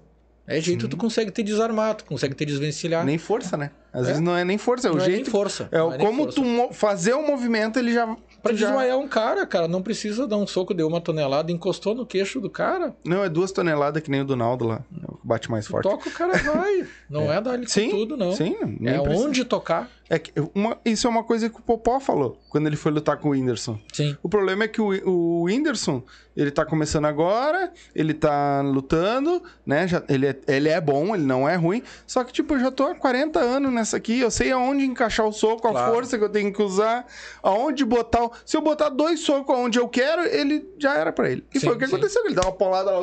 É 0.51 0.59
jeito, 0.59 0.87
tu 0.87 0.97
consegue 0.97 1.31
te 1.31 1.41
desarmar, 1.43 1.95
tu 1.95 2.03
consegue 2.03 2.35
te 2.35 2.45
desvencilhar. 2.45 3.05
Nem 3.05 3.17
força, 3.17 3.55
né? 3.55 3.71
Às 3.93 4.03
É. 4.03 4.05
vezes 4.07 4.21
não 4.21 4.35
é 4.35 4.43
nem 4.45 4.57
força, 4.57 4.87
é 4.87 4.91
o 4.91 4.95
não 4.95 5.01
é 5.03 5.07
nem 5.07 5.15
jeito. 5.17 5.31
força. 5.31 5.67
É, 5.71 5.81
nem 5.89 5.97
como 5.99 6.23
força. 6.23 6.41
tu 6.41 6.73
fazer 6.73 7.13
o 7.13 7.25
movimento, 7.25 7.77
ele 7.77 7.93
já. 7.93 8.15
Pra 8.41 8.53
já... 8.53 8.67
desmaiar 8.67 8.97
um 8.97 9.07
cara, 9.07 9.45
cara, 9.45 9.67
não 9.67 9.83
precisa 9.83 10.25
dar 10.25 10.37
um 10.37 10.47
soco 10.47 10.73
de 10.73 10.81
uma 10.81 10.99
tonelada, 10.99 11.51
encostou 11.51 11.93
no 11.93 12.05
queixo 12.07 12.39
do 12.41 12.49
cara, 12.49 12.95
Não, 13.05 13.23
é 13.23 13.29
duas 13.29 13.51
toneladas 13.51 14.01
que 14.01 14.09
nem 14.09 14.21
o 14.21 14.25
do 14.25 14.35
Naldo 14.35 14.65
lá. 14.65 14.81
Bate 15.23 15.51
mais 15.51 15.67
forte. 15.67 15.83
toca 15.83 16.09
o 16.09 16.11
cara 16.11 16.35
vai. 16.39 16.87
Não 17.07 17.31
é, 17.31 17.39
dar 17.39 17.53
ele 17.53 17.67
Sim, 17.67 17.89
tudo, 17.91 18.17
não. 18.17 18.31
Sim, 18.31 18.55
é 18.83 18.99
precisa. 18.99 19.27
onde 19.27 19.45
tocar. 19.45 19.87
É 20.09 20.17
que 20.19 20.33
uma- 20.55 20.77
isso 20.83 21.05
é 21.07 21.09
uma 21.09 21.23
coisa 21.23 21.49
que 21.49 21.57
o 21.57 21.61
Popó 21.61 21.99
falou 21.99 22.37
quando 22.49 22.67
ele 22.67 22.75
foi 22.75 22.91
lutar 22.91 23.15
com 23.17 23.29
o 23.29 23.31
Whindersson. 23.31 23.79
Sim. 23.93 24.17
O 24.23 24.27
problema 24.27 24.63
é 24.63 24.67
que 24.67 24.81
o, 24.81 24.87
o 25.09 25.43
Whindersson, 25.43 26.03
ele 26.35 26.51
tá 26.51 26.65
começando 26.65 27.05
agora, 27.05 27.71
ele 27.95 28.13
tá 28.13 28.61
lutando, 28.61 29.41
né? 29.65 29.87
Já, 29.87 30.03
ele, 30.09 30.25
é, 30.27 30.35
ele 30.47 30.67
é 30.67 30.81
bom, 30.81 31.15
ele 31.15 31.23
não 31.23 31.47
é 31.47 31.55
ruim. 31.55 31.81
Só 32.05 32.23
que, 32.25 32.33
tipo, 32.33 32.55
eu 32.55 32.59
já 32.59 32.71
tô 32.71 32.87
há 32.87 32.95
40 32.95 33.39
anos 33.39 33.71
nessa 33.81 33.97
aqui, 33.97 34.19
eu 34.19 34.31
sei 34.31 34.51
aonde 34.51 34.85
encaixar 34.85 35.27
o 35.27 35.31
soco, 35.33 35.67
a 35.67 35.71
Claro. 35.71 35.93
força 35.93 36.17
que 36.17 36.23
eu 36.23 36.29
tenho 36.29 36.53
que 36.53 36.61
usar, 36.61 37.05
aonde 37.43 37.83
botar. 37.83 38.23
o- 38.25 38.31
Se 38.45 38.55
eu 38.55 38.61
botar 38.61 38.89
dois 38.89 39.19
socos 39.21 39.53
aonde 39.55 39.79
eu 39.79 39.87
quero, 39.87 40.21
ele 40.23 40.65
já 40.77 40.95
era 40.97 41.11
pra 41.11 41.29
ele. 41.29 41.43
E 41.53 41.59
Sim, 41.59 41.65
foi 41.67 41.75
o 41.75 41.79
que 41.79 41.87
sim. 41.87 41.95
aconteceu, 41.95 42.25
ele 42.25 42.35
dá 42.35 42.43
uma 42.43 42.51
polada 42.51 42.91
lá 42.91 42.99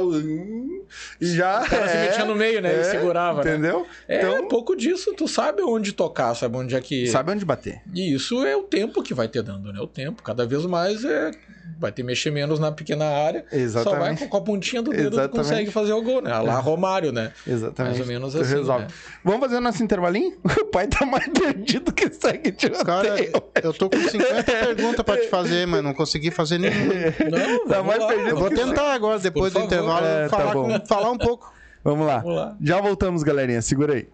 e 1.21 1.27
já. 1.35 1.63
O 1.63 1.69
cara 1.69 1.89
se 1.89 1.97
metia 1.99 2.25
no 2.25 2.35
meio, 2.35 2.61
né? 2.63 2.73
Ele 2.75 2.85
segurava, 2.85 3.43
né? 3.45 3.51
Entendeu? 3.53 3.87
É, 4.07 4.19
Então, 4.19 4.49
pouco 4.49 4.75
disso, 4.77 5.13
tu 5.15 5.27
sabe 5.29 5.63
onde 5.63 5.93
tocar, 5.93 6.35
sabe 6.35 6.57
onde 6.57 6.75
é 6.75 6.81
que. 6.81 7.07
sabe 7.09 7.33
onde 7.33 7.45
bater. 7.45 7.83
E 7.95 8.15
isso 8.15 8.45
é 8.47 8.57
o 8.57 8.63
tempo 8.63 9.03
que 9.03 9.13
vai 9.13 9.29
ter 9.29 9.43
dando, 9.43 9.73
né? 9.73 9.81
O 9.81 9.87
tempo. 9.87 10.23
Cada 10.23 10.47
vez 10.47 10.65
mais 10.67 11.05
é. 11.05 11.31
Vai 11.79 11.93
ter 11.93 12.03
mexer 12.03 12.31
menos 12.31 12.59
na 12.59 12.73
pequena 12.73 13.05
área. 13.05 13.41
Só 13.43 13.49
vai 13.51 13.61
Exatamente. 13.61 14.27
com, 14.29 14.37
a 14.37 14.41
pontinha 14.41 14.83
do 14.83 14.91
dedo 14.91 15.15
Exatamente. 15.15 15.31
consegue 15.37 15.71
fazer 15.71 15.93
o 15.93 16.03
gol, 16.03 16.23
né? 16.23 16.33
A 16.33 16.41
lá 16.41 16.59
Romário, 16.59 17.13
né? 17.13 17.33
Exatamente. 17.47 17.91
Mais 17.99 18.01
ou 18.01 18.07
menos 18.07 18.35
assim, 18.37 18.55
resolve. 18.55 18.85
né? 18.85 18.91
Vamos 19.23 19.41
fazer 19.41 19.57
o 19.57 19.61
nosso 19.61 19.83
intervalinho? 19.83 20.37
O 20.61 20.65
pai 20.71 20.87
tá 20.87 21.05
mais 21.07 21.27
perdido 21.29 21.93
que 21.93 22.11
segue 22.13 22.53
tiroteio. 22.53 22.85
Cara, 22.85 23.17
eu 23.63 23.73
tô 23.73 23.89
com 23.89 23.97
50 23.99 24.43
perguntas 24.45 25.05
pra 25.05 25.17
te 25.17 25.29
fazer, 25.29 25.67
mas 25.67 25.83
não 25.83 25.95
consegui 25.95 26.31
fazer 26.31 26.59
nenhuma. 26.59 26.95
Não, 27.31 27.67
Tá 27.67 27.83
mais 27.83 28.01
lá. 28.01 28.07
perdido 28.09 28.29
Eu 28.31 28.37
vou 28.37 28.51
tentar 28.51 28.93
agora, 28.93 29.19
depois 29.19 29.53
Por 29.53 29.63
do 29.63 29.69
favor. 29.69 29.75
intervalo, 29.75 30.07
É, 30.07 30.29
tá 30.29 30.37
falar, 30.37 30.53
bom. 30.55 30.79
com- 30.81 30.87
falar 30.87 31.11
um 31.11 31.19
pouco. 31.19 31.53
Vamos 31.85 32.07
lá. 32.07 32.19
Vamos 32.19 32.37
lá. 32.37 32.57
Já 32.61 32.81
voltamos, 32.81 33.23
galerinha. 33.23 33.63
Segura 33.63 33.95
aí. 33.95 34.09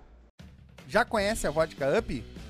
Já 0.88 1.04
conhece 1.04 1.46
a 1.46 1.50
Vodka 1.50 1.98
Up? 1.98 2.24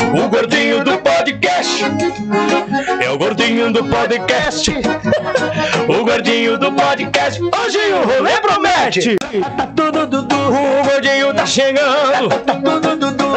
O 0.00 0.28
gordinho 0.28 0.84
do 0.84 0.98
podcast. 0.98 1.84
É 3.02 3.10
o 3.10 3.18
gordinho 3.18 3.72
do 3.72 3.84
podcast. 3.84 4.70
O 5.88 6.04
gordinho 6.04 6.56
do 6.56 6.72
podcast. 6.72 7.42
Hoje 7.42 7.78
o 7.92 8.04
rolê 8.04 8.40
promete. 8.40 9.16
Tá. 9.16 9.28
O 10.48 10.84
gordinho 10.88 11.34
tá 11.34 11.44
chegando. 11.44 12.28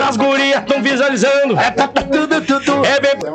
As 0.08 0.16
gurias 0.16 0.64
tão 0.66 0.84
visualizando. 0.84 1.56
É 2.86 3.00
bebê. 3.00 3.30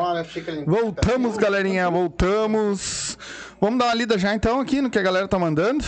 Voltamos, 0.64 1.36
galerinha, 1.36 1.90
voltamos. 1.90 3.18
Vamos 3.60 3.78
dar 3.78 3.86
uma 3.86 3.94
lida 3.94 4.16
já 4.16 4.34
então 4.34 4.60
aqui 4.60 4.80
no 4.80 4.88
que 4.88 4.98
a 4.98 5.02
galera 5.02 5.26
tá 5.26 5.38
mandando. 5.38 5.84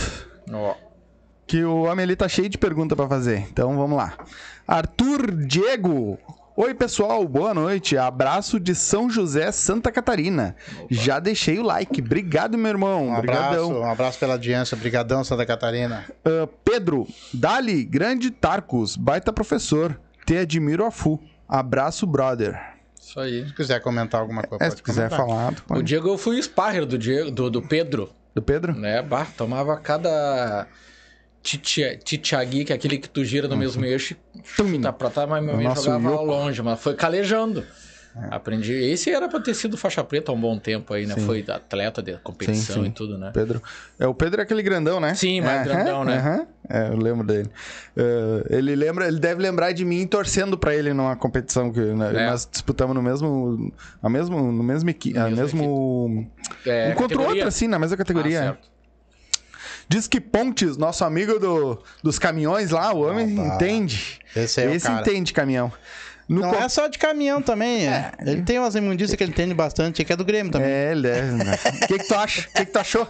Ó. 0.52 0.74
Que 1.46 1.64
o 1.64 1.84
homem 1.84 2.02
ali 2.02 2.16
tá 2.16 2.28
cheio 2.28 2.48
de 2.48 2.58
pergunta 2.58 2.96
pra 2.96 3.06
fazer. 3.06 3.46
Então 3.50 3.76
vamos 3.76 3.96
lá. 3.96 4.14
Arthur 4.66 5.30
Diego. 5.46 6.18
Oi, 6.60 6.74
pessoal, 6.74 7.24
boa 7.28 7.54
noite. 7.54 7.96
Abraço 7.96 8.58
de 8.58 8.74
São 8.74 9.08
José, 9.08 9.52
Santa 9.52 9.92
Catarina. 9.92 10.56
Já 10.90 11.20
deixei 11.20 11.56
o 11.60 11.62
like. 11.62 12.00
Obrigado, 12.00 12.58
meu 12.58 12.68
irmão. 12.70 13.06
Um 13.10 13.14
Obrigadão. 13.16 13.46
abraço, 13.66 13.72
um 13.74 13.90
abraço 13.90 14.18
pela 14.18 14.32
audiência. 14.32 14.74
Obrigadão, 14.74 15.22
Santa 15.22 15.46
Catarina. 15.46 16.04
Ah, 16.24 16.48
Pedro, 16.64 17.06
Dali, 17.32 17.84
grande 17.84 18.32
Tarcos, 18.32 18.96
baita 18.96 19.32
professor. 19.32 20.00
Te 20.26 20.36
admiro 20.36 20.84
a 20.84 20.90
fu. 20.90 21.20
Abraço, 21.48 22.04
brother. 22.08 22.60
Isso 23.00 23.20
aí. 23.20 23.46
Se 23.46 23.54
quiser 23.54 23.80
comentar 23.80 24.20
alguma 24.20 24.42
coisa, 24.42 24.64
É, 24.64 24.66
pode 24.68 24.78
se 24.78 24.82
quiser 24.82 25.08
comentar. 25.10 25.54
falar, 25.64 25.78
O. 25.78 25.82
Diego, 25.82 26.08
eu 26.08 26.18
fui 26.18 26.42
sparrer 26.42 26.84
do, 26.84 26.98
Diego, 26.98 27.30
do, 27.30 27.48
do 27.48 27.62
Pedro, 27.62 28.10
do 28.34 28.42
Pedro? 28.42 28.74
né? 28.74 29.00
Bah, 29.00 29.28
tomava 29.36 29.76
cada 29.76 30.66
titiagui, 31.42 32.64
que 32.64 32.72
é 32.72 32.76
aquele 32.76 32.98
que 32.98 33.08
tu 33.08 33.24
gira 33.24 33.48
no 33.48 33.56
mesmo 33.56 33.84
eixo, 33.84 34.16
tá 34.82 34.92
pra 34.92 35.10
trás, 35.10 35.28
mas 35.28 35.42
meu 35.42 35.54
O 35.54 35.56
amigo 35.56 35.74
jogava 35.74 36.10
Yoko. 36.10 36.24
longe, 36.24 36.62
mas 36.62 36.80
foi 36.80 36.94
calejando. 36.94 37.64
Aprendi. 38.30 38.72
Esse 38.72 39.10
era 39.10 39.28
pra 39.28 39.38
ter 39.38 39.54
sido 39.54 39.76
faixa 39.76 40.02
preta 40.02 40.32
há 40.32 40.34
um 40.34 40.40
bom 40.40 40.58
tempo 40.58 40.92
aí, 40.92 41.06
né? 41.06 41.14
Sim. 41.14 41.20
Foi 41.24 41.44
atleta 41.46 42.02
de 42.02 42.16
competição 42.18 42.76
Sim, 42.76 42.82
sim. 42.84 42.88
e 42.88 42.92
tudo, 42.92 43.16
né? 43.16 43.30
Pedro. 43.32 43.62
É, 43.96 44.08
o 44.08 44.14
Pedro 44.14 44.40
é 44.40 44.44
aquele 44.44 44.60
grandão, 44.62 44.98
né? 44.98 45.14
Sim, 45.14 45.40
mais 45.40 45.60
Aham, 45.60 45.64
grandão, 45.64 46.04
né? 46.04 46.46
É, 46.68 46.88
eu 46.88 46.96
lembro 46.96 47.24
dele. 47.24 47.48
É, 47.96 48.56
ele 48.56 48.74
lembra, 48.74 49.06
ele 49.06 49.20
deve 49.20 49.40
lembrar 49.40 49.70
de 49.72 49.84
mim 49.84 50.04
torcendo 50.04 50.58
pra 50.58 50.74
ele 50.74 50.92
numa 50.92 51.14
competição 51.14 51.70
que 51.70 51.78
né, 51.80 52.10
É. 52.24 52.26
nós 52.30 52.48
disputamos 52.50 52.92
no 52.96 53.02
mesmo, 53.02 53.72
a 54.02 54.08
mesmo, 54.08 54.50
no 54.50 54.64
mesmo 54.64 54.90
equipe, 54.90 55.16
a 55.16 55.24
Mesma 55.28 55.42
mesmo 55.44 56.28
É, 56.66 56.90
um 56.90 56.94
contra 56.94 57.18
o 57.18 57.24
outro 57.24 57.46
assim, 57.46 57.68
na 57.68 57.78
mesma 57.78 57.96
categoria. 57.96 58.40
Ah, 58.40 58.42
é. 58.42 58.46
certo. 58.48 58.68
Diz 59.88 60.06
que 60.06 60.20
Pontes, 60.20 60.76
nosso 60.76 61.02
amigo 61.04 61.38
do, 61.38 61.82
dos 62.02 62.18
caminhões 62.18 62.70
lá, 62.70 62.92
o 62.92 63.00
homem 63.08 63.38
Ah, 63.38 63.48
tá. 63.50 63.54
entende. 63.56 64.18
Esse 64.36 64.60
é 64.60 64.66
o 64.66 64.70
Esse 64.74 64.90
entende 64.90 65.32
caminhão. 65.32 65.72
No 66.28 66.42
Não 66.42 66.50
co- 66.50 66.56
é 66.56 66.68
só 66.68 66.88
de 66.88 66.98
caminhão 66.98 67.40
também. 67.40 67.88
É. 67.88 68.12
Ele 68.20 68.42
tem 68.42 68.58
umas 68.58 68.74
imundícias 68.74 69.16
que 69.16 69.24
ele 69.24 69.30
entende 69.30 69.54
bastante, 69.54 70.04
que 70.04 70.12
é 70.12 70.16
do 70.16 70.24
Grêmio 70.26 70.52
também. 70.52 70.68
É, 70.68 70.92
ele 70.92 71.08
é. 71.08 71.22
né? 71.22 71.54
O 71.54 71.78
que, 71.88 71.98
que 71.98 72.04
tu 72.06 72.14
acha? 72.14 72.40
O 72.42 72.52
que, 72.52 72.66
que 72.66 72.72
tu 72.72 72.78
achou? 72.78 73.02
O 73.04 73.06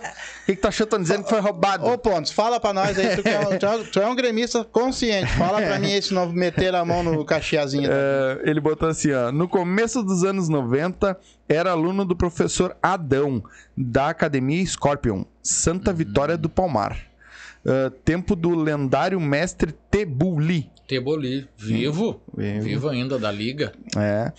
que, 0.47 0.55
que 0.55 0.63
tu 0.63 0.69
achou? 0.69 0.85
Estão 0.85 1.03
dizendo 1.03 1.25
que 1.25 1.31
foi 1.31 1.41
roubado. 1.41 1.85
Ô, 1.85 1.99
Pontes, 1.99 2.31
fala 2.31 2.61
pra 2.61 2.73
nós 2.73 2.97
aí, 2.97 3.17
tu, 3.17 3.29
é 3.29 3.41
um, 3.41 3.59
tu 3.59 3.67
é 3.67 3.79
tu 3.91 4.01
é 4.01 4.07
um 4.07 4.15
gremista 4.15 4.63
consciente. 4.63 5.33
Fala 5.33 5.61
pra 5.61 5.81
mim 5.81 5.93
aí 5.93 6.01
se 6.01 6.15
não 6.15 6.31
meter 6.31 6.73
a 6.77 6.85
mão 6.85 7.03
no 7.03 7.25
caxiazinho. 7.25 7.91
É, 7.91 8.41
ele 8.49 8.61
botou 8.61 8.89
assim, 8.89 9.11
ó. 9.13 9.33
No 9.33 9.49
começo 9.49 10.01
dos 10.05 10.23
anos 10.23 10.49
90, 10.49 11.19
era 11.49 11.73
aluno 11.73 12.05
do 12.05 12.15
professor 12.15 12.77
Adão, 12.81 13.43
da 13.77 14.11
Academia 14.11 14.65
Scorpion, 14.65 15.25
Santa 15.43 15.93
Vitória 15.93 16.37
do 16.39 16.49
Palmar. 16.49 16.97
É, 17.67 17.91
tempo 18.05 18.37
do 18.37 18.55
lendário 18.55 19.21
mestre 19.21 19.73
Tebuli. 19.91 20.71
Teboli, 20.89 21.47
vivo, 21.55 22.19
Vivo. 22.35 22.63
vivo 22.65 22.89
ainda 22.89 23.19
da 23.19 23.31
liga. 23.31 23.73
É. 23.95 24.33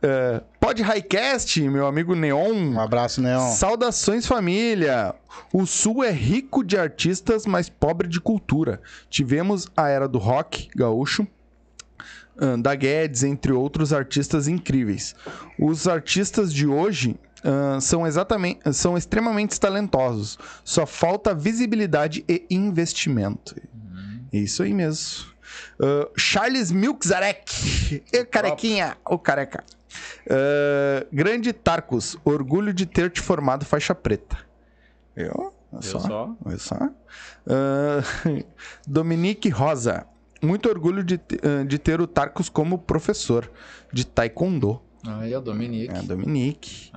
É, 0.00 0.40
Pod 0.60 0.80
Highcast, 0.80 1.60
meu 1.68 1.88
amigo 1.88 2.14
Neon. 2.14 2.54
Um 2.54 2.80
abraço, 2.80 3.20
Neon. 3.20 3.50
Saudações, 3.50 4.24
família! 4.24 5.12
O 5.52 5.66
Sul 5.66 6.04
é 6.04 6.12
rico 6.12 6.62
de 6.62 6.78
artistas, 6.78 7.46
mas 7.46 7.68
pobre 7.68 8.06
de 8.06 8.20
cultura. 8.20 8.80
Tivemos 9.10 9.66
a 9.76 9.88
era 9.88 10.06
do 10.06 10.18
rock 10.18 10.68
gaúcho, 10.76 11.26
ahn, 12.40 12.60
da 12.62 12.76
Guedes, 12.76 13.24
entre 13.24 13.50
outros 13.52 13.92
artistas 13.92 14.46
incríveis. 14.46 15.16
Os 15.58 15.88
artistas 15.88 16.54
de 16.54 16.64
hoje 16.64 17.16
ahn, 17.44 17.80
são 17.80 18.06
exatamente 18.06 18.60
são 18.72 18.96
extremamente 18.96 19.58
talentosos. 19.58 20.38
Só 20.62 20.86
falta 20.86 21.34
visibilidade 21.34 22.24
e 22.28 22.46
investimento. 22.48 23.56
Isso 24.32 24.62
aí 24.62 24.72
mesmo. 24.72 25.27
Ah, 25.80 26.08
Charles 26.16 26.70
Milczarek. 26.72 28.02
E 28.12 28.24
carequinha, 28.24 28.96
o 29.08 29.18
careca. 29.18 29.64
Ah, 30.28 31.06
grande 31.12 31.52
Tarcos, 31.52 32.16
orgulho 32.24 32.72
de 32.72 32.86
ter 32.86 33.10
te 33.10 33.20
formado 33.20 33.64
faixa 33.64 33.94
preta. 33.94 34.38
Eu? 35.16 35.52
Olha 35.72 35.82
Viu 35.82 36.00
só? 36.00 36.34
Olha 36.44 36.58
só. 36.58 36.76
Ah, 37.46 38.02
Dominique 38.86 39.48
Rosa. 39.48 40.06
Muito 40.40 40.68
orgulho 40.68 41.02
de, 41.02 41.20
ah, 41.42 41.64
de 41.64 41.78
ter 41.78 42.00
o 42.00 42.06
Tarcos 42.06 42.48
como 42.48 42.78
professor 42.78 43.50
de 43.92 44.06
taekwondo. 44.06 44.80
Aí, 45.06 45.34
o 45.34 45.40
Dominique. 45.40 45.94
É, 45.94 46.02
Dominique. 46.02 46.92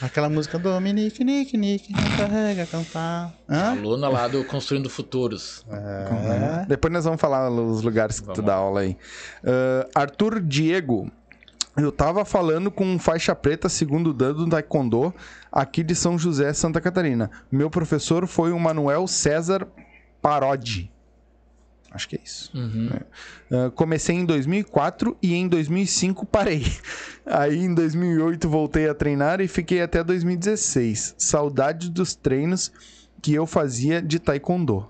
Aquela 0.00 0.28
música 0.30 0.58
Dominique, 0.58 1.22
Nick, 1.22 1.56
Nick, 1.56 1.92
não 1.92 2.16
carrega 2.16 2.64
cantar. 2.66 3.34
Hã? 3.48 3.72
Aluna 3.72 4.08
lá 4.08 4.28
do 4.28 4.42
Construindo 4.44 4.88
Futuros. 4.88 5.64
É. 5.70 6.64
Depois 6.66 6.92
nós 6.92 7.04
vamos 7.04 7.20
falar 7.20 7.50
os 7.50 7.82
lugares 7.82 8.18
que 8.18 8.26
tu 8.26 8.34
Vamos 8.36 8.44
dá 8.46 8.54
lá. 8.56 8.58
aula 8.62 8.80
aí. 8.80 8.96
Ah, 9.44 10.00
Arthur 10.02 10.40
Diego. 10.40 11.10
Eu 11.76 11.92
tava 11.92 12.24
falando 12.24 12.70
com 12.70 12.84
um 12.84 12.98
faixa 12.98 13.34
preta 13.34 13.68
segundo 13.68 14.12
dan 14.12 14.32
do 14.34 14.48
Taekwondo 14.48 15.14
aqui 15.52 15.82
de 15.84 15.94
São 15.94 16.18
José, 16.18 16.52
Santa 16.52 16.80
Catarina. 16.80 17.30
Meu 17.50 17.70
professor 17.70 18.26
foi 18.26 18.52
o 18.52 18.58
Manuel 18.58 19.06
César 19.06 19.66
Parodi. 20.20 20.90
Acho 21.90 22.08
que 22.08 22.16
é 22.16 22.20
isso. 22.24 22.50
Uhum. 22.56 22.88
Ah, 23.50 23.70
comecei 23.74 24.14
em 24.16 24.24
2004 24.24 25.16
e 25.20 25.34
em 25.34 25.48
2005 25.48 26.24
parei. 26.24 26.64
Aí 27.26 27.58
em 27.58 27.74
2008 27.74 28.48
voltei 28.48 28.88
a 28.88 28.94
treinar 28.94 29.40
e 29.40 29.48
fiquei 29.48 29.82
até 29.82 30.02
2016. 30.04 31.16
Saudade 31.18 31.90
dos 31.90 32.14
treinos 32.14 32.70
que 33.20 33.34
eu 33.34 33.44
fazia 33.46 34.00
de 34.00 34.18
taekwondo. 34.18 34.86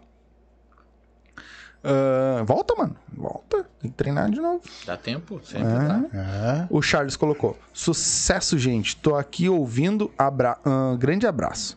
Ah, 1.82 2.42
volta, 2.44 2.74
mano. 2.76 2.94
Volta. 3.16 3.64
Tem 3.80 3.90
que 3.90 3.96
treinar 3.96 4.30
de 4.30 4.40
novo. 4.40 4.60
Dá 4.84 4.96
tempo? 4.96 5.40
Sempre 5.42 5.68
É. 5.72 5.78
dá. 5.78 6.04
É. 6.12 6.66
O 6.68 6.82
Charles 6.82 7.16
colocou: 7.16 7.58
Sucesso, 7.72 8.58
gente. 8.58 8.96
Tô 8.96 9.16
aqui 9.16 9.48
ouvindo. 9.48 10.10
Abra... 10.18 10.58
ah, 10.64 10.96
grande 10.98 11.26
abraço. 11.26 11.76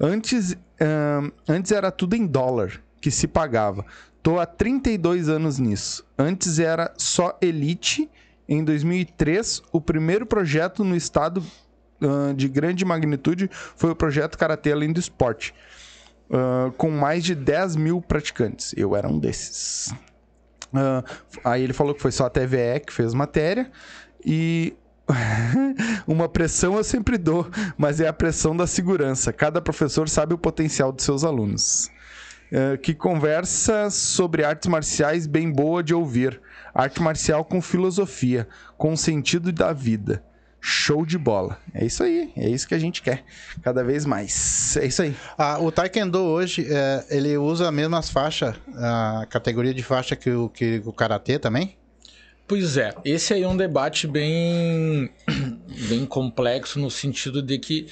Antes, 0.00 0.56
antes 1.46 1.70
era 1.70 1.90
tudo 1.92 2.16
em 2.16 2.26
dólar 2.26 2.80
que 3.00 3.08
se 3.10 3.28
pagava. 3.28 3.84
Tô 4.22 4.38
há 4.38 4.46
32 4.46 5.28
anos 5.28 5.58
nisso. 5.58 6.04
Antes 6.16 6.58
era 6.58 6.92
só 6.96 7.36
Elite. 7.40 8.08
Em 8.48 8.62
2003, 8.64 9.62
o 9.72 9.80
primeiro 9.80 10.26
projeto 10.26 10.84
no 10.84 10.94
estado 10.94 11.42
ah, 12.00 12.32
de 12.34 12.48
grande 12.48 12.84
magnitude 12.84 13.50
foi 13.52 13.90
o 13.90 13.96
projeto 13.96 14.36
Karatê 14.36 14.72
Além 14.72 14.92
do 14.92 15.00
Esporte. 15.00 15.54
ah, 16.30 16.70
com 16.76 16.90
mais 16.90 17.24
de 17.24 17.34
10 17.34 17.76
mil 17.76 18.00
praticantes. 18.00 18.74
Eu 18.76 18.94
era 18.94 19.08
um 19.08 19.18
desses. 19.18 19.92
Ah, 20.72 21.02
aí 21.44 21.62
ele 21.62 21.72
falou 21.72 21.94
que 21.94 22.00
foi 22.00 22.12
só 22.12 22.26
a 22.26 22.30
TVE 22.30 22.80
que 22.86 22.92
fez 22.92 23.14
matéria. 23.14 23.70
E 24.24 24.76
uma 26.06 26.28
pressão 26.28 26.76
eu 26.76 26.84
sempre 26.84 27.18
dou, 27.18 27.48
mas 27.76 28.00
é 28.00 28.06
a 28.06 28.12
pressão 28.12 28.56
da 28.56 28.66
segurança. 28.66 29.32
Cada 29.32 29.60
professor 29.60 30.08
sabe 30.08 30.34
o 30.34 30.38
potencial 30.38 30.92
dos 30.92 31.04
seus 31.04 31.24
alunos. 31.24 31.90
Ah, 32.52 32.76
que 32.76 32.94
conversa 32.94 33.88
sobre 33.90 34.44
artes 34.44 34.68
marciais 34.68 35.26
bem 35.26 35.50
boa 35.50 35.82
de 35.82 35.94
ouvir. 35.94 36.40
Arte 36.74 37.02
marcial 37.02 37.44
com 37.44 37.60
filosofia, 37.60 38.48
com 38.76 38.96
sentido 38.96 39.52
da 39.52 39.72
vida. 39.72 40.22
Show 40.60 41.04
de 41.04 41.18
bola. 41.18 41.58
É 41.74 41.84
isso 41.84 42.02
aí. 42.02 42.32
É 42.36 42.48
isso 42.48 42.68
que 42.68 42.74
a 42.74 42.78
gente 42.78 43.02
quer. 43.02 43.24
Cada 43.62 43.82
vez 43.82 44.06
mais. 44.06 44.76
É 44.76 44.86
isso 44.86 45.02
aí. 45.02 45.14
Ah, 45.36 45.58
o 45.58 45.72
Taekwondo 45.72 46.20
hoje, 46.20 46.66
é, 46.70 47.04
ele 47.10 47.36
usa 47.36 47.66
as 47.66 47.74
mesmas 47.74 48.10
faixas, 48.10 48.54
a 48.76 49.26
categoria 49.28 49.74
de 49.74 49.82
faixa 49.82 50.14
que 50.14 50.30
o, 50.30 50.48
que 50.48 50.80
o 50.84 50.92
Karatê 50.92 51.38
também? 51.38 51.76
Pois 52.46 52.76
é, 52.76 52.94
esse 53.04 53.32
aí 53.34 53.42
é 53.42 53.48
um 53.48 53.56
debate 53.56 54.06
bem 54.06 55.10
bem 55.88 56.04
complexo 56.06 56.78
no 56.78 56.90
sentido 56.90 57.42
de 57.42 57.58
que 57.58 57.88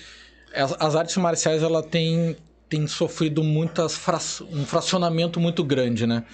as, 0.55 0.75
as 0.79 0.95
artes 0.95 1.17
marciais 1.17 1.63
ela 1.63 1.83
tem, 1.83 2.37
tem 2.71 2.87
sofrido 2.87 3.43
muitas 3.43 4.01
um 4.51 4.65
fracionamento 4.65 5.41
muito 5.41 5.65
grande, 5.65 6.07
né? 6.07 6.25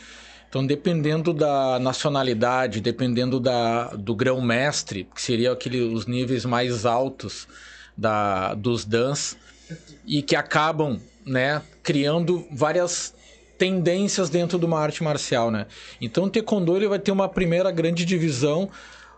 Então, 0.48 0.64
dependendo 0.64 1.32
da 1.32 1.78
nacionalidade, 1.78 2.80
dependendo 2.80 3.40
da, 3.40 3.88
do 3.88 4.14
grão-mestre, 4.14 5.08
que 5.12 5.20
seria 5.20 5.50
aquele, 5.50 5.80
os 5.80 6.06
níveis 6.06 6.44
mais 6.44 6.86
altos 6.86 7.48
da, 7.96 8.54
dos 8.54 8.84
dans, 8.84 9.36
e 10.06 10.22
que 10.22 10.36
acabam 10.36 11.00
né, 11.26 11.62
criando 11.82 12.46
várias 12.52 13.14
tendências 13.58 14.30
dentro 14.30 14.58
de 14.58 14.66
uma 14.66 14.78
arte 14.78 15.02
marcial, 15.02 15.50
né? 15.50 15.66
Então, 16.00 16.24
o 16.24 16.30
Taekwondo 16.30 16.76
ele 16.76 16.86
vai 16.86 16.98
ter 16.98 17.10
uma 17.10 17.28
primeira 17.28 17.70
grande 17.70 18.04
divisão 18.04 18.70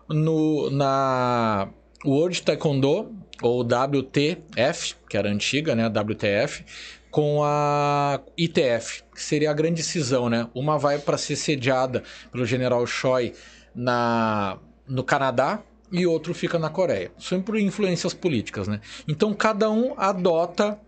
no, 0.09 0.71
na 0.71 1.69
World 2.05 2.43
Taekwondo, 2.43 3.13
ou 3.43 3.63
WTF, 3.63 4.97
que 5.09 5.17
era 5.17 5.29
antiga, 5.29 5.75
né? 5.75 5.87
WTF, 5.87 6.65
com 7.11 7.43
a 7.43 8.21
ITF, 8.37 9.03
que 9.15 9.23
seria 9.23 9.51
a 9.51 9.55
grande 9.55 9.83
cisão, 9.83 10.29
né? 10.29 10.49
Uma 10.55 10.79
vai 10.79 10.99
para 10.99 11.17
ser 11.17 11.37
sediada 11.37 12.03
pelo 12.31 12.45
general 12.45 12.87
Choi 12.87 13.35
na, 13.75 14.59
no 14.87 15.03
Canadá 15.03 15.63
e 15.91 16.07
outro 16.07 16.35
fica 16.35 16.59
na 16.59 16.69
Coreia. 16.69 17.11
Sempre 17.19 17.47
por 17.47 17.59
influências 17.59 18.13
políticas, 18.13 18.69
né? 18.69 18.81
Então 19.07 19.33
cada 19.33 19.71
um 19.71 19.95
adota 19.97 20.79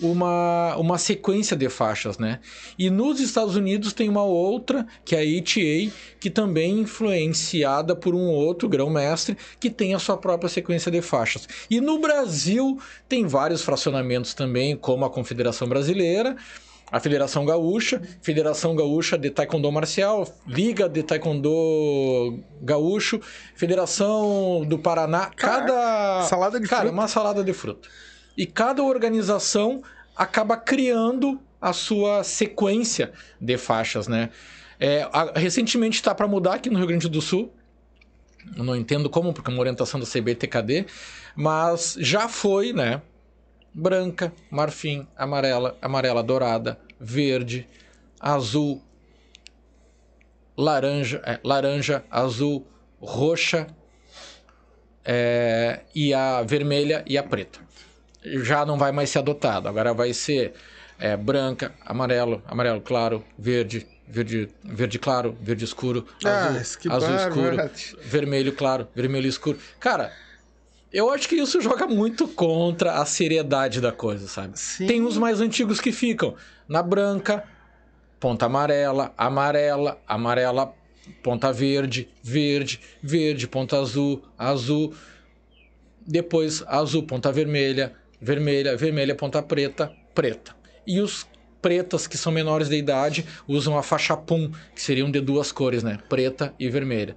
uma, 0.00 0.76
uma 0.76 0.98
sequência 0.98 1.56
de 1.56 1.68
faixas, 1.68 2.18
né? 2.18 2.40
E 2.78 2.90
nos 2.90 3.20
Estados 3.20 3.56
Unidos 3.56 3.92
tem 3.92 4.08
uma 4.08 4.22
outra, 4.22 4.86
que 5.04 5.16
é 5.16 5.20
a 5.20 5.24
ETA, 5.24 5.92
que 6.20 6.30
também 6.30 6.78
é 6.78 6.80
influenciada 6.80 7.96
por 7.96 8.14
um 8.14 8.28
outro 8.28 8.68
grão-mestre, 8.68 9.36
que 9.58 9.70
tem 9.70 9.94
a 9.94 9.98
sua 9.98 10.16
própria 10.16 10.48
sequência 10.48 10.90
de 10.90 11.00
faixas. 11.00 11.48
E 11.70 11.80
no 11.80 11.98
Brasil 11.98 12.78
tem 13.08 13.26
vários 13.26 13.62
fracionamentos 13.62 14.34
também, 14.34 14.76
como 14.76 15.04
a 15.04 15.10
Confederação 15.10 15.68
Brasileira, 15.68 16.36
a 16.90 17.00
Federação 17.00 17.44
Gaúcha, 17.44 18.00
Federação 18.22 18.76
Gaúcha 18.76 19.18
de 19.18 19.30
Taekwondo 19.30 19.70
Marcial, 19.72 20.26
Liga 20.46 20.88
de 20.88 21.02
Taekwondo 21.02 22.38
Gaúcho, 22.62 23.20
Federação 23.54 24.64
do 24.66 24.78
Paraná, 24.78 25.30
cada 25.34 26.22
salada 26.22 26.60
de 26.60 26.68
cara, 26.68 26.82
fruta. 26.82 26.94
uma 26.94 27.08
salada 27.08 27.42
de 27.42 27.52
fruta. 27.52 27.88
E 28.36 28.46
cada 28.46 28.82
organização 28.82 29.82
acaba 30.14 30.56
criando 30.56 31.40
a 31.60 31.72
sua 31.72 32.22
sequência 32.22 33.12
de 33.40 33.56
faixas, 33.56 34.06
né? 34.06 34.30
É, 34.78 35.08
a- 35.12 35.32
recentemente 35.38 35.96
está 35.96 36.14
para 36.14 36.28
mudar 36.28 36.54
aqui 36.54 36.68
no 36.68 36.78
Rio 36.78 36.86
Grande 36.86 37.08
do 37.08 37.20
Sul. 37.20 37.52
Eu 38.56 38.62
não 38.62 38.76
entendo 38.76 39.08
como, 39.08 39.32
porque 39.32 39.50
é 39.50 39.52
uma 39.52 39.60
orientação 39.60 39.98
do 39.98 40.06
CBTKD, 40.06 40.86
mas 41.34 41.96
já 41.98 42.28
foi, 42.28 42.72
né? 42.72 43.02
Branca, 43.72 44.32
marfim, 44.50 45.06
amarela, 45.16 45.76
amarela 45.82 46.22
dourada, 46.22 46.78
verde, 47.00 47.66
azul, 48.20 48.82
laranja, 50.56 51.20
é, 51.24 51.40
laranja, 51.42 52.04
azul, 52.10 52.66
roxa 53.00 53.66
é, 55.04 55.80
e 55.94 56.14
a 56.14 56.42
vermelha 56.42 57.04
e 57.06 57.18
a 57.18 57.22
preta. 57.22 57.60
Já 58.42 58.66
não 58.66 58.76
vai 58.76 58.90
mais 58.92 59.10
ser 59.10 59.20
adotado. 59.20 59.68
Agora 59.68 59.94
vai 59.94 60.12
ser 60.12 60.54
é, 60.98 61.16
branca, 61.16 61.74
amarelo, 61.84 62.42
amarelo 62.46 62.80
claro, 62.80 63.24
verde, 63.38 63.86
verde, 64.08 64.48
verde 64.64 64.98
claro, 64.98 65.36
verde 65.40 65.64
escuro, 65.64 66.06
Ah, 66.24 66.48
azul, 66.48 66.92
azul 66.92 67.16
escuro, 67.16 67.70
vermelho 68.04 68.52
claro, 68.52 68.88
vermelho 68.94 69.28
escuro. 69.28 69.58
Cara, 69.78 70.12
eu 70.92 71.10
acho 71.10 71.28
que 71.28 71.36
isso 71.36 71.60
joga 71.60 71.86
muito 71.86 72.26
contra 72.26 72.94
a 72.94 73.04
seriedade 73.04 73.80
da 73.80 73.92
coisa, 73.92 74.26
sabe? 74.26 74.58
Sim. 74.58 74.86
Tem 74.86 75.04
os 75.04 75.18
mais 75.18 75.40
antigos 75.40 75.80
que 75.80 75.92
ficam 75.92 76.34
na 76.68 76.82
branca, 76.82 77.44
ponta 78.18 78.46
amarela, 78.46 79.12
amarela, 79.16 80.00
amarela, 80.06 80.74
ponta 81.22 81.52
verde, 81.52 82.08
verde, 82.22 82.80
verde, 83.02 83.46
ponta 83.46 83.78
azul, 83.78 84.24
azul. 84.38 84.94
Depois 86.06 86.62
azul, 86.66 87.02
ponta 87.02 87.32
vermelha, 87.32 87.94
vermelha, 88.20 88.76
vermelha, 88.76 89.14
ponta 89.14 89.42
preta, 89.42 89.92
preta. 90.14 90.54
E 90.86 91.00
os 91.00 91.26
pretas 91.60 92.06
que 92.06 92.16
são 92.16 92.30
menores 92.32 92.68
de 92.68 92.76
idade 92.76 93.26
usam 93.48 93.76
a 93.76 93.82
faixa 93.82 94.16
pum, 94.16 94.50
que 94.74 94.80
seriam 94.80 95.10
de 95.10 95.20
duas 95.20 95.50
cores, 95.50 95.82
né? 95.82 95.98
Preta 96.08 96.54
e 96.58 96.68
vermelha. 96.70 97.16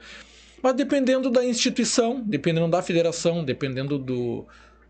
Mas 0.61 0.73
dependendo 0.73 1.29
da 1.29 1.45
instituição, 1.45 2.21
dependendo 2.25 2.67
da 2.67 2.81
federação, 2.81 3.43
dependendo 3.45 3.97
do, 3.97 4.45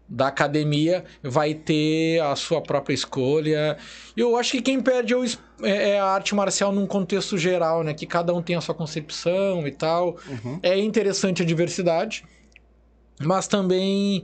da 0.07 0.27
academia, 0.27 1.03
vai 1.21 1.53
ter 1.53 2.19
a 2.21 2.35
sua 2.35 2.61
própria 2.61 2.93
escolha. 2.93 3.77
Eu 4.17 4.35
acho 4.37 4.53
que 4.53 4.61
quem 4.61 4.81
perde 4.81 5.13
é, 5.13 5.17
é- 5.69 5.89
é 5.91 5.99
a 5.99 6.05
arte 6.05 6.33
marcial 6.33 6.71
num 6.71 6.87
contexto 6.87 7.37
geral, 7.37 7.83
né? 7.83 7.93
Que 7.93 8.07
cada 8.07 8.33
um 8.33 8.41
tem 8.41 8.55
a 8.55 8.61
sua 8.61 8.73
concepção 8.73 9.67
e 9.67 9.71
tal. 9.71 10.17
É 10.63 10.77
interessante 10.79 11.43
a 11.43 11.45
diversidade, 11.45 12.23
mas 13.21 13.47
também 13.47 14.23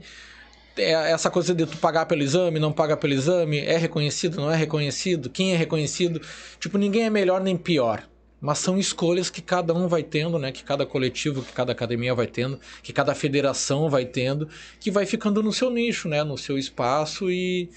essa 0.76 1.30
coisa 1.30 1.54
de 1.54 1.66
tu 1.66 1.76
pagar 1.78 2.06
pelo 2.06 2.22
exame, 2.22 2.58
não 2.58 2.72
pagar 2.72 2.96
pelo 2.96 3.12
exame, 3.12 3.58
é 3.60 3.76
reconhecido, 3.76 4.36
não 4.36 4.50
é 4.50 4.56
reconhecido, 4.56 5.30
quem 5.30 5.54
é 5.54 5.56
reconhecido. 5.56 6.20
Tipo, 6.58 6.78
ninguém 6.78 7.04
é 7.04 7.10
melhor 7.10 7.40
nem 7.40 7.56
pior. 7.56 8.02
Mas 8.40 8.58
são 8.58 8.78
escolhas 8.78 9.30
que 9.30 9.40
cada 9.40 9.72
um 9.72 9.88
vai 9.88 10.02
tendo, 10.02 10.38
né? 10.38 10.52
Que 10.52 10.62
cada 10.62 10.84
coletivo, 10.84 11.42
que 11.42 11.52
cada 11.52 11.72
academia 11.72 12.14
vai 12.14 12.26
tendo, 12.26 12.60
que 12.82 12.92
cada 12.92 13.14
federação 13.14 13.88
vai 13.88 14.04
tendo, 14.04 14.48
que 14.78 14.90
vai 14.90 15.06
ficando 15.06 15.42
no 15.42 15.52
seu 15.52 15.70
nicho, 15.70 16.08
né? 16.08 16.22
No 16.22 16.36
seu 16.36 16.58
espaço 16.58 17.30
e 17.30 17.70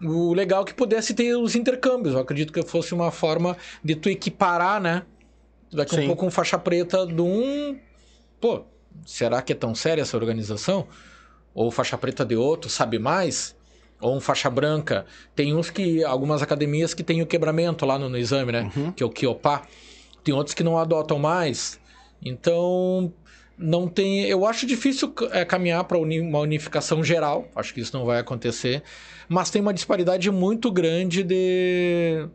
o 0.00 0.32
legal 0.32 0.62
é 0.62 0.64
que 0.64 0.74
pudesse 0.74 1.14
ter 1.14 1.36
os 1.36 1.54
intercâmbios. 1.54 2.14
Eu 2.14 2.20
acredito 2.20 2.52
que 2.52 2.62
fosse 2.62 2.94
uma 2.94 3.10
forma 3.10 3.56
de 3.84 3.94
tu 3.94 4.08
equiparar, 4.08 4.80
né? 4.80 5.02
Daqui 5.70 5.94
Sim. 5.94 6.04
um 6.04 6.06
pouco 6.06 6.26
um 6.26 6.30
faixa 6.30 6.58
preta 6.58 7.06
do 7.06 7.24
um. 7.24 7.78
Pô, 8.40 8.64
será 9.06 9.40
que 9.42 9.52
é 9.52 9.56
tão 9.56 9.74
séria 9.74 10.02
essa 10.02 10.16
organização? 10.16 10.88
Ou 11.54 11.70
faixa 11.70 11.98
preta 11.98 12.24
de 12.24 12.34
outro, 12.36 12.70
sabe 12.70 12.98
mais? 12.98 13.54
Ou 14.00 14.16
um 14.16 14.20
faixa 14.20 14.48
branca. 14.50 15.06
Tem 15.34 15.54
uns 15.54 15.70
que. 15.70 16.02
Algumas 16.04 16.42
academias 16.42 16.92
que 16.94 17.02
tem 17.02 17.22
o 17.22 17.26
quebramento 17.26 17.84
lá 17.86 17.98
no, 17.98 18.08
no 18.08 18.16
exame, 18.18 18.50
né? 18.52 18.70
Que 18.96 19.02
é 19.02 19.06
o 19.06 19.10
Kiopá. 19.10 19.62
Tem 20.24 20.34
outros 20.34 20.54
que 20.54 20.62
não 20.64 20.78
adotam 20.78 21.18
mais. 21.18 21.78
Então. 22.24 23.12
Não 23.58 23.86
tem. 23.86 24.24
Eu 24.24 24.44
acho 24.46 24.66
difícil 24.66 25.12
é, 25.30 25.44
caminhar 25.44 25.84
para 25.84 25.98
uma 25.98 26.38
unificação 26.40 27.04
geral. 27.04 27.46
Acho 27.54 27.72
que 27.74 27.80
isso 27.80 27.96
não 27.96 28.04
vai 28.04 28.18
acontecer. 28.18 28.82
Mas 29.28 29.50
tem 29.50 29.60
uma 29.62 29.74
disparidade 29.74 30.30
muito 30.30 30.70
grande 30.72 31.22
de. 31.22 32.26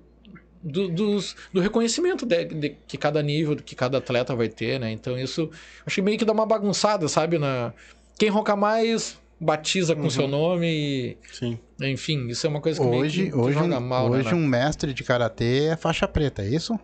Do, 0.64 0.90
dos- 0.90 1.36
do 1.54 1.62
reconhecimento 1.62 2.26
de, 2.26 2.46
de 2.46 2.76
que 2.88 2.98
cada 2.98 3.22
nível, 3.22 3.56
que 3.56 3.76
cada 3.76 4.00
atleta 4.00 4.36
vai 4.36 4.50
ter, 4.50 4.80
né? 4.80 4.92
Então 4.92 5.18
isso 5.18 5.50
acho 5.86 5.96
que 5.96 6.02
meio 6.02 6.18
que 6.18 6.26
dá 6.26 6.34
uma 6.34 6.46
bagunçada, 6.46 7.08
sabe? 7.08 7.38
Na, 7.38 7.74
quem 8.18 8.30
ronca 8.30 8.56
mais 8.56 9.20
batiza 9.40 9.96
com 9.96 10.10
seu 10.10 10.28
nome 10.28 10.68
e, 10.68 11.18
Sim. 11.32 11.60
enfim, 11.82 12.28
isso 12.28 12.48
é 12.48 12.50
uma 12.50 12.60
coisa 12.60 12.82
que 12.82 12.88
meio 12.88 13.04
Hoje, 13.04 13.24
que, 13.26 13.30
que 13.30 13.38
hoje, 13.38 13.54
joga 13.54 13.78
um, 13.78 13.82
mal, 13.82 14.10
né, 14.10 14.18
hoje 14.18 14.30
né? 14.30 14.36
um 14.36 14.48
mestre 14.48 14.94
de 14.94 15.04
karatê 15.04 15.68
é 15.68 15.78
faixa 15.78 16.08
preta, 16.08 16.42
é 16.42 16.50
isso? 16.50 16.80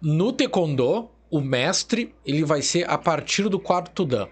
No 0.00 0.32
taekwondo, 0.32 1.10
o 1.30 1.40
mestre, 1.40 2.14
ele 2.24 2.44
vai 2.44 2.62
ser 2.62 2.88
a 2.88 2.96
partir 2.96 3.48
do 3.48 3.58
quarto 3.58 4.04
dan. 4.04 4.28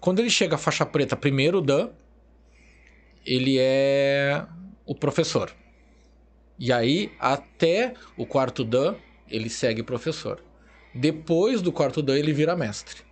Quando 0.00 0.18
ele 0.18 0.30
chega 0.30 0.56
à 0.56 0.58
faixa 0.58 0.84
preta, 0.84 1.16
primeiro 1.16 1.60
dan, 1.60 1.90
ele 3.24 3.56
é 3.58 4.44
o 4.84 4.94
professor. 4.94 5.52
E 6.58 6.72
aí, 6.72 7.12
até 7.18 7.94
o 8.16 8.24
quarto 8.24 8.64
dan, 8.64 8.94
ele 9.28 9.50
segue 9.50 9.82
professor. 9.82 10.42
Depois 10.94 11.60
do 11.60 11.70
quarto 11.70 12.02
dan, 12.02 12.16
ele 12.16 12.32
vira 12.32 12.56
mestre. 12.56 13.05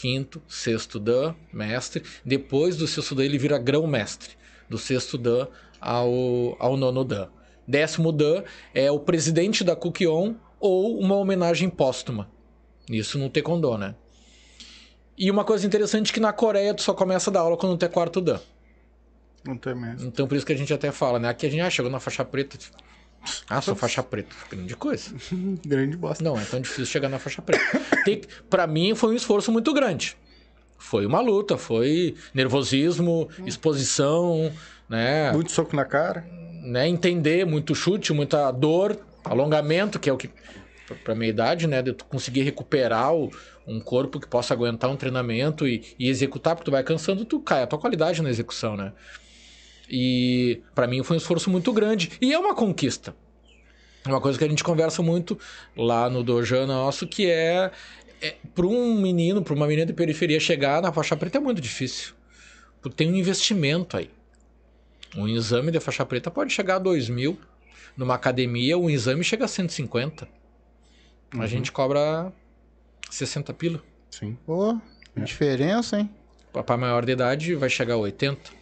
Quinto, 0.00 0.40
sexto 0.48 0.98
dan, 0.98 1.34
mestre. 1.52 2.02
Depois 2.24 2.74
do 2.76 2.86
sexto 2.86 3.14
dan, 3.14 3.22
ele 3.22 3.36
vira 3.36 3.58
grão-mestre. 3.58 4.30
Do 4.66 4.78
sexto 4.78 5.18
dan 5.18 5.46
ao, 5.78 6.56
ao 6.58 6.74
nono 6.74 7.04
dan. 7.04 7.28
Décimo 7.68 8.10
dan 8.10 8.44
é 8.74 8.90
o 8.90 8.98
presidente 8.98 9.62
da 9.62 9.76
Kukion 9.76 10.36
ou 10.58 10.98
uma 10.98 11.16
homenagem 11.16 11.68
póstuma. 11.68 12.30
Isso 12.88 13.18
no 13.18 13.28
Taekwondo, 13.28 13.76
né? 13.76 13.94
E 15.18 15.30
uma 15.30 15.44
coisa 15.44 15.66
interessante 15.66 16.10
é 16.10 16.14
que 16.14 16.20
na 16.20 16.32
Coreia 16.32 16.72
tu 16.72 16.80
só 16.80 16.94
começa 16.94 17.28
a 17.28 17.32
dar 17.32 17.40
aula 17.40 17.56
quando 17.58 17.76
tu 17.76 17.84
é 17.84 17.88
quarto 17.88 18.22
dan. 18.22 18.40
Não 19.44 19.58
tem 19.58 19.74
mesmo. 19.74 20.08
Então 20.08 20.26
por 20.26 20.34
isso 20.34 20.46
que 20.46 20.52
a 20.52 20.56
gente 20.56 20.72
até 20.72 20.90
fala, 20.90 21.18
né? 21.18 21.28
Aqui 21.28 21.46
a 21.46 21.50
gente 21.50 21.60
ah, 21.60 21.68
chegou 21.68 21.90
na 21.90 22.00
faixa 22.00 22.24
preta. 22.24 22.56
Ah, 23.48 23.60
sou 23.60 23.74
faixa 23.74 24.02
preta. 24.02 24.34
Grande 24.50 24.74
coisa. 24.76 25.14
Grande 25.66 25.96
bosta. 25.96 26.22
Não, 26.24 26.38
é 26.38 26.44
tão 26.44 26.60
difícil 26.60 26.86
chegar 26.86 27.08
na 27.08 27.18
faixa 27.18 27.42
preta. 27.42 27.80
Tem, 28.04 28.22
pra 28.48 28.66
mim 28.66 28.94
foi 28.94 29.12
um 29.12 29.16
esforço 29.16 29.52
muito 29.52 29.72
grande. 29.74 30.16
Foi 30.78 31.04
uma 31.04 31.20
luta, 31.20 31.58
foi 31.58 32.14
nervosismo, 32.32 33.28
exposição, 33.46 34.50
né? 34.88 35.30
Muito 35.32 35.52
soco 35.52 35.76
na 35.76 35.84
cara. 35.84 36.24
né? 36.62 36.88
Entender 36.88 37.44
muito 37.46 37.74
chute, 37.74 38.12
muita 38.12 38.50
dor, 38.50 38.98
alongamento, 39.24 39.98
que 39.98 40.08
é 40.10 40.12
o 40.12 40.16
que 40.16 40.28
pra- 40.86 40.96
pra 41.04 41.14
minha 41.14 41.28
idade, 41.30 41.66
né? 41.66 41.80
De 41.82 41.92
tu 41.92 42.04
conseguir 42.06 42.42
recuperar 42.42 43.14
o- 43.14 43.30
um 43.66 43.78
corpo 43.80 44.18
que 44.18 44.26
possa 44.26 44.52
aguentar 44.54 44.90
um 44.90 44.96
treinamento 44.96 45.66
e, 45.68 45.94
e 45.98 46.08
executar, 46.08 46.54
porque 46.54 46.70
tu 46.70 46.72
vai 46.72 46.82
cansando, 46.82 47.24
tu 47.24 47.40
cai 47.40 47.62
a 47.62 47.66
tua 47.66 47.78
qualidade 47.78 48.22
na 48.22 48.28
execução, 48.30 48.76
né? 48.76 48.92
E 49.90 50.62
pra 50.74 50.86
mim 50.86 51.02
foi 51.02 51.16
um 51.16 51.18
esforço 51.18 51.50
muito 51.50 51.72
grande. 51.72 52.12
E 52.20 52.32
é 52.32 52.38
uma 52.38 52.54
conquista. 52.54 53.14
É 54.04 54.08
Uma 54.08 54.20
coisa 54.20 54.38
que 54.38 54.44
a 54.44 54.48
gente 54.48 54.62
conversa 54.62 55.02
muito 55.02 55.38
lá 55.76 56.08
no 56.08 56.22
Dojo 56.22 56.66
nosso, 56.66 57.06
que 57.06 57.28
é, 57.28 57.70
é 58.22 58.36
para 58.54 58.66
um 58.66 58.94
menino, 59.00 59.42
para 59.42 59.52
uma 59.52 59.66
menina 59.66 59.86
de 59.86 59.92
periferia 59.92 60.38
chegar 60.38 60.80
na 60.80 60.92
faixa 60.92 61.16
preta 61.16 61.38
é 61.38 61.40
muito 61.40 61.60
difícil. 61.60 62.14
Porque 62.80 62.96
tem 62.96 63.12
um 63.12 63.16
investimento 63.16 63.96
aí. 63.96 64.10
Um 65.16 65.28
exame 65.28 65.72
de 65.72 65.80
faixa 65.80 66.06
preta 66.06 66.30
pode 66.30 66.52
chegar 66.52 66.76
a 66.76 66.78
2 66.78 67.08
mil. 67.08 67.38
Numa 67.96 68.14
academia, 68.14 68.78
um 68.78 68.88
exame 68.88 69.24
chega 69.24 69.44
a 69.44 69.48
150. 69.48 70.28
A 71.38 71.46
gente 71.46 71.70
cobra 71.72 72.32
60 73.10 73.52
pila. 73.54 73.82
Sim. 74.10 74.38
Pô, 74.46 74.78
diferença, 75.16 75.98
hein? 75.98 76.10
Para 76.52 76.76
maior 76.76 77.04
de 77.04 77.12
idade 77.12 77.54
vai 77.54 77.68
chegar 77.68 77.94
a 77.94 77.98
80. 77.98 78.59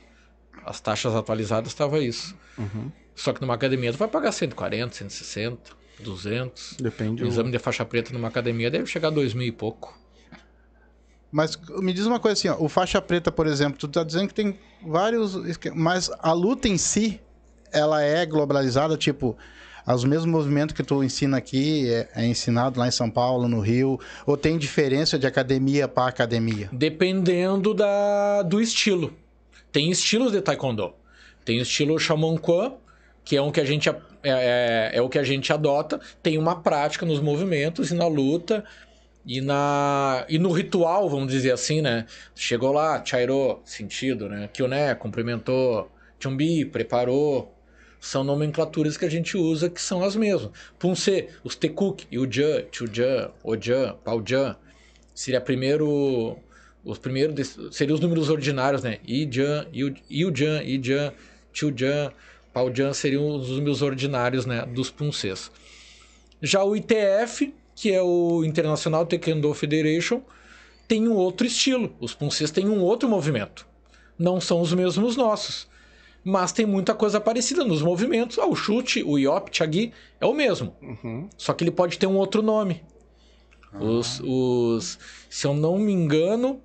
As 0.68 0.80
taxas 0.80 1.14
atualizadas 1.14 1.68
estavam 1.70 2.00
isso. 2.02 2.34
Só 3.14 3.32
que 3.32 3.40
numa 3.40 3.54
academia 3.54 3.90
tu 3.92 3.98
vai 3.98 4.08
pagar 4.08 4.32
140, 4.32 4.94
160, 4.94 5.58
200. 6.00 6.76
Depende. 6.80 7.22
O 7.22 7.26
do- 7.26 7.32
exame 7.32 7.50
de 7.50 7.58
faixa 7.58 7.84
preta 7.84 8.12
numa 8.12 8.28
academia 8.28 8.70
deve 8.70 8.86
chegar 8.86 9.08
a 9.08 9.10
2 9.10 9.32
mil 9.34 9.46
e 9.46 9.52
pouco. 9.52 9.98
Mas 11.30 11.58
me 11.80 11.92
diz 11.92 12.06
uma 12.06 12.18
coisa 12.18 12.32
assim, 12.38 12.48
ó, 12.48 12.56
o 12.58 12.68
faixa 12.68 13.00
preta, 13.02 13.30
por 13.30 13.46
exemplo, 13.46 13.78
tu 13.78 13.86
tá 13.88 14.02
dizendo 14.02 14.28
que 14.28 14.34
tem 14.34 14.58
vários, 14.86 15.36
mas 15.74 16.10
a 16.20 16.32
luta 16.32 16.68
em 16.68 16.78
si, 16.78 17.20
ela 17.70 18.02
é 18.02 18.24
globalizada, 18.24 18.96
tipo, 18.96 19.36
os 19.86 20.04
mesmos 20.04 20.26
movimentos 20.26 20.74
que 20.74 20.82
tu 20.82 21.02
ensina 21.04 21.36
aqui 21.36 21.86
é, 21.92 22.08
é 22.14 22.26
ensinado 22.26 22.78
lá 22.80 22.88
em 22.88 22.90
São 22.90 23.10
Paulo, 23.10 23.46
no 23.46 23.60
Rio, 23.60 24.00
ou 24.26 24.36
tem 24.38 24.56
diferença 24.56 25.18
de 25.18 25.26
academia 25.26 25.86
para 25.86 26.08
academia? 26.08 26.68
Dependendo 26.72 27.74
da, 27.74 28.42
do 28.42 28.58
estilo. 28.60 29.12
Tem 29.72 29.90
estilos 29.90 30.32
de 30.32 30.40
taekwondo. 30.40 30.94
Tem 31.44 31.58
o 31.58 31.62
estilo 31.62 31.98
Shaman 31.98 32.36
Kwan, 32.36 32.74
que 33.24 33.36
é 33.36 33.42
um 33.42 33.50
que 33.50 33.60
a 33.60 33.64
gente 33.64 33.88
é, 33.88 33.94
é, 34.22 34.90
é 34.94 35.02
o 35.02 35.08
que 35.08 35.18
a 35.18 35.22
gente 35.22 35.52
adota. 35.52 36.00
Tem 36.22 36.36
uma 36.38 36.60
prática 36.62 37.04
nos 37.06 37.20
movimentos 37.20 37.90
e 37.90 37.94
na 37.94 38.06
luta 38.06 38.64
e 39.24 39.40
na 39.40 40.24
e 40.28 40.38
no 40.38 40.50
ritual, 40.50 41.08
vamos 41.08 41.30
dizer 41.30 41.52
assim, 41.52 41.82
né? 41.82 42.06
Chegou 42.34 42.72
lá, 42.72 43.04
chairou, 43.04 43.62
sentido, 43.64 44.28
né? 44.28 44.48
Kyoné, 44.52 44.94
cumprimentou, 44.94 45.90
chumbi, 46.18 46.64
preparou. 46.64 47.54
São 48.00 48.22
nomenclaturas 48.22 48.96
que 48.96 49.04
a 49.04 49.10
gente 49.10 49.36
usa 49.36 49.68
que 49.68 49.80
são 49.80 50.04
as 50.04 50.14
mesmas. 50.14 50.52
Punse, 50.78 51.28
os 51.42 51.56
tekuk, 51.56 52.06
yujan, 52.12 52.64
chujan, 52.70 53.30
ojan, 53.42 53.96
paujan. 54.04 54.56
Seria 55.12 55.40
primeiro 55.40 56.38
os 56.84 56.98
primeiros 56.98 57.56
seriam 57.72 57.94
os 57.94 58.00
números 58.00 58.28
ordinários, 58.30 58.82
né? 58.82 58.98
Ijan, 59.06 59.66
Yu- 59.72 59.94
Yujan, 60.10 60.62
Ijan, 60.62 61.12
Chujan, 61.52 62.12
Paujan 62.52 62.92
seriam 62.92 63.28
os 63.28 63.48
números 63.50 63.82
ordinários, 63.82 64.46
né, 64.46 64.64
dos 64.66 64.90
punsês. 64.90 65.50
Já 66.40 66.62
o 66.64 66.74
ITF, 66.76 67.52
que 67.74 67.92
é 67.92 68.02
o 68.02 68.44
International 68.44 69.04
Taekwondo 69.06 69.52
Federation, 69.54 70.22
tem 70.86 71.06
um 71.08 71.14
outro 71.14 71.46
estilo. 71.46 71.94
Os 72.00 72.14
punsês 72.14 72.50
têm 72.50 72.68
um 72.68 72.80
outro 72.80 73.08
movimento. 73.08 73.66
Não 74.18 74.40
são 74.40 74.60
os 74.60 74.72
mesmos 74.72 75.16
nossos. 75.16 75.68
Mas 76.24 76.50
tem 76.52 76.66
muita 76.66 76.94
coisa 76.94 77.20
parecida 77.20 77.64
nos 77.64 77.82
movimentos. 77.82 78.38
Ah, 78.38 78.46
o 78.46 78.56
chute, 78.56 79.02
o 79.02 79.18
iop, 79.18 79.50
chagi, 79.56 79.92
é 80.20 80.26
o 80.26 80.34
mesmo. 80.34 80.74
Só 81.36 81.52
que 81.52 81.62
ele 81.64 81.70
pode 81.70 81.98
ter 81.98 82.06
um 82.06 82.16
outro 82.16 82.42
nome. 82.42 82.82
Os, 83.78 84.20
os, 84.24 84.98
se 85.28 85.46
eu 85.46 85.54
não 85.54 85.78
me 85.78 85.92
engano, 85.92 86.60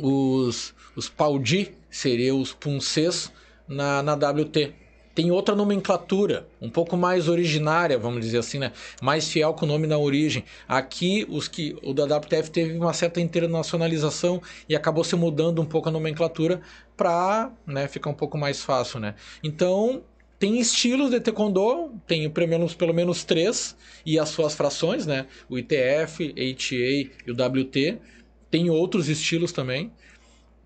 os, 0.00 0.74
os 0.96 1.08
Paudi 1.08 1.72
seriam 1.90 2.40
os 2.40 2.52
Punsês 2.52 3.32
na, 3.68 4.02
na 4.02 4.14
WT. 4.14 4.74
Tem 5.14 5.30
outra 5.30 5.54
nomenclatura, 5.54 6.48
um 6.60 6.68
pouco 6.68 6.96
mais 6.96 7.28
originária, 7.28 7.96
vamos 7.96 8.24
dizer 8.24 8.38
assim, 8.38 8.58
né? 8.58 8.72
Mais 9.00 9.28
fiel 9.28 9.54
com 9.54 9.64
o 9.64 9.68
nome 9.68 9.86
na 9.86 9.96
origem. 9.96 10.44
Aqui, 10.66 11.24
os 11.30 11.46
que 11.46 11.76
o 11.84 11.94
da 11.94 12.04
WTF 12.04 12.50
teve 12.50 12.76
uma 12.76 12.92
certa 12.92 13.20
internacionalização 13.20 14.42
e 14.68 14.74
acabou 14.74 15.04
se 15.04 15.14
mudando 15.14 15.62
um 15.62 15.64
pouco 15.64 15.88
a 15.88 15.92
nomenclatura 15.92 16.60
para 16.96 17.52
né, 17.64 17.86
ficar 17.86 18.10
um 18.10 18.14
pouco 18.14 18.36
mais 18.36 18.62
fácil, 18.62 18.98
né? 18.98 19.14
Então, 19.40 20.02
tem 20.36 20.58
estilos 20.58 21.10
de 21.10 21.20
taekwondo, 21.20 21.92
tem 22.08 22.28
pelo 22.28 22.48
menos, 22.48 22.74
pelo 22.74 22.92
menos 22.92 23.22
três, 23.22 23.76
e 24.04 24.18
as 24.18 24.30
suas 24.30 24.54
frações, 24.54 25.06
né? 25.06 25.26
O 25.48 25.56
ITF, 25.56 26.34
HA 26.36 27.10
e 27.24 27.30
o 27.30 27.34
WT. 27.34 27.98
Tem 28.54 28.70
outros 28.70 29.08
estilos 29.08 29.50
também. 29.50 29.90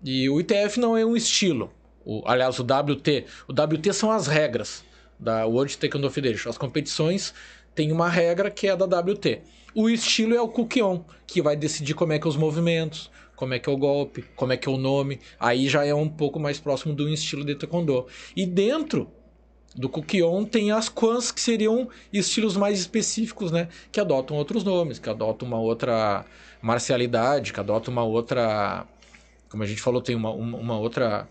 E 0.05 0.29
o 0.29 0.39
ITF 0.39 0.79
não 0.79 0.95
é 0.95 1.03
um 1.03 1.15
estilo. 1.15 1.73
O, 2.05 2.21
aliás, 2.23 2.59
o 2.59 2.61
WT. 2.61 3.25
O 3.47 3.51
WT 3.51 3.93
são 3.93 4.11
as 4.11 4.27
regras 4.27 4.85
da 5.19 5.47
World 5.47 5.75
Taekwondo 5.75 6.07
Federation. 6.11 6.51
As 6.51 6.57
competições 6.59 7.33
têm 7.73 7.91
uma 7.91 8.07
regra 8.07 8.51
que 8.51 8.67
é 8.67 8.75
da 8.75 8.85
WT. 8.85 9.41
O 9.73 9.89
estilo 9.89 10.35
é 10.35 10.39
o 10.39 10.47
Kukion, 10.47 11.03
que 11.25 11.41
vai 11.41 11.55
decidir 11.55 11.95
como 11.95 12.13
é 12.13 12.19
que 12.19 12.27
é 12.27 12.29
os 12.29 12.37
movimentos, 12.37 13.09
como 13.35 13.55
é 13.55 13.59
que 13.59 13.67
é 13.67 13.73
o 13.73 13.77
golpe, 13.77 14.23
como 14.35 14.53
é 14.53 14.57
que 14.57 14.69
é 14.69 14.71
o 14.71 14.77
nome. 14.77 15.19
Aí 15.39 15.67
já 15.67 15.83
é 15.83 15.95
um 15.95 16.07
pouco 16.07 16.39
mais 16.39 16.59
próximo 16.59 16.93
do 16.93 17.09
estilo 17.09 17.43
de 17.43 17.55
Taekwondo. 17.55 18.05
E 18.35 18.45
dentro 18.45 19.09
do 19.79 19.87
Kukion 19.87 20.43
tem 20.43 20.71
as 20.71 20.89
Kwans, 20.89 21.31
que 21.31 21.39
seriam 21.39 21.87
estilos 22.11 22.57
mais 22.57 22.81
específicos, 22.81 23.49
né? 23.49 23.69
Que 23.89 24.01
adotam 24.01 24.35
outros 24.35 24.61
nomes, 24.61 24.99
que 24.99 25.09
adotam 25.09 25.47
uma 25.47 25.57
outra 25.57 26.25
marcialidade, 26.61 27.53
que 27.53 27.59
adotam 27.61 27.93
uma 27.93 28.03
outra. 28.03 28.85
Como 29.47 29.63
a 29.63 29.65
gente 29.65 29.81
falou, 29.81 30.01
tem 30.01 30.17
uma, 30.17 30.31
uma, 30.31 30.57
uma 30.57 30.77
outra. 30.77 31.29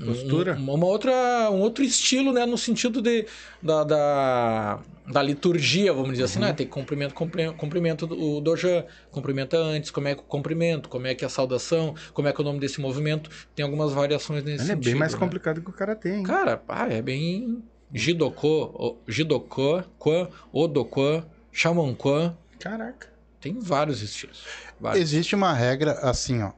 Um- 0.00 0.06
Postura? 0.06 0.54
Uma, 0.54 0.72
uma 0.74 0.86
outra, 0.86 1.12
um 1.50 1.60
outro 1.60 1.82
estilo, 1.84 2.32
né? 2.32 2.44
No 2.46 2.56
sentido 2.58 3.00
de, 3.02 3.26
da, 3.62 3.84
da, 3.84 4.80
da 5.10 5.22
liturgia, 5.22 5.92
vamos 5.92 6.10
dizer 6.12 6.24
assim, 6.24 6.38
né? 6.38 6.52
Tem 6.52 6.66
cumprimento, 6.66 7.14
cumpri- 7.14 7.52
cumprimento 7.54 8.06
do 8.06 8.18
o 8.36 8.40
dojan, 8.40 8.84
cumprimenta 9.10 9.56
antes, 9.56 9.90
como 9.90 10.08
é 10.08 10.14
que 10.14 10.20
o 10.20 10.24
cumprimento, 10.24 10.88
como 10.88 11.06
é 11.06 11.14
que 11.14 11.24
é 11.24 11.26
a 11.26 11.30
saudação, 11.30 11.94
como 12.12 12.28
é 12.28 12.32
que 12.32 12.40
é 12.40 12.42
o 12.42 12.44
nome 12.44 12.60
desse 12.60 12.80
movimento. 12.80 13.30
Tem 13.54 13.64
algumas 13.64 13.92
variações 13.92 14.44
nesse 14.44 14.62
Ele 14.64 14.72
é 14.72 14.74
sentido. 14.74 14.84
bem 14.84 14.94
mais 14.94 15.12
né? 15.14 15.18
complicado 15.18 15.60
que 15.60 15.70
o 15.70 15.72
karatê, 15.72 16.16
hein? 16.16 16.22
Cara, 16.22 16.62
ah, 16.68 16.88
é 16.92 17.00
bem. 17.02 17.62
Jidoko, 17.94 18.98
Jidoko, 19.08 19.82
Kwan, 19.98 20.28
Odokwan, 20.52 21.24
Shaman 21.52 21.94
Kwan. 21.94 22.36
Caraca. 22.58 23.08
Tem 23.40 23.58
vários 23.58 24.02
estilos. 24.02 24.42
Vários. 24.80 25.02
Existe 25.02 25.34
uma 25.34 25.52
regra 25.52 25.92
assim, 26.02 26.42
ó. 26.42 26.50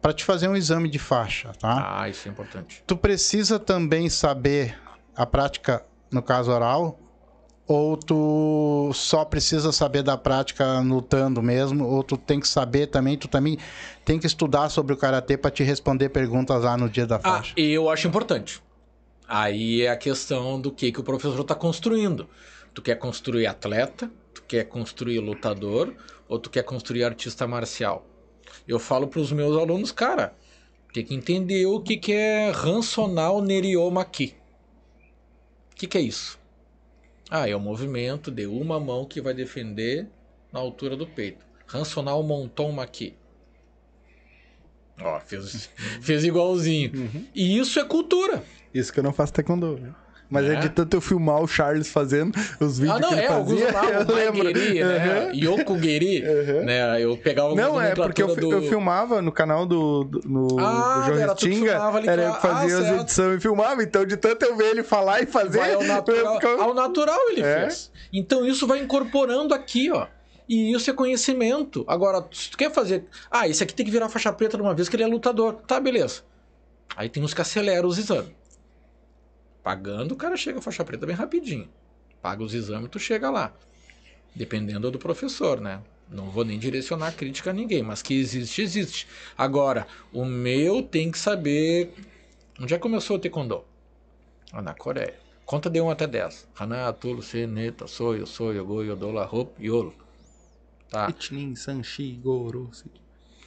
Para 0.00 0.12
te 0.12 0.24
fazer 0.24 0.48
um 0.48 0.56
exame 0.56 0.88
de 0.88 0.98
faixa, 0.98 1.52
tá? 1.60 2.00
Ah, 2.00 2.08
isso 2.08 2.28
é 2.28 2.30
importante. 2.30 2.82
Tu 2.86 2.96
precisa 2.96 3.58
também 3.58 4.08
saber 4.08 4.78
a 5.14 5.26
prática, 5.26 5.84
no 6.10 6.22
caso 6.22 6.50
oral, 6.52 6.98
ou 7.66 7.96
tu 7.96 8.90
só 8.94 9.24
precisa 9.24 9.72
saber 9.72 10.02
da 10.04 10.16
prática 10.16 10.78
lutando 10.80 11.42
mesmo, 11.42 11.84
ou 11.84 12.02
tu 12.04 12.16
tem 12.16 12.38
que 12.38 12.46
saber 12.46 12.86
também, 12.86 13.16
tu 13.18 13.26
também 13.26 13.58
tem 14.04 14.18
que 14.20 14.26
estudar 14.26 14.68
sobre 14.68 14.94
o 14.94 14.96
karatê 14.96 15.36
para 15.36 15.50
te 15.50 15.64
responder 15.64 16.10
perguntas 16.10 16.62
lá 16.62 16.76
no 16.76 16.88
dia 16.88 17.06
da 17.06 17.16
Ah, 17.16 17.20
faixa. 17.20 17.54
eu 17.56 17.90
acho 17.90 18.06
importante. 18.06 18.62
Aí 19.28 19.82
é 19.82 19.90
a 19.90 19.96
questão 19.96 20.60
do 20.60 20.70
que, 20.70 20.92
que 20.92 21.00
o 21.00 21.02
professor 21.02 21.40
está 21.40 21.56
construindo. 21.56 22.28
Tu 22.72 22.80
quer 22.80 22.94
construir 22.96 23.46
atleta, 23.48 24.08
tu 24.32 24.42
quer 24.46 24.64
construir 24.64 25.18
lutador, 25.18 25.92
ou 26.28 26.38
tu 26.38 26.48
quer 26.48 26.62
construir 26.62 27.02
artista 27.02 27.46
marcial? 27.48 28.06
Eu 28.66 28.78
falo 28.78 29.06
para 29.06 29.20
os 29.20 29.32
meus 29.32 29.56
alunos, 29.56 29.92
cara, 29.92 30.34
tem 30.92 31.04
que 31.04 31.14
entender 31.14 31.66
o 31.66 31.80
que, 31.80 31.96
que 31.96 32.12
é 32.12 32.50
Ransonal 32.50 33.42
Neriomaki. 33.42 34.34
O 35.72 35.76
que, 35.76 35.86
que 35.86 35.98
é 35.98 36.00
isso? 36.00 36.38
Ah, 37.30 37.48
é 37.48 37.54
o 37.54 37.60
movimento 37.60 38.30
de 38.30 38.46
uma 38.46 38.78
mão 38.80 39.04
que 39.04 39.20
vai 39.20 39.34
defender 39.34 40.08
na 40.52 40.60
altura 40.60 40.96
do 40.96 41.06
peito. 41.06 41.44
Ransonal 41.66 42.22
Monton 42.22 42.72
Maki. 42.72 43.14
Ó, 45.00 45.20
fez, 45.20 45.68
fez 46.00 46.24
igualzinho. 46.24 47.28
E 47.34 47.58
isso 47.58 47.78
é 47.78 47.84
cultura. 47.84 48.42
Isso 48.72 48.92
que 48.92 49.00
eu 49.00 49.04
não 49.04 49.12
faço 49.12 49.32
taekwondo. 49.32 49.94
Mas 50.28 50.44
é. 50.46 50.54
É? 50.54 50.56
de 50.56 50.68
tanto 50.70 50.96
eu 50.96 51.00
filmar 51.00 51.40
o 51.40 51.46
Charles 51.46 51.88
fazendo 51.88 52.34
os 52.58 52.78
vídeos 52.78 52.96
Ah, 52.96 53.00
não, 53.00 53.08
que 53.08 53.14
ele 53.14 53.22
é, 53.22 53.28
fazia, 53.28 53.68
usavam 53.68 53.90
eu 54.08 54.14
lembro. 54.14 54.44
Maigeri, 54.44 54.84
né? 54.84 55.24
Uhum. 55.26 55.34
Yokugeri, 55.34 56.22
né? 56.64 57.02
Eu 57.02 57.16
pegava 57.16 57.54
Não, 57.54 57.80
é 57.80 57.94
porque 57.94 58.22
eu, 58.22 58.26
nomenclaturas 58.28 58.64
eu 58.64 58.68
filmava 58.68 59.22
no 59.22 59.30
canal 59.30 59.64
do, 59.66 60.04
do 60.04 60.20
no, 60.28 60.58
Ah, 60.58 60.98
do 61.00 61.06
João 61.06 61.18
era 61.18 61.32
ali 61.32 62.08
era 62.08 62.22
eu 62.22 62.34
fazia 62.34 62.76
Ah, 62.76 62.80
as 62.80 63.00
edições 63.00 63.38
e 63.38 63.40
filmava, 63.40 63.82
então 63.82 64.04
de 64.04 64.16
tanto 64.16 64.44
eu 64.44 64.56
ver 64.56 64.70
ele 64.70 64.82
falar 64.82 65.22
e 65.22 65.26
fazer, 65.26 65.58
Vai 65.58 65.74
ao 65.74 65.82
natural, 65.84 66.40
eu 66.42 66.62
ao 66.62 66.74
natural 66.74 67.20
ele 67.30 67.42
É. 67.42 67.60
fez. 67.60 67.92
Então 68.12 68.44
isso 68.46 68.66
vai 68.66 68.80
incorporando 68.80 69.54
aqui, 69.54 69.90
ó. 69.90 70.06
E 70.48 70.72
isso 70.72 70.88
é 70.88 70.92
conhecimento. 70.92 71.84
Agora, 71.88 72.24
se 72.32 72.50
tu 72.50 72.56
quer 72.56 72.70
fazer. 72.72 73.04
Ah, 73.30 73.48
esse 73.48 73.62
aqui 73.62 73.74
tem 73.74 73.84
que 73.84 73.90
virar 73.90 74.08
faixa 74.08 74.32
preta 74.32 74.56
de 74.56 74.62
uma 74.62 74.74
vez 74.74 74.88
que 74.88 74.94
ele 74.96 75.02
é 75.02 75.06
lutador. 75.06 75.54
Tá, 75.66 75.80
beleza. 75.80 76.20
Aí 76.96 77.08
tem 77.08 77.22
uns 77.22 77.34
que 77.34 77.40
aceleram 77.42 77.88
os 77.88 77.98
exames. 77.98 78.30
Pagando, 79.66 80.12
o 80.12 80.16
cara 80.16 80.36
chega 80.36 80.60
a 80.60 80.62
faixa 80.62 80.84
preta 80.84 81.04
bem 81.04 81.16
rapidinho. 81.16 81.68
Paga 82.22 82.40
os 82.40 82.54
exames, 82.54 82.88
tu 82.88 83.00
chega 83.00 83.28
lá. 83.28 83.52
Dependendo 84.32 84.92
do 84.92 84.98
professor, 85.00 85.60
né? 85.60 85.82
Não 86.08 86.30
vou 86.30 86.44
nem 86.44 86.56
direcionar 86.56 87.10
crítica 87.16 87.50
a 87.50 87.52
ninguém, 87.52 87.82
mas 87.82 88.00
que 88.00 88.14
existe, 88.14 88.62
existe. 88.62 89.08
Agora, 89.36 89.84
o 90.12 90.24
meu 90.24 90.84
tem 90.84 91.10
que 91.10 91.18
saber 91.18 91.92
onde 92.60 92.74
é 92.74 92.76
que 92.76 92.82
começou 92.84 93.16
o 93.16 93.18
taekwondo. 93.18 93.64
Ah, 94.52 94.62
na 94.62 94.72
Coreia. 94.72 95.18
Conta 95.44 95.68
de 95.68 95.80
1 95.80 95.90
até 95.90 96.06
10. 96.06 96.46
Hana, 96.60 96.92
Tulo, 96.92 97.20
Se, 97.20 97.44
Neta, 97.44 97.88
Soyo, 97.88 98.24
Soyo, 98.24 98.64
Go, 98.64 98.84
Yodola, 98.84 99.28
Hop, 99.28 99.58
Yolo. 99.60 99.92
Tá. 100.88 101.10
Ichnin, 101.10 101.56
Sanshi, 101.56 102.12
Goro. 102.22 102.70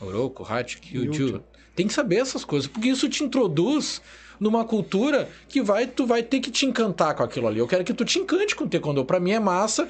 Oroku, 0.01 0.43
Hachi, 0.43 0.81
Kyuju. 0.81 1.41
Tem 1.77 1.87
que 1.87 1.93
saber 1.93 2.17
essas 2.17 2.43
coisas, 2.43 2.67
porque 2.67 2.89
isso 2.89 3.07
te 3.07 3.23
introduz 3.23 4.01
numa 4.40 4.64
cultura 4.64 5.30
que 5.48 5.61
vai, 5.61 5.86
tu 5.86 6.06
vai 6.06 6.24
ter 6.24 6.40
que 6.40 6.49
te 6.49 6.66
encantar 6.66 7.16
com 7.16 7.24
aquilo 7.24 7.48
ali. 7.48 7.60
Eu 7.60 7.68
quero 7.68 7.84
que 7.84 7.94
tu 7.94 8.06
te 8.06 8.20
encante 8.20 8.56
com 8.56 8.64
o 8.64 8.70
taekwondo. 8.70 9.03
Pra 9.03 9.20
mim 9.20 9.32
é 9.32 9.40
massa 9.40 9.88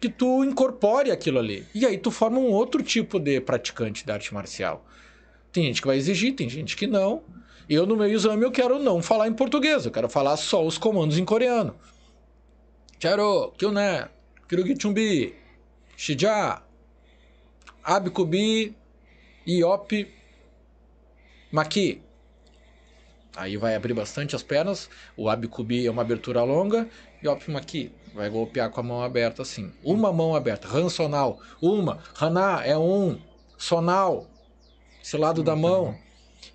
que 0.00 0.08
tu 0.08 0.44
incorpore 0.44 1.10
aquilo 1.10 1.38
ali. 1.38 1.66
E 1.74 1.84
aí 1.84 1.98
tu 1.98 2.10
forma 2.10 2.38
um 2.38 2.50
outro 2.52 2.82
tipo 2.82 3.18
de 3.18 3.40
praticante 3.40 4.06
da 4.06 4.14
arte 4.14 4.32
marcial. 4.32 4.84
Tem 5.52 5.64
gente 5.64 5.80
que 5.80 5.86
vai 5.86 5.96
exigir, 5.96 6.34
tem 6.34 6.48
gente 6.48 6.76
que 6.76 6.86
não. 6.86 7.22
Eu, 7.68 7.84
no 7.84 7.96
meu 7.96 8.06
exame, 8.06 8.44
eu 8.44 8.50
quero 8.50 8.78
não 8.78 9.02
falar 9.02 9.28
em 9.28 9.34
português, 9.34 9.84
eu 9.84 9.90
quero 9.90 10.08
falar 10.08 10.36
só 10.36 10.64
os 10.64 10.78
comandos 10.78 11.18
em 11.18 11.24
coreano. 11.24 11.74
Charo, 12.98 13.52
Kyune, 13.58 14.06
Kirugi 14.48 14.74
Chumbi, 14.80 15.34
Shija, 15.96 16.62
Abikubi, 17.84 18.74
Iop, 19.46 20.08
Maki. 21.52 22.07
Aí 23.38 23.56
vai 23.56 23.76
abrir 23.76 23.94
bastante 23.94 24.34
as 24.34 24.42
pernas. 24.42 24.90
O 25.16 25.28
Abikubi 25.28 25.86
é 25.86 25.90
uma 25.90 26.02
abertura 26.02 26.42
longa. 26.42 26.88
Iop 27.22 27.48
Maki 27.50 27.92
vai 28.12 28.28
golpear 28.28 28.68
com 28.68 28.80
a 28.80 28.82
mão 28.82 29.02
aberta 29.02 29.42
assim. 29.42 29.72
Uma 29.82 30.12
mão 30.12 30.34
aberta. 30.34 30.66
Han 30.68 30.88
sonal. 30.88 31.38
Uma. 31.62 31.98
Haná 32.20 32.62
é 32.64 32.76
um. 32.76 33.16
Sonal. 33.56 34.26
Esse 35.02 35.16
lado 35.16 35.42
da 35.44 35.54
mão. 35.54 35.94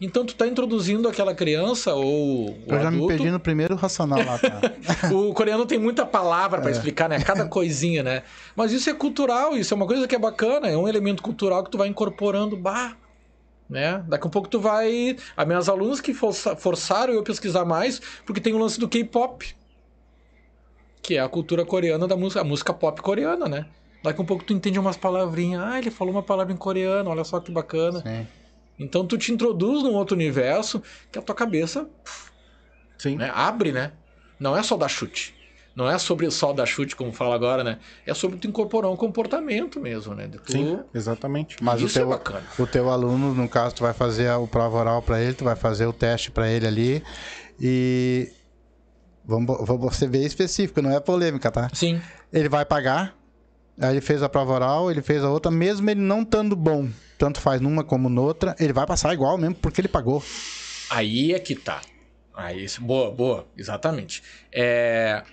Então 0.01 0.25
tu 0.25 0.35
tá 0.35 0.45
introduzindo 0.45 1.07
aquela 1.07 1.33
criança 1.33 1.93
ou 1.93 2.49
o 2.49 2.63
Eu 2.67 2.79
já 2.81 2.91
me 2.91 2.97
adulto. 2.97 3.07
perdi 3.07 3.31
no 3.31 3.39
primeiro 3.39 3.75
racional 3.75 4.19
lá, 4.25 4.37
tá? 4.37 4.59
O 5.13 5.33
coreano 5.33 5.65
tem 5.65 5.79
muita 5.79 6.05
palavra 6.05 6.59
pra 6.59 6.71
explicar, 6.71 7.07
né? 7.07 7.19
Cada 7.21 7.45
coisinha, 7.45 8.03
né? 8.03 8.23
Mas 8.55 8.73
isso 8.73 8.89
é 8.89 8.93
cultural, 8.93 9.55
isso 9.55 9.73
é 9.73 9.77
uma 9.77 9.87
coisa 9.87 10.07
que 10.07 10.15
é 10.15 10.19
bacana, 10.19 10.67
é 10.67 10.75
um 10.75 10.87
elemento 10.87 11.23
cultural 11.23 11.63
que 11.63 11.69
tu 11.71 11.77
vai 11.77 11.87
incorporando, 11.87 12.57
bah, 12.57 12.97
né? 13.73 14.05
Daqui 14.07 14.27
a 14.27 14.29
pouco 14.29 14.47
tu 14.47 14.59
vai... 14.59 15.17
As 15.35 15.47
minhas 15.47 15.67
alunas 15.67 15.99
que 15.99 16.13
força- 16.13 16.55
forçaram 16.55 17.11
eu 17.13 17.23
pesquisar 17.23 17.65
mais, 17.65 17.99
porque 18.25 18.39
tem 18.39 18.53
o 18.53 18.57
lance 18.57 18.79
do 18.79 18.87
K-pop, 18.87 19.53
que 21.01 21.15
é 21.17 21.19
a 21.19 21.27
cultura 21.27 21.65
coreana 21.65 22.07
da 22.07 22.15
música, 22.15 22.39
a 22.39 22.43
música 22.43 22.73
pop 22.73 23.01
coreana, 23.01 23.49
né? 23.49 23.65
Daqui 24.03 24.21
a 24.21 24.25
pouco 24.25 24.43
tu 24.43 24.53
entende 24.53 24.79
umas 24.79 24.95
palavrinhas, 24.95 25.61
ah, 25.63 25.79
ele 25.79 25.89
falou 25.89 26.13
uma 26.13 26.23
palavra 26.23 26.53
em 26.53 26.57
coreano, 26.57 27.09
olha 27.09 27.23
só 27.23 27.39
que 27.39 27.51
bacana. 27.51 28.01
Sim. 28.01 28.27
Então 28.77 29.05
tu 29.05 29.17
te 29.17 29.31
introduz 29.31 29.83
num 29.83 29.93
outro 29.93 30.15
universo 30.15 30.81
que 31.11 31.17
a 31.17 31.21
tua 31.21 31.35
cabeça 31.35 31.89
Sim. 32.97 33.17
né? 33.17 33.31
Abre, 33.33 33.71
né? 33.71 33.91
Não 34.39 34.55
é 34.55 34.61
só 34.63 34.77
dar 34.77 34.87
chute. 34.87 35.35
Não 35.75 35.89
é 35.89 35.97
sobre 35.97 36.29
só 36.29 36.53
dar 36.53 36.67
chute, 36.67 36.95
como 36.95 37.11
fala 37.11 37.33
agora, 37.33 37.63
né? 37.63 37.79
É 38.05 38.13
sobre 38.13 38.37
tu 38.37 38.47
incorporar 38.47 38.91
um 38.91 38.95
comportamento 38.95 39.79
mesmo, 39.79 40.13
né? 40.13 40.27
Tu... 40.27 40.51
Sim, 40.51 40.79
exatamente. 40.93 41.57
Mas 41.61 41.81
Isso 41.81 41.99
o 41.99 42.01
teu, 42.01 42.07
é 42.07 42.09
bacana. 42.15 42.43
o 42.59 42.67
teu 42.67 42.89
aluno, 42.89 43.33
no 43.33 43.49
caso, 43.49 43.75
tu 43.75 43.83
vai 43.83 43.93
fazer 43.93 44.31
o 44.33 44.47
prova 44.47 44.77
oral 44.77 45.01
para 45.01 45.19
ele, 45.19 45.33
tu 45.33 45.43
vai 45.43 45.55
fazer 45.55 45.87
o 45.87 45.93
teste 45.93 46.29
para 46.29 46.47
ele 46.47 46.67
ali 46.67 47.03
e 47.59 48.31
vamos, 49.25 49.65
vamos 49.65 49.95
ser 49.95 50.09
bem 50.09 50.23
específico, 50.23 50.81
não 50.81 50.91
é 50.91 50.99
polêmica, 50.99 51.49
tá? 51.51 51.69
Sim. 51.73 51.99
Ele 52.31 52.49
vai 52.49 52.65
pagar, 52.65 53.17
aí 53.79 53.93
ele 53.93 54.01
fez 54.01 54.21
a 54.21 54.29
prova 54.29 54.53
oral, 54.53 54.91
ele 54.91 55.01
fez 55.01 55.23
a 55.23 55.29
outra, 55.29 55.51
mesmo 55.51 55.89
ele 55.89 56.01
não 56.01 56.21
estando 56.21 56.55
bom, 56.55 56.87
tanto 57.17 57.39
faz 57.39 57.59
numa 57.59 57.83
como 57.83 58.09
noutra, 58.09 58.55
ele 58.59 58.73
vai 58.73 58.85
passar 58.85 59.11
igual 59.11 59.39
mesmo 59.39 59.55
porque 59.55 59.81
ele 59.81 59.87
pagou. 59.87 60.23
Aí 60.89 61.33
é 61.33 61.39
que 61.39 61.55
tá. 61.55 61.81
Aí, 62.35 62.65
boa, 62.79 63.11
boa, 63.11 63.47
exatamente. 63.55 64.23
É, 64.51 65.23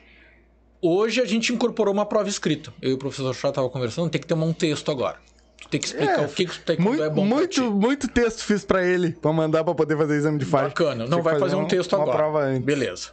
Hoje 0.82 1.20
a 1.20 1.24
gente 1.26 1.52
incorporou 1.52 1.92
uma 1.92 2.06
prova 2.06 2.28
escrita. 2.28 2.72
Eu 2.80 2.90
e 2.90 2.94
o 2.94 2.98
professor 2.98 3.34
Chá 3.34 3.52
tava 3.52 3.68
conversando, 3.68 4.08
tem 4.08 4.20
que 4.20 4.26
ter 4.26 4.34
um 4.34 4.52
texto 4.52 4.90
agora. 4.90 5.18
Tu 5.60 5.68
tem 5.68 5.80
que 5.80 5.86
explicar 5.86 6.22
É, 6.22 6.26
o 6.26 6.28
que, 6.28 6.46
que 6.46 6.52
o 6.52 6.60
taekwondo 6.62 6.88
Muito, 6.90 7.02
é 7.04 7.10
bom 7.10 7.24
muito, 7.26 7.70
muito 7.70 8.08
texto 8.08 8.40
fiz 8.44 8.64
pra 8.64 8.82
ele, 8.84 9.12
pra 9.12 9.30
mandar 9.32 9.62
pra 9.62 9.74
poder 9.74 9.96
fazer 9.96 10.16
exame 10.16 10.38
de 10.38 10.44
faixa. 10.46 10.68
Bacana. 10.68 11.06
Não 11.06 11.22
vai 11.22 11.34
que 11.34 11.40
fazer 11.40 11.56
um 11.56 11.60
uma- 11.60 11.68
texto 11.68 11.92
uma 11.92 12.02
agora. 12.02 12.16
prova 12.18 12.38
antes. 12.44 12.64
Beleza. 12.64 13.10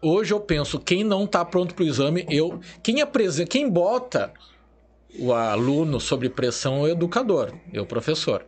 Hoje 0.00 0.32
eu 0.32 0.40
penso, 0.40 0.78
quem 0.78 1.02
não 1.04 1.26
tá 1.26 1.44
pronto 1.44 1.74
pro 1.74 1.84
exame, 1.84 2.24
eu. 2.30 2.60
Quem 2.82 3.02
apresen- 3.02 3.46
quem 3.46 3.68
bota 3.68 4.32
o 5.18 5.32
aluno 5.32 5.98
sob 6.00 6.28
pressão 6.30 6.78
é 6.78 6.80
o 6.82 6.88
educador, 6.88 7.52
eu, 7.72 7.84
professor. 7.84 8.46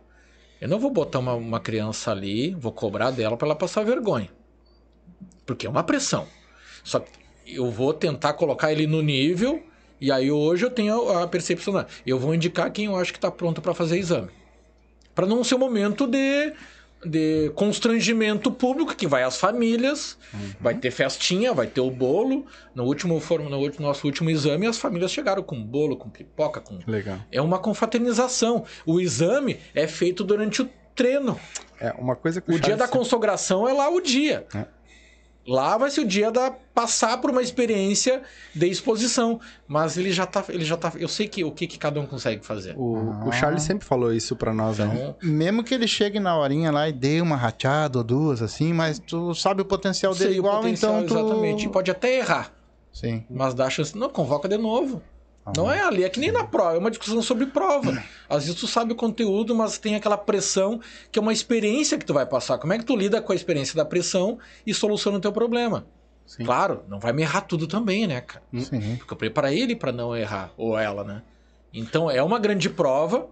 Eu 0.61 0.69
não 0.69 0.79
vou 0.79 0.89
botar 0.89 1.19
uma, 1.19 1.33
uma 1.33 1.59
criança 1.59 2.09
ali, 2.11 2.55
vou 2.55 2.71
cobrar 2.71 3.11
dela 3.11 3.35
para 3.35 3.49
ela 3.49 3.55
passar 3.55 3.83
vergonha. 3.83 4.29
Porque 5.45 5.67
é 5.67 5.69
uma 5.69 5.83
pressão. 5.83 6.25
Só 6.83 6.99
que 6.99 7.11
eu 7.45 7.69
vou 7.71 7.93
tentar 7.93 8.33
colocar 8.33 8.71
ele 8.71 8.87
no 8.87 9.01
nível, 9.01 9.61
e 9.99 10.11
aí 10.11 10.31
hoje 10.31 10.65
eu 10.65 10.69
tenho 10.71 11.09
a 11.17 11.27
percepção. 11.27 11.73
né? 11.73 11.85
Eu 12.05 12.19
vou 12.19 12.33
indicar 12.35 12.71
quem 12.71 12.85
eu 12.85 12.95
acho 12.95 13.11
que 13.11 13.17
está 13.17 13.31
pronto 13.31 13.61
para 13.61 13.73
fazer 13.73 13.97
exame. 13.97 14.29
Para 15.15 15.25
não 15.27 15.43
ser 15.43 15.55
um 15.55 15.59
momento 15.59 16.07
de, 16.07 16.53
de 17.05 17.51
constrangimento 17.55 18.51
público, 18.51 18.95
que 18.95 19.05
vai 19.07 19.23
às 19.23 19.37
famílias, 19.37 20.17
vai 20.59 20.73
ter 20.75 20.89
festinha, 20.91 21.53
vai 21.53 21.67
ter 21.67 21.81
o 21.81 21.91
bolo. 21.91 22.45
No 22.73 22.83
último, 22.85 23.19
foram- 23.19 23.49
no 23.49 23.59
último- 23.59 23.85
nosso 23.85 24.07
último 24.07 24.29
exame, 24.29 24.65
as 24.65 24.77
famílias 24.77 25.11
chegaram 25.11 25.43
com 25.43 25.61
bolo, 25.63 25.95
com 25.97 26.09
pipoca, 26.09 26.59
com 26.59 26.79
Legal. 26.87 27.19
é 27.31 27.41
uma 27.41 27.59
confraternização. 27.59 28.65
O 28.85 28.99
exame 28.99 29.59
é 29.75 29.85
feito 29.87 30.23
durante 30.23 30.61
o 30.61 30.69
treino. 30.95 31.39
É, 31.79 31.91
uma 31.97 32.15
coisa 32.15 32.39
que 32.41 32.51
O 32.51 32.59
dia 32.59 32.75
da 32.77 32.87
consagração 32.87 33.67
é 33.67 33.73
lá 33.73 33.89
o 33.89 33.99
dia. 34.01 34.45
É. 34.55 34.65
Lá 35.45 35.77
vai 35.77 35.91
ser 35.91 36.01
o 36.01 36.07
dia 36.07 36.31
da 36.31 36.49
passar 36.73 37.17
por 37.19 37.29
uma 37.29 37.41
experiência 37.41 38.21
de 38.55 38.65
exposição, 38.67 39.41
mas 39.67 39.97
ele 39.97 40.11
já 40.11 40.25
tá, 40.25 40.43
ele 40.47 40.63
já 40.63 40.77
tá, 40.77 40.93
eu 40.97 41.07
sei 41.09 41.27
que 41.27 41.43
o 41.43 41.51
que, 41.51 41.67
que 41.67 41.77
cada 41.77 41.99
um 41.99 42.05
consegue 42.05 42.45
fazer. 42.45 42.73
O, 42.77 42.95
Ah. 42.97 43.25
o 43.27 43.31
Charles 43.33 43.61
sempre 43.63 43.85
falou 43.85 44.13
isso 44.13 44.35
pra 44.37 44.53
nós, 44.53 44.77
né? 44.79 44.85
Então, 44.93 45.15
Mesmo 45.21 45.61
que 45.63 45.73
ele 45.73 45.87
chegue 45.87 46.19
na 46.19 46.37
horinha 46.37 46.71
lá 46.71 46.87
e 46.87 46.93
dê 46.93 47.19
uma 47.19 47.35
rateada 47.35 47.97
ou 47.97 48.03
duas, 48.03 48.41
assim, 48.41 48.71
mas 48.71 48.99
tu 48.99 49.35
sabe 49.35 49.61
o 49.61 49.65
potencial 49.65 50.13
dele 50.13 50.29
sei 50.29 50.37
o 50.37 50.39
igual, 50.39 50.57
potencial, 50.61 51.01
então 51.01 51.07
tu... 51.07 51.19
exatamente. 51.27 51.65
E 51.65 51.69
pode 51.69 51.91
até 51.91 52.19
errar, 52.19 52.53
Sim. 52.91 53.25
mas 53.29 53.53
dá 53.53 53.69
chance, 53.69 53.97
não 53.97 54.09
convoca 54.09 54.47
de 54.47 54.57
novo. 54.57 55.01
Não 55.57 55.69
é 55.71 55.81
ali, 55.81 56.03
é 56.03 56.09
que 56.09 56.19
nem 56.19 56.31
na 56.31 56.45
prova, 56.45 56.75
é 56.75 56.79
uma 56.79 56.89
discussão 56.89 57.21
sobre 57.21 57.45
prova. 57.47 58.01
Às 58.29 58.45
vezes 58.45 58.59
tu 58.59 58.65
sabe 58.67 58.93
o 58.93 58.95
conteúdo, 58.95 59.53
mas 59.53 59.77
tem 59.77 59.95
aquela 59.95 60.17
pressão 60.17 60.79
que 61.11 61.19
é 61.19 61.21
uma 61.21 61.33
experiência 61.33 61.97
que 61.97 62.05
tu 62.05 62.13
vai 62.13 62.25
passar. 62.25 62.57
Como 62.57 62.71
é 62.71 62.77
que 62.77 62.85
tu 62.85 62.95
lida 62.95 63.21
com 63.21 63.33
a 63.33 63.35
experiência 63.35 63.75
da 63.75 63.83
pressão 63.83 64.39
e 64.65 64.73
soluciona 64.73 65.17
o 65.17 65.21
teu 65.21 65.33
problema? 65.33 65.85
Sim. 66.25 66.45
Claro, 66.45 66.83
não 66.87 66.99
vai 66.99 67.11
me 67.11 67.21
errar 67.23 67.41
tudo 67.41 67.67
também, 67.67 68.07
né, 68.07 68.21
cara? 68.21 68.43
Sim. 68.57 68.95
Porque 68.97 69.13
eu 69.13 69.17
preparei 69.17 69.59
ele 69.59 69.75
para 69.75 69.91
não 69.91 70.15
errar, 70.15 70.51
ou 70.55 70.77
ela, 70.79 71.03
né? 71.03 71.21
Então 71.73 72.09
é 72.09 72.23
uma 72.23 72.39
grande 72.39 72.69
prova, 72.69 73.27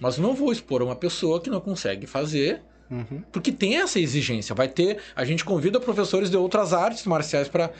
mas 0.00 0.16
não 0.16 0.34
vou 0.34 0.50
expor 0.50 0.82
uma 0.82 0.96
pessoa 0.96 1.40
que 1.40 1.50
não 1.50 1.60
consegue 1.60 2.06
fazer, 2.06 2.62
Uhum. 2.90 3.22
porque 3.30 3.52
tem 3.52 3.76
essa 3.76 4.00
exigência. 4.00 4.52
Vai 4.52 4.66
ter, 4.66 4.98
a 5.14 5.24
gente 5.24 5.44
convida 5.44 5.78
professores 5.78 6.28
de 6.28 6.36
outras 6.36 6.72
artes 6.72 7.04
marciais 7.04 7.46
para 7.48 7.70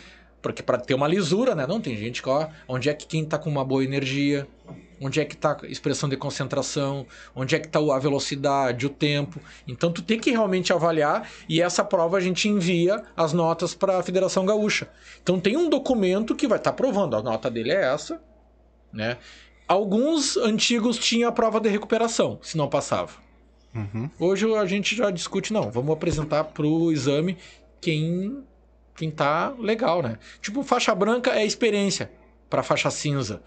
porque 0.43 0.63
para 0.63 0.79
ter 0.79 0.95
uma 0.95 1.07
lisura, 1.07 1.55
né? 1.55 1.67
Não 1.67 1.81
tem 1.81 1.97
gente 1.97 2.23
que, 2.23 2.29
ó, 2.29 2.49
onde 2.69 2.89
é 2.89 2.95
que 2.95 3.07
quem 3.07 3.25
tá 3.25 3.39
com 3.39 3.51
uma 3.51 3.65
boa 3.65 3.85
energia, 3.85 4.47
onde 5.01 5.21
é 5.21 5.25
que 5.25 5.37
tá 5.37 5.57
a 5.63 5.67
expressão 5.67 6.09
de 6.09 6.17
concentração, 6.17 7.07
onde 7.35 7.57
é 7.57 7.59
que 7.59 7.69
tá 7.69 7.79
a 7.79 7.99
velocidade, 7.99 8.87
o 8.87 8.91
tempo. 8.91 9.41
Então 9.67 9.91
tu 9.91 10.03
tem 10.03 10.19
que 10.19 10.31
realmente 10.31 10.73
avaliar 10.73 11.29
e 11.49 11.61
essa 11.61 11.83
prova 11.83 12.19
a 12.19 12.21
gente 12.21 12.49
envia 12.49 13.03
as 13.17 13.33
notas 13.33 13.75
para 13.75 13.99
a 13.99 14.03
Federação 14.03 14.45
Gaúcha. 14.45 14.89
Então 15.23 15.41
tem 15.41 15.57
um 15.57 15.69
documento 15.69 16.35
que 16.35 16.47
vai 16.47 16.59
estar 16.59 16.73
provando, 16.73 17.17
a 17.17 17.23
nota 17.23 17.51
dele 17.51 17.73
é 17.73 17.93
essa, 17.93 18.21
né? 18.93 19.17
Alguns 19.67 20.37
antigos 20.37 20.99
tinham 20.99 21.29
a 21.29 21.33
prova 21.33 21.61
de 21.61 21.69
recuperação, 21.69 22.39
se 22.43 22.57
não 22.57 22.69
passava. 22.69 23.13
Uhum. 23.73 24.11
Hoje 24.19 24.53
a 24.53 24.67
gente 24.67 24.97
já 24.97 25.11
discute, 25.11 25.53
não, 25.53 25.71
vamos 25.71 25.93
apresentar 25.93 26.45
pro 26.45 26.91
exame 26.91 27.39
quem 27.81 28.45
quem 29.01 29.11
tá 29.11 29.55
legal, 29.59 30.03
né? 30.03 30.19
Tipo, 30.43 30.63
faixa 30.63 30.95
branca 30.95 31.31
é 31.31 31.43
experiência 31.43 32.11
para 32.51 32.63
faixa 32.63 32.91
cinza, 32.91 33.43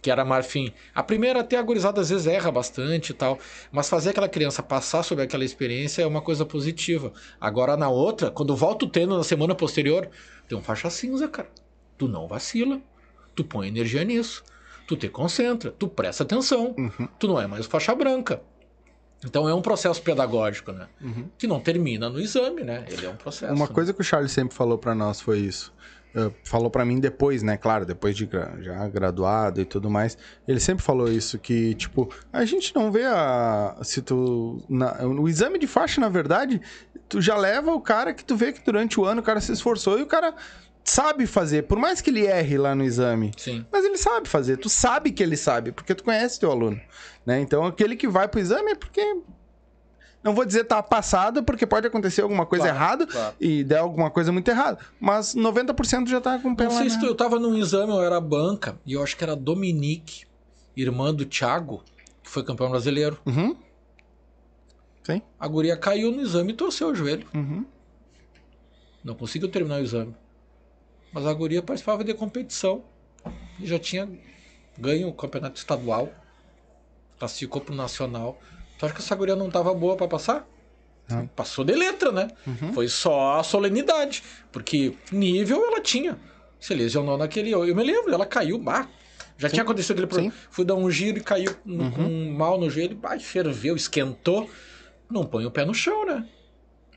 que 0.00 0.10
era 0.10 0.24
marfim. 0.24 0.72
A 0.94 1.02
primeira 1.02 1.40
até 1.40 1.58
a 1.58 1.62
gurizada 1.62 2.00
às 2.00 2.08
vezes 2.08 2.26
erra 2.26 2.50
bastante 2.50 3.10
e 3.10 3.12
tal, 3.12 3.38
mas 3.70 3.90
fazer 3.90 4.10
aquela 4.10 4.26
criança 4.26 4.62
passar 4.62 5.02
sobre 5.02 5.22
aquela 5.22 5.44
experiência 5.44 6.00
é 6.00 6.06
uma 6.06 6.22
coisa 6.22 6.46
positiva. 6.46 7.12
Agora 7.38 7.76
na 7.76 7.90
outra, 7.90 8.30
quando 8.30 8.56
volta 8.56 8.86
o 8.86 8.88
treino 8.88 9.18
na 9.18 9.22
semana 9.22 9.54
posterior, 9.54 10.08
tem 10.48 10.56
um 10.56 10.62
faixa 10.62 10.88
cinza, 10.88 11.28
cara. 11.28 11.50
Tu 11.98 12.08
não 12.08 12.26
vacila. 12.26 12.80
Tu 13.34 13.44
põe 13.44 13.68
energia 13.68 14.02
nisso. 14.02 14.42
Tu 14.86 14.96
te 14.96 15.10
concentra, 15.10 15.70
tu 15.72 15.88
presta 15.88 16.22
atenção. 16.22 16.74
Uhum. 16.78 17.06
Tu 17.18 17.28
não 17.28 17.38
é 17.38 17.46
mais 17.46 17.66
faixa 17.66 17.94
branca. 17.94 18.40
Então 19.24 19.48
é 19.48 19.54
um 19.54 19.62
processo 19.62 20.00
pedagógico, 20.02 20.72
né? 20.72 20.86
Uhum. 21.00 21.26
Que 21.38 21.46
não 21.46 21.58
termina 21.60 22.08
no 22.08 22.20
exame, 22.20 22.62
né? 22.62 22.84
Ele 22.88 23.06
é 23.06 23.10
um 23.10 23.16
processo. 23.16 23.52
Uma 23.52 23.66
né? 23.66 23.72
coisa 23.72 23.92
que 23.92 24.00
o 24.00 24.04
Charles 24.04 24.30
sempre 24.32 24.54
falou 24.54 24.78
pra 24.78 24.94
nós 24.94 25.20
foi 25.20 25.38
isso. 25.38 25.72
eh, 26.14 26.30
falou 26.44 26.70
pra 26.70 26.84
mim 26.84 27.00
depois, 27.00 27.42
né? 27.42 27.56
Claro, 27.56 27.84
depois 27.84 28.16
de 28.16 28.28
já 28.60 28.86
graduado 28.88 29.60
e 29.60 29.64
tudo 29.64 29.90
mais. 29.90 30.16
Ele 30.46 30.60
sempre 30.60 30.84
falou 30.84 31.10
isso, 31.10 31.38
que, 31.38 31.74
tipo, 31.74 32.08
a 32.32 32.44
gente 32.44 32.74
não 32.74 32.90
vê 32.92 33.04
a. 33.04 33.76
Se 33.82 34.00
tu. 34.02 34.62
na- 34.68 34.98
o 35.06 35.28
exame 35.28 35.58
de 35.58 35.66
faixa, 35.66 36.00
na 36.00 36.08
verdade, 36.08 36.60
tu 37.08 37.20
já 37.20 37.36
leva 37.36 37.72
o 37.72 37.80
cara 37.80 38.14
que 38.14 38.24
tu 38.24 38.36
vê 38.36 38.52
que 38.52 38.64
durante 38.64 38.98
o 39.00 39.04
ano 39.04 39.20
o 39.20 39.24
cara 39.24 39.40
se 39.40 39.52
esforçou 39.52 39.98
e 39.98 40.02
o 40.02 40.06
cara 40.06 40.34
sabe 40.84 41.26
fazer. 41.26 41.62
Por 41.64 41.78
mais 41.78 42.00
que 42.00 42.10
ele 42.10 42.24
erre 42.26 42.56
lá 42.58 42.74
no 42.74 42.84
exame. 42.84 43.32
Sim. 43.36 43.66
Mas 43.72 43.84
ele 43.84 43.98
sabe 43.98 44.28
fazer, 44.28 44.56
tu 44.56 44.68
sabe 44.68 45.10
que 45.10 45.22
ele 45.22 45.36
sabe, 45.36 45.72
porque 45.72 45.94
tu 45.94 46.04
conhece 46.04 46.38
teu 46.38 46.50
aluno, 46.50 46.80
né? 47.26 47.40
Então 47.40 47.66
aquele 47.66 47.96
que 47.96 48.06
vai 48.08 48.28
pro 48.28 48.40
exame 48.40 48.70
é 48.70 48.74
porque 48.74 49.02
não 50.22 50.34
vou 50.34 50.44
dizer 50.44 50.64
tá 50.64 50.82
passado, 50.82 51.42
porque 51.44 51.66
pode 51.66 51.86
acontecer 51.86 52.22
alguma 52.22 52.46
coisa 52.46 52.64
Claro, 52.64 52.76
errada 52.78 53.06
claro. 53.06 53.36
e 53.40 53.62
der 53.62 53.78
alguma 53.78 54.10
coisa 54.10 54.32
muito 54.32 54.48
errada, 54.48 54.78
mas 54.98 55.34
90% 55.34 56.08
já 56.08 56.20
tá 56.20 56.38
com 56.38 56.50
o 56.50 56.56
pé 56.56 56.64
Não 56.64 56.70
sei 56.70 56.88
se 56.90 56.98
tu, 56.98 57.06
eu 57.06 57.14
tava 57.14 57.38
num 57.38 57.56
exame, 57.56 57.92
eu 57.92 58.02
era 58.02 58.20
banca, 58.20 58.78
e 58.86 58.94
eu 58.94 59.02
acho 59.02 59.16
que 59.16 59.22
era 59.22 59.36
Dominique, 59.36 60.24
irmã 60.76 61.12
do 61.12 61.24
Thiago, 61.24 61.82
que 62.22 62.30
foi 62.30 62.42
campeão 62.42 62.70
brasileiro. 62.70 63.18
Uhum. 63.26 63.56
Sim. 65.04 65.22
A 65.38 65.46
guria 65.46 65.76
caiu 65.76 66.10
no 66.10 66.20
exame 66.20 66.52
e 66.52 66.56
torceu 66.56 66.88
o 66.88 66.94
joelho. 66.94 67.26
Uhum. 67.32 67.64
Não 69.04 69.14
conseguiu 69.14 69.48
terminar 69.48 69.76
o 69.76 69.84
exame. 69.84 70.12
Mas 71.12 71.24
a 71.24 71.32
guria 71.32 71.62
participava 71.62 72.02
de 72.02 72.12
competição. 72.12 72.82
E 73.60 73.66
já 73.66 73.78
tinha 73.78 74.08
ganho 74.76 75.08
o 75.08 75.12
campeonato 75.12 75.58
estadual. 75.58 76.12
Classificou 77.18 77.60
pro 77.60 77.74
nacional. 77.74 78.38
Tu 78.78 78.84
acha 78.84 78.94
que 78.94 79.00
essa 79.00 79.14
guria 79.14 79.34
não 79.36 79.50
tava 79.50 79.72
boa 79.74 79.96
pra 79.96 80.06
passar? 80.06 80.46
Não. 81.08 81.26
Passou 81.28 81.64
de 81.64 81.72
letra, 81.74 82.10
né? 82.12 82.28
Uhum. 82.46 82.72
Foi 82.72 82.88
só 82.88 83.38
a 83.38 83.42
solenidade. 83.42 84.22
Porque 84.52 84.94
nível 85.12 85.64
ela 85.64 85.80
tinha. 85.80 86.18
Se 86.60 86.74
lesionou 86.74 87.16
naquele. 87.16 87.50
Eu 87.52 87.74
me 87.74 87.84
lembro, 87.84 88.12
ela 88.12 88.26
caiu. 88.26 88.58
Bah, 88.58 88.88
já 89.38 89.48
tinha 89.48 89.62
acontecido 89.62 89.92
aquele 89.92 90.06
problema. 90.08 90.32
Sim. 90.32 90.36
Uhum. 90.38 90.46
Fui 90.50 90.64
dar 90.64 90.74
um 90.74 90.90
giro 90.90 91.18
e 91.18 91.20
caiu 91.22 91.54
no- 91.64 91.90
com 91.92 92.02
um 92.02 92.32
mal 92.34 92.58
no 92.58 92.68
joelho. 92.68 92.96
Bah, 92.96 93.18
ferveu, 93.18 93.76
esquentou. 93.76 94.50
Não 95.08 95.24
põe 95.24 95.46
o 95.46 95.50
pé 95.50 95.64
no 95.64 95.72
chão, 95.72 96.04
né? 96.04 96.26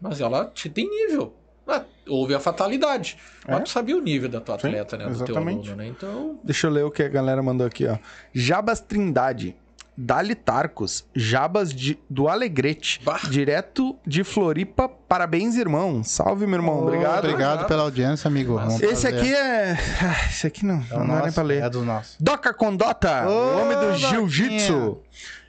Mas 0.01 0.19
ela 0.19 0.45
te- 0.45 0.69
tem 0.69 0.89
nível. 0.89 1.35
Ah, 1.67 1.83
houve 2.07 2.33
a 2.33 2.39
fatalidade. 2.39 3.15
É. 3.47 3.51
Mas 3.51 3.63
tu 3.65 3.69
sabia 3.69 3.95
o 3.95 4.01
nível 4.01 4.27
da 4.27 4.41
tua 4.41 4.57
Sim, 4.57 4.67
atleta, 4.69 4.97
né? 4.97 5.05
Do 5.05 5.15
teu 5.17 5.25
exatamente. 5.25 5.67
aluno, 5.69 5.75
né? 5.75 5.87
Então. 5.87 6.39
Deixa 6.43 6.65
eu 6.65 6.71
ler 6.71 6.83
o 6.83 6.89
que 6.89 7.03
a 7.03 7.07
galera 7.09 7.43
mandou 7.43 7.67
aqui, 7.67 7.85
ó. 7.85 7.97
Jabas 8.33 8.79
Trindade. 8.81 9.55
Dali 10.01 10.33
Tarcos, 10.33 11.03
Jabas 11.13 11.73
de- 11.73 11.99
do 12.09 12.29
Alegrete, 12.29 13.01
Bah. 13.03 13.19
direto 13.29 13.97
de 14.07 14.23
Floripa. 14.23 14.87
Parabéns, 14.87 15.57
irmão. 15.57 16.01
Salve, 16.05 16.47
meu 16.47 16.59
irmão. 16.59 16.81
Obrigado. 16.83 17.25
Obrigado 17.25 17.67
pela 17.67 17.83
audiência, 17.83 18.29
amigo. 18.29 18.57
Um 18.57 18.67
Esse 18.77 18.87
prazer. 18.87 19.13
aqui 19.15 19.33
é. 19.35 19.77
Ah, 20.01 20.25
Esse 20.29 20.47
aqui 20.47 20.65
não, 20.65 20.81
É 20.89 20.97
não 20.97 21.05
dá 21.07 21.21
nem 21.23 21.31
pra 21.33 21.43
ler. 21.43 21.63
É 21.63 21.69
do 21.69 21.83
nosso. 21.83 22.15
Doca 22.17 22.53
Condota, 22.53 23.27
Ô, 23.27 23.29
o 23.29 23.61
homem 23.61 23.77
do 23.77 23.97
jiu-jitsu. 23.97 24.99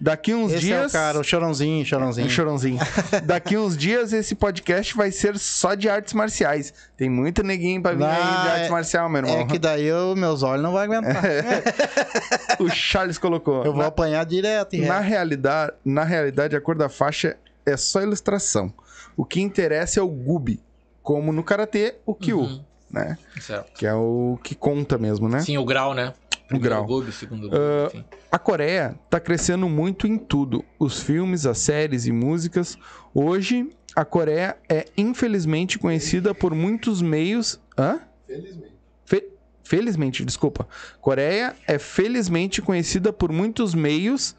Daqui 0.00 0.34
uns 0.34 0.50
Esse 0.52 0.62
dias. 0.62 0.82
é 0.82 0.86
o 0.86 0.90
cara, 0.90 1.18
o 1.20 1.22
chorãozinho, 1.22 1.84
chorãozinho. 1.84 2.26
Um 2.26 2.30
chorãozinho. 2.30 2.78
Daqui 3.24 3.58
uns 3.58 3.76
dias 3.76 4.12
esse 4.14 4.34
podcast 4.34 4.96
vai 4.96 5.12
ser 5.12 5.36
só 5.38 5.74
de 5.74 5.90
artes 5.90 6.14
marciais. 6.14 6.72
Tem 6.96 7.10
muito 7.10 7.42
neguinho 7.42 7.82
pra 7.82 7.92
vir 7.92 8.04
aí 8.04 8.16
de 8.42 8.48
artes 8.48 8.66
é- 8.66 8.70
marcial, 8.70 9.08
meu 9.10 9.18
irmão. 9.22 9.40
É 9.40 9.44
que 9.44 9.58
daí 9.58 9.84
eu, 9.84 10.16
meus 10.16 10.42
olhos 10.42 10.62
não 10.62 10.72
vão 10.72 10.80
aguentar. 10.80 11.22
O 12.58 12.68
Charles 12.68 13.18
colocou. 13.18 13.64
Eu 13.64 13.72
vou 13.72 13.82
Na- 13.82 13.88
apanhar 13.88 14.24
direto. 14.24 14.76
Na 14.76 14.98
reto. 15.00 15.08
realidade, 15.08 15.72
na 15.84 16.04
realidade, 16.04 16.56
a 16.56 16.60
cor 16.60 16.76
da 16.76 16.88
faixa 16.88 17.36
é 17.64 17.76
só 17.76 18.02
ilustração. 18.02 18.72
O 19.16 19.24
que 19.24 19.40
interessa 19.40 20.00
é 20.00 20.02
o 20.02 20.08
gubi, 20.08 20.60
como 21.02 21.32
no 21.32 21.42
karatê, 21.42 21.94
o 22.06 22.14
kyu, 22.14 22.40
Uhum. 22.40 22.64
né? 22.90 23.16
Certo. 23.40 23.72
Que 23.78 23.86
é 23.86 23.94
o 23.94 24.38
que 24.42 24.54
conta 24.54 24.98
mesmo, 24.98 25.28
né? 25.28 25.40
Sim, 25.40 25.56
o 25.58 25.64
grau, 25.64 25.94
né? 25.94 26.12
Primeiro 26.48 26.68
grau. 26.76 26.86
Gub, 26.86 27.12
segundo 27.12 27.48
Gub, 27.48 27.56
Ah, 27.58 27.86
enfim. 27.86 28.04
A 28.30 28.38
Coreia 28.38 28.94
tá 29.08 29.18
crescendo 29.18 29.68
muito 29.68 30.06
em 30.06 30.16
tudo. 30.16 30.64
Os 30.78 31.00
filmes, 31.02 31.46
as 31.46 31.58
séries 31.58 32.06
e 32.06 32.12
músicas. 32.12 32.78
Hoje, 33.12 33.70
a 33.96 34.04
Coreia 34.04 34.56
é 34.68 34.86
infelizmente 34.96 35.78
conhecida 35.78 36.32
por 36.34 36.54
muitos 36.54 37.02
meios. 37.02 37.60
Hã? 37.76 38.00
Felizmente. 38.26 38.72
Fe- 39.04 39.28
Felizmente, 39.64 40.24
desculpa. 40.24 40.68
Coreia 41.00 41.54
é 41.66 41.78
felizmente 41.78 42.62
conhecida 42.62 43.12
por 43.12 43.32
muitos 43.32 43.74
meios 43.74 44.36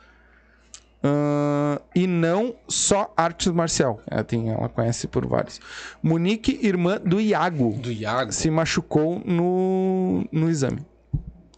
ahn, 1.04 1.80
e 1.96 2.08
não 2.08 2.56
só 2.68 3.14
artes 3.18 3.48
marcial. 3.52 4.02
Ela, 4.10 4.24
tem, 4.24 4.50
ela 4.52 4.70
conhece 4.70 5.08
por 5.08 5.26
vários. 5.26 5.60
Monique, 6.02 6.60
irmã 6.66 7.00
do 7.04 7.20
Iago, 7.20 7.74
Do 7.82 7.92
Iago. 7.92 8.32
se 8.32 8.50
machucou 8.50 9.22
no, 9.26 10.26
no 10.32 10.50
exame. 10.50 10.86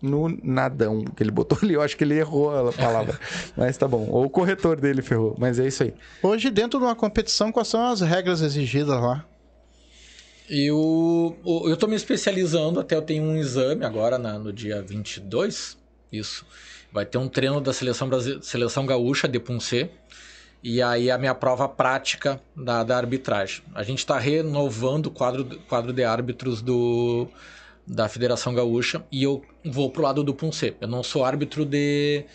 No 0.03 0.27
nadão 0.43 1.05
que 1.05 1.23
ele 1.23 1.31
botou 1.31 1.57
ali. 1.63 1.73
Eu 1.75 1.81
acho 1.81 1.95
que 1.95 2.03
ele 2.03 2.15
errou 2.19 2.67
a 2.67 2.73
palavra. 2.73 3.17
mas 3.55 3.77
tá 3.77 3.88
bom. 3.88 4.05
Ou 4.09 4.25
o 4.25 4.30
corretor 4.30 4.75
dele 4.80 5.01
ferrou. 5.01 5.34
Mas 5.39 5.57
é 5.59 5.65
isso 5.67 5.81
aí. 5.84 5.93
Hoje, 6.21 6.49
dentro 6.49 6.77
de 6.77 6.85
uma 6.85 6.93
competição, 6.95 7.51
quais 7.53 7.69
são 7.69 7.85
as 7.88 8.01
regras 8.01 8.41
exigidas 8.41 8.99
lá? 9.01 9.25
Eu, 10.49 10.77
o- 11.43 11.69
eu 11.69 11.77
tô 11.77 11.88
me 11.88 11.95
especializando, 11.95 12.80
até 12.80 12.95
eu 12.95 13.01
tenho 13.01 13.23
um 13.23 13.38
exame 13.38 13.85
agora 13.85 14.17
na- 14.17 14.38
no 14.38 14.51
dia 14.51 14.81
22, 14.81 15.77
isso. 16.11 16.45
Vai 16.91 17.05
ter 17.05 17.17
um 17.17 17.27
treino 17.30 17.61
da 17.61 17.71
seleção, 17.73 18.09
Brasi- 18.09 18.39
seleção 18.41 18.85
gaúcha 18.85 19.27
de 19.27 19.39
Punce. 19.39 19.89
E 20.61 20.81
aí 20.81 21.09
a 21.11 21.17
minha 21.17 21.34
prova 21.35 21.67
prática 21.67 22.39
da, 22.55 22.84
da 22.84 22.97
arbitragem. 22.97 23.63
A 23.73 23.84
gente 23.84 23.99
está 23.99 24.17
renovando 24.19 25.07
o 25.07 25.11
quadro, 25.11 25.45
quadro 25.67 25.91
de 25.91 26.03
árbitros 26.03 26.61
do, 26.61 27.27
da 27.85 28.07
Federação 28.07 28.53
Gaúcha 28.53 29.05
e 29.11 29.23
eu 29.23 29.41
vou 29.65 29.89
pro 29.89 30.03
lado 30.03 30.23
do 30.23 30.34
Punce. 30.34 30.76
Eu 30.80 30.88
não 30.88 31.03
sou 31.03 31.26
árbitro 31.26 31.65
de, 31.65 32.26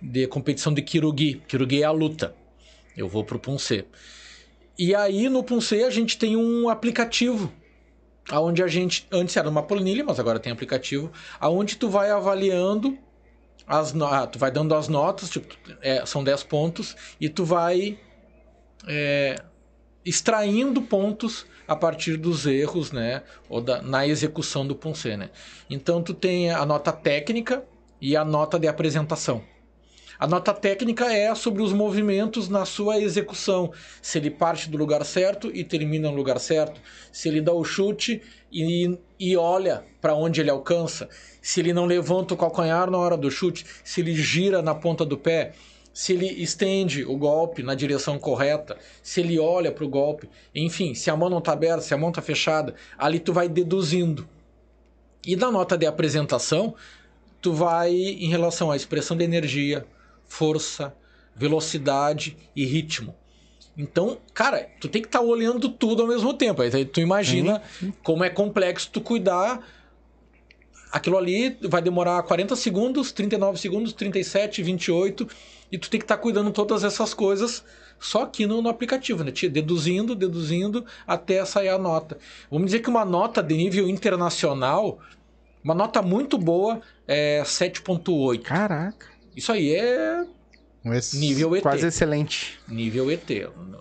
de 0.00 0.26
competição 0.26 0.72
de 0.72 0.82
Kirugi. 0.82 1.42
Kirugi 1.48 1.82
é 1.82 1.86
a 1.86 1.90
luta. 1.90 2.34
Eu 2.96 3.08
vou 3.08 3.24
pro 3.24 3.38
Punce. 3.38 3.84
E 4.78 4.94
aí 4.94 5.28
no 5.28 5.42
Punce 5.42 5.82
a 5.82 5.90
gente 5.90 6.18
tem 6.18 6.36
um 6.36 6.68
aplicativo 6.68 7.52
aonde 8.30 8.62
a 8.62 8.68
gente 8.68 9.06
antes 9.10 9.36
era 9.36 9.48
uma 9.48 9.62
planilha, 9.62 10.04
mas 10.04 10.18
agora 10.20 10.38
tem 10.38 10.52
aplicativo, 10.52 11.10
aonde 11.38 11.76
tu 11.76 11.88
vai 11.88 12.10
avaliando 12.10 12.96
as 13.66 13.94
ah, 14.02 14.26
tu 14.26 14.38
vai 14.38 14.50
dando 14.50 14.74
as 14.74 14.88
notas, 14.88 15.30
tipo, 15.30 15.54
é, 15.80 16.04
são 16.04 16.24
10 16.24 16.44
pontos 16.44 16.96
e 17.20 17.28
tu 17.28 17.44
vai 17.44 17.98
é, 18.86 19.36
extraindo 20.04 20.82
pontos 20.82 21.46
a 21.66 21.76
partir 21.76 22.16
dos 22.16 22.46
erros, 22.46 22.90
né, 22.90 23.22
ou 23.48 23.60
da, 23.60 23.80
na 23.80 24.06
execução 24.06 24.66
do 24.66 24.74
Punce, 24.74 25.16
né? 25.16 25.30
Então 25.68 26.02
tu 26.02 26.12
tem 26.12 26.50
a 26.50 26.66
nota 26.66 26.90
técnica 26.90 27.64
e 28.00 28.16
a 28.16 28.24
nota 28.24 28.58
de 28.58 28.66
apresentação. 28.66 29.42
A 30.20 30.26
nota 30.26 30.52
técnica 30.52 31.10
é 31.10 31.34
sobre 31.34 31.62
os 31.62 31.72
movimentos 31.72 32.46
na 32.46 32.66
sua 32.66 32.98
execução. 33.00 33.72
Se 34.02 34.18
ele 34.18 34.30
parte 34.30 34.68
do 34.68 34.76
lugar 34.76 35.02
certo 35.02 35.50
e 35.50 35.64
termina 35.64 36.10
no 36.10 36.14
lugar 36.14 36.38
certo. 36.38 36.78
Se 37.10 37.26
ele 37.26 37.40
dá 37.40 37.54
o 37.54 37.64
chute 37.64 38.20
e, 38.52 38.98
e 39.18 39.34
olha 39.34 39.82
para 39.98 40.14
onde 40.14 40.42
ele 40.42 40.50
alcança. 40.50 41.08
Se 41.40 41.60
ele 41.60 41.72
não 41.72 41.86
levanta 41.86 42.34
o 42.34 42.36
calcanhar 42.36 42.90
na 42.90 42.98
hora 42.98 43.16
do 43.16 43.30
chute. 43.30 43.64
Se 43.82 44.02
ele 44.02 44.14
gira 44.14 44.60
na 44.60 44.74
ponta 44.74 45.06
do 45.06 45.16
pé. 45.16 45.54
Se 45.92 46.12
ele 46.12 46.26
estende 46.26 47.04
o 47.04 47.16
golpe 47.16 47.62
na 47.62 47.74
direção 47.74 48.18
correta. 48.18 48.76
Se 49.02 49.20
ele 49.20 49.38
olha 49.38 49.72
para 49.72 49.84
o 49.84 49.88
golpe. 49.88 50.28
Enfim, 50.54 50.94
se 50.94 51.10
a 51.10 51.16
mão 51.16 51.28
não 51.28 51.38
está 51.38 51.52
aberta, 51.52 51.82
se 51.82 51.92
a 51.92 51.98
mão 51.98 52.10
está 52.10 52.22
fechada. 52.22 52.74
Ali 52.96 53.18
tu 53.18 53.32
vai 53.32 53.48
deduzindo. 53.48 54.28
E 55.26 55.36
na 55.36 55.50
nota 55.50 55.76
de 55.76 55.86
apresentação, 55.86 56.74
tu 57.40 57.52
vai 57.52 57.92
em 57.92 58.28
relação 58.28 58.70
à 58.70 58.76
expressão 58.76 59.16
de 59.16 59.24
energia, 59.24 59.84
força, 60.26 60.94
velocidade 61.34 62.36
e 62.54 62.64
ritmo. 62.64 63.14
Então, 63.76 64.18
cara, 64.34 64.68
tu 64.80 64.88
tem 64.88 65.00
que 65.00 65.08
estar 65.08 65.20
olhando 65.20 65.68
tudo 65.68 66.02
ao 66.02 66.08
mesmo 66.08 66.34
tempo. 66.34 66.62
Aí 66.62 66.84
tu 66.84 67.00
imagina 67.00 67.62
como 68.02 68.24
é 68.24 68.30
complexo 68.30 68.90
tu 68.92 69.00
cuidar. 69.00 69.66
Aquilo 70.92 71.16
ali 71.16 71.56
vai 71.62 71.80
demorar 71.80 72.22
40 72.24 72.56
segundos, 72.56 73.12
39 73.12 73.58
segundos, 73.58 73.92
37, 73.92 74.62
28. 74.62 75.26
E 75.70 75.78
tu 75.78 75.88
tem 75.90 75.98
que 76.00 76.04
estar 76.04 76.16
cuidando 76.16 76.50
todas 76.50 76.82
essas 76.84 77.14
coisas 77.14 77.64
só 77.98 78.22
aqui 78.22 78.46
no, 78.46 78.60
no 78.62 78.68
aplicativo, 78.68 79.22
né? 79.22 79.30
Te- 79.30 79.48
Deduzindo, 79.48 80.14
deduzindo 80.14 80.84
até 81.06 81.44
sair 81.44 81.68
a 81.68 81.78
nota. 81.78 82.18
Vamos 82.50 82.66
dizer 82.66 82.80
que 82.80 82.88
uma 82.88 83.04
nota 83.04 83.42
de 83.42 83.54
nível 83.56 83.88
internacional, 83.88 84.98
uma 85.62 85.74
nota 85.74 86.00
muito 86.02 86.36
boa 86.38 86.80
é 87.06 87.42
7.8. 87.44 88.42
Caraca. 88.42 89.06
Isso 89.36 89.52
aí 89.52 89.74
é 89.74 90.24
Esse- 90.86 91.18
nível 91.18 91.54
ET. 91.54 91.62
Quase 91.62 91.86
excelente. 91.86 92.58
Nível 92.66 93.10
ET, 93.10 93.28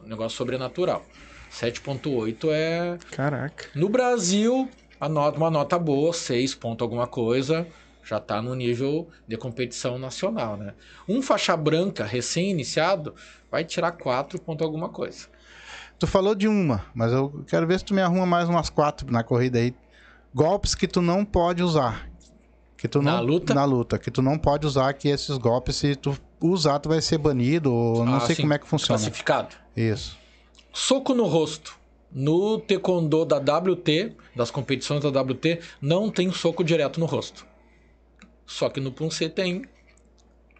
um 0.05 0.07
negócio 0.07 0.37
sobrenatural. 0.37 1.03
7.8 1.51 2.49
é. 2.51 2.97
Caraca. 3.11 3.65
No 3.73 3.89
Brasil, 3.89 4.69
a 4.99 5.09
nota, 5.09 5.37
uma 5.37 5.49
nota 5.49 5.79
boa, 5.79 6.13
6 6.13 6.53
ponto 6.55 6.83
alguma 6.83 7.07
coisa, 7.07 7.65
já 8.09 8.19
tá 8.19 8.41
no 8.41 8.55
nível 8.55 9.07
de 9.27 9.37
competição 9.37 9.99
nacional, 9.99 10.57
né? 10.57 10.73
Um 11.07 11.21
faixa 11.21 11.55
branca 11.55 12.03
recém-iniciado 12.05 13.13
vai 13.51 13.63
tirar 13.63 13.91
4 13.91 14.41
ponto 14.41 14.63
alguma 14.63 14.89
coisa. 14.89 15.27
Tu 15.99 16.07
falou 16.07 16.33
de 16.33 16.47
uma, 16.47 16.85
mas 16.95 17.11
eu 17.11 17.43
quero 17.47 17.67
ver 17.67 17.77
se 17.77 17.85
tu 17.85 17.93
me 17.93 18.01
arruma 18.01 18.25
mais 18.25 18.49
umas 18.49 18.69
quatro 18.69 19.11
na 19.11 19.21
corrida 19.23 19.59
aí. 19.59 19.75
golpes 20.33 20.73
que 20.73 20.87
tu 20.87 21.01
não 21.01 21.23
pode 21.23 21.61
usar. 21.61 22.09
Que 22.77 22.87
tu 22.87 23.01
Na 23.01 23.17
não, 23.17 23.23
luta? 23.23 23.53
Na 23.53 23.65
luta. 23.65 23.99
Que 23.99 24.09
tu 24.09 24.21
não 24.21 24.37
pode 24.39 24.65
usar 24.65 24.93
que 24.93 25.09
esses 25.09 25.37
golpes, 25.37 25.75
se 25.75 25.95
tu 25.95 26.17
usar, 26.39 26.79
tu 26.79 26.87
vai 26.89 27.01
ser 27.01 27.17
banido. 27.17 27.71
Ou 27.73 28.05
não 28.05 28.15
Ah, 28.15 28.19
sei 28.21 28.35
sim, 28.37 28.43
como 28.43 28.53
é 28.53 28.57
que 28.57 28.65
funciona. 28.67 28.97
Classificado. 28.97 29.55
Isso. 29.75 30.17
Soco 30.73 31.13
no 31.13 31.25
rosto. 31.25 31.77
No 32.11 32.57
taekwondo 32.57 33.25
da 33.25 33.35
WT, 33.37 34.15
das 34.35 34.49
competições 34.49 35.01
da 35.03 35.09
WT, 35.21 35.59
não 35.81 36.09
tem 36.09 36.31
soco 36.31 36.63
direto 36.63 36.99
no 36.99 37.05
rosto. 37.05 37.45
Só 38.49 38.67
que 38.67 38.79
no 38.79 38.91
Punce 38.91 39.29
tem 39.29 39.63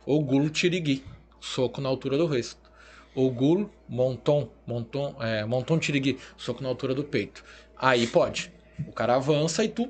o 0.06 0.22
gulo 0.22 0.48
tirigui, 0.48 1.03
soco 1.41 1.82
na 1.82 1.90
altura 1.90 2.20
do 2.20 2.28
rosto. 2.28 2.70
O 3.16 3.32
gulo, 3.32 3.74
monton, 3.90 4.48
monton, 4.66 5.16
é, 5.20 5.44
monton 5.44 5.80
tirigui, 5.80 6.20
soco 6.38 6.61
na 6.61 6.70
altura 6.70 6.94
do 6.94 7.03
peito. 7.03 7.44
Aí 7.76 8.06
pode. 8.06 8.53
O 8.88 8.91
cara 8.91 9.16
avança 9.16 9.64
e 9.64 9.70
tu 9.70 9.90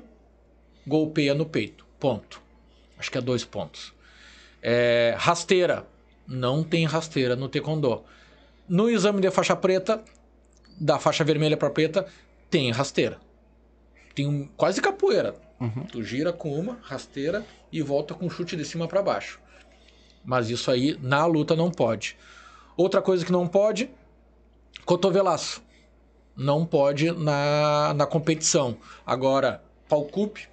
golpeia 0.86 1.34
no 1.34 1.44
peito. 1.44 1.86
Ponto. 1.98 2.40
Acho 2.98 3.10
que 3.10 3.18
é 3.18 3.20
dois 3.20 3.44
pontos. 3.44 3.92
É, 4.62 5.14
rasteira. 5.18 5.86
Não 6.26 6.64
tem 6.64 6.86
rasteira 6.86 7.36
no 7.36 7.50
taekwondo. 7.50 8.02
No 8.66 8.88
exame 8.88 9.20
de 9.20 9.30
faixa 9.30 9.54
preta, 9.54 10.02
da 10.80 10.98
faixa 10.98 11.22
vermelha 11.22 11.56
para 11.56 11.68
preta, 11.68 12.06
tem 12.48 12.70
rasteira. 12.70 13.18
Tem 14.14 14.26
um, 14.26 14.48
quase 14.56 14.80
capoeira. 14.80 15.36
Tu 15.92 16.02
gira 16.02 16.32
com 16.32 16.58
uma 16.58 16.78
rasteira 16.80 17.44
e 17.72 17.82
volta 17.82 18.14
com 18.14 18.28
chute 18.28 18.56
de 18.56 18.64
cima 18.64 18.88
para 18.88 19.02
baixo. 19.02 19.40
Mas 20.24 20.50
isso 20.50 20.70
aí 20.70 20.98
na 21.00 21.24
luta 21.26 21.56
não 21.56 21.70
pode. 21.70 22.16
Outra 22.76 23.00
coisa 23.00 23.24
que 23.24 23.32
não 23.32 23.46
pode, 23.46 23.90
cotovelaço. 24.84 25.62
Não 26.36 26.64
pode 26.64 27.10
na, 27.12 27.92
na 27.94 28.06
competição. 28.06 28.76
Agora, 29.04 29.62
palcupe, 29.88 30.48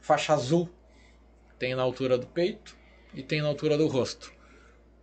faixa 0.00 0.34
azul, 0.34 0.68
tem 1.58 1.74
na 1.74 1.82
altura 1.82 2.18
do 2.18 2.26
peito 2.26 2.76
e 3.14 3.22
tem 3.22 3.40
na 3.40 3.48
altura 3.48 3.78
do 3.78 3.86
rosto. 3.86 4.32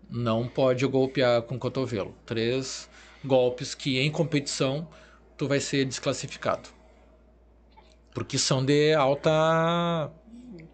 Não 0.10 0.48
pode 0.48 0.86
golpear 0.86 1.42
com 1.44 1.58
cotovelo. 1.58 2.16
Três 2.26 2.90
golpes 3.24 3.76
que 3.76 4.00
em 4.00 4.12
competição 4.12 4.88
tu 5.38 5.48
vai 5.48 5.60
ser 5.60 5.86
desclassificado. 5.86 6.70
Porque 8.14 8.38
são 8.38 8.66
de 8.66 8.94
alta. 8.94 10.12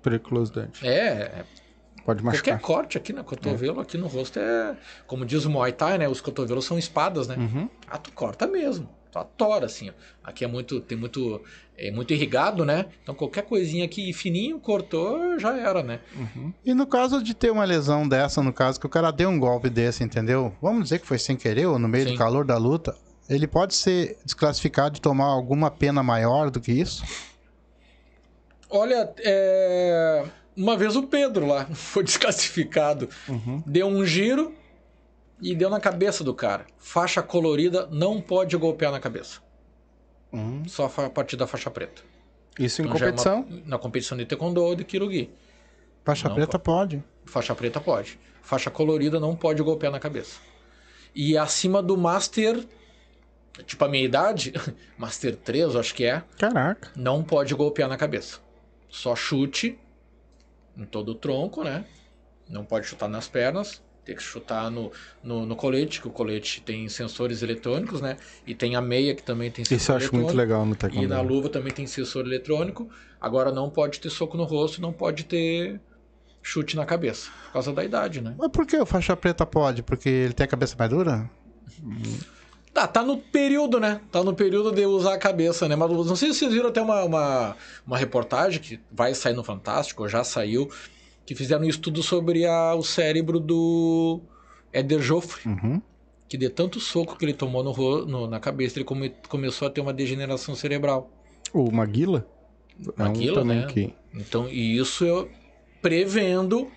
Periculosidade. 0.04 0.86
É, 0.86 1.44
Pode 2.06 2.24
machucar. 2.24 2.60
qualquer 2.60 2.62
corte 2.62 2.98
aqui 2.98 3.14
no 3.14 3.24
cotovelo, 3.24 3.80
aqui 3.80 3.98
no 3.98 4.08
rosto 4.08 4.38
é. 4.38 4.76
Como 5.08 5.26
diz 5.26 5.46
o 5.46 5.50
Muay 5.50 5.72
Thai, 5.72 5.98
né? 5.98 6.08
Os 6.08 6.20
cotovelos 6.20 6.66
são 6.66 6.78
espadas, 6.78 7.28
né? 7.28 7.36
Uhum. 7.38 7.70
Ah, 7.88 7.98
tu 7.98 8.12
corta 8.12 8.46
mesmo. 8.46 8.90
Tu 9.12 9.18
atora, 9.18 9.68
assim, 9.68 9.90
ó. 9.90 9.94
Aqui 10.24 10.44
é 10.44 10.48
muito. 10.48 10.82
Tem 10.82 10.98
muito. 10.98 11.42
É 11.78 11.90
muito 11.90 12.14
irrigado, 12.14 12.64
né? 12.66 12.86
Então 13.02 13.16
qualquer 13.16 13.44
coisinha 13.44 13.86
aqui 13.86 14.14
fininho, 14.14 14.60
cortou, 14.60 15.40
já 15.40 15.58
era, 15.58 15.82
né? 15.82 16.02
E 16.64 16.72
no 16.72 16.86
caso 16.86 17.24
de 17.24 17.34
ter 17.34 17.52
uma 17.52 17.64
lesão 17.64 18.08
dessa, 18.08 18.44
no 18.44 18.54
caso 18.54 18.80
que 18.80 18.86
o 18.86 18.90
cara 18.90 19.10
deu 19.10 19.28
um 19.30 19.40
golpe 19.40 19.72
desse, 19.72 20.04
entendeu? 20.04 20.54
Vamos 20.62 20.84
dizer 20.84 21.00
que 21.00 21.08
foi 21.08 21.18
sem 21.18 21.36
querer 21.36 21.66
ou 21.66 21.80
no 21.80 21.88
meio 21.88 22.06
Sim. 22.06 22.12
do 22.12 22.18
calor 22.18 22.46
da 22.46 22.58
luta. 22.58 22.96
Ele 23.28 23.48
pode 23.48 23.74
ser 23.74 24.18
desclassificado 24.24 24.98
e 24.98 25.02
tomar 25.02 25.26
alguma 25.26 25.72
pena 25.72 26.04
maior 26.04 26.52
do 26.52 26.60
que 26.60 26.72
isso? 26.72 27.04
Olha, 28.76 29.14
é, 29.20 30.26
uma 30.56 30.76
vez 30.76 30.96
o 30.96 31.04
Pedro 31.04 31.46
lá 31.46 31.66
foi 31.74 32.04
desclassificado. 32.04 33.08
Deu 33.66 33.88
um 33.88 34.04
giro 34.06 34.54
e 35.42 35.54
deu 35.56 35.70
na 35.70 35.80
cabeça 35.80 36.24
do 36.24 36.34
cara. 36.34 36.66
Faixa 36.80 37.22
colorida 37.22 37.88
não 37.92 38.20
pode 38.20 38.58
golpear 38.58 38.92
na 38.92 39.00
cabeça. 39.00 39.42
Uhum. 40.32 40.64
Só 40.68 40.92
a 40.98 41.10
partir 41.10 41.36
da 41.38 41.46
faixa 41.46 41.70
preta. 41.70 42.02
Isso 42.58 42.82
em 42.82 42.86
Então 42.86 42.98
já 42.98 43.06
é 43.08 43.10
uma- 43.12 43.18
competição. 43.24 43.62
na 43.66 43.78
competição 43.78 44.18
de 44.18 44.26
taekwondo 44.26 44.64
ou 44.64 44.76
de 44.76 44.84
kirugi. 44.84 45.30
Faixa 46.04 46.28
Não, 46.28 46.36
preta 46.36 46.58
pode. 46.60 47.04
Faixa 47.26 47.54
preta 47.56 47.80
pode. 47.80 48.20
Faixa 48.42 48.70
colorida 48.72 49.20
não 49.20 49.36
pode 49.36 49.62
golpear 49.64 49.92
na 49.92 50.00
cabeça. 50.00 50.40
E 51.16 51.38
acima 51.38 51.82
do 51.82 51.96
Master, 51.96 52.66
tipo 53.66 53.86
a 53.86 53.88
minha 53.88 54.04
idade, 54.04 54.52
Master 54.98 55.36
3, 55.38 55.74
eu 55.76 55.80
acho 55.80 55.94
que 55.94 56.04
é, 56.06 56.24
Caraca. 56.40 56.92
não 56.96 57.24
pode 57.24 57.54
golpear 57.54 57.88
na 57.88 57.96
cabeça. 57.98 58.40
Só 58.94 59.16
chute 59.16 59.80
em 60.78 60.86
todo 60.86 61.10
o 61.10 61.16
tronco, 61.16 61.64
né? 61.64 61.84
Não 62.48 62.64
pode 62.64 62.86
chutar 62.86 63.10
nas 63.10 63.28
pernas. 63.28 63.82
Tem 64.06 64.16
que 64.16 64.22
chutar 64.22 64.70
no, 64.70 64.92
no, 65.24 65.48
no 65.48 65.56
colete, 65.56 66.00
que 66.00 66.08
o 66.08 66.12
colete 66.12 66.62
tem 66.62 66.88
sensores 66.88 67.42
eletrônicos, 67.42 68.02
né? 68.02 68.18
E 68.46 68.54
tem 68.54 68.76
a 68.76 68.82
meia, 68.82 69.16
que 69.16 69.24
também 69.24 69.50
tem 69.50 69.66
sensor 69.66 69.78
Isso 69.82 69.92
eu 69.92 69.96
acho 69.96 70.16
muito 70.16 70.36
legal 70.36 70.64
no 70.64 70.74
E 70.74 70.76
taekwondo. 70.76 71.08
na 71.08 71.22
luva 71.22 71.50
também 71.50 71.74
tem 71.74 71.88
sensor 71.88 72.24
eletrônico. 72.24 72.88
Agora 73.20 73.52
não 73.52 73.68
pode 73.68 74.00
ter 74.00 74.12
soco 74.12 74.38
no 74.38 74.44
rosto, 74.44 74.80
não 74.80 74.94
pode 74.94 75.24
ter 75.24 75.82
chute 76.44 76.76
na 76.76 76.86
cabeça. 76.86 77.32
Por 77.46 77.54
causa 77.54 77.74
da 77.74 77.84
idade, 77.84 78.22
né? 78.22 78.36
Mas 78.38 78.52
por 78.52 78.68
que 78.68 78.78
o 78.78 78.86
faixa 78.86 79.18
preta 79.18 79.44
pode? 79.44 79.82
Porque 79.82 80.08
ele 80.08 80.34
tem 80.34 80.44
a 80.44 80.48
cabeça 80.48 80.76
mais 80.78 80.92
dura? 80.92 81.28
Tá, 82.74 82.88
tá 82.88 83.04
no 83.04 83.18
período, 83.18 83.80
né? 83.80 84.02
Tá 84.12 84.24
no 84.24 84.34
período 84.34 84.72
de 84.72 84.84
usar 84.86 85.14
a 85.14 85.18
cabeça, 85.18 85.68
né? 85.68 85.76
Mas 85.76 85.92
não 85.92 86.16
sei 86.16 86.34
se 86.34 86.40
vocês 86.40 86.54
viram 86.54 86.70
até 86.70 86.82
uma, 86.82 87.04
uma, 87.04 87.56
uma 87.86 87.98
reportagem 87.98 88.60
que 88.60 88.80
vai 88.92 89.14
sair 89.14 89.36
no 89.36 89.44
Fantástico, 89.44 90.02
ou 90.02 90.10
já 90.10 90.24
saiu, 90.24 90.68
que 91.26 91.36
fizeram 91.36 91.64
um 91.66 91.70
estudo 91.70 92.02
sobre 92.02 92.46
a, 92.48 92.74
o 92.74 92.82
cérebro 92.84 93.40
do 93.40 94.22
Éder 94.72 95.00
Joffre, 95.02 95.48
Uhum. 95.48 95.80
que 96.28 96.36
de 96.36 96.50
tanto 96.50 96.80
soco 96.80 97.16
que 97.16 97.24
ele 97.24 97.34
tomou 97.34 97.64
no, 97.64 98.06
no- 98.08 98.28
na 98.28 98.40
cabeça, 98.40 98.80
ele 98.80 98.86
come- 98.86 99.14
começou 99.30 99.68
a 99.68 99.72
ter 99.72 99.80
uma 99.82 99.94
degeneração 99.94 100.56
cerebral. 100.56 101.12
O 101.54 101.72
Maguila? 101.72 102.28
É 102.98 103.04
um 103.04 103.06
Maguila, 103.06 103.44
né? 103.44 103.68
que... 103.68 103.94
Então, 104.16 104.50
e 104.50 104.78
isso 104.80 105.06
eu 105.06 105.30
prevendo 105.80 106.72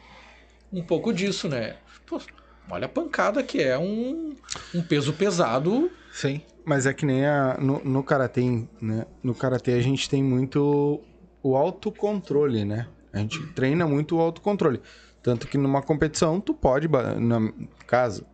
um 0.71 0.83
pouco 0.83 1.11
disso, 1.13 1.49
né? 1.49 1.77
Pô, 2.07 2.21
olha 2.71 2.87
a 2.87 2.89
pancada 2.89 3.43
que 3.43 3.63
é 3.63 3.79
um, 3.79 4.35
um 4.75 4.83
peso 4.83 5.13
pesado. 5.13 5.91
Sim. 6.13 6.41
Mas 6.65 6.87
é 6.87 6.93
que 6.93 7.07
nem 7.07 7.25
a, 7.25 7.57
no, 7.61 7.85
no 7.85 8.03
karatê, 8.03 8.67
né? 8.81 9.07
No 9.23 9.35
karatê 9.35 9.73
a 9.73 9.83
gente 9.83 10.09
tem 10.09 10.23
muito 10.23 11.01
o 11.43 11.57
autocontrole, 11.57 12.65
né? 12.65 12.89
A 13.13 13.19
gente 13.19 13.41
treina 13.49 13.87
muito 13.87 14.17
o 14.17 14.21
autocontrole. 14.21 14.81
Tanto 15.23 15.49
que 15.49 15.57
numa 15.57 15.83
competição, 15.83 16.41
tu 16.41 16.55
pode, 16.55 16.89
na, 16.89 17.53
caso, 17.87 18.25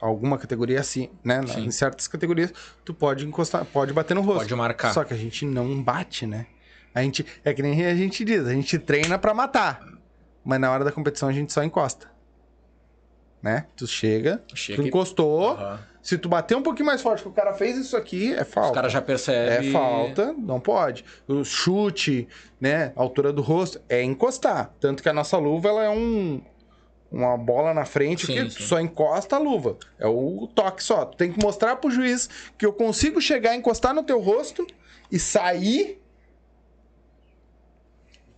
alguma 0.00 0.38
categoria 0.38 0.80
assim, 0.80 1.10
né? 1.24 1.40
Sim. 1.46 1.66
Em 1.66 1.70
certas 1.70 2.08
categorias, 2.08 2.52
tu 2.84 2.94
pode 2.94 3.26
encostar, 3.26 3.64
pode 3.64 3.92
bater 3.92 4.14
no 4.14 4.22
rosto. 4.22 4.40
Pode 4.40 4.54
marcar. 4.54 4.92
Só 4.92 5.04
que 5.04 5.12
a 5.12 5.16
gente 5.16 5.44
não 5.44 5.82
bate, 5.82 6.26
né? 6.26 6.46
A 6.94 7.02
gente, 7.02 7.26
é 7.44 7.52
que 7.52 7.62
nem 7.62 7.84
a 7.84 7.94
gente 7.94 8.24
diz, 8.24 8.46
a 8.46 8.52
gente 8.52 8.78
treina 8.78 9.18
pra 9.18 9.34
matar. 9.34 9.80
Mas 10.44 10.60
na 10.60 10.70
hora 10.70 10.84
da 10.84 10.92
competição 10.92 11.28
a 11.28 11.32
gente 11.32 11.52
só 11.52 11.62
encosta. 11.62 12.15
Né? 13.42 13.66
Tu 13.76 13.86
chega, 13.86 14.42
Chega 14.54 14.82
tu 14.82 14.88
encostou, 14.88 15.50
Aham. 15.50 15.78
se 16.02 16.18
tu 16.18 16.28
bater 16.28 16.56
um 16.56 16.62
pouquinho 16.62 16.86
mais 16.86 17.00
forte 17.00 17.22
que 17.22 17.28
o 17.28 17.32
cara 17.32 17.52
fez 17.54 17.76
isso 17.76 17.96
aqui, 17.96 18.32
é 18.34 18.44
falta. 18.44 18.70
Os 18.70 18.74
caras 18.74 18.92
já 18.92 19.00
percebem. 19.02 19.68
É 19.68 19.72
falta, 19.72 20.34
não 20.36 20.58
pode. 20.58 21.04
O 21.28 21.44
chute, 21.44 22.26
né, 22.60 22.92
a 22.96 23.00
altura 23.00 23.32
do 23.32 23.42
rosto, 23.42 23.80
é 23.88 24.02
encostar. 24.02 24.74
Tanto 24.80 25.02
que 25.02 25.08
a 25.08 25.12
nossa 25.12 25.36
luva, 25.38 25.68
ela 25.68 25.84
é 25.84 25.90
um... 25.90 26.40
Uma 27.08 27.36
bola 27.38 27.72
na 27.72 27.84
frente 27.84 28.26
Sim, 28.26 28.32
que 28.34 28.50
sim. 28.50 28.64
só 28.64 28.80
encosta 28.80 29.36
a 29.36 29.38
luva. 29.38 29.76
É 29.96 30.08
o 30.08 30.48
toque 30.52 30.82
só. 30.82 31.04
Tu 31.04 31.16
tem 31.16 31.32
que 31.32 31.40
mostrar 31.40 31.76
pro 31.76 31.88
juiz 31.88 32.28
que 32.58 32.66
eu 32.66 32.72
consigo 32.72 33.20
chegar, 33.20 33.54
encostar 33.54 33.94
no 33.94 34.02
teu 34.02 34.20
rosto 34.20 34.66
e 35.10 35.18
sair 35.18 36.02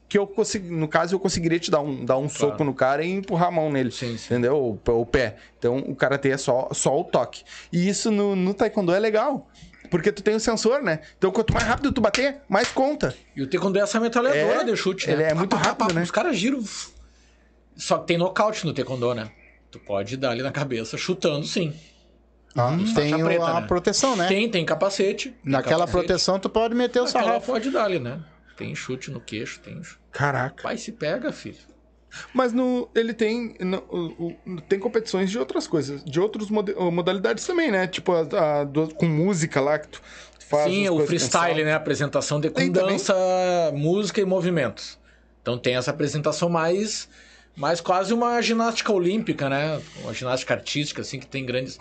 que 0.09 0.16
eu 0.16 0.26
consigo, 0.26 0.74
no 0.74 0.89
caso, 0.89 1.14
eu 1.14 1.20
conseguiria 1.20 1.59
te 1.59 1.70
dar 1.70 1.80
um, 1.80 2.05
dar 2.05 2.16
um 2.16 2.28
soco 2.28 2.64
no 2.64 2.72
cara 2.72 3.05
e 3.05 3.10
empurrar 3.10 3.48
a 3.48 3.51
mão 3.51 3.70
nele. 3.70 3.90
Sim, 3.90 4.16
sim. 4.16 4.24
Entendeu? 4.32 4.56
O, 4.70 4.76
pé- 4.76 4.93
o 4.93 5.05
pé. 5.05 5.36
Então, 5.59 5.76
o 5.78 5.94
karatê 5.94 6.30
é 6.30 6.36
só, 6.39 6.68
só 6.72 6.98
o 6.98 7.05
toque. 7.05 7.43
E 7.72 7.89
isso 7.89 8.10
no, 8.10 8.35
no 8.35 8.55
taekwondo 8.55 8.93
é 8.94 8.98
legal. 8.98 9.48
Porque 9.90 10.10
tu 10.12 10.22
tem 10.22 10.35
o 10.35 10.40
sensor, 10.40 10.82
né? 10.82 11.01
Então, 11.16 11.30
quanto 11.30 11.52
mais 11.55 11.66
rápido 11.66 11.93
tu 11.93 12.01
bater, 12.01 12.39
mais 12.48 12.68
conta. 12.68 13.14
E 13.36 13.43
o 13.43 13.47
taekwondo 13.47 13.78
é 13.78 13.82
essa 13.82 13.98
metralhadora 14.01 14.62
É, 14.62 14.64
de 14.64 14.76
chute, 14.76 15.09
ele 15.10 15.22
né? 15.22 15.30
é 15.30 15.35
muito 15.35 15.56
rápido, 15.56 15.93
né? 15.94 16.02
Os 16.02 16.10
caras 16.10 16.36
giram. 16.36 16.62
Só 17.76 17.98
que 17.98 18.06
tem 18.06 18.18
nocaute 18.18 18.66
no 18.66 18.72
taekwondo, 18.72 19.14
né? 19.14 19.30
Tu 19.70 19.78
pode 19.78 20.16
dar 20.16 20.30
ali 20.30 20.43
na 20.43 20.51
cabeça 20.51 20.97
chutando, 20.97 21.47
sim. 21.47 21.72
Ah, 22.56 22.76
tem 22.94 23.22
preta, 23.22 23.44
a 23.44 23.60
né? 23.60 23.66
proteção, 23.66 24.16
né? 24.16 24.26
Tem, 24.26 24.51
tem 24.51 24.64
capacete. 24.64 25.28
tem 25.30 25.39
Naquela 25.44 25.80
capacete. 25.86 25.93
proteção 26.06 26.39
tu 26.40 26.48
pode 26.48 26.74
meter 26.74 27.01
o 27.01 27.05
Naquela 27.05 27.24
sarrafo. 27.24 27.52
pode 27.52 27.70
dar 27.70 27.85
ali, 27.85 27.98
né? 27.98 28.18
Tem 28.59 28.74
chute 28.74 29.10
no 29.10 29.20
queixo, 29.20 29.60
tem. 29.60 29.80
Caraca. 30.12 30.62
Pai 30.62 30.76
se 30.76 30.93
pega, 30.93 31.32
filho. 31.32 31.56
Mas 32.35 32.52
no, 32.52 32.89
ele 32.94 33.14
tem. 33.14 33.55
no- 33.60 33.85
o- 33.89 34.60
tem 34.68 34.78
competições 34.78 35.30
de 35.30 35.39
outras 35.39 35.66
coisas, 35.66 36.02
de 36.05 36.18
outras 36.18 36.48
modalidades 36.51 37.47
também, 37.47 37.70
né? 37.70 37.86
Tipo, 37.86 38.12
a, 38.12 38.60
a 38.60 38.64
do- 38.64 38.94
com 38.94 39.06
música 39.06 39.60
lá 39.60 39.78
que 39.78 39.89
tu, 39.89 40.01
faz. 40.48 40.64
Sim, 40.72 40.89
o 40.89 41.06
freestyle, 41.06 41.62
né? 41.64 41.72
A 41.72 41.76
apresentação 41.76 42.40
de, 42.40 42.48
com 42.48 42.55
Tem 42.56 42.72
também? 42.72 42.93
dança, 42.97 43.14
música 43.74 44.20
e 44.20 44.24
movimentos. 44.24 44.98
Então 45.43 45.56
tem 45.59 45.76
essa 45.76 45.90
apresentação 45.90 46.48
mais, 46.48 47.09
mais 47.55 47.80
quase 47.80 48.12
uma 48.12 48.40
ginástica 48.43 48.93
olímpica, 48.93 49.48
né? 49.48 49.80
Uma 50.02 50.12
ginástica 50.14 50.55
artística, 50.55 51.02
assim, 51.02 51.18
que 51.20 51.26
tem 51.26 51.44
grandes. 51.47 51.78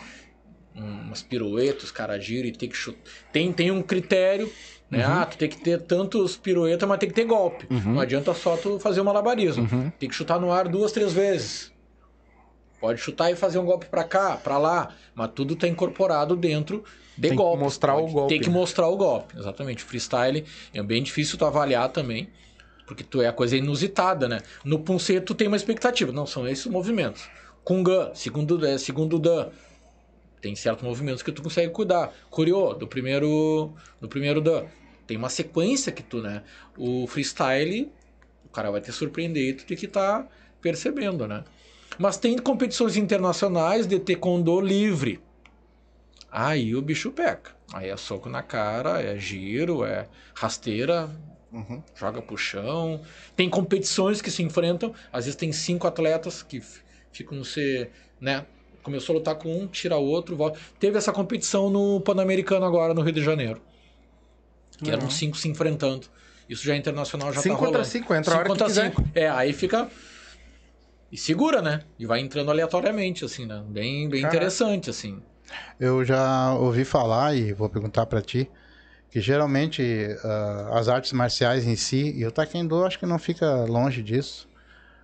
um- 0.76 1.02
umas 1.08 1.24
piruetas, 1.24 1.90
cara 1.90 2.20
gira 2.20 2.46
e 2.48 2.52
tem 2.52 2.70
que 2.70 2.76
chutar. 2.78 3.02
Tem, 3.32 3.52
tem 3.52 3.72
um 3.72 3.82
critério, 3.82 4.52
né? 4.90 5.06
Uhum. 5.06 5.14
Ah, 5.14 5.26
tu 5.26 5.38
tem 5.38 5.50
que 5.50 5.58
ter 5.58 5.82
tantos 5.82 6.38
piruetas, 6.38 6.88
mas 6.88 6.98
tem 7.00 7.10
que 7.10 7.16
ter 7.16 7.26
golpe. 7.26 7.68
Não 7.70 8.00
adianta 8.00 8.34
só 8.34 8.56
tu 8.58 8.80
fazer 8.80 9.02
um 9.02 9.04
malabarismo. 9.06 9.68
Uhum. 9.72 9.90
Tem 10.00 10.08
que 10.08 10.16
chutar 10.16 10.40
no 10.40 10.52
ar 10.52 10.68
duas, 10.68 10.92
três 10.92 11.12
vezes. 11.14 11.72
Pode 12.80 13.00
chutar 13.02 13.32
e 13.32 13.36
fazer 13.36 13.58
um 13.58 13.66
golpe 13.66 13.88
pra 13.88 14.04
cá, 14.04 14.38
pra 14.38 14.58
lá, 14.58 14.90
mas 15.16 15.32
tudo 15.34 15.56
tá 15.56 15.68
incorporado 15.68 16.36
dentro 16.36 16.84
de 17.16 17.22
Tem 17.24 17.32
que 17.32 17.38
golpe. 17.38 17.64
mostrar 17.64 17.96
o 17.96 18.06
golpe, 18.08 18.30
Tem 18.30 18.40
que 18.40 18.50
né? 18.50 18.54
mostrar 18.54 18.88
o 18.88 18.96
golpe, 18.96 19.36
exatamente. 19.38 19.84
Freestyle 19.84 20.46
é 20.74 20.84
bem 20.84 21.02
difícil 21.02 21.40
tu 21.40 21.46
avaliar 21.46 21.90
também, 21.90 22.30
porque 22.86 23.04
tu 23.04 23.20
é 23.20 23.28
a 23.28 23.34
coisa 23.34 23.58
inusitada, 23.58 24.30
né? 24.30 24.42
No 24.64 24.78
Punset 24.80 25.22
tu 25.26 25.34
tem 25.34 25.48
uma 25.48 25.58
expectativa, 25.58 26.12
não, 26.12 26.28
são 26.28 26.48
esses 26.48 26.68
movimentos. 26.68 27.28
Kungan, 27.64 28.12
segundo, 28.14 28.64
é, 28.64 28.78
segundo 28.78 29.18
Dan, 29.18 29.48
tem 30.42 30.56
certos 30.56 30.84
movimentos 30.84 31.24
que 31.24 31.32
tu 31.32 31.42
consegue 31.42 31.72
cuidar. 31.72 32.14
Curio, 32.30 32.74
do 32.74 32.88
primeiro, 32.88 33.74
do 34.00 34.08
primeiro 34.08 34.42
Dan. 34.42 34.66
Tem 35.06 35.18
uma 35.18 35.30
sequência 35.30 35.92
que 35.92 36.04
tu, 36.04 36.22
né? 36.22 36.44
O 36.78 37.08
freestyle, 37.08 37.92
o 38.46 38.50
cara 38.50 38.70
vai 38.70 38.82
te 38.82 38.92
surpreender 38.92 39.50
e 39.50 39.54
tu 39.54 39.66
tem 39.66 39.78
que 39.78 39.86
estar 39.86 40.28
percebendo, 40.62 41.28
né? 41.28 41.44
Mas 41.98 42.18
tem 42.18 42.38
competições 42.38 42.98
internacionais 42.98 43.88
de 43.88 44.00
taekwondo 44.00 44.60
livre. 44.60 45.20
Aí 46.32 46.76
o 46.76 46.82
bicho 46.82 47.12
pega. 47.12 47.56
Aí 47.74 47.90
é 47.90 47.98
soco 47.98 48.30
na 48.30 48.44
cara, 48.44 49.02
é 49.02 49.18
giro, 49.18 49.84
é 49.84 50.08
rasteira, 50.34 51.10
joga 51.96 52.22
pro 52.22 52.38
chão. 52.38 53.02
Tem 53.36 53.50
competições 53.50 54.22
que 54.22 54.30
se 54.30 54.44
enfrentam. 54.44 54.94
Às 55.12 55.26
vezes 55.26 55.36
tem 55.36 55.52
cinco 55.52 55.88
atletas 55.88 56.44
que 56.44 56.62
ficam 57.12 57.44
se, 57.44 57.90
né? 58.20 58.46
Começou 58.88 59.16
a 59.16 59.18
lutar 59.18 59.36
com 59.36 59.54
um, 59.54 59.68
tira 59.68 59.98
o 59.98 60.06
outro, 60.06 60.34
volta. 60.38 60.58
Teve 60.80 60.98
essa 60.98 61.12
competição 61.12 61.70
no 61.70 62.00
Pan-Americano 62.00 62.66
agora 62.66 62.94
no 62.94 63.02
Rio 63.02 63.12
de 63.12 63.22
Janeiro. 63.22 63.62
Que 64.78 64.90
eram 64.90 65.10
cinco 65.10 65.36
se 65.36 65.50
enfrentando. 65.50 66.08
Isso 66.48 66.64
já 66.66 66.74
é 66.74 66.78
internacional, 66.78 67.34
já 67.34 67.42
Cinco 67.42 67.56
tá 67.56 67.60
rolando. 67.60 67.78
contra 67.80 67.92
cinco, 67.92 68.16
entra 68.16 68.34
a 68.34 68.38
hora 68.38 68.44
que 68.46 68.50
contra 68.50 68.68
quiser. 68.68 68.90
cinco. 68.92 69.04
É, 69.14 69.28
aí 69.30 69.52
fica 69.52 69.90
e 71.12 71.18
segura, 71.18 71.62
né? 71.62 71.82
E 72.00 72.06
vai 72.06 72.22
entrando 72.22 72.50
aleatoriamente, 72.50 73.26
assim, 73.26 73.46
né? 73.46 73.62
Bem, 73.68 74.08
bem 74.08 74.22
Caraca. 74.22 74.38
interessante, 74.38 74.90
assim. 74.90 75.22
Eu 75.78 76.06
já 76.06 76.54
ouvi 76.54 76.86
falar 76.86 77.36
e 77.36 77.52
vou 77.52 77.68
perguntar 77.68 78.06
pra 78.06 78.22
ti 78.22 78.50
que 79.12 79.20
geralmente 79.20 79.84
ah, 80.24 80.70
as 80.80 80.88
artes 80.88 81.12
marciais 81.12 81.68
em 81.68 81.76
si 81.76 82.14
e 82.16 82.26
o 82.26 82.32
taekwondo 82.32 82.86
acho 82.86 82.98
que 82.98 83.06
não 83.06 83.20
fica 83.20 83.66
longe 83.66 84.02
disso. 84.02 84.48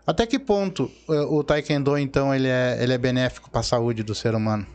Até 0.06 0.28
que 0.28 0.38
ponto 0.38 0.92
eh, 1.10 1.22
o 1.22 1.44
taekwondo 1.44 1.98
então 1.98 2.36
ele 2.36 2.48
é, 2.48 2.78
ele 2.82 2.94
é 2.94 2.98
benéfico 2.98 3.50
para 3.50 3.62
a 3.62 3.64
saúde 3.64 4.04
do 4.04 4.14
ser 4.14 4.36
humano? 4.36 4.68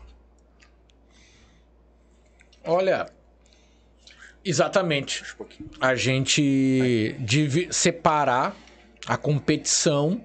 Olha, 2.65 3.07
exatamente. 4.45 5.25
A 5.81 5.95
gente 5.95 7.15
deve 7.19 7.69
separar 7.71 8.57
a 9.07 9.17
competição 9.17 10.23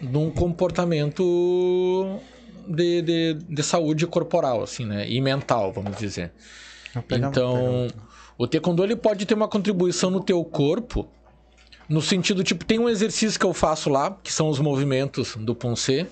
de 0.00 0.16
um 0.16 0.30
comportamento 0.30 2.18
de, 2.66 3.02
de, 3.02 3.34
de 3.34 3.62
saúde 3.62 4.06
corporal, 4.06 4.62
assim, 4.62 4.86
né? 4.86 5.08
E 5.08 5.20
mental, 5.20 5.72
vamos 5.72 5.96
dizer. 5.98 6.32
Então, 7.10 7.88
o 8.38 8.46
taekwondo 8.46 8.82
ele 8.82 8.96
pode 8.96 9.26
ter 9.26 9.34
uma 9.34 9.48
contribuição 9.48 10.10
no 10.10 10.22
teu 10.22 10.42
corpo, 10.44 11.08
no 11.90 12.00
sentido, 12.00 12.44
tipo, 12.44 12.64
tem 12.64 12.78
um 12.78 12.88
exercício 12.88 13.38
que 13.38 13.44
eu 13.44 13.52
faço 13.52 13.90
lá, 13.90 14.16
que 14.22 14.32
são 14.32 14.48
os 14.48 14.60
movimentos 14.60 15.34
do 15.34 15.56
Ponce, 15.56 16.06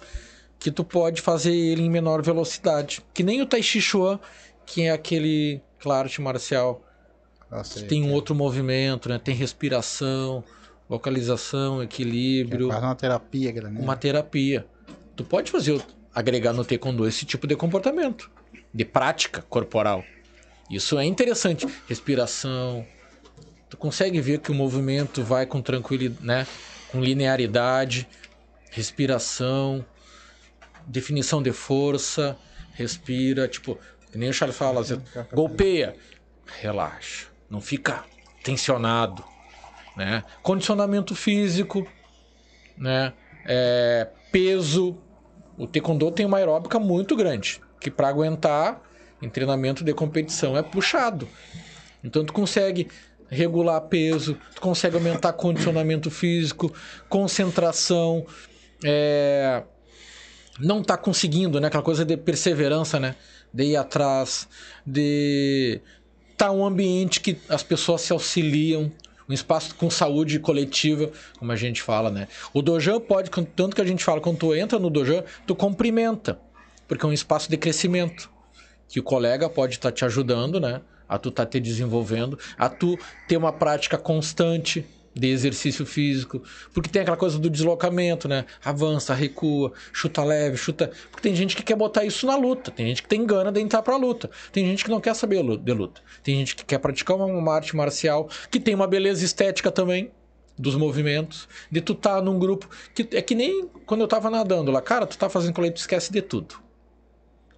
que 0.58 0.72
tu 0.72 0.82
pode 0.82 1.22
fazer 1.22 1.54
ele 1.54 1.82
em 1.82 1.88
menor 1.88 2.20
velocidade. 2.20 3.00
Que 3.14 3.22
nem 3.22 3.40
o 3.40 3.46
Tai 3.46 3.62
Chi 3.62 3.80
Chuan, 3.80 4.18
que 4.66 4.82
é 4.82 4.90
aquele, 4.90 5.62
aquela 5.78 6.00
arte 6.00 6.20
marcial 6.20 6.82
Nossa, 7.48 7.80
tem 7.84 8.02
um 8.02 8.12
outro 8.12 8.34
movimento, 8.34 9.08
né? 9.08 9.20
Tem 9.22 9.32
respiração, 9.36 10.42
localização, 10.90 11.80
é 11.80 11.84
equilíbrio, 11.84 12.66
quase 12.66 12.84
uma 12.84 12.94
terapia, 12.96 13.52
grande. 13.52 13.80
uma 13.80 13.96
terapia. 13.96 14.66
Tu 15.14 15.22
pode 15.22 15.48
fazer 15.48 15.80
agregar 16.12 16.52
no 16.52 16.64
taekwondo 16.64 17.06
esse 17.06 17.24
tipo 17.24 17.46
de 17.46 17.54
comportamento, 17.54 18.28
de 18.74 18.84
prática 18.84 19.42
corporal. 19.48 20.02
Isso 20.68 20.98
é 20.98 21.04
interessante. 21.04 21.68
Respiração. 21.88 22.84
Tu 23.68 23.76
consegue 23.76 24.20
ver 24.20 24.40
que 24.40 24.50
o 24.50 24.54
movimento 24.54 25.22
vai 25.22 25.46
com 25.46 25.60
tranquilidade, 25.60 26.24
né? 26.24 26.46
Com 26.90 27.00
linearidade, 27.00 28.08
respiração, 28.70 29.84
definição 30.86 31.42
de 31.42 31.52
força, 31.52 32.36
respira, 32.72 33.46
tipo, 33.46 33.78
nem 34.14 34.30
o 34.30 34.32
Charles 34.32 34.56
fala, 34.56 34.80
assim, 34.80 35.00
golpeia, 35.32 35.94
relaxa, 36.60 37.26
não 37.50 37.60
fica 37.60 38.04
tensionado, 38.42 39.22
né? 39.96 40.24
Condicionamento 40.42 41.14
físico, 41.14 41.86
né? 42.76 43.12
É, 43.44 44.08
peso. 44.32 44.96
O 45.56 45.66
taekwondo 45.66 46.10
tem 46.12 46.24
uma 46.24 46.38
aeróbica 46.38 46.78
muito 46.78 47.16
grande, 47.16 47.60
que 47.80 47.90
para 47.90 48.08
aguentar 48.08 48.80
em 49.20 49.28
treinamento 49.28 49.82
de 49.82 49.92
competição 49.92 50.56
é 50.56 50.62
puxado. 50.62 51.28
Então 52.02 52.24
tu 52.24 52.32
consegue 52.32 52.88
regular 53.28 53.80
peso, 53.82 54.36
tu 54.54 54.60
consegue 54.60 54.96
aumentar 54.96 55.32
condicionamento 55.34 56.10
físico, 56.10 56.72
concentração, 57.08 58.26
é, 58.84 59.62
não 60.58 60.82
tá 60.82 60.96
conseguindo, 60.96 61.60
né? 61.60 61.68
Aquela 61.68 61.82
coisa 61.82 62.04
de 62.04 62.16
perseverança, 62.16 62.98
né? 62.98 63.14
De 63.52 63.64
ir 63.64 63.76
atrás, 63.76 64.48
de 64.86 65.80
tá 66.36 66.50
um 66.52 66.64
ambiente 66.64 67.20
que 67.20 67.38
as 67.48 67.62
pessoas 67.62 68.02
se 68.02 68.12
auxiliam, 68.12 68.92
um 69.28 69.32
espaço 69.32 69.74
com 69.74 69.90
saúde 69.90 70.38
coletiva, 70.38 71.10
como 71.38 71.52
a 71.52 71.56
gente 71.56 71.82
fala, 71.82 72.10
né? 72.10 72.28
O 72.54 72.62
dojan 72.62 73.00
pode, 73.00 73.30
tanto 73.30 73.74
que 73.74 73.82
a 73.82 73.84
gente 73.84 74.02
fala, 74.02 74.20
quando 74.20 74.38
tu 74.38 74.54
entra 74.54 74.78
no 74.78 74.88
dojan, 74.88 75.22
tu 75.46 75.54
cumprimenta, 75.54 76.38
porque 76.86 77.04
é 77.04 77.08
um 77.08 77.12
espaço 77.12 77.50
de 77.50 77.56
crescimento, 77.56 78.30
que 78.88 79.00
o 79.00 79.02
colega 79.02 79.50
pode 79.50 79.74
estar 79.74 79.92
te 79.92 80.04
ajudando, 80.04 80.58
né? 80.58 80.80
A 81.08 81.18
tu 81.18 81.30
tá 81.30 81.46
te 81.46 81.58
desenvolvendo, 81.58 82.38
a 82.58 82.68
tu 82.68 82.98
ter 83.26 83.36
uma 83.36 83.52
prática 83.52 83.96
constante 83.96 84.84
de 85.18 85.28
exercício 85.28 85.84
físico, 85.84 86.42
porque 86.72 86.88
tem 86.88 87.02
aquela 87.02 87.16
coisa 87.16 87.38
do 87.38 87.50
deslocamento, 87.50 88.28
né? 88.28 88.44
Avança, 88.64 89.12
recua, 89.14 89.72
chuta 89.92 90.22
leve, 90.22 90.56
chuta. 90.56 90.90
Porque 91.10 91.22
tem 91.22 91.34
gente 91.34 91.56
que 91.56 91.62
quer 91.62 91.74
botar 91.76 92.04
isso 92.04 92.26
na 92.26 92.36
luta, 92.36 92.70
tem 92.70 92.86
gente 92.86 93.02
que 93.02 93.08
tem 93.08 93.26
gana 93.26 93.50
de 93.50 93.60
entrar 93.60 93.82
pra 93.82 93.96
luta, 93.96 94.30
tem 94.52 94.64
gente 94.64 94.84
que 94.84 94.90
não 94.90 95.00
quer 95.00 95.14
saber 95.14 95.42
de 95.58 95.72
luta, 95.72 96.00
tem 96.22 96.36
gente 96.36 96.54
que 96.54 96.64
quer 96.64 96.78
praticar 96.78 97.16
uma, 97.16 97.26
uma 97.26 97.54
arte 97.54 97.74
marcial, 97.74 98.28
que 98.50 98.60
tem 98.60 98.74
uma 98.74 98.86
beleza 98.86 99.24
estética 99.24 99.72
também 99.72 100.10
dos 100.56 100.76
movimentos, 100.76 101.48
de 101.70 101.80
tu 101.80 101.94
tá 101.94 102.20
num 102.20 102.38
grupo 102.38 102.68
que 102.94 103.08
é 103.16 103.22
que 103.22 103.34
nem 103.34 103.68
quando 103.86 104.02
eu 104.02 104.08
tava 104.08 104.30
nadando 104.30 104.70
lá, 104.70 104.80
cara, 104.80 105.06
tu 105.06 105.16
tá 105.18 105.28
fazendo 105.28 105.54
colete, 105.54 105.74
tu 105.74 105.80
esquece 105.80 106.12
de 106.12 106.22
tudo. 106.22 106.67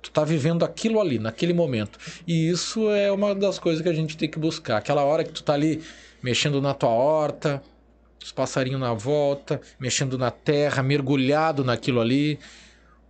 Tu 0.02 0.10
tá 0.10 0.24
vivendo 0.24 0.64
aquilo 0.64 1.00
ali, 1.00 1.18
naquele 1.18 1.52
momento. 1.52 1.98
E 2.26 2.48
isso 2.48 2.90
é 2.90 3.12
uma 3.12 3.34
das 3.34 3.58
coisas 3.58 3.82
que 3.82 3.88
a 3.88 3.92
gente 3.92 4.16
tem 4.16 4.30
que 4.30 4.38
buscar. 4.38 4.78
Aquela 4.78 5.04
hora 5.04 5.22
que 5.24 5.30
tu 5.32 5.42
tá 5.42 5.52
ali 5.54 5.82
mexendo 6.22 6.60
na 6.60 6.72
tua 6.74 6.88
horta, 6.90 7.62
os 8.22 8.32
passarinhos 8.32 8.80
na 8.80 8.92
volta, 8.94 9.60
mexendo 9.78 10.16
na 10.18 10.30
terra, 10.30 10.82
mergulhado 10.82 11.64
naquilo 11.64 12.00
ali, 12.00 12.38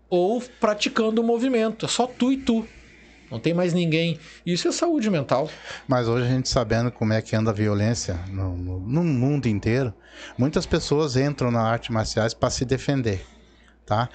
ou 0.08 0.40
praticando 0.60 1.20
o 1.20 1.24
movimento. 1.24 1.86
É 1.86 1.88
só 1.88 2.06
tu 2.06 2.32
e 2.32 2.36
tu. 2.36 2.66
Não 3.30 3.38
tem 3.38 3.54
mais 3.54 3.72
ninguém. 3.72 4.18
Isso 4.44 4.66
é 4.66 4.72
saúde 4.72 5.08
mental. 5.08 5.48
Mas 5.86 6.08
hoje 6.08 6.26
a 6.26 6.28
gente 6.28 6.48
sabendo 6.48 6.90
como 6.90 7.12
é 7.12 7.22
que 7.22 7.36
anda 7.36 7.50
a 7.50 7.54
violência 7.54 8.14
no, 8.28 8.56
no- 8.56 8.80
no 8.80 9.04
mundo 9.04 9.46
inteiro, 9.46 9.94
muitas 10.36 10.66
pessoas 10.66 11.16
entram 11.16 11.52
na 11.52 11.62
arte 11.62 11.92
marciais 11.92 12.34
para 12.34 12.50
se 12.50 12.64
defender, 12.64 13.24
tá? 13.86 14.08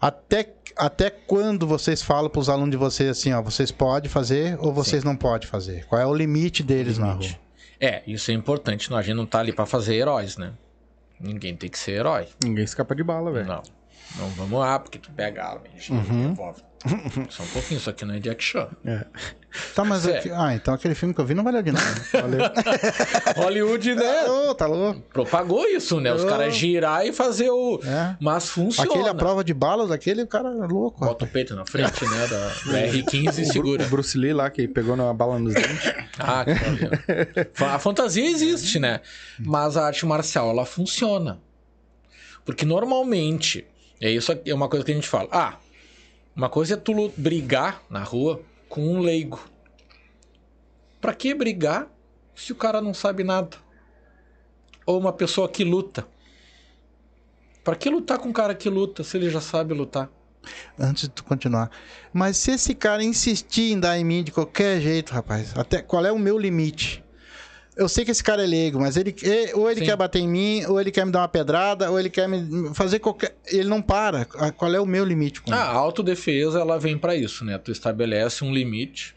Até, 0.00 0.52
até 0.76 1.10
quando 1.10 1.66
vocês 1.66 2.02
falam 2.02 2.30
para 2.30 2.40
os 2.40 2.48
alunos 2.48 2.70
de 2.70 2.76
vocês 2.76 3.10
assim, 3.10 3.32
ó, 3.32 3.42
vocês 3.42 3.70
podem 3.70 4.10
fazer 4.10 4.58
ou 4.60 4.72
vocês 4.72 5.04
não 5.04 5.16
podem 5.16 5.48
fazer? 5.48 5.84
Qual 5.86 6.00
é 6.00 6.06
o 6.06 6.14
limite 6.14 6.62
deles 6.62 6.98
na 6.98 7.12
rua? 7.12 7.28
É, 7.80 8.02
isso 8.06 8.30
é 8.30 8.34
importante. 8.34 8.90
Não, 8.90 8.96
a 8.96 9.02
gente 9.02 9.16
não 9.16 9.26
tá 9.26 9.40
ali 9.40 9.52
pra 9.52 9.66
fazer 9.66 9.96
heróis, 9.96 10.36
né? 10.36 10.52
Ninguém 11.18 11.56
tem 11.56 11.68
que 11.68 11.78
ser 11.78 11.92
herói. 11.92 12.28
Ninguém 12.42 12.64
escapa 12.64 12.94
de 12.94 13.02
bala, 13.02 13.30
velho. 13.32 13.46
Não. 13.46 13.62
Não 14.18 14.28
vamos 14.30 14.58
lá, 14.60 14.78
porque 14.78 14.98
tu 14.98 15.10
pega 15.12 15.42
a 15.42 15.50
arma 15.50 15.64
e 15.74 15.80
gira, 15.80 16.00
revólver. 16.00 16.62
Só 17.30 17.42
um 17.42 17.46
pouquinho, 17.46 17.78
isso 17.78 17.88
aqui 17.90 18.04
não 18.04 18.14
é 18.14 18.18
Jack 18.18 18.42
Chan. 18.42 18.68
Tá, 19.74 19.84
mas 19.84 20.06
É. 20.06 20.18
aqui- 20.18 20.30
ah, 20.32 20.54
então 20.54 20.74
aquele 20.74 20.94
filme 20.94 21.14
que 21.14 21.20
eu 21.20 21.24
vi 21.24 21.34
não 21.34 21.44
valeu 21.44 21.62
de 21.62 21.70
nada. 21.72 21.84
Hollywood, 23.36 23.94
né? 23.94 24.24
Ô, 24.28 24.54
tá 24.54 24.66
louco. 24.66 25.00
Propagou 25.12 25.64
isso, 25.68 26.00
né? 26.00 26.12
Os 26.12 26.24
Oh. 26.24 26.26
caras 26.28 26.54
girar 26.56 27.06
e 27.06 27.12
fazer 27.12 27.50
o. 27.50 27.80
É. 27.84 28.16
Mas 28.20 28.48
funciona. 28.48 28.90
Aquele 28.90 29.08
a 29.08 29.14
prova 29.14 29.44
de 29.44 29.54
balas, 29.54 29.90
aquele 29.90 30.26
cara 30.26 30.48
é 30.48 30.66
louco. 30.66 31.00
Bota 31.04 31.24
o 31.24 31.28
peito 31.28 31.54
na 31.54 31.64
frente, 31.66 32.04
né? 32.04 32.26
Da, 32.26 32.38
da 32.72 32.86
R15 32.88 33.38
e 33.38 33.44
segura. 33.46 33.84
O 33.84 33.88
Bruce 33.88 34.16
Lee 34.18 34.32
lá, 34.32 34.50
que 34.50 34.66
pegou 34.66 34.94
uma 34.94 35.14
bala 35.14 35.38
nos 35.38 35.54
dentes. 35.54 35.92
Ah, 36.18 36.44
que. 36.44 37.48
Fa- 37.54 37.74
A 37.74 37.78
fantasia 37.78 38.26
existe, 38.28 38.78
né? 38.78 39.00
Mas 39.38 39.76
a 39.76 39.86
arte 39.86 40.04
marcial, 40.06 40.50
ela 40.50 40.64
funciona. 40.66 41.38
Porque 42.44 42.64
normalmente, 42.64 43.64
é 44.00 44.10
isso 44.10 44.32
é 44.44 44.52
uma 44.54 44.68
coisa 44.68 44.84
que 44.84 44.90
a 44.90 44.94
gente 44.94 45.08
fala. 45.08 45.28
Ah, 45.30 45.56
Uma 46.34 46.48
coisa 46.48 46.74
é 46.74 46.76
tu 46.76 47.12
brigar 47.16 47.82
na 47.90 48.02
rua 48.02 48.40
com 48.68 48.80
um 48.80 49.00
leigo. 49.00 49.40
Pra 51.00 51.14
que 51.14 51.34
brigar 51.34 51.88
se 52.34 52.52
o 52.52 52.56
cara 52.56 52.80
não 52.80 52.94
sabe 52.94 53.22
nada? 53.22 53.56
Ou 54.86 54.98
uma 54.98 55.12
pessoa 55.12 55.48
que 55.48 55.62
luta. 55.62 56.06
Pra 57.62 57.76
que 57.76 57.90
lutar 57.90 58.18
com 58.18 58.30
um 58.30 58.32
cara 58.32 58.54
que 58.54 58.70
luta 58.70 59.04
se 59.04 59.16
ele 59.16 59.28
já 59.28 59.40
sabe 59.40 59.74
lutar? 59.74 60.10
Antes 60.78 61.02
de 61.02 61.10
tu 61.10 61.22
continuar. 61.22 61.70
Mas 62.12 62.36
se 62.36 62.52
esse 62.52 62.74
cara 62.74 63.04
insistir 63.04 63.72
em 63.72 63.78
dar 63.78 63.98
em 63.98 64.04
mim 64.04 64.24
de 64.24 64.32
qualquer 64.32 64.80
jeito, 64.80 65.12
rapaz, 65.12 65.56
até 65.56 65.82
qual 65.82 66.04
é 66.04 66.10
o 66.10 66.18
meu 66.18 66.38
limite? 66.38 67.01
Eu 67.74 67.88
sei 67.88 68.04
que 68.04 68.10
esse 68.10 68.22
cara 68.22 68.42
é 68.42 68.46
leigo, 68.46 68.78
mas 68.78 68.96
ele 68.98 69.14
ou 69.54 69.70
ele 69.70 69.80
Sim. 69.80 69.86
quer 69.86 69.96
bater 69.96 70.18
em 70.18 70.28
mim, 70.28 70.64
ou 70.66 70.78
ele 70.78 70.90
quer 70.90 71.06
me 71.06 71.12
dar 71.12 71.20
uma 71.20 71.28
pedrada, 71.28 71.90
ou 71.90 71.98
ele 71.98 72.10
quer 72.10 72.28
me 72.28 72.74
fazer 72.74 72.98
qualquer. 72.98 73.34
Ele 73.46 73.66
não 73.68 73.80
para. 73.80 74.26
Ah, 74.36 74.52
Qual 74.52 74.72
é 74.74 74.78
o 74.80 74.84
meu 74.84 75.04
limite 75.04 75.40
com 75.40 75.52
A 75.52 75.56
ele? 75.56 75.64
autodefesa, 75.78 76.60
ela 76.60 76.78
vem 76.78 76.98
pra 76.98 77.16
isso, 77.16 77.44
né? 77.46 77.56
Tu 77.56 77.72
estabelece 77.72 78.44
um 78.44 78.52
limite, 78.52 79.14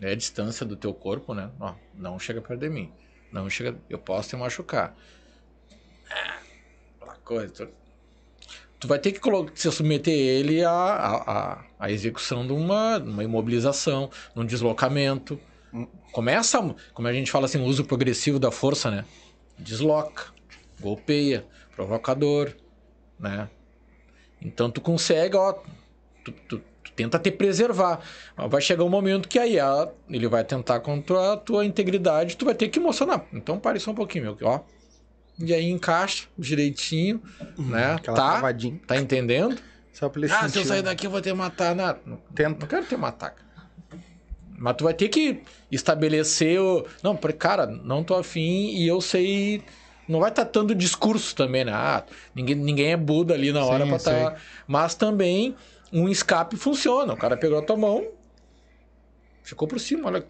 é 0.00 0.12
a 0.12 0.14
distância 0.14 0.64
do 0.64 0.76
teu 0.76 0.94
corpo, 0.94 1.34
né? 1.34 1.50
Ó, 1.60 1.74
não 1.94 2.18
chega 2.18 2.40
perto 2.40 2.60
de 2.60 2.70
mim. 2.70 2.90
Não 3.30 3.50
chega, 3.50 3.76
eu 3.90 3.98
posso 3.98 4.30
te 4.30 4.36
machucar. 4.36 4.96
Ah, 6.10 6.38
aquela 7.02 7.16
coisa. 7.16 7.52
Tu, 7.52 7.68
tu 8.80 8.88
vai 8.88 8.98
ter 8.98 9.12
que 9.12 9.20
se 9.54 9.70
submeter 9.70 10.14
ele 10.14 10.64
à, 10.64 10.70
à, 10.70 11.16
à- 11.32 11.64
à 11.78 11.90
execução 11.90 12.46
de 12.46 12.52
uma, 12.54 12.96
uma 12.96 13.22
imobilização, 13.24 14.10
num 14.34 14.44
deslocamento. 14.46 15.38
Começa, 16.12 16.58
como 16.94 17.08
a 17.08 17.12
gente 17.12 17.30
fala 17.30 17.44
assim, 17.46 17.60
o 17.60 17.64
uso 17.64 17.84
progressivo 17.84 18.38
da 18.38 18.50
força, 18.50 18.90
né? 18.90 19.04
Desloca, 19.58 20.26
golpeia, 20.80 21.46
provocador, 21.74 22.54
né? 23.18 23.48
Então 24.40 24.70
tu 24.70 24.80
consegue, 24.80 25.36
ó, 25.36 25.52
tu, 26.24 26.32
tu- 26.32 26.62
tu 26.82 26.92
tenta 26.92 27.18
te 27.18 27.30
preservar. 27.30 28.00
Mas 28.36 28.50
vai 28.50 28.60
chegar 28.60 28.84
um 28.84 28.88
momento 28.88 29.28
que 29.28 29.38
aí 29.38 29.58
a- 29.58 29.88
ele 30.08 30.28
vai 30.28 30.44
tentar 30.44 30.80
contra 30.80 31.32
a 31.32 31.36
tua 31.36 31.64
integridade, 31.64 32.36
tu 32.36 32.44
vai 32.44 32.54
ter 32.54 32.68
que 32.68 32.78
emocionar. 32.78 33.26
Então 33.32 33.58
pare 33.58 33.80
só 33.80 33.90
um 33.90 33.94
pouquinho, 33.94 34.24
meu, 34.24 34.38
ó. 34.42 34.60
E 35.38 35.52
aí 35.52 35.68
encaixa 35.68 36.28
direitinho, 36.38 37.22
né? 37.58 37.92
Aquela 37.94 38.16
Tá? 38.16 38.30
travadinha. 38.32 38.80
Tá 38.86 38.96
entendendo? 38.96 39.60
Só 39.92 40.08
pra 40.08 40.22
ele 40.22 40.32
Ah, 40.32 40.48
se 40.48 40.58
eu 40.58 40.64
sair 40.64 40.78
né? 40.78 40.82
daqui 40.90 41.06
eu 41.06 41.10
vou 41.10 41.20
te 41.20 41.32
matar. 41.32 41.74
Não, 41.74 41.98
não, 42.06 42.16
Tenta. 42.34 42.60
não 42.60 42.66
quero 42.66 42.86
te 42.86 42.96
matar, 42.96 43.30
cara. 43.30 43.45
Mas 44.58 44.76
tu 44.76 44.84
vai 44.84 44.94
ter 44.94 45.08
que 45.08 45.42
estabelecer 45.70 46.60
o. 46.60 46.86
Não, 47.02 47.16
porque, 47.16 47.36
cara, 47.36 47.66
não 47.66 48.02
tô 48.02 48.14
afim 48.14 48.74
e 48.74 48.86
eu 48.86 49.00
sei. 49.00 49.62
Não 50.08 50.20
vai 50.20 50.30
estar 50.30 50.44
dando 50.44 50.74
discurso 50.74 51.34
também, 51.34 51.64
né? 51.64 51.72
Ah, 51.74 52.04
ninguém, 52.34 52.54
ninguém 52.54 52.92
é 52.92 52.96
Buda 52.96 53.34
ali 53.34 53.52
na 53.52 53.64
hora 53.64 53.86
pra 53.86 53.96
estar. 53.96 54.40
Mas 54.66 54.94
também 54.94 55.56
um 55.92 56.08
escape 56.08 56.56
funciona. 56.56 57.12
O 57.12 57.16
cara 57.16 57.36
pegou 57.36 57.58
a 57.58 57.62
tua 57.62 57.76
mão, 57.76 58.06
ficou 59.42 59.66
por 59.66 59.80
cima. 59.80 60.08
Olha. 60.08 60.24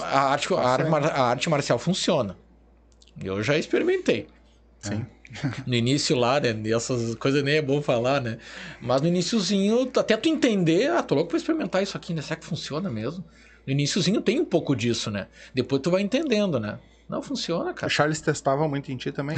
A 0.00 0.30
arte, 0.30 0.52
a 0.54 0.58
arte, 0.58 0.86
a 0.88 1.22
arte 1.24 1.50
marcial 1.50 1.78
funciona. 1.78 2.36
Eu 3.22 3.42
já 3.42 3.56
experimentei. 3.56 4.26
Sim. 4.80 5.06
No 5.66 5.74
início 5.74 6.14
lá, 6.16 6.38
né? 6.38 6.54
Essas 6.70 7.16
coisas 7.16 7.42
nem 7.42 7.56
é 7.56 7.62
bom 7.62 7.82
falar, 7.82 8.20
né? 8.20 8.38
Mas 8.80 9.00
no 9.00 9.08
iníciozinho, 9.08 9.90
até 9.96 10.16
tu 10.16 10.28
entender, 10.28 10.88
ah, 10.92 11.02
tô 11.02 11.16
louco 11.16 11.30
pra 11.30 11.38
experimentar 11.38 11.82
isso 11.82 11.96
aqui, 11.96 12.14
né? 12.14 12.22
Será 12.22 12.36
que 12.36 12.46
funciona 12.46 12.88
mesmo? 12.88 13.24
No 13.66 13.72
iníciozinho 13.72 14.20
tem 14.20 14.40
um 14.40 14.44
pouco 14.44 14.74
disso, 14.76 15.10
né? 15.10 15.26
Depois 15.54 15.80
tu 15.82 15.90
vai 15.90 16.02
entendendo, 16.02 16.58
né? 16.60 16.78
Não 17.08 17.22
funciona, 17.22 17.70
O 17.70 17.74
cara. 17.74 17.90
Charles 17.90 18.20
testava 18.20 18.66
muito 18.68 18.90
em 18.90 18.96
ti 18.96 19.12
também. 19.12 19.36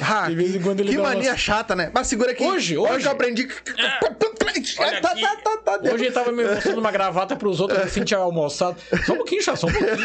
Ah, 0.00 0.26
De 0.28 0.34
vez 0.34 0.54
em 0.54 0.60
quando 0.60 0.80
ele 0.80 0.90
que 0.90 0.98
mania 0.98 1.36
chata, 1.36 1.74
né? 1.74 1.90
Mas 1.94 2.06
segura 2.06 2.32
aqui. 2.32 2.42
Hoje, 2.44 2.76
o 2.76 2.82
hoje. 2.82 3.00
que 3.02 3.06
eu 3.06 3.12
aprendi. 3.12 3.46
Tá, 3.46 5.10
aqui. 5.10 5.20
tá, 5.20 5.36
tá, 5.42 5.78
tá. 5.78 5.92
Hoje 5.92 6.04
ele 6.06 6.12
tava 6.12 6.32
me 6.32 6.44
mostrando 6.44 6.78
uma 6.78 6.90
gravata 6.90 7.36
pros 7.36 7.60
outros 7.60 7.80
assim, 7.80 8.04
tinha 8.04 8.18
almoçado. 8.18 8.76
Só 9.04 9.12
um 9.12 9.16
pouquinho, 9.16 9.42
já, 9.42 9.54
só 9.54 9.66
um 9.66 9.72
pouquinho. 9.72 9.96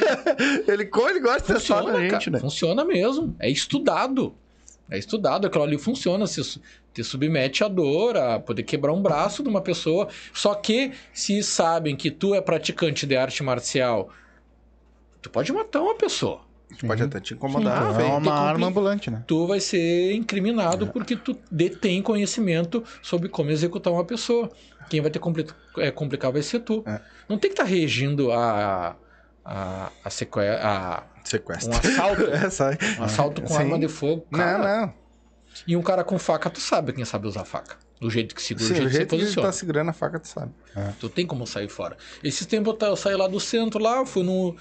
Ele, 0.67 0.83
ele 0.83 0.85
gosta 0.89 1.11
de 1.11 1.19
testar 1.19 1.77
Funciona, 1.79 1.93
na 1.93 1.99
gente, 1.99 2.11
cara. 2.11 2.31
né? 2.31 2.39
Funciona 2.39 2.85
mesmo. 2.85 3.35
É 3.39 3.49
estudado. 3.49 4.35
É 4.89 4.97
estudado. 4.97 5.47
Aquilo 5.47 5.63
ali 5.63 5.77
funciona. 5.77 6.27
Se 6.27 6.41
te 6.93 7.03
submete 7.03 7.63
à 7.63 7.67
dor, 7.67 8.17
a 8.17 8.39
poder 8.39 8.63
quebrar 8.63 8.91
um 8.93 9.01
braço 9.01 9.41
de 9.43 9.49
uma 9.49 9.61
pessoa. 9.61 10.07
Só 10.33 10.53
que 10.55 10.91
se 11.13 11.41
sabem 11.43 11.95
que 11.95 12.11
tu 12.11 12.33
é 12.35 12.41
praticante 12.41 13.05
de 13.05 13.15
arte 13.15 13.41
marcial, 13.43 14.09
tu 15.21 15.29
pode 15.29 15.51
matar 15.53 15.81
uma 15.81 15.95
pessoa. 15.95 16.41
Pode 16.87 17.03
até 17.03 17.19
te 17.19 17.33
incomodar. 17.33 17.95
Sim. 17.95 18.01
é 18.01 18.05
uma 18.05 18.33
arma 18.33 18.67
ambulante, 18.67 19.11
né? 19.11 19.23
Tu 19.27 19.45
vai 19.45 19.59
ser 19.59 20.13
incriminado 20.13 20.87
porque 20.87 21.17
tu 21.17 21.37
detém 21.51 22.01
conhecimento 22.01 22.81
sobre 23.01 23.27
como 23.27 23.49
executar 23.51 23.91
uma 23.91 24.05
pessoa. 24.05 24.49
Quem 24.89 25.01
vai 25.01 25.11
ter 25.11 25.19
compli 25.19 25.45
é, 25.77 25.91
complicar 25.91 26.31
vai 26.31 26.41
ser 26.41 26.61
tu. 26.61 26.81
É. 26.87 27.01
Não 27.27 27.37
tem 27.37 27.49
que 27.51 27.55
estar 27.61 27.65
regindo 27.65 28.31
a, 28.31 28.95
a, 29.43 29.91
a, 30.03 30.09
seque- 30.09 30.39
a 30.39 31.03
Sequestro. 31.25 31.71
um 31.73 31.77
assalto. 31.77 32.23
É, 32.31 32.49
sai. 32.49 32.77
Um 32.99 33.03
assalto 33.03 33.41
com 33.41 33.49
Sim. 33.49 33.57
arma 33.57 33.77
de 33.79 33.87
fogo. 33.89 34.25
Cara, 34.31 34.57
Não, 34.57 34.81
não. 34.87 34.93
E 35.67 35.75
um 35.75 35.81
cara 35.81 36.03
com 36.03 36.17
faca, 36.17 36.49
tu 36.49 36.59
sabe 36.59 36.93
quem 36.93 37.05
sabe 37.05 37.27
usar 37.27 37.45
faca. 37.45 37.77
Do 37.99 38.09
jeito 38.09 38.33
que 38.33 38.41
segura, 38.41 38.65
Sim, 38.67 38.73
do 38.73 38.89
jeito, 38.89 38.89
o 38.89 38.91
jeito 38.91 39.09
que 39.09 39.15
você 39.15 39.15
ele 39.15 39.23
posiciona. 39.25 39.47
tá 39.47 39.51
segurando 39.53 39.89
a 39.89 39.93
faca, 39.93 40.19
tu 40.19 40.27
sabe. 40.27 40.51
Tu 40.99 41.09
tem 41.09 41.25
como 41.27 41.45
sair 41.45 41.69
fora. 41.69 41.97
Esses 42.23 42.47
tempos 42.47 42.75
eu 42.81 42.95
saí 42.95 43.15
lá 43.15 43.27
do 43.27 43.39
centro, 43.39 43.79
lá, 43.79 44.05
fui 44.05 44.23
no. 44.23 44.55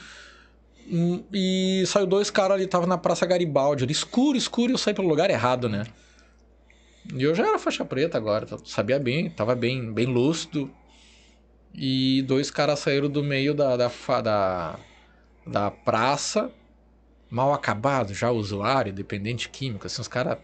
hum, 0.86 1.24
E 1.32 1.84
saiu 1.86 2.06
dois 2.06 2.30
caras 2.30 2.56
ali, 2.56 2.66
tava 2.66 2.86
na 2.86 2.98
Praça 2.98 3.24
Garibaldi, 3.24 3.84
ali, 3.84 3.92
escuro, 3.92 4.36
escuro, 4.36 4.72
e 4.72 4.74
eu 4.74 4.78
saí 4.78 4.92
pelo 4.92 5.08
lugar 5.08 5.30
errado, 5.30 5.68
né? 5.68 5.84
E 7.14 7.22
eu 7.22 7.34
já 7.34 7.46
era 7.48 7.58
faixa 7.58 7.84
preta 7.84 8.18
agora, 8.18 8.44
tá- 8.46 8.58
sabia 8.64 8.98
bem, 8.98 9.30
tava 9.30 9.54
bem, 9.54 9.92
bem 9.92 10.06
lúcido. 10.06 10.70
E 11.74 12.22
dois 12.22 12.50
caras 12.50 12.80
saíram 12.80 13.08
do 13.08 13.22
meio 13.22 13.54
da, 13.54 13.76
da, 13.76 13.90
da, 14.22 14.78
da 15.46 15.70
praça, 15.70 16.50
mal 17.30 17.52
acabado, 17.52 18.12
já 18.12 18.30
usuário, 18.30 18.92
dependente 18.92 19.48
químico, 19.48 19.86
assim, 19.86 20.02
os 20.02 20.08
caras 20.08 20.38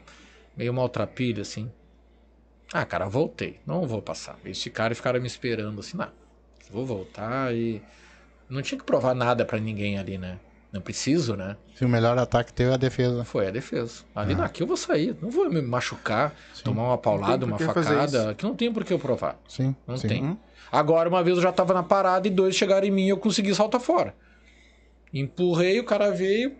meio 0.57 0.73
maltrapilho, 0.73 1.43
assim. 1.43 1.71
Ah, 2.73 2.85
cara, 2.85 3.09
voltei. 3.09 3.61
Não 3.67 3.87
vou 3.87 4.03
passar. 4.03 4.39
Eles 4.45 4.63
ficaram 4.63 4.93
e 4.93 4.95
ficaram 4.97 5.21
me 5.21 5.27
esperando 5.27 5.81
assim, 5.81 5.97
não. 5.97 6.09
Vou 6.71 6.85
voltar 6.85 7.55
e. 7.55 7.81
Não 8.49 8.63
tinha 8.63 8.79
que 8.79 8.85
provar 8.85 9.15
nada 9.15 9.45
pra 9.45 9.59
ninguém 9.59 9.99
ali, 9.99 10.19
né? 10.19 10.39
Não 10.73 10.81
preciso, 10.81 11.37
né? 11.37 11.57
Se 11.75 11.85
o 11.85 11.89
melhor 11.89 12.19
ataque 12.19 12.53
teu 12.53 12.71
é 12.71 12.75
a 12.75 12.77
defesa. 12.77 13.25
Foi 13.25 13.47
a 13.47 13.51
defesa. 13.51 14.03
Ali 14.15 14.35
aqui 14.35 14.63
eu 14.63 14.67
vou 14.67 14.77
sair. 14.77 15.17
Não 15.23 15.31
vou 15.31 15.49
me 15.49 15.63
machucar, 15.63 16.35
tomar 16.63 16.85
uma 16.89 16.99
paulada, 16.99 17.47
uma 17.47 17.59
facada. 17.59 18.35
Que 18.35 18.45
não 18.45 18.55
tem 18.55 18.73
por 18.73 18.85
que 18.85 18.93
eu 18.93 18.99
provar. 18.99 19.39
Sim, 19.49 19.75
Não 19.87 19.97
sim. 19.97 20.09
tem. 20.09 20.23
Uhum. 20.23 20.37
Agora, 20.71 21.09
uma 21.09 21.23
vez 21.23 21.37
eu 21.37 21.43
já 21.43 21.53
tava 21.53 21.73
na 21.73 21.83
parada 21.83 22.27
e 22.27 22.31
dois 22.31 22.55
chegaram 22.57 22.87
em 22.87 22.91
mim 22.91 23.07
e 23.07 23.09
eu 23.09 23.17
consegui 23.17 23.55
saltar 23.55 23.81
fora. 23.81 24.15
Empurrei, 25.15 25.79
o 25.81 25.85
cara 25.85 26.11
veio, 26.11 26.55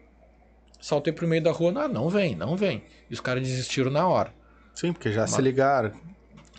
saltei 0.81 1.13
pro 1.13 1.27
meio 1.27 1.43
da 1.43 1.51
rua. 1.51 1.73
Não, 1.73 1.89
não 1.89 2.09
vem, 2.09 2.35
não 2.35 2.57
vem. 2.57 2.83
E 3.11 3.15
os 3.15 3.21
caras 3.21 3.43
desistiram 3.43 3.91
na 3.91 4.07
hora. 4.07 4.33
Sim, 4.75 4.93
porque 4.93 5.13
já 5.13 5.27
se 5.27 5.41
ligaram. 5.41 5.93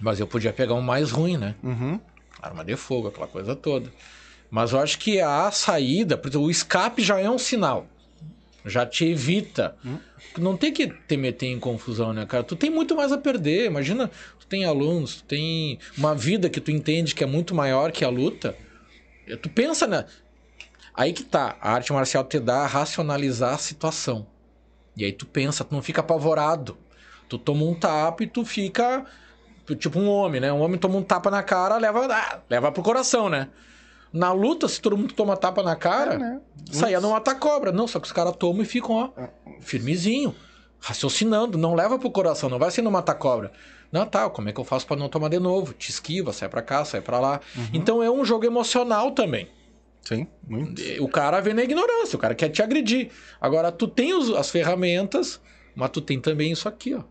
Mas 0.02 0.20
eu 0.20 0.28
podia 0.28 0.54
pegar 0.54 0.74
um 0.74 0.82
mais 0.82 1.12
ruim, 1.12 1.38
né? 1.38 1.56
Uhum. 1.64 2.00
Arma 2.42 2.64
de 2.64 2.76
fogo, 2.76 3.08
aquela 3.08 3.28
coisa 3.28 3.56
toda. 3.56 3.92
Mas 4.50 4.72
eu 4.72 4.80
acho 4.80 4.98
que 5.00 5.20
a 5.20 5.52
saída, 5.52 6.20
o 6.36 6.50
escape 6.50 7.02
já 7.02 7.20
é 7.20 7.30
um 7.30 7.38
sinal. 7.38 7.88
Já 8.66 8.86
te 8.86 9.06
evita. 9.06 9.76
Não 10.38 10.58
tem 10.58 10.72
que 10.72 10.88
te 10.88 11.18
meter 11.18 11.48
em 11.48 11.60
confusão, 11.60 12.14
né, 12.14 12.26
cara? 12.26 12.44
Tu 12.44 12.56
tem 12.56 12.70
muito 12.70 12.96
mais 12.96 13.12
a 13.12 13.18
perder. 13.18 13.66
Imagina, 13.66 14.10
tu 14.40 14.46
tem 14.48 14.66
alunos, 14.66 15.18
tu 15.18 15.24
tem 15.24 15.80
uma 15.98 16.14
vida 16.14 16.50
que 16.50 16.62
tu 16.62 16.72
entende 16.72 17.16
que 17.16 17.24
é 17.24 17.28
muito 17.28 17.56
maior 17.56 17.92
que 17.92 18.04
a 18.04 18.10
luta. 18.10 18.56
Tu 19.42 19.50
pensa, 19.50 19.88
né? 19.88 20.06
Aí 20.98 21.14
que 21.14 21.24
tá. 21.24 21.56
A 21.62 21.72
arte 21.72 21.94
marcial 21.94 22.24
te 22.24 22.40
dá 22.40 22.64
a 22.64 22.68
racionalizar 22.68 23.54
a 23.54 23.58
situação. 23.58 24.26
E 24.98 25.06
aí 25.06 25.14
tu 25.14 25.26
pensa, 25.28 25.64
tu 25.64 25.74
não 25.74 25.82
fica 25.82 26.02
apavorado. 26.02 26.76
Tu 27.30 27.38
toma 27.38 27.64
um 27.64 27.76
tapa 27.76 28.24
e 28.24 28.28
tu 28.28 28.44
fica 28.44 29.06
Tipo 29.76 30.00
um 30.00 30.10
homem, 30.10 30.40
né? 30.40 30.52
Um 30.52 30.62
homem 30.62 30.80
toma 30.80 30.96
um 30.96 31.04
tapa 31.04 31.30
na 31.30 31.44
cara, 31.44 31.78
leva, 31.78 32.08
ah, 32.10 32.40
leva 32.50 32.72
pro 32.72 32.82
coração, 32.82 33.28
né? 33.28 33.50
Na 34.14 34.32
luta, 34.32 34.68
se 34.70 34.80
todo 34.82 34.96
mundo 34.98 35.14
toma 35.14 35.36
tapa 35.36 35.62
na 35.62 35.76
cara, 35.76 36.14
É, 36.14 36.18
né? 36.18 36.40
saia 36.72 37.02
não 37.02 37.12
mata 37.12 37.36
cobra. 37.36 37.72
Não, 37.72 37.86
só 37.86 38.00
que 38.00 38.08
os 38.08 38.14
caras 38.14 38.34
tomam 38.38 38.62
e 38.62 38.66
ficam, 38.66 38.96
ó, 38.96 39.10
firmezinho, 39.60 40.34
raciocinando. 40.80 41.58
Não 41.58 41.76
leva 41.76 42.00
pro 42.00 42.10
coração, 42.10 42.50
não 42.50 42.58
vai 42.58 42.72
ser 42.72 42.82
no 42.82 42.90
mata 42.90 43.14
cobra. 43.14 43.52
Não, 43.92 44.06
tá, 44.06 44.30
como 44.30 44.48
é 44.48 44.54
que 44.54 44.60
eu 44.60 44.64
faço 44.64 44.88
pra 44.88 44.96
não 44.96 45.10
tomar 45.10 45.30
de 45.30 45.40
novo? 45.40 45.74
Te 45.74 45.90
esquiva, 45.90 46.32
sai 46.32 46.48
pra 46.48 46.62
cá, 46.62 46.86
sai 46.86 47.02
pra 47.02 47.20
lá. 47.20 47.42
Então 47.74 48.02
é 48.02 48.10
um 48.10 48.24
jogo 48.24 48.46
emocional 48.46 49.12
também. 49.12 49.50
Sim, 50.02 50.28
muito. 50.48 50.82
O 51.04 51.10
cara 51.10 51.42
vem 51.42 51.54
na 51.54 51.64
ignorância, 51.64 52.16
o 52.16 52.20
cara 52.20 52.34
quer 52.34 52.50
te 52.50 52.62
agredir. 52.62 53.12
Agora, 53.42 53.72
tu 53.72 53.88
tem 53.88 54.14
os- 54.14 54.30
as 54.34 54.50
ferramentas, 54.50 55.42
mas 55.76 55.90
tu 55.90 56.00
tem 56.02 56.20
também 56.20 56.52
isso 56.52 56.68
aqui, 56.70 56.94
ó. 56.94 57.04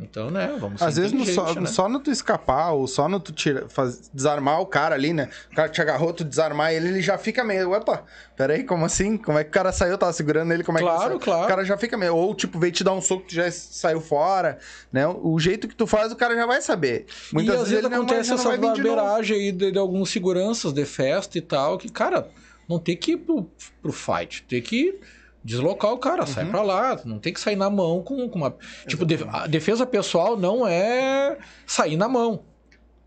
Então, 0.00 0.30
né, 0.30 0.56
vamos 0.58 0.82
Às 0.82 0.96
vezes 0.96 1.12
no 1.12 1.24
só, 1.24 1.54
né? 1.54 1.66
só 1.66 1.88
no 1.88 2.00
tu 2.00 2.10
escapar, 2.10 2.72
ou 2.72 2.88
só 2.88 3.08
no 3.08 3.20
tu 3.20 3.32
tira, 3.32 3.68
faz- 3.68 4.10
desarmar 4.12 4.60
o 4.60 4.66
cara 4.66 4.96
ali, 4.96 5.12
né? 5.12 5.28
O 5.52 5.54
cara 5.54 5.68
te 5.68 5.80
agarrou, 5.80 6.12
tu 6.12 6.24
desarmar 6.24 6.72
ele, 6.72 6.88
ele 6.88 7.00
já 7.00 7.16
fica 7.16 7.44
meio. 7.44 7.70
Opa, 7.72 8.04
peraí, 8.36 8.64
como 8.64 8.84
assim? 8.84 9.16
Como 9.16 9.38
é 9.38 9.44
que 9.44 9.50
o 9.50 9.52
cara 9.52 9.70
saiu? 9.70 9.92
Eu 9.92 9.98
tava 9.98 10.12
segurando 10.12 10.52
ele, 10.52 10.64
como 10.64 10.78
é 10.78 10.80
que 10.80 10.86
Claro, 10.88 11.02
ele 11.02 11.08
saiu? 11.10 11.20
claro. 11.20 11.44
O 11.44 11.48
cara 11.48 11.64
já 11.64 11.76
fica 11.76 11.96
meio. 11.96 12.16
Ou 12.16 12.34
tipo, 12.34 12.58
veio 12.58 12.72
te 12.72 12.82
dar 12.82 12.92
um 12.92 13.00
soco, 13.00 13.26
tu 13.28 13.34
já 13.34 13.48
saiu 13.50 14.00
fora, 14.00 14.58
né? 14.92 15.06
O 15.06 15.38
jeito 15.38 15.68
que 15.68 15.74
tu 15.76 15.86
faz, 15.86 16.10
o 16.10 16.16
cara 16.16 16.34
já 16.34 16.46
vai 16.46 16.60
saber. 16.60 17.06
Muitas 17.32 17.54
e 17.54 17.58
às 17.58 17.68
vezes 17.68 17.72
ele 17.78 17.82
não 17.82 17.90
vai- 17.90 17.98
acontece 17.98 18.30
não 18.30 18.36
essa 18.38 18.56
barbeiragem 18.56 19.36
aí 19.36 19.52
de, 19.52 19.70
de 19.70 19.78
alguns 19.78 20.10
seguranças 20.10 20.72
de 20.72 20.84
festa 20.84 21.38
e 21.38 21.40
tal, 21.40 21.78
que, 21.78 21.88
cara, 21.88 22.28
não 22.68 22.78
tem 22.80 22.96
que 22.96 23.12
ir 23.12 23.18
pro, 23.18 23.48
pro 23.80 23.92
fight, 23.92 24.44
tem 24.48 24.60
que 24.60 24.98
deslocar 25.44 25.92
o 25.92 25.98
cara, 25.98 26.26
sai 26.26 26.44
Uhum. 26.44 26.50
pra 26.50 26.62
lá, 26.62 27.00
não 27.04 27.18
tem 27.18 27.32
que 27.32 27.40
sair 27.40 27.56
na 27.56 27.70
mão 27.70 28.02
com, 28.02 28.28
com 28.28 28.38
uma... 28.38 28.54
Tipo, 28.86 29.04
a 29.32 29.46
defesa 29.46 29.86
pessoal 29.86 30.36
não 30.36 30.66
é 30.66 31.38
sair 31.66 31.96
na 31.96 32.08
mão. 32.08 32.42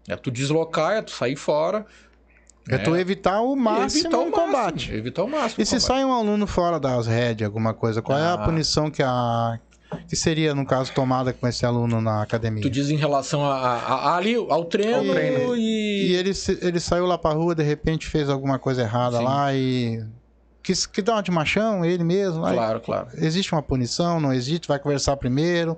É 0.07 0.15
tu 0.15 0.29
deslocar, 0.31 0.93
é 0.97 1.01
tu 1.01 1.11
sair 1.11 1.35
fora. 1.35 1.85
É 2.69 2.77
tu 2.77 2.95
evitar 2.95 3.41
o 3.41 3.55
máximo 3.55 4.03
evitar 4.07 4.17
o 4.17 4.21
um 4.21 4.25
máximo, 4.29 4.45
combate. 4.45 4.93
Evitar 4.93 5.23
o 5.23 5.27
máximo. 5.29 5.61
E 5.61 5.65
se 5.65 5.71
combate. 5.75 5.87
sai 5.87 6.05
um 6.05 6.13
aluno 6.13 6.47
fora 6.47 6.79
das 6.79 7.07
rédeas, 7.07 7.47
alguma 7.47 7.73
coisa, 7.73 8.01
qual 8.01 8.17
é 8.17 8.21
a 8.25 8.33
Ah. 8.33 8.37
punição 8.37 8.89
que 8.89 9.03
a 9.03 9.59
que 10.07 10.15
seria, 10.15 10.55
no 10.55 10.65
caso, 10.65 10.91
tomada 10.91 11.31
com 11.33 11.47
esse 11.47 11.65
aluno 11.67 12.01
na 12.01 12.23
academia? 12.23 12.63
Tu 12.63 12.69
diz 12.69 12.89
em 12.89 12.95
relação 12.95 13.45
a, 13.45 13.53
a- 13.55 13.77
a- 13.77 14.15
ali, 14.17 14.33
ao 14.33 14.65
treino, 14.65 14.97
Ao 14.97 15.03
treino. 15.13 15.55
e... 15.55 16.07
E 16.07 16.15
ele, 16.15 16.31
ele 16.63 16.79
saiu 16.79 17.05
lá 17.05 17.15
pra 17.15 17.31
rua, 17.33 17.53
de 17.53 17.61
repente 17.61 18.07
fez 18.07 18.27
alguma 18.27 18.57
coisa 18.57 18.81
errada 18.81 19.17
Sim. 19.19 19.23
lá 19.23 19.53
e. 19.53 20.03
Quis, 20.63 20.85
que 20.85 21.01
dá 21.01 21.13
uma 21.15 21.21
de 21.23 21.29
machão, 21.29 21.83
ele 21.83 22.03
mesmo. 22.03 22.45
aí 22.45 22.55
Claro, 22.55 22.79
claro. 22.79 23.07
Existe 23.15 23.51
uma 23.53 23.61
punição, 23.61 24.19
não 24.19 24.31
existe? 24.33 24.67
Vai 24.67 24.79
conversar 24.79 25.17
primeiro? 25.17 25.77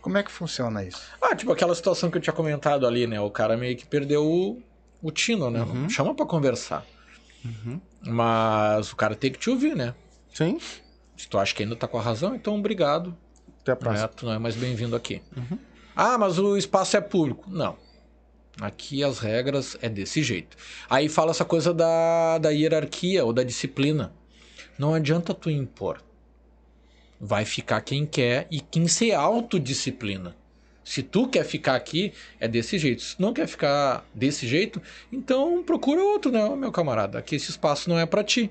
Como 0.00 0.16
é 0.18 0.22
que 0.22 0.30
funciona 0.32 0.82
isso? 0.82 1.00
Ah, 1.20 1.36
tipo 1.36 1.52
aquela 1.52 1.74
situação 1.74 2.10
que 2.10 2.16
eu 2.16 2.22
tinha 2.22 2.32
comentado 2.32 2.86
ali, 2.86 3.06
né? 3.06 3.20
O 3.20 3.30
cara 3.30 3.56
meio 3.56 3.76
que 3.76 3.86
perdeu 3.86 4.24
o, 4.26 4.60
o 5.02 5.10
tino, 5.12 5.50
né? 5.50 5.60
Uhum. 5.62 5.88
Chama 5.88 6.14
pra 6.14 6.24
conversar. 6.26 6.84
Mas 8.00 8.90
o 8.92 8.96
cara 8.96 9.14
tem 9.14 9.30
que 9.30 9.38
te 9.38 9.50
ouvir, 9.50 9.76
né? 9.76 9.94
Sim. 10.32 10.58
Se 11.16 11.28
tu 11.28 11.38
acha 11.38 11.54
que 11.54 11.62
ainda 11.62 11.76
tá 11.76 11.86
com 11.86 11.98
a 11.98 12.02
razão, 12.02 12.34
então 12.34 12.56
obrigado. 12.58 13.16
Até 13.60 13.72
a 13.72 13.74
Né? 13.74 13.80
próxima. 13.80 14.08
Tu 14.08 14.26
não 14.26 14.32
é 14.32 14.38
mais 14.38 14.56
bem-vindo 14.56 14.96
aqui. 14.96 15.22
Ah, 15.94 16.16
mas 16.18 16.38
o 16.38 16.56
espaço 16.56 16.96
é 16.96 17.00
público. 17.00 17.44
Não. 17.48 17.76
Aqui 18.60 19.02
as 19.04 19.18
regras 19.18 19.76
é 19.80 19.88
desse 19.88 20.22
jeito. 20.22 20.56
Aí 20.90 21.08
fala 21.08 21.30
essa 21.30 21.44
coisa 21.44 21.72
da, 21.72 22.38
da 22.38 22.50
hierarquia 22.50 23.24
ou 23.24 23.32
da 23.32 23.42
disciplina. 23.42 24.12
Não 24.78 24.94
adianta 24.94 25.34
tu 25.34 25.50
impor. 25.50 26.02
Vai 27.20 27.44
ficar 27.44 27.80
quem 27.82 28.04
quer 28.04 28.46
e 28.50 28.60
quem 28.60 28.88
se 28.88 29.12
autodisciplina. 29.12 30.34
Se 30.84 31.02
tu 31.02 31.28
quer 31.28 31.44
ficar 31.44 31.76
aqui, 31.76 32.12
é 32.40 32.48
desse 32.48 32.76
jeito. 32.76 33.02
Se 33.02 33.20
não 33.20 33.32
quer 33.32 33.46
ficar 33.46 34.04
desse 34.12 34.48
jeito, 34.48 34.82
então 35.12 35.62
procura 35.62 36.02
outro, 36.02 36.32
né, 36.32 36.48
meu 36.56 36.72
camarada? 36.72 37.18
Aqui 37.18 37.36
esse 37.36 37.50
espaço 37.50 37.88
não 37.88 37.96
é 37.98 38.04
pra 38.04 38.24
ti. 38.24 38.50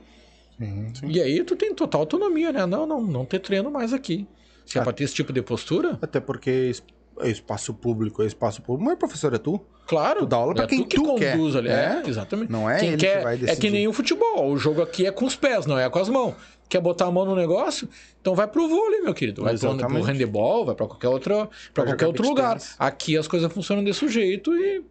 Sim. 0.57 0.93
E 1.10 1.19
aí 1.22 1.43
tu 1.43 1.56
tem 1.56 1.73
total 1.76 2.02
autonomia, 2.02 2.52
né? 2.53 2.65
Não, 2.65 2.85
não, 2.85 3.02
não 3.02 3.26
ter 3.26 3.39
treino 3.39 3.69
mais 3.69 3.91
aqui. 3.91 4.26
Se 4.65 4.77
é 4.77 4.81
Ah. 4.81 4.84
pra 4.85 4.93
ter 4.93 5.03
esse 5.03 5.14
tipo 5.15 5.34
de 5.34 5.41
postura, 5.41 5.98
Até 6.02 6.19
porque 6.22 6.72
é 7.19 7.30
espaço 7.30 7.73
público 7.73 8.23
é 8.23 8.27
espaço 8.27 8.61
público. 8.61 8.89
Mas, 8.89 8.98
professor, 8.98 9.34
é 9.34 9.38
tu? 9.38 9.60
Claro. 9.91 10.19
Tu 10.22 10.26
dá 10.26 10.38
aula 10.38 10.53
pra 10.55 10.63
é 10.63 10.68
quem 10.68 10.80
tu 10.84 10.88
que 10.88 10.95
tu 10.95 11.03
conduz 11.03 11.53
quer. 11.53 11.57
ali. 11.59 11.68
É. 11.69 12.01
É, 12.05 12.09
exatamente. 12.09 12.51
Não 12.51 12.69
é 12.69 12.80
Quem 12.80 12.88
ele 12.89 12.97
que 12.97 13.05
quer, 13.05 13.23
vai 13.23 13.35
É 13.35 13.38
que 13.38 13.45
decidir. 13.45 13.69
nem 13.72 13.88
o 13.88 13.93
futebol. 13.93 14.49
O 14.51 14.57
jogo 14.57 14.81
aqui 14.81 15.05
é 15.05 15.11
com 15.11 15.26
os 15.26 15.35
pés, 15.35 15.65
não 15.65 15.77
é 15.77 15.89
com 15.89 15.99
as 15.99 16.09
mãos. 16.09 16.34
Quer 16.69 16.80
botar 16.80 17.05
a 17.07 17.11
mão 17.11 17.26
no 17.26 17.35
negócio? 17.35 17.89
Então 18.22 18.34
vai 18.34 18.47
pro 18.47 18.68
vôlei, 18.69 19.01
meu 19.01 19.13
querido. 19.13 19.43
Vai 19.43 19.57
pro, 19.57 19.68
Exatamente. 19.69 19.93
pro 20.01 20.11
handebol, 20.11 20.65
vai 20.65 20.73
pra 20.73 20.88
qualquer, 20.88 21.09
outra, 21.09 21.49
pra 21.73 21.84
qualquer 21.84 22.07
outro 22.07 22.23
lugar. 22.26 22.51
tennis. 22.57 22.76
Aqui 22.80 23.18
as 23.18 23.27
coisas 23.27 23.51
funcionam 23.51 23.84
desse 23.84 24.07
jeito 24.07 24.53
e 24.55 24.81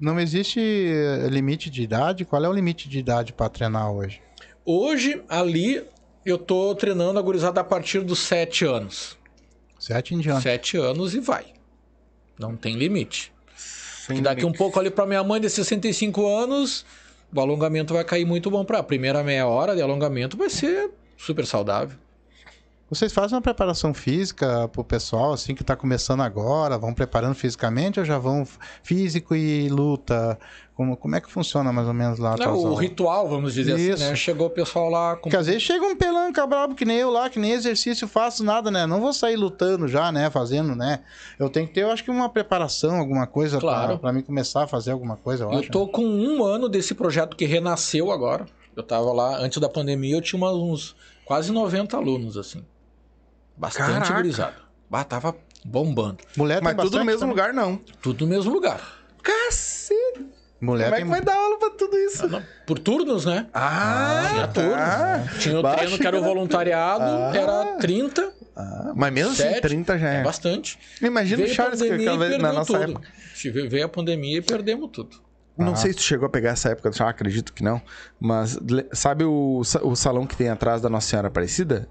Não 0.00 0.18
existe 0.18 0.58
eh, 0.60 1.28
limite 1.28 1.68
de 1.68 1.82
idade? 1.82 2.24
Qual 2.24 2.42
é 2.42 2.48
o 2.48 2.52
limite 2.52 2.88
de 2.88 2.98
idade 2.98 3.32
pra 3.34 3.48
treinar 3.48 3.92
hoje? 3.92 4.20
hoje 4.64 5.22
ali 5.28 5.82
eu 6.24 6.36
tô 6.38 6.74
treinando 6.74 7.18
a 7.18 7.22
gurizada 7.22 7.60
a 7.60 7.64
partir 7.64 8.00
dos 8.00 8.18
7 8.20 8.64
anos. 8.64 9.16
Sete 9.78 10.14
em 10.14 10.18
diante. 10.18 10.42
7 10.42 10.76
anos 10.76 11.14
e 11.14 11.20
vai. 11.20 11.44
Não 12.38 12.56
tem 12.56 12.74
limite. 12.76 13.32
Sem 14.08 14.16
Que 14.16 14.22
daqui 14.22 14.44
um 14.44 14.52
pouco 14.52 14.80
ali 14.80 14.90
pra 14.90 15.06
minha 15.06 15.22
mãe 15.22 15.38
de 15.40 15.50
65 15.50 16.26
anos, 16.26 16.84
o 17.32 17.40
alongamento 17.40 17.92
vai 17.92 18.02
cair 18.02 18.24
muito 18.24 18.50
bom 18.50 18.64
pra. 18.64 18.78
A 18.78 18.82
primeira 18.82 19.22
meia 19.22 19.46
hora 19.46 19.76
de 19.76 19.82
alongamento 19.82 20.36
vai 20.36 20.48
ser 20.48 20.90
super 21.16 21.46
saudável. 21.46 21.96
Vocês 22.90 23.12
fazem 23.12 23.36
uma 23.36 23.42
preparação 23.42 23.92
física 23.92 24.66
pro 24.68 24.82
pessoal, 24.82 25.32
assim, 25.34 25.54
que 25.54 25.62
tá 25.62 25.76
começando 25.76 26.22
agora? 26.22 26.78
Vão 26.78 26.94
preparando 26.94 27.34
fisicamente 27.34 28.00
ou 28.00 28.06
já 28.06 28.18
vão 28.18 28.46
físico 28.82 29.34
e 29.36 29.68
luta? 29.68 30.38
Como, 30.74 30.96
como 30.96 31.14
é 31.14 31.20
que 31.20 31.30
funciona 31.30 31.70
mais 31.70 31.86
ou 31.86 31.92
menos 31.92 32.18
lá? 32.18 32.30
Não, 32.38 32.52
tuas 32.54 32.64
o 32.64 32.74
ritual, 32.74 33.28
vamos 33.28 33.52
dizer 33.52 33.78
Isso. 33.78 33.94
assim, 33.94 34.10
né? 34.10 34.16
Chegou 34.16 34.46
o 34.46 34.50
pessoal 34.50 34.88
lá 34.88 35.16
com. 35.16 35.22
Porque 35.22 35.36
às 35.36 35.46
vezes 35.46 35.62
chega 35.62 35.84
um 35.84 35.96
pelanca 35.96 36.46
brabo 36.46 36.74
que 36.74 36.84
nem 36.86 36.96
eu 36.96 37.10
lá, 37.10 37.28
que 37.28 37.38
nem 37.38 37.50
exercício 37.52 38.08
faço 38.08 38.42
nada, 38.42 38.70
né? 38.70 38.86
Não 38.86 39.00
vou 39.02 39.12
sair 39.12 39.36
lutando 39.36 39.86
já, 39.86 40.10
né? 40.10 40.30
Fazendo, 40.30 40.74
né? 40.74 41.00
Eu 41.38 41.50
tenho 41.50 41.66
que 41.66 41.74
ter, 41.74 41.82
eu 41.82 41.90
acho 41.90 42.02
que 42.02 42.10
uma 42.10 42.28
preparação, 42.30 42.96
alguma 42.96 43.26
coisa 43.26 43.58
Claro. 43.58 43.88
pra, 43.88 43.98
pra 43.98 44.12
mim 44.14 44.22
começar 44.22 44.62
a 44.62 44.66
fazer 44.66 44.92
alguma 44.92 45.16
coisa, 45.16 45.44
eu, 45.44 45.52
Eu 45.52 45.58
acho. 45.58 45.70
tô 45.70 45.86
com 45.88 46.06
um 46.06 46.42
ano 46.42 46.68
desse 46.70 46.94
projeto 46.94 47.36
que 47.36 47.44
renasceu 47.44 48.10
agora. 48.10 48.46
Eu 48.74 48.82
tava 48.82 49.12
lá, 49.12 49.36
antes 49.38 49.58
da 49.60 49.68
pandemia, 49.68 50.14
eu 50.16 50.22
tinha 50.22 50.40
uns 50.42 50.94
quase 51.26 51.52
90 51.52 51.96
alunos, 51.96 52.38
assim. 52.38 52.64
Bastante 53.58 53.92
Caraca. 53.92 54.14
gurizada. 54.14 54.54
Bah, 54.90 55.04
tava 55.04 55.34
bombando. 55.64 56.18
Mulher 56.36 56.62
Mas 56.62 56.76
tudo 56.76 56.98
no 56.98 57.04
mesmo 57.04 57.20
também. 57.20 57.34
lugar, 57.34 57.52
não. 57.52 57.76
Tudo 58.00 58.24
no 58.24 58.30
mesmo 58.30 58.52
lugar. 58.52 58.80
Cacete! 59.22 60.26
Mulher 60.60 60.84
Como 60.86 60.96
é 60.96 60.98
que 61.02 61.04
vai 61.08 61.20
dar 61.20 61.36
aula 61.36 61.58
pra 61.58 61.70
tudo 61.70 61.96
isso? 61.96 62.26
Não, 62.28 62.42
Por 62.66 62.78
turnos, 62.80 63.24
né? 63.24 63.46
Ah, 63.54 64.26
Tinha 64.32 64.48
tá. 64.48 64.52
turnos. 64.52 65.42
Tinha 65.42 65.58
o 65.58 65.62
Baixa 65.62 65.78
treino 65.78 65.98
que 65.98 66.06
era 66.06 66.18
o 66.18 66.22
voluntariado, 66.22 67.04
Ah. 67.04 67.32
era 67.36 67.76
30, 67.78 68.32
Ah, 68.56 68.92
mas 68.96 69.12
mesmo 69.12 69.30
assim, 69.32 69.42
Sete, 69.42 69.60
30 69.62 69.96
já 69.98 70.14
é 70.14 70.20
é. 70.20 70.22
bastante. 70.24 70.78
Imagina 71.00 71.36
o 71.42 71.44
Veio 71.44 71.52
a 71.52 71.54
Charles 71.54 71.80
que 71.80 71.88
pandemia 71.88 72.10
aquela 72.12 72.28
vez 72.28 72.42
na 72.42 72.52
nossa 72.52 72.72
tudo. 72.72 72.90
época. 72.90 73.08
Veio 73.68 73.84
a 73.84 73.88
pandemia 73.88 74.38
e 74.38 74.42
perdemos 74.42 74.90
tudo. 74.92 75.16
Não 75.56 75.72
Ah. 75.74 75.76
sei 75.76 75.92
se 75.92 75.98
tu 75.98 76.02
chegou 76.02 76.26
a 76.26 76.28
pegar 76.28 76.50
essa 76.50 76.70
época, 76.70 76.90
eu 76.98 77.06
acredito 77.06 77.52
que 77.52 77.62
não. 77.62 77.80
Mas 78.18 78.58
sabe 78.92 79.22
o, 79.24 79.60
o 79.82 79.94
salão 79.96 80.26
que 80.26 80.36
tem 80.36 80.48
atrás 80.48 80.80
da 80.80 80.88
Nossa 80.88 81.06
Senhora 81.08 81.28
Aparecida? 81.28 81.88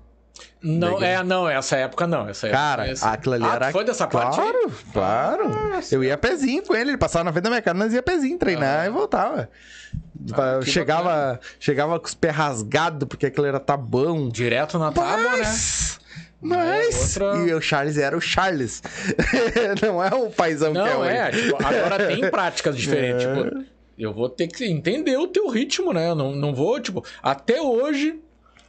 Não, 0.62 1.02
é, 1.02 1.24
não, 1.24 1.48
essa 1.48 1.76
época 1.78 2.08
não. 2.08 2.28
Essa 2.28 2.48
época, 2.48 2.60
Cara, 2.62 2.88
essa... 2.88 3.12
aquilo 3.12 3.36
ali 3.36 3.46
ah, 3.46 3.56
era. 3.56 3.72
Foi 3.72 3.84
dessa 3.86 4.08
parte? 4.08 4.40
aí? 4.40 4.48
Claro, 4.92 5.50
claro. 5.50 5.80
eu 5.92 6.04
ia 6.04 6.18
pezinho 6.18 6.64
com 6.64 6.76
ele, 6.76 6.92
ele 6.92 6.98
passava 6.98 7.24
na 7.26 7.32
frente 7.32 7.44
da 7.44 7.50
minha 7.50 7.62
cara, 7.62 7.78
nós 7.78 7.94
ia 7.94 8.02
pezinho 8.04 8.38
treinar 8.38 8.82
Ah. 8.82 8.86
e 8.88 8.90
voltava. 8.90 9.50
Ah, 10.34 10.60
chegava, 10.64 11.40
chegava 11.60 12.00
com 12.00 12.06
os 12.08 12.14
pés 12.16 12.36
rasgados, 12.36 13.08
porque 13.08 13.28
aquilo 13.28 13.46
era 13.46 13.60
tabão. 13.60 14.30
Direto 14.30 14.78
na 14.80 14.92
tábua, 14.92 15.16
né? 15.18 15.38
Mas, 15.40 16.00
mas... 16.42 17.18
É 17.18 17.24
outra- 17.24 17.40
E 17.46 17.54
o 17.54 17.62
Charles 17.62 17.98
era 17.98 18.18
o 18.18 18.22
Charles. 18.22 18.82
não 19.82 20.04
é 20.04 20.14
o 20.14 20.30
paizão 20.30 20.74
que 20.74 20.80
é 20.80 20.84
Não, 20.84 21.00
hoje. 21.02 21.12
é, 21.12 21.32
tipo, 21.32 21.56
agora 21.64 22.08
tem 22.08 22.20
práticas 22.30 22.76
diferentes. 22.76 23.26
Tipo, 23.26 23.64
eu 23.98 24.14
vou 24.14 24.28
ter 24.30 24.48
que 24.48 24.66
entender 24.66 25.18
o 25.18 25.28
teu 25.28 25.48
ritmo, 25.50 25.94
né? 25.94 26.10
Eu 26.10 26.16
não, 26.16 26.32
não 26.36 26.54
vou, 26.54 26.80
tipo, 26.80 27.04
até 27.24 27.62
hoje, 27.62 28.20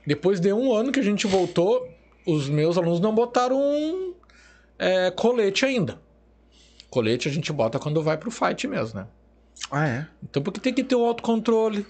depois 0.09 0.40
de 0.40 0.51
um 0.55 0.74
ano 0.74 0.90
que 0.90 0.98
a 0.98 1.02
gente 1.02 1.26
voltou, 1.26 1.86
os 2.26 2.48
meus 2.48 2.78
alunos 2.78 2.98
não 2.98 3.14
botaram 3.14 3.60
um, 3.60 4.14
é, 4.78 5.10
colete 5.10 5.66
ainda. 5.66 6.01
Colete 6.89 7.28
a 7.28 7.30
gente 7.30 7.52
bota 7.52 7.78
quando 7.78 8.02
vai 8.02 8.16
pro 8.16 8.30
fight 8.30 8.66
mesmo, 8.66 9.01
né? 9.01 9.06
Ah, 9.70 9.86
é? 9.86 10.06
Então, 10.22 10.43
porque 10.43 10.60
tem 10.60 10.72
que 10.72 10.82
ter 10.82 10.94
o 10.94 11.05
autocontrole. 11.05 11.86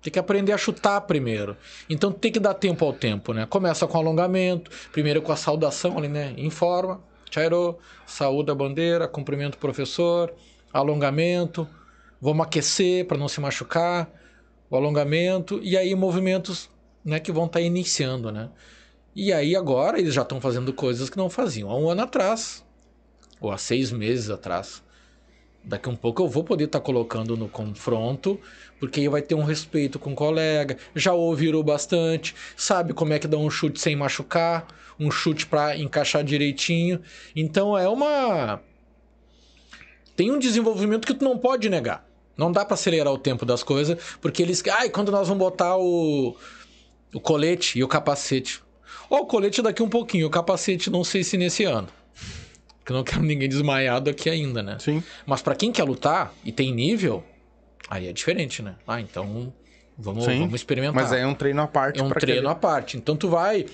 Tem 0.00 0.12
que 0.12 0.20
aprender 0.20 0.52
a 0.52 0.56
chutar 0.56 1.00
primeiro. 1.00 1.56
Então, 1.90 2.12
tem 2.12 2.30
que 2.30 2.38
dar 2.38 2.54
tempo 2.54 2.84
ao 2.84 2.92
tempo, 2.92 3.32
né? 3.32 3.44
Começa 3.44 3.88
com 3.88 3.98
alongamento, 3.98 4.70
primeiro 4.92 5.20
com 5.20 5.32
a 5.32 5.36
saudação 5.36 5.98
ali, 5.98 6.06
né? 6.06 6.34
Informa, 6.36 7.02
chairo, 7.28 7.76
saúde 8.06 8.52
a 8.52 8.54
bandeira, 8.54 9.08
cumprimento 9.08 9.56
o 9.56 9.58
professor, 9.58 10.32
alongamento, 10.72 11.68
vamos 12.20 12.46
aquecer 12.46 13.04
para 13.04 13.18
não 13.18 13.26
se 13.26 13.40
machucar, 13.40 14.08
o 14.70 14.76
alongamento, 14.76 15.58
e 15.60 15.76
aí 15.76 15.92
movimentos 15.96 16.70
né, 17.04 17.20
que 17.20 17.32
vão 17.32 17.46
estar 17.46 17.60
iniciando, 17.60 18.30
né? 18.30 18.50
E 19.14 19.32
aí 19.32 19.54
agora 19.54 19.98
eles 19.98 20.14
já 20.14 20.22
estão 20.22 20.40
fazendo 20.40 20.72
coisas 20.72 21.10
que 21.10 21.16
não 21.16 21.28
faziam 21.28 21.70
há 21.70 21.76
um 21.76 21.90
ano 21.90 22.02
atrás, 22.02 22.64
ou 23.40 23.50
há 23.50 23.58
seis 23.58 23.92
meses 23.92 24.30
atrás. 24.30 24.82
Daqui 25.64 25.88
um 25.88 25.94
pouco 25.94 26.22
eu 26.22 26.28
vou 26.28 26.42
poder 26.42 26.64
estar 26.64 26.80
colocando 26.80 27.36
no 27.36 27.48
confronto, 27.48 28.40
porque 28.80 29.00
aí 29.00 29.08
vai 29.08 29.22
ter 29.22 29.34
um 29.34 29.44
respeito 29.44 29.98
com 29.98 30.12
o 30.12 30.16
colega, 30.16 30.76
já 30.94 31.12
ouviram 31.12 31.62
bastante, 31.62 32.34
sabe 32.56 32.92
como 32.92 33.12
é 33.12 33.18
que 33.18 33.28
dá 33.28 33.36
um 33.36 33.50
chute 33.50 33.80
sem 33.80 33.94
machucar, 33.94 34.66
um 34.98 35.10
chute 35.10 35.46
para 35.46 35.76
encaixar 35.76 36.24
direitinho. 36.24 37.00
Então 37.36 37.76
é 37.76 37.88
uma 37.88 38.60
tem 40.16 40.30
um 40.30 40.38
desenvolvimento 40.38 41.06
que 41.06 41.14
tu 41.14 41.24
não 41.24 41.38
pode 41.38 41.68
negar. 41.68 42.06
Não 42.36 42.50
dá 42.50 42.64
para 42.64 42.74
acelerar 42.74 43.12
o 43.12 43.18
tempo 43.18 43.44
das 43.44 43.62
coisas, 43.62 43.98
porque 44.20 44.42
eles, 44.42 44.62
ai, 44.66 44.88
quando 44.88 45.12
nós 45.12 45.28
vamos 45.28 45.42
botar 45.42 45.76
o 45.76 46.36
o 47.14 47.20
colete 47.20 47.78
e 47.78 47.84
o 47.84 47.88
capacete. 47.88 48.62
Ó, 49.10 49.20
o 49.20 49.26
colete 49.26 49.60
daqui 49.62 49.82
um 49.82 49.88
pouquinho, 49.88 50.26
o 50.26 50.30
capacete 50.30 50.90
não 50.90 51.04
sei 51.04 51.22
se 51.24 51.36
nesse 51.36 51.64
ano. 51.64 51.88
Porque 52.78 52.92
eu 52.92 52.96
não 52.96 53.04
quero 53.04 53.22
ninguém 53.22 53.48
desmaiado 53.48 54.10
aqui 54.10 54.28
ainda, 54.28 54.62
né? 54.62 54.76
Sim. 54.80 55.02
Mas 55.26 55.40
pra 55.42 55.54
quem 55.54 55.70
quer 55.70 55.84
lutar 55.84 56.32
e 56.44 56.50
tem 56.50 56.72
nível, 56.74 57.22
aí 57.88 58.08
é 58.08 58.12
diferente, 58.12 58.60
né? 58.62 58.74
Ah, 58.86 59.00
então 59.00 59.52
vamos, 59.96 60.24
Sim. 60.24 60.40
vamos 60.40 60.54
experimentar. 60.54 60.94
Mas 60.94 61.12
é 61.12 61.24
um 61.26 61.34
treino 61.34 61.60
à 61.62 61.66
parte. 61.68 62.00
É 62.00 62.02
um 62.02 62.10
treino 62.10 62.40
aquele- 62.40 62.52
à 62.52 62.54
parte. 62.54 62.96
Então 62.96 63.16
tu 63.16 63.28
vai. 63.28 63.66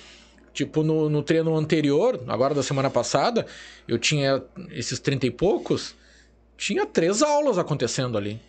Tipo, 0.53 0.83
no, 0.83 1.09
no 1.09 1.23
treino 1.23 1.55
anterior, 1.57 2.21
agora 2.27 2.53
da 2.53 2.63
semana 2.65 2.91
passada, 2.91 3.47
eu 3.87 3.97
tinha 3.97 4.43
esses 4.71 4.99
30 4.99 5.27
e 5.27 5.31
poucos, 5.31 5.95
tinha 6.57 6.85
três 6.85 7.23
aulas 7.23 7.59
acontecendo 7.59 8.19
ali. 8.19 8.41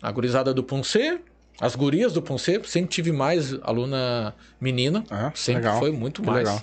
A 0.00 0.10
gurizada 0.10 0.54
do 0.54 0.64
Ponce, 0.64 1.20
as 1.60 1.76
gurias 1.76 2.12
do 2.12 2.22
Ponce, 2.22 2.60
sempre 2.64 2.88
tive 2.90 3.12
mais 3.12 3.52
aluna 3.62 4.34
menina. 4.60 5.04
Ah, 5.10 5.30
sempre 5.34 5.62
legal. 5.62 5.78
foi 5.78 5.90
muito 5.92 6.22
Que 6.22 6.26
mais. 6.28 6.38
legal. 6.48 6.62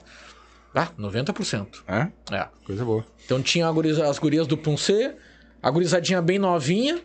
Ah, 0.76 0.90
90%. 0.98 1.84
É? 1.88 2.08
É. 2.36 2.48
Coisa 2.66 2.84
boa. 2.86 3.06
Então 3.26 3.42
tinha 3.42 3.72
guriza- 3.72 4.08
as 4.08 4.20
gurias 4.20 4.46
do 4.48 4.58
Punce, 4.58 5.14
a 5.62 5.70
gurizadinha 5.72 6.22
bem 6.22 6.38
novinha, 6.40 7.00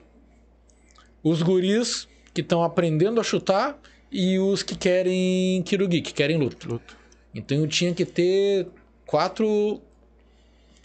os 1.23 1.43
guris 1.43 2.09
que 2.35 2.41
estão 2.41 2.63
aprendendo 2.63 3.21
a 3.21 3.25
chutar 3.25 3.79
e 4.11 4.39
os 4.39 4.63
que 4.63 4.75
querem 4.77 5.63
Kirugi, 5.63 6.01
que 6.03 6.13
querem 6.13 6.37
luta. 6.37 6.69
Luta. 6.69 6.95
Então 7.35 7.57
eu 7.59 7.67
tinha 7.67 7.95
que 7.95 8.05
ter 8.05 8.69
quatro 9.07 9.81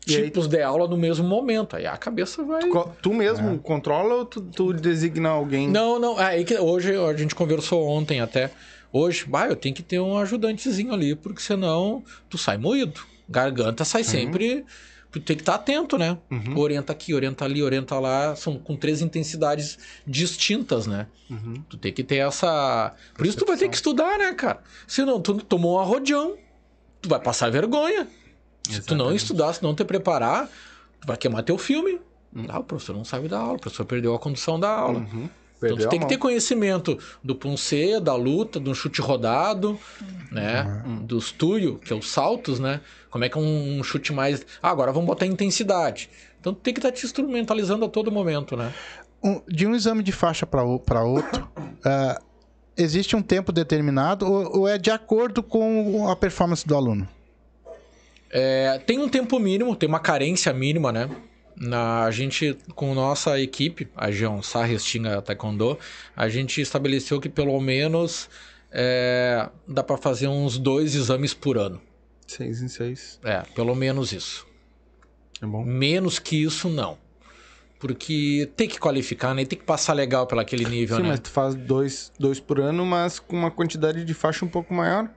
E 0.08 0.16
aí- 0.16 0.24
tipos 0.26 0.48
de 0.48 0.62
aula 0.62 0.88
no 0.88 0.98
mesmo 0.98 1.28
momento. 1.28 1.76
Aí 1.76 1.86
a 1.86 1.98
cabeça 1.98 2.44
vai. 2.44 2.68
Co- 2.68 2.92
Tu 3.02 3.14
mesmo 3.14 3.60
controla 3.60 4.16
ou 4.16 4.26
tu, 4.26 4.42
tu 4.42 4.74
designa 4.74 5.30
alguém? 5.30 5.68
Não, 5.68 6.00
não. 6.00 6.18
Aí 6.18 6.44
que 6.46 6.56
hoje 6.58 6.96
a 6.96 7.14
gente 7.14 7.36
conversou 7.36 7.88
ontem 7.88 8.22
até. 8.22 8.52
Hoje, 8.92 9.26
bah, 9.28 9.48
eu 9.48 9.56
tenho 9.56 9.76
que 9.76 9.84
ter 9.84 10.00
um 10.00 10.18
ajudantezinho 10.18 10.94
ali, 10.94 11.14
porque 11.16 11.42
senão 11.42 12.04
tu 12.30 12.38
sai 12.38 12.58
moído. 12.58 13.02
Garganta 13.30 13.84
sai 13.84 14.04
sempre. 14.04 14.66
Tu 15.12 15.20
tem 15.22 15.36
que 15.36 15.42
estar 15.42 15.56
atento, 15.56 15.98
né? 15.98 16.18
Orienta 16.56 16.92
aqui, 16.94 17.14
orienta 17.14 17.44
ali, 17.46 17.62
orienta 17.64 17.98
lá. 18.00 18.36
São 18.36 18.58
com 18.58 18.76
três 18.76 19.02
intensidades 19.02 19.78
distintas, 20.06 20.88
né? 20.88 21.08
Uhum. 21.30 21.56
Tu 21.70 21.78
tem 21.78 21.92
que 21.94 22.04
ter 22.04 22.18
essa. 22.18 22.94
Por 23.16 23.26
isso 23.26 23.38
tu 23.38 23.46
vai 23.46 23.58
ter 23.58 23.68
que 23.70 23.76
estudar, 23.76 24.18
né, 24.18 24.34
cara? 24.34 24.62
Senão 24.88 25.20
tu 25.22 25.36
tomou 25.36 25.76
um 25.78 25.80
arrodeão, 25.80 26.36
tu 27.02 27.10
vai 27.10 27.20
passar 27.20 27.50
vergonha. 27.52 28.08
Se 28.74 28.82
tu 28.82 28.96
não 28.96 29.06
Exatamente. 29.06 29.18
estudar, 29.24 29.54
se 29.54 29.64
não 29.64 29.74
te 29.74 29.84
preparar, 29.84 30.48
tu 31.00 31.08
vai 31.08 31.18
queimar 31.18 31.44
teu 31.44 31.58
filme. 31.58 32.00
Ah, 32.50 32.60
o 32.60 32.64
professor 32.64 32.96
não 32.96 33.04
sabe 33.06 33.28
dar 33.28 33.40
aula, 33.40 33.56
o 33.56 33.60
professor 33.60 33.86
perdeu 33.86 34.14
a 34.14 34.20
condução 34.20 34.60
da 34.60 34.70
aula. 34.70 35.00
Uhum. 35.00 35.30
Então 35.58 35.70
Perdeu 35.70 35.88
tu 35.88 35.90
tem 35.90 36.00
que 36.00 36.06
ter 36.08 36.18
conhecimento 36.18 37.00
do 37.24 37.34
punce, 37.34 38.00
da 38.00 38.14
luta, 38.16 38.60
do 38.60 38.76
chute 38.76 39.02
rodado, 39.02 39.80
né? 40.32 40.84
Uhum. 40.86 41.04
Dos 41.04 41.32
tuyo, 41.32 41.80
que 41.80 41.92
é 41.92 41.96
os 41.96 42.12
saltos, 42.12 42.60
né? 42.60 42.80
Como 43.10 43.24
é 43.24 43.30
que 43.30 43.38
é 43.38 43.42
um, 43.42 43.82
chute 43.84 44.14
mais. 44.14 44.46
Ah, 44.62 44.70
agora 44.70 44.92
vamos 44.92 45.08
botar 45.08 45.26
intensidade. 45.26 46.12
Então 46.40 46.54
tu 46.54 46.60
tem 46.60 46.74
que 46.74 46.80
estar 46.80 46.92
te 46.92 47.04
instrumentalizando 47.06 47.84
a 47.86 47.90
todo 47.90 48.12
momento, 48.12 48.56
né? 48.56 48.72
Um- 49.24 49.42
de 49.48 49.66
um 49.66 49.74
exame 49.74 50.04
de 50.04 50.12
faixa 50.12 50.46
para 50.46 50.64
outro, 51.04 51.50
ah, 51.84 52.22
existe 52.78 53.16
um 53.16 53.22
tempo 53.24 53.52
determinado 53.52 54.32
ou, 54.32 54.60
ou 54.60 54.68
é 54.68 54.78
de 54.78 54.92
acordo 54.92 55.42
com 55.42 56.08
a 56.08 56.16
performance 56.16 56.68
do 56.68 56.76
aluno? 56.76 57.08
É, 58.30 58.80
tem 58.86 59.00
um 59.00 59.08
tempo 59.08 59.40
mínimo, 59.40 59.76
tem 59.76 59.88
uma 59.88 60.00
carência 60.00 60.52
mínima, 60.54 60.92
né? 60.92 61.10
Na, 61.56 62.04
a 62.04 62.12
gente, 62.12 62.56
com 62.76 62.94
nossa 62.94 63.40
equipe, 63.40 63.88
a 63.96 64.12
Jeonsá 64.12 64.64
Restinga 64.64 65.22
Taekwondo, 65.22 65.78
a 66.16 66.30
gente 66.30 66.62
estabeleceu 66.62 67.20
que 67.20 67.30
pelo 67.30 67.60
menos 67.60 68.30
é, 68.72 69.50
dá 69.68 69.82
para 69.82 69.98
fazer 69.98 70.28
uns 70.28 70.58
dois 70.58 70.94
exames 70.94 71.34
por 71.34 71.58
ano. 71.58 71.82
Seis 72.28 72.62
em 72.62 72.68
seis. 72.68 73.20
É, 73.24 73.42
pelo 73.56 73.74
menos 73.74 74.12
isso. 74.12 74.46
É 75.42 75.46
bom. 75.46 75.64
Menos 75.64 76.20
que 76.20 76.44
isso, 76.44 76.70
não. 76.70 76.98
Porque 77.80 78.50
tem 78.56 78.68
que 78.68 78.80
qualificar, 78.80 79.34
né? 79.34 79.46
Tem 79.46 79.58
que 79.58 79.66
passar 79.66 79.94
legal 79.94 80.26
pelo 80.26 80.42
aquele 80.42 80.66
nível, 80.66 80.98
Sim, 80.98 81.04
né? 81.04 81.10
mas 81.10 81.20
tu 81.20 81.30
faz 81.30 81.54
dois, 81.56 82.12
dois 82.20 82.40
por 82.40 82.60
ano, 82.60 82.86
mas 82.86 83.20
com 83.20 83.36
uma 83.36 83.52
quantidade 83.52 84.04
de 84.04 84.14
faixa 84.14 84.44
um 84.44 84.48
pouco 84.48 84.74
maior. 84.74 85.10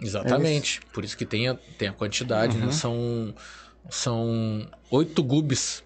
Exatamente. 0.00 0.80
Por 0.92 1.04
isso 1.04 1.16
que 1.16 1.24
tem 1.26 1.48
a, 1.48 1.54
tem 1.78 1.88
a 1.88 1.92
quantidade, 1.92 2.56
Uhum. 2.56 2.66
né? 2.66 2.72
São, 2.72 3.34
são 3.90 4.68
oito 4.90 5.22
gubs 5.22 5.82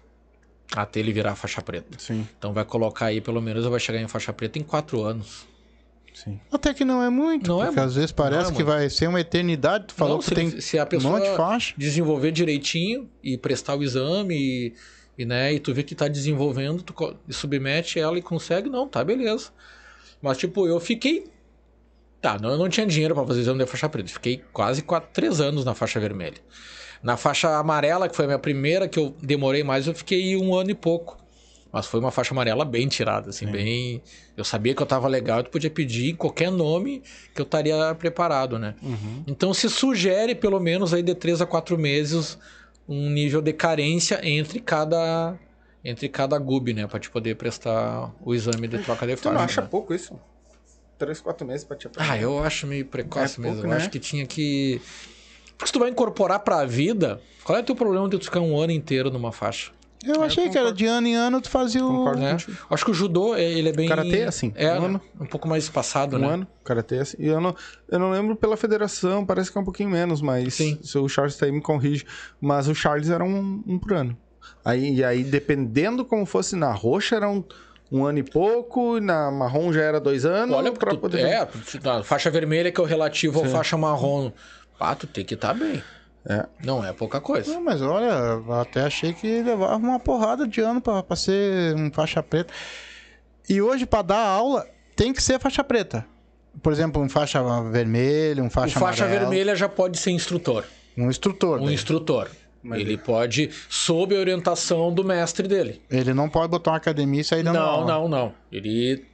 até 0.75 0.99
ele 0.99 1.13
virar 1.13 1.35
faixa 1.35 1.61
preta. 1.61 1.97
Sim, 1.97 2.27
Então 2.37 2.53
vai 2.53 2.65
colocar 2.65 3.07
aí, 3.07 3.21
pelo 3.21 3.41
menos, 3.41 3.65
vai 3.65 3.79
chegar 3.79 3.99
em 4.01 4.07
faixa 4.07 4.33
preta 4.33 4.59
em 4.59 4.63
quatro 4.63 5.03
anos. 5.03 5.45
sim. 6.13 6.39
Até 6.51 6.73
que 6.73 6.83
não 6.83 7.01
é 7.03 7.09
muito, 7.09 7.47
Não 7.47 7.61
é 7.61 7.67
porque 7.67 7.79
às 7.79 7.93
vezes 7.95 8.11
parece 8.11 8.41
Não 8.45 8.49
é 8.49 8.51
que 8.51 8.63
muito. 8.63 8.65
vai 8.67 8.89
ser 8.89 9.07
uma 9.07 9.21
eternidade. 9.21 9.85
Tu 9.87 9.93
falou 9.93 10.13
Não, 10.15 10.19
que 10.19 10.25
se, 10.25 10.35
tem 10.35 10.47
ele- 10.47 10.61
se 10.61 10.79
a 10.79 10.83
um 10.83 10.87
pessoa 10.87 11.19
monte 11.19 11.29
de 11.29 11.37
faixa. 11.37 11.73
desenvolver 11.77 12.31
direitinho 12.31 13.07
e 13.23 13.37
prestar 13.37 13.75
o 13.75 13.83
exame 13.83 14.35
e, 14.35 14.73
e, 15.17 15.25
né, 15.25 15.53
e 15.53 15.59
tu 15.59 15.73
vê 15.73 15.83
que 15.83 15.93
tá 15.95 16.07
desenvolvendo, 16.07 16.81
tu 16.81 16.93
submete 17.29 17.99
ela 17.99 18.17
e 18.17 18.21
consegue, 18.21 18.67
não, 18.69 18.87
tá, 18.87 19.03
beleza. 19.03 19.51
Mas, 20.21 20.37
tipo, 20.39 20.67
eu 20.67 20.79
fiquei. 20.79 21.25
Tá, 22.21 22.37
não, 22.39 22.49
eu 22.51 22.57
não 22.57 22.67
tinha 22.69 22.85
dinheiro 22.85 23.13
pra 23.13 23.25
fazer 23.25 23.41
exame 23.41 23.63
de 23.63 23.69
faixa 23.69 23.87
preta. 23.87 24.09
Fiquei 24.09 24.43
quase 24.51 24.81
quatro, 24.81 25.09
três 25.13 25.39
anos 25.39 25.63
na 25.63 25.73
faixa 25.73 25.99
vermelha. 25.99 26.37
Na 27.03 27.15
faixa 27.15 27.57
amarela, 27.57 28.09
que 28.09 28.15
foi 28.15 28.25
a 28.25 28.27
minha 28.27 28.39
primeira, 28.39 28.87
que 28.87 28.97
eu 28.97 29.15
demorei 29.21 29.63
mais, 29.63 29.85
eu 29.87 29.93
fiquei 29.93 30.35
um 30.35 30.55
ano 30.55 30.71
e 30.71 30.75
pouco. 30.75 31.17
Mas 31.71 31.85
foi 31.85 31.99
uma 31.99 32.09
faixa 32.11 32.33
amarela 32.33 32.65
bem 32.65 32.87
tirada, 32.87 33.29
assim, 33.29 33.45
bem. 33.45 34.01
Eu 34.35 34.43
sabia 34.43 34.73
que 34.73 34.81
eu 34.81 34.85
tava 34.85 35.07
legal, 35.07 35.43
tu 35.43 35.51
podia 35.51 35.69
pedir 35.69 36.15
qualquer 36.15 36.49
nome 36.49 37.03
que 37.35 37.41
eu 37.41 37.43
estaria 37.43 37.93
preparado, 37.93 38.57
né? 38.57 38.73
Então 39.27 39.53
se 39.53 39.69
sugere, 39.69 40.33
pelo 40.33 40.59
menos, 40.59 40.93
aí 40.93 41.03
de 41.03 41.13
três 41.13 41.39
a 41.41 41.45
quatro 41.45 41.77
meses, 41.77 42.37
um 42.87 43.09
nível 43.11 43.41
de 43.41 43.53
carência 43.53 44.19
entre 44.23 44.59
cada. 44.59 45.37
Entre 45.83 46.09
cada 46.09 46.37
GUB, 46.39 46.73
né? 46.73 46.87
Pra 46.87 46.99
te 46.99 47.09
poder 47.11 47.35
prestar 47.35 48.11
o 48.21 48.33
exame 48.33 48.67
de 48.67 48.79
troca 48.79 49.05
de 49.05 49.15
Tu 49.15 49.21
faixa. 49.23 49.33
não 49.37 49.41
acha 49.41 49.61
né? 49.61 49.67
pouco 49.69 49.93
isso? 49.93 50.19
Três, 50.97 51.19
quatro 51.21 51.45
meses 51.45 51.63
pra 51.63 51.77
te 51.77 51.87
aprender. 51.87 52.09
Ah, 52.11 52.17
eu 52.19 52.43
acho 52.43 52.65
meio 52.65 52.85
precoce 52.85 53.39
É 53.39 53.41
mesmo. 53.41 53.55
pouco, 53.57 53.67
eu 53.67 53.69
né? 53.71 53.77
acho 53.77 53.89
que 53.89 53.99
tinha 53.99 54.25
que. 54.25 54.81
Porque 55.57 55.67
se 55.67 55.73
tu 55.73 55.79
vai 55.79 55.89
incorporar 55.89 56.39
pra 56.39 56.65
vida, 56.65 57.21
qual 57.43 57.57
é 57.57 57.61
o 57.61 57.63
teu 57.63 57.75
problema 57.75 58.07
de 58.09 58.17
tu 58.17 58.25
ficar 58.25 58.39
um 58.41 58.59
ano 58.59 58.71
inteiro 58.71 59.09
numa 59.11 59.31
faixa? 59.31 59.71
Eu 60.05 60.21
achei 60.23 60.47
que 60.49 60.57
era 60.57 60.71
de 60.71 60.85
ano 60.85 61.07
em 61.07 61.15
ano 61.15 61.41
tu 61.41 61.49
fazia 61.49 61.83
o. 61.83 61.87
Concordo. 61.87 62.21
Né? 62.21 62.31
contigo. 62.33 62.57
Acho 62.69 62.85
que 62.85 62.91
o 62.91 62.93
judô, 62.93 63.35
é- 63.35 63.43
ele 63.43 63.69
é 63.69 63.73
bem. 63.73 63.89
Karatê, 63.89 64.23
assim, 64.23 64.53
É, 64.55 64.71
um 64.79 64.85
ano. 64.85 65.01
um 65.19 65.25
pouco 65.25 65.47
mais 65.47 65.63
espaçado, 65.63 66.15
Um 66.17 66.19
né? 66.19 66.27
ano, 66.27 66.47
karatê. 66.63 66.99
assim. 66.99 67.17
E 67.19 67.25
eu 67.27 67.41
não, 67.41 67.55
eu 67.89 67.97
não 67.99 68.11
lembro 68.11 68.35
pela 68.35 68.55
federação, 68.55 69.25
parece 69.25 69.51
que 69.51 69.57
é 69.57 69.61
um 69.61 69.65
pouquinho 69.65 69.89
menos, 69.89 70.21
mas 70.21 70.53
Sim. 70.53 70.79
se 70.83 70.97
o 70.99 71.09
Charles 71.09 71.35
tá 71.35 71.47
aí 71.47 71.51
me 71.51 71.61
corrige. 71.61 72.05
Mas 72.39 72.67
o 72.67 72.75
Charles 72.75 73.09
era 73.09 73.23
um, 73.23 73.63
um 73.67 73.79
por 73.79 73.93
ano. 73.93 74.15
Aí, 74.63 74.95
e 74.95 75.03
aí, 75.03 75.23
dependendo 75.23 76.05
como 76.05 76.25
fosse 76.25 76.55
na 76.55 76.71
roxa, 76.71 77.15
era 77.15 77.27
um, 77.27 77.43
um 77.91 78.05
ano 78.05 78.19
e 78.19 78.23
pouco, 78.23 78.97
e 78.97 79.01
na 79.01 79.31
marrom 79.31 79.71
já 79.71 79.81
era 79.81 79.99
dois 79.99 80.25
anos. 80.25 80.55
Olha, 80.55 80.71
pra 80.71 80.91
tu, 80.91 80.97
poder. 80.97 81.21
é, 81.21 81.47
na 81.83 82.03
faixa 82.03 82.29
vermelha, 82.29 82.71
que 82.71 82.79
é 82.79 82.83
o 82.83 82.87
relativo 82.87 83.43
à 83.43 83.47
faixa 83.47 83.77
marrom. 83.77 84.31
Pá, 84.77 84.93
tu 84.95 85.07
tem 85.07 85.25
que 85.25 85.33
estar 85.33 85.53
bem. 85.53 85.81
É. 86.29 86.45
Não 86.63 86.83
é 86.83 86.91
pouca 86.91 87.21
coisa. 87.21 87.53
Não, 87.53 87.63
mas 87.63 87.81
olha, 87.81 88.41
até 88.61 88.81
achei 88.81 89.13
que 89.13 89.41
levava 89.41 89.77
uma 89.77 89.99
porrada 89.99 90.45
de 90.45 90.59
ano 90.59 90.81
pra, 90.81 91.01
pra 91.01 91.15
ser 91.15 91.73
um 91.75 91.89
faixa 91.91 92.21
preta. 92.21 92.53
E 93.49 93.61
hoje, 93.61 93.85
pra 93.85 94.01
dar 94.01 94.19
aula, 94.19 94.67
tem 94.95 95.13
que 95.13 95.23
ser 95.23 95.39
faixa 95.39 95.63
preta. 95.63 96.05
Por 96.61 96.73
exemplo, 96.73 97.01
um 97.01 97.07
faixa 97.07 97.41
vermelha, 97.71 98.43
um 98.43 98.47
O 98.47 98.49
faixa 98.49 98.77
faixa 98.77 99.05
amarela, 99.05 99.29
vermelha 99.29 99.55
já 99.55 99.69
pode 99.69 99.97
ser 99.97 100.11
instrutor. 100.11 100.65
Um 100.97 101.09
instrutor. 101.09 101.61
Um 101.61 101.65
daí. 101.65 101.75
instrutor. 101.75 102.27
Ele 102.75 102.97
pode, 102.97 103.49
sob 103.69 104.15
a 104.15 104.19
orientação 104.19 104.93
do 104.93 105.03
mestre 105.03 105.47
dele. 105.47 105.81
Ele 105.89 106.13
não 106.13 106.29
pode 106.29 106.49
botar 106.49 106.71
uma 106.71 106.77
academia 106.77 107.21
e 107.21 107.23
sair 107.23 107.43
dando 107.43 107.55
Não, 107.55 107.61
aula. 107.61 107.85
não, 107.87 108.07
não. 108.07 108.33
Ele, 108.51 109.05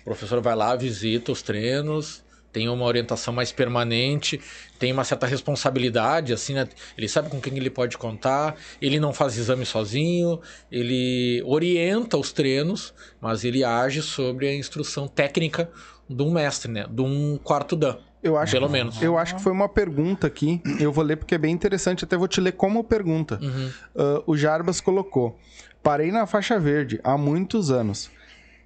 o 0.00 0.04
professor 0.04 0.40
vai 0.40 0.54
lá, 0.54 0.74
visita 0.76 1.32
os 1.32 1.42
treinos, 1.42 2.22
tem 2.52 2.68
uma 2.68 2.84
orientação 2.84 3.32
mais 3.32 3.50
permanente, 3.50 4.38
tem 4.78 4.92
uma 4.92 5.04
certa 5.04 5.26
responsabilidade, 5.26 6.32
assim, 6.32 6.52
né? 6.52 6.68
Ele 6.98 7.08
sabe 7.08 7.30
com 7.30 7.40
quem 7.40 7.56
ele 7.56 7.70
pode 7.70 7.96
contar, 7.96 8.56
ele 8.80 9.00
não 9.00 9.12
faz 9.12 9.38
exame 9.38 9.64
sozinho, 9.64 10.38
ele 10.70 11.42
orienta 11.46 12.18
os 12.18 12.30
treinos, 12.32 12.92
mas 13.20 13.42
ele 13.44 13.64
age 13.64 14.02
sobre 14.02 14.48
a 14.48 14.54
instrução 14.54 15.08
técnica 15.08 15.70
de 16.08 16.22
um 16.22 16.30
mestre, 16.30 16.70
né? 16.70 16.86
De 16.90 17.00
um 17.00 17.38
quarto 17.42 17.74
dan. 17.74 17.96
Eu 18.22 18.36
acho 18.36 18.52
Pelo 18.52 18.66
que, 18.66 18.72
menos. 18.72 19.02
Eu 19.02 19.18
acho 19.18 19.34
que 19.36 19.42
foi 19.42 19.50
uma 19.52 19.68
pergunta 19.68 20.26
aqui. 20.26 20.62
Eu 20.78 20.92
vou 20.92 21.02
ler 21.02 21.16
porque 21.16 21.34
é 21.34 21.38
bem 21.38 21.52
interessante. 21.52 22.04
Até 22.04 22.16
vou 22.16 22.28
te 22.28 22.40
ler 22.40 22.52
como 22.52 22.84
pergunta. 22.84 23.38
Uhum. 23.42 23.70
Ah, 23.96 24.22
o 24.26 24.36
Jarbas 24.36 24.80
colocou: 24.80 25.36
Parei 25.82 26.12
na 26.12 26.24
faixa 26.26 26.58
verde 26.58 27.00
há 27.02 27.18
muitos 27.18 27.70
anos. 27.70 28.10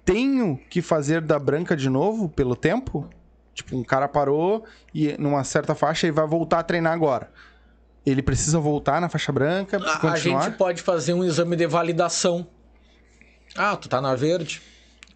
Tenho 0.05 0.59
que 0.69 0.81
fazer 0.81 1.21
da 1.21 1.37
branca 1.39 1.75
de 1.75 1.89
novo 1.89 2.29
pelo 2.29 2.55
tempo? 2.55 3.09
Tipo, 3.53 3.75
um 3.75 3.83
cara 3.83 4.07
parou 4.07 4.63
e 4.93 5.15
numa 5.17 5.43
certa 5.43 5.73
faixa 5.73 6.05
e 6.07 6.11
vai 6.11 6.27
voltar 6.27 6.59
a 6.59 6.63
treinar 6.63 6.93
agora. 6.93 7.31
Ele 8.05 8.21
precisa 8.21 8.59
voltar 8.59 9.01
na 9.01 9.09
faixa 9.09 9.31
branca, 9.31 9.77
A, 9.83 9.95
a 9.95 9.99
continuar? 9.99 10.43
gente 10.43 10.55
pode 10.57 10.81
fazer 10.81 11.13
um 11.13 11.25
exame 11.25 11.55
de 11.55 11.65
validação. 11.65 12.47
Ah, 13.55 13.75
tu 13.75 13.89
tá 13.89 13.99
na 13.99 14.15
verde. 14.15 14.61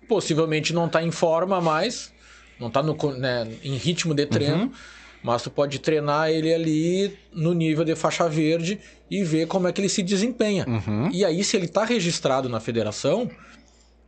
Possivelmente 0.09 0.73
não 0.73 0.89
tá 0.89 1.01
em 1.01 1.11
forma 1.11 1.61
mais, 1.61 2.10
não 2.61 2.69
tá 2.69 2.81
no, 2.81 2.95
né, 3.17 3.47
em 3.63 3.75
ritmo 3.75 4.13
de 4.13 4.25
treino. 4.25 4.71
Mas 5.23 5.43
tu 5.43 5.51
pode 5.51 5.77
treinar 5.79 6.29
ele 6.29 6.51
ali 6.51 7.17
no 7.31 7.53
nível 7.53 7.85
de 7.85 7.95
faixa 7.95 8.27
verde 8.27 8.79
e 9.09 9.23
ver 9.23 9.45
como 9.47 9.67
é 9.67 9.71
que 9.71 9.79
ele 9.79 9.89
se 9.89 10.01
desempenha. 10.01 10.65
E 11.11 11.23
aí, 11.23 11.43
se 11.43 11.55
ele 11.55 11.65
está 11.65 11.83
registrado 11.85 12.49
na 12.49 12.59
federação, 12.59 13.29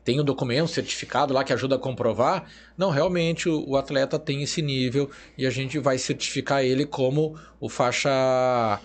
tem 0.03 0.19
o 0.19 0.23
documento, 0.23 0.69
certificado 0.69 1.31
lá 1.31 1.43
que 1.43 1.53
ajuda 1.53 1.75
a 1.75 1.79
comprovar. 1.79 2.45
Não, 2.75 2.89
realmente 2.89 3.47
o, 3.47 3.63
o 3.69 3.77
atleta 3.77 4.17
tem 4.17 4.41
esse 4.41 4.61
nível 4.61 5.09
e 5.37 5.45
a 5.45 5.51
gente 5.51 5.77
vai 5.77 5.99
certificar 5.99 6.63
ele 6.63 6.85
como 6.85 7.37
o 7.59 7.69
faixa 7.69 8.79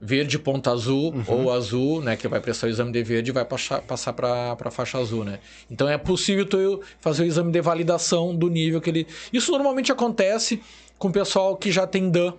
verde 0.00 0.38
ponta 0.38 0.70
azul 0.70 1.12
ou 1.26 1.52
azul, 1.52 2.00
né, 2.00 2.16
que 2.16 2.28
vai 2.28 2.40
prestar 2.40 2.68
o 2.68 2.70
exame 2.70 2.92
de 2.92 3.02
verde 3.02 3.30
e 3.30 3.32
vai 3.32 3.44
passar, 3.44 4.12
para 4.12 4.56
a 4.58 4.70
faixa 4.70 4.98
azul, 4.98 5.24
né? 5.24 5.40
Então 5.70 5.88
é 5.88 5.98
possível 5.98 6.46
tu 6.46 6.82
fazer 7.00 7.24
o 7.24 7.26
exame 7.26 7.50
de 7.50 7.60
validação 7.60 8.34
do 8.34 8.48
nível 8.48 8.80
que 8.80 8.90
ele. 8.90 9.06
Isso 9.32 9.50
normalmente 9.50 9.90
acontece 9.90 10.60
com 10.98 11.08
o 11.08 11.12
pessoal 11.12 11.56
que 11.56 11.72
já 11.72 11.86
tem 11.86 12.10
DAN, 12.10 12.34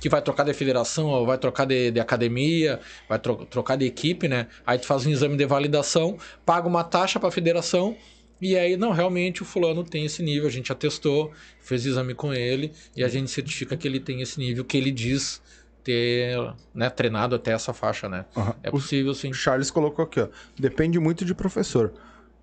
que 0.00 0.08
vai 0.08 0.20
trocar 0.20 0.44
de 0.44 0.52
federação, 0.52 1.06
ou 1.06 1.24
vai 1.24 1.38
trocar 1.38 1.64
de, 1.64 1.90
de 1.90 2.00
academia, 2.00 2.80
vai 3.08 3.18
tro- 3.18 3.46
trocar 3.46 3.76
de 3.76 3.86
equipe, 3.86 4.28
né? 4.28 4.48
Aí 4.66 4.78
tu 4.78 4.86
faz 4.86 5.06
um 5.06 5.10
exame 5.10 5.36
de 5.36 5.46
validação, 5.46 6.18
paga 6.44 6.66
uma 6.68 6.84
taxa 6.84 7.18
para 7.18 7.28
a 7.28 7.32
federação 7.32 7.96
e 8.40 8.54
aí, 8.54 8.76
não, 8.76 8.90
realmente 8.92 9.42
o 9.42 9.46
fulano 9.46 9.82
tem 9.82 10.04
esse 10.04 10.22
nível, 10.22 10.46
a 10.46 10.50
gente 10.50 10.70
atestou, 10.70 11.32
fez 11.60 11.86
exame 11.86 12.14
com 12.14 12.34
ele 12.34 12.72
e 12.94 13.02
a 13.02 13.08
gente 13.08 13.30
certifica 13.30 13.76
que 13.76 13.88
ele 13.88 13.98
tem 13.98 14.20
esse 14.20 14.38
nível 14.38 14.62
que 14.62 14.76
ele 14.76 14.90
diz 14.90 15.40
ter 15.86 16.36
né, 16.74 16.90
treinado 16.90 17.36
até 17.36 17.52
essa 17.52 17.72
faixa, 17.72 18.08
né? 18.08 18.24
Aham. 18.36 18.54
É 18.60 18.70
possível, 18.72 19.14
sim. 19.14 19.30
O 19.30 19.34
Charles 19.34 19.70
colocou 19.70 20.04
aqui, 20.04 20.20
ó. 20.20 20.26
Depende 20.58 20.98
muito 20.98 21.24
de 21.24 21.32
professor. 21.32 21.92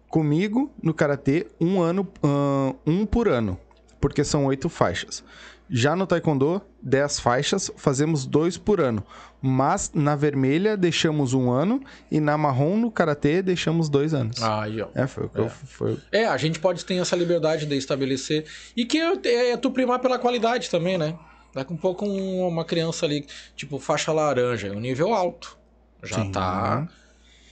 Comigo, 0.08 0.72
no 0.82 0.94
Karatê, 0.94 1.48
um 1.60 1.82
ano, 1.82 2.08
ahn, 2.24 2.74
um 2.88 3.06
por 3.06 3.28
ano, 3.28 3.60
porque 4.00 4.24
são 4.24 4.46
oito 4.46 4.70
faixas. 4.70 5.24
Já 5.70 5.96
no 5.96 6.08
Taekwondo, 6.08 6.62
dez 6.82 7.20
faixas, 7.20 7.70
fazemos 7.76 8.26
dois 8.26 8.58
por 8.58 8.80
ano. 8.80 9.04
Mas 9.42 9.92
na 9.94 10.16
vermelha 10.16 10.78
deixamos 10.78 11.34
um 11.34 11.52
ano 11.52 11.82
e 12.10 12.22
na 12.22 12.38
marrom, 12.38 12.78
no 12.78 12.92
Karatê, 12.92 13.42
deixamos 13.42 13.90
dois 13.90 14.14
anos. 14.14 14.42
Aí, 14.42 14.82
ó. 14.82 14.88
É, 14.96 15.06
foi 15.06 15.26
o 15.26 15.30
que 15.30 15.40
eu... 15.40 15.50
Foi... 15.50 15.98
É, 16.12 16.26
a 16.26 16.38
gente 16.38 16.60
pode 16.60 16.86
ter 16.86 16.96
essa 16.96 17.16
liberdade 17.16 17.66
de 17.66 17.76
estabelecer. 17.76 18.46
E 18.78 18.86
que 18.86 19.00
é, 19.00 19.52
é 19.52 19.58
tu 19.58 19.70
primar 19.72 20.00
pela 20.00 20.18
qualidade 20.18 20.70
também, 20.70 20.98
né? 20.98 21.18
Daqui 21.54 21.72
um 21.74 21.78
pouco 21.78 22.06
um- 22.06 22.48
uma 22.48 22.66
criança 22.66 23.06
ali, 23.06 23.26
tipo 23.56 23.78
faixa 23.80 24.12
laranja, 24.12 24.68
é 24.68 24.72
um 24.72 24.80
nível 24.80 25.14
alto. 25.14 25.58
Já 26.02 26.18
Sim. 26.18 26.32
tá. 26.32 26.88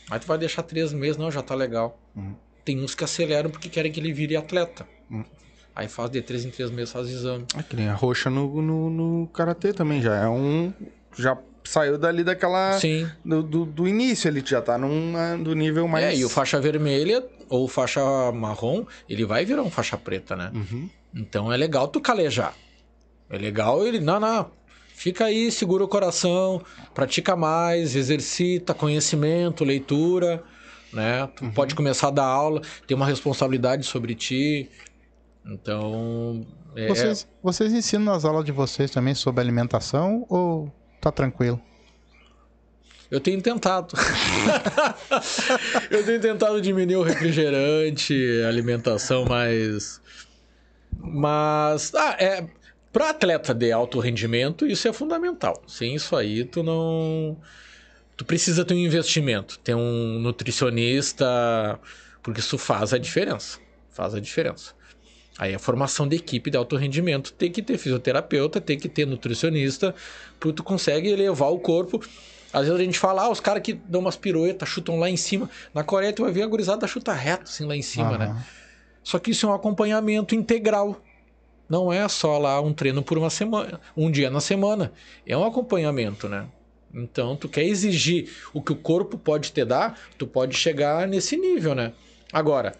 Aí 0.09 0.19
tu 0.19 0.27
vai 0.27 0.37
deixar 0.37 0.63
três 0.63 0.91
meses, 0.91 1.17
não, 1.17 1.31
já 1.31 1.41
tá 1.41 1.55
legal. 1.55 1.97
Uhum. 2.15 2.35
Tem 2.65 2.79
uns 2.79 2.93
que 2.95 3.03
aceleram 3.03 3.49
porque 3.49 3.69
querem 3.69 3.91
que 3.91 3.99
ele 3.99 4.11
vire 4.11 4.35
atleta. 4.35 4.87
Uhum. 5.09 5.23
Aí 5.75 5.87
faz 5.87 6.09
de 6.09 6.21
três 6.21 6.43
em 6.43 6.49
três 6.49 6.69
meses, 6.69 6.91
faz 6.91 7.07
exame. 7.07 7.45
É 7.57 7.63
que 7.63 7.75
nem 7.75 7.87
a 7.87 7.93
roxa 7.93 8.29
no, 8.29 8.61
no, 8.61 8.89
no 8.89 9.27
Karatê 9.27 9.71
também, 9.71 10.01
já 10.01 10.15
é 10.15 10.27
um... 10.27 10.73
Já 11.17 11.37
saiu 11.63 11.97
dali 11.97 12.23
daquela... 12.23 12.77
Sim. 12.79 13.09
Do, 13.23 13.41
do, 13.41 13.65
do 13.65 13.87
início, 13.87 14.27
ele 14.27 14.43
já 14.45 14.61
tá 14.61 14.77
num, 14.77 15.13
ah, 15.15 15.37
do 15.37 15.55
nível 15.55 15.87
mais... 15.87 16.05
É, 16.05 16.15
e 16.15 16.25
o 16.25 16.29
faixa 16.29 16.59
vermelha 16.59 17.23
ou 17.47 17.67
faixa 17.69 18.01
marrom, 18.33 18.85
ele 19.07 19.23
vai 19.25 19.45
virar 19.45 19.61
um 19.61 19.69
faixa 19.71 19.97
preta, 19.97 20.35
né? 20.35 20.51
Uhum. 20.53 20.89
Então 21.15 21.51
é 21.53 21.55
legal 21.55 21.87
tu 21.87 22.01
calejar. 22.01 22.53
É 23.31 23.37
legal 23.37 23.85
ele. 23.85 23.99
Não, 23.99 24.19
não. 24.19 24.51
Fica 24.93 25.25
aí, 25.25 25.51
segura 25.51 25.83
o 25.83 25.87
coração, 25.87 26.61
pratica 26.93 27.35
mais, 27.35 27.95
exercita 27.95 28.73
conhecimento, 28.73 29.63
leitura, 29.63 30.43
né? 30.93 31.27
Tu 31.35 31.45
Uhum. 31.45 31.51
pode 31.51 31.73
começar 31.73 32.09
a 32.09 32.11
dar 32.11 32.25
aula, 32.25 32.61
tem 32.85 32.95
uma 32.95 33.05
responsabilidade 33.07 33.83
sobre 33.85 34.13
ti. 34.13 34.69
Então. 35.45 36.45
É, 36.75 36.87
Vocês, 36.87 37.27
vocês 37.41 37.73
ensinam 37.73 38.13
nas 38.13 38.23
aulas 38.25 38.45
de 38.45 38.51
vocês 38.51 38.91
também 38.91 39.15
sobre 39.15 39.41
alimentação 39.41 40.25
ou 40.29 40.71
tá 41.01 41.11
tranquilo? 41.11 41.59
Eu 43.09 43.19
tenho 43.19 43.41
tentado. 43.41 43.93
eu 45.89 46.05
tenho 46.05 46.21
tentado 46.21 46.61
diminuir 46.61 46.95
o 46.95 47.01
refrigerante, 47.03 48.13
a 48.45 48.47
alimentação 48.47 49.25
mais. 49.25 49.99
Mas. 50.97 51.93
Ah, 51.95 52.15
é. 52.19 52.45
Para 52.91 53.11
atleta 53.11 53.53
de 53.53 53.71
alto 53.71 53.99
rendimento, 53.99 54.65
isso 54.65 54.87
é 54.87 54.93
fundamental. 54.93 55.61
Sem 55.65 55.95
isso 55.95 56.15
aí, 56.15 56.43
tu 56.43 56.61
não. 56.61 57.37
Tu 58.17 58.25
precisa 58.25 58.65
ter 58.65 58.73
um 58.73 58.77
investimento, 58.77 59.57
ter 59.59 59.73
um 59.73 60.19
nutricionista, 60.19 61.79
porque 62.21 62.39
isso 62.39 62.57
faz 62.57 62.93
a 62.93 62.97
diferença. 62.97 63.59
Faz 63.89 64.13
a 64.13 64.19
diferença. 64.19 64.73
Aí 65.37 65.55
a 65.55 65.59
formação 65.59 66.07
de 66.07 66.17
equipe 66.17 66.51
de 66.51 66.57
alto 66.57 66.75
rendimento 66.75 67.33
tem 67.33 67.51
que 67.51 67.63
ter 67.63 67.77
fisioterapeuta, 67.77 68.59
tem 68.59 68.77
que 68.77 68.89
ter 68.89 69.07
nutricionista, 69.07 69.95
porque 70.39 70.57
tu 70.57 70.63
consegue 70.63 71.09
elevar 71.09 71.51
o 71.51 71.59
corpo. 71.59 71.99
Às 72.53 72.65
vezes 72.65 72.79
a 72.79 72.83
gente 72.83 72.99
fala, 72.99 73.23
ah, 73.23 73.29
os 73.29 73.39
caras 73.39 73.63
que 73.63 73.73
dão 73.73 74.01
umas 74.01 74.17
piruetas, 74.17 74.67
chutam 74.67 74.99
lá 74.99 75.09
em 75.09 75.17
cima. 75.17 75.49
Na 75.73 75.83
Coreia 75.83 76.11
tu 76.11 76.23
vai 76.23 76.31
ver 76.31 76.43
a 76.43 76.47
gurizada 76.47 76.85
chuta 76.85 77.13
reto 77.13 77.43
assim 77.43 77.65
lá 77.65 77.75
em 77.75 77.81
cima, 77.81 78.17
né? 78.17 78.25
Aham. 78.25 78.43
Só 79.03 79.17
que 79.17 79.31
isso 79.31 79.45
é 79.47 79.49
um 79.49 79.53
acompanhamento 79.53 80.35
integral. 80.35 81.01
Não 81.71 81.93
é 81.93 82.05
só 82.09 82.37
lá 82.37 82.59
um 82.59 82.73
treino 82.73 83.01
por 83.01 83.17
uma 83.17 83.29
semana, 83.29 83.79
um 83.95 84.11
dia 84.11 84.29
na 84.29 84.41
semana. 84.41 84.91
É 85.25 85.37
um 85.37 85.45
acompanhamento, 85.45 86.27
né? 86.27 86.45
Então, 86.93 87.33
tu 87.37 87.47
quer 87.47 87.63
exigir 87.63 88.29
o 88.53 88.61
que 88.61 88.73
o 88.73 88.75
corpo 88.75 89.17
pode 89.17 89.53
te 89.53 89.63
dar, 89.63 89.97
tu 90.17 90.27
pode 90.27 90.53
chegar 90.57 91.07
nesse 91.07 91.37
nível, 91.37 91.73
né? 91.73 91.93
Agora, 92.33 92.73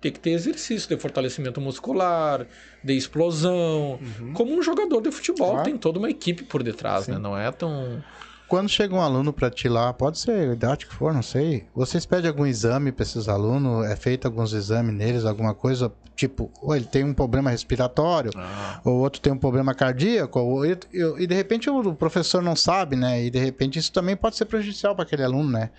tem 0.00 0.12
que 0.12 0.20
ter 0.20 0.30
exercício 0.30 0.88
de 0.88 0.96
fortalecimento 0.96 1.60
muscular, 1.60 2.46
de 2.84 2.96
explosão. 2.96 3.98
Como 4.32 4.54
um 4.56 4.62
jogador 4.62 5.00
de 5.00 5.10
futebol, 5.10 5.50
Claro. 5.50 5.64
tem 5.64 5.76
toda 5.76 5.98
uma 5.98 6.08
equipe 6.08 6.44
por 6.44 6.62
detrás, 6.62 7.08
né? 7.08 7.18
Não 7.18 7.36
é 7.36 7.50
tão. 7.50 8.00
Quando 8.48 8.68
chega 8.68 8.94
um 8.94 9.00
aluno 9.00 9.32
pra 9.32 9.50
ti 9.50 9.68
lá, 9.68 9.92
pode 9.92 10.18
ser 10.18 10.50
a 10.50 10.52
idade 10.52 10.86
que 10.86 10.94
for, 10.94 11.12
não 11.12 11.22
sei. 11.22 11.66
Vocês 11.74 12.06
pedem 12.06 12.28
algum 12.28 12.46
exame 12.46 12.92
pra 12.92 13.02
esses 13.02 13.28
alunos? 13.28 13.84
É 13.86 13.96
feito 13.96 14.26
alguns 14.26 14.52
exames 14.52 14.94
neles, 14.94 15.24
alguma 15.24 15.52
coisa? 15.52 15.92
Tipo, 16.14 16.50
ou 16.62 16.74
ele 16.74 16.86
tem 16.86 17.04
um 17.04 17.12
problema 17.12 17.50
respiratório, 17.50 18.30
Ah, 18.34 18.80
ou 18.84 18.94
outro 19.00 19.20
tem 19.20 19.32
um 19.32 19.36
problema 19.36 19.74
cardíaco, 19.74 20.38
ou, 20.40 20.64
e, 20.64 20.78
e 21.18 21.26
de 21.26 21.34
repente 21.34 21.68
o 21.68 21.94
professor 21.94 22.40
não 22.42 22.56
sabe, 22.56 22.96
né? 22.96 23.22
E 23.24 23.30
de 23.30 23.38
repente 23.38 23.78
isso 23.78 23.92
também 23.92 24.16
pode 24.16 24.36
ser 24.36 24.46
prejudicial 24.46 24.94
para 24.94 25.04
aquele 25.04 25.22
aluno, 25.24 25.50
né? 25.50 25.70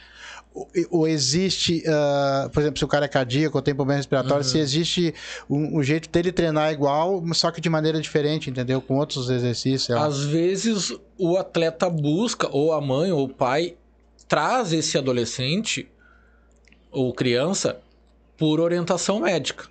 Ou, 0.89 1.07
existe, 1.07 1.83
ah, 1.87 2.49
por 2.51 2.61
exemplo, 2.61 2.79
se 2.79 2.85
o 2.85 2.87
cara 2.87 3.05
é 3.05 3.07
cardíaco 3.07 3.57
ou 3.57 3.61
tem 3.61 3.75
problema 3.75 3.97
respiratório, 3.97 4.43
se 4.43 4.57
existe 4.57 5.13
um, 5.49 5.77
um 5.77 5.83
jeito 5.83 6.09
dele 6.09 6.31
treinar 6.31 6.71
igual, 6.71 7.23
só 7.33 7.51
que 7.51 7.61
de 7.61 7.69
maneira 7.69 8.01
diferente, 8.01 8.49
entendeu? 8.49 8.81
Com 8.81 8.97
outros 8.97 9.29
exercícios. 9.29 9.95
Às 9.95 10.23
vezes 10.23 10.97
o 11.17 11.37
atleta 11.37 11.89
busca, 11.89 12.49
ou 12.51 12.73
a 12.73 12.81
mãe 12.81 13.11
ou 13.11 13.25
o 13.25 13.29
pai, 13.29 13.75
traz 14.27 14.73
esse 14.73 14.97
adolescente 14.97 15.87
ou 16.91 17.13
criança 17.13 17.79
por 18.37 18.59
orientação 18.59 19.19
médica. 19.19 19.65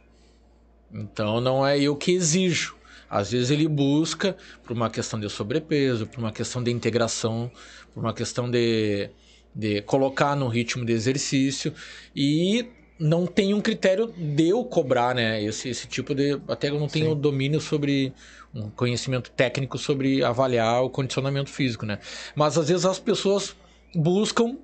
Então 0.92 1.40
não 1.40 1.66
é 1.66 1.80
eu 1.80 1.96
que 1.96 2.12
exijo. 2.12 2.76
Às 3.08 3.30
vezes 3.30 3.50
ele 3.50 3.68
busca 3.68 4.36
por 4.64 4.72
uma 4.72 4.90
questão 4.90 5.18
de 5.18 5.28
sobrepeso, 5.28 6.06
por 6.06 6.18
uma 6.18 6.32
questão 6.32 6.62
de 6.62 6.70
integração, 6.70 7.50
por 7.94 8.00
uma 8.00 8.12
questão 8.12 8.50
de, 8.50 9.10
de 9.56 9.80
colocar 9.82 10.36
no 10.36 10.48
ritmo 10.48 10.84
de 10.84 10.92
exercício 10.92 11.72
e 12.14 12.66
não 12.98 13.26
tem 13.26 13.54
um 13.54 13.60
critério 13.60 14.12
de 14.16 14.48
eu 14.48 14.62
cobrar, 14.64 15.14
né? 15.14 15.42
Esse, 15.42 15.70
esse 15.70 15.86
tipo 15.86 16.14
de. 16.14 16.38
Até 16.46 16.68
eu 16.68 16.78
não 16.78 16.88
tenho 16.88 17.14
domínio 17.14 17.60
sobre 17.60 18.12
um 18.54 18.70
conhecimento 18.70 19.30
técnico 19.30 19.78
sobre 19.78 20.22
avaliar 20.22 20.82
o 20.82 20.90
condicionamento 20.90 21.50
físico, 21.50 21.86
né? 21.86 21.98
Mas 22.34 22.56
às 22.58 22.68
vezes 22.68 22.84
as 22.84 22.98
pessoas 22.98 23.56
buscam, 23.94 24.56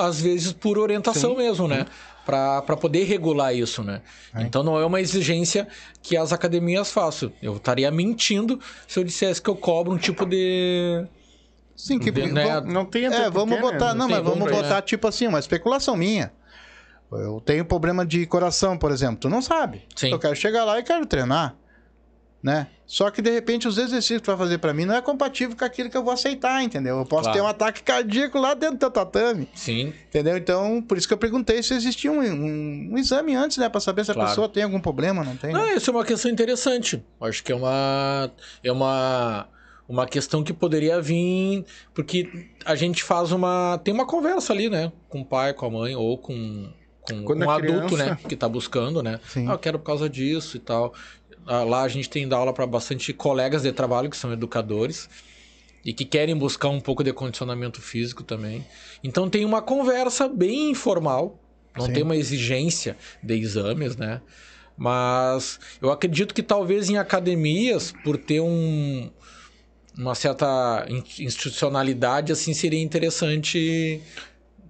às 0.00 0.20
vezes 0.20 0.52
por 0.52 0.78
orientação 0.78 1.36
mesmo, 1.36 1.66
né? 1.66 1.86
Para 2.24 2.76
poder 2.76 3.04
regular 3.04 3.54
isso, 3.54 3.82
né? 3.82 4.02
Então 4.38 4.62
não 4.62 4.78
é 4.78 4.84
uma 4.84 5.00
exigência 5.00 5.68
que 6.02 6.16
as 6.16 6.32
academias 6.32 6.90
façam. 6.90 7.32
Eu 7.40 7.56
estaria 7.56 7.90
mentindo 7.90 8.58
se 8.86 8.98
eu 8.98 9.04
dissesse 9.04 9.40
que 9.40 9.48
eu 9.48 9.56
cobro 9.56 9.92
um 9.92 9.98
tipo 9.98 10.26
de. 10.26 11.04
Sim, 11.76 11.98
que 11.98 12.10
de- 12.10 12.32
né? 12.32 12.60
Não 12.62 12.84
tem 12.86 13.04
É, 13.06 13.28
vamos 13.30 13.56
porquê, 13.56 13.72
botar, 13.72 13.92
né? 13.92 13.98
não, 13.98 14.06
tem 14.06 14.16
mas 14.16 14.24
vamos 14.24 14.38
como, 14.40 14.50
né? 14.50 14.62
botar 14.62 14.80
tipo 14.82 15.06
assim, 15.06 15.26
uma 15.26 15.38
especulação 15.38 15.94
minha. 15.96 16.32
Eu 17.12 17.40
tenho 17.44 17.64
problema 17.64 18.04
de 18.04 18.26
coração, 18.26 18.76
por 18.76 18.90
exemplo, 18.90 19.16
tu 19.18 19.28
não 19.28 19.40
sabe. 19.42 19.82
Sim. 19.94 20.10
Eu 20.10 20.18
quero 20.18 20.34
chegar 20.34 20.64
lá 20.64 20.78
e 20.78 20.82
quero 20.82 21.06
treinar, 21.06 21.54
né? 22.42 22.66
Só 22.84 23.10
que 23.10 23.20
de 23.20 23.30
repente 23.30 23.66
os 23.66 23.78
exercícios 23.78 24.18
que 24.20 24.24
tu 24.24 24.28
vai 24.28 24.36
fazer 24.36 24.58
pra 24.58 24.72
mim 24.72 24.84
não 24.84 24.94
é 24.94 25.02
compatível 25.02 25.56
com 25.56 25.64
aquilo 25.64 25.90
que 25.90 25.96
eu 25.96 26.02
vou 26.04 26.12
aceitar, 26.12 26.62
entendeu? 26.62 26.98
Eu 26.98 27.04
posso 27.04 27.24
Claro. 27.24 27.36
ter 27.38 27.42
um 27.44 27.46
ataque 27.48 27.82
cardíaco 27.82 28.38
lá 28.38 28.54
dentro 28.54 28.76
do 28.76 28.78
teu 28.80 28.90
tatame, 28.90 29.48
Sim, 29.54 29.92
entendeu? 30.08 30.36
Então, 30.36 30.80
por 30.82 30.96
isso 30.96 31.06
que 31.08 31.14
eu 31.14 31.18
perguntei 31.18 31.62
se 31.62 31.74
existia 31.74 32.10
um, 32.12 32.20
um- 32.20 32.90
um 32.92 32.98
exame 32.98 33.34
antes, 33.34 33.56
né, 33.56 33.68
Pra 33.68 33.80
saber 33.80 34.04
se 34.04 34.10
a 34.12 34.14
Claro. 34.14 34.28
pessoa 34.28 34.48
tem 34.48 34.62
algum 34.62 34.80
problema, 34.80 35.22
não 35.24 35.36
tem. 35.36 35.52
Não, 35.52 35.64
né? 35.66 35.74
isso 35.74 35.90
é 35.90 35.92
uma 35.94 36.04
questão 36.04 36.30
interessante. 36.30 37.04
Acho 37.20 37.42
que 37.44 37.50
é 37.52 37.54
uma 37.56 38.30
é 38.62 38.70
uma 38.72 39.48
uma 39.88 40.06
questão 40.06 40.42
que 40.42 40.52
poderia 40.52 41.00
vir 41.00 41.64
porque 41.94 42.48
a 42.64 42.74
gente 42.74 43.02
faz 43.04 43.30
uma 43.32 43.78
tem 43.84 43.94
uma 43.94 44.06
conversa 44.06 44.52
ali, 44.52 44.68
né, 44.68 44.92
com 45.08 45.20
o 45.20 45.24
pai, 45.24 45.54
com 45.54 45.66
a 45.66 45.70
mãe 45.70 45.94
ou 45.94 46.18
com 46.18 46.68
com 47.02 47.22
Quando 47.24 47.44
um 47.44 47.50
adulto, 47.50 47.94
criança. 47.94 48.04
né, 48.10 48.18
que 48.28 48.34
tá 48.34 48.48
buscando, 48.48 49.00
né? 49.00 49.20
Sim. 49.28 49.46
Ah, 49.48 49.52
eu 49.52 49.58
quero 49.58 49.78
por 49.78 49.84
causa 49.84 50.08
disso 50.08 50.56
e 50.56 50.60
tal. 50.60 50.92
ah, 51.46 51.62
lá 51.62 51.82
a 51.82 51.88
gente 51.88 52.10
tem 52.10 52.26
dado 52.26 52.40
aula 52.40 52.52
para 52.52 52.66
bastante 52.66 53.12
colegas 53.12 53.62
de 53.62 53.70
trabalho 53.70 54.10
que 54.10 54.16
são 54.16 54.32
educadores 54.32 55.08
e 55.84 55.92
que 55.92 56.04
querem 56.04 56.36
buscar 56.36 56.68
um 56.68 56.80
pouco 56.80 57.04
de 57.04 57.12
condicionamento 57.12 57.80
físico 57.80 58.24
também. 58.24 58.66
Então 59.04 59.30
tem 59.30 59.44
uma 59.44 59.62
conversa 59.62 60.26
bem 60.28 60.70
informal, 60.70 61.38
não 61.78 61.86
Sim. 61.86 61.92
tem 61.92 62.02
uma 62.02 62.16
exigência 62.16 62.96
de 63.22 63.34
exames, 63.34 63.96
né? 63.96 64.20
Mas 64.76 65.60
eu 65.80 65.92
acredito 65.92 66.34
que 66.34 66.42
talvez 66.42 66.90
em 66.90 66.98
academias, 66.98 67.92
por 68.02 68.16
ter 68.18 68.40
um, 68.40 69.08
uma 69.98 70.14
certa 70.14 70.84
in- 70.88 71.02
institucionalidade, 71.20 72.32
assim, 72.32 72.52
seria 72.54 72.82
interessante 72.82 74.02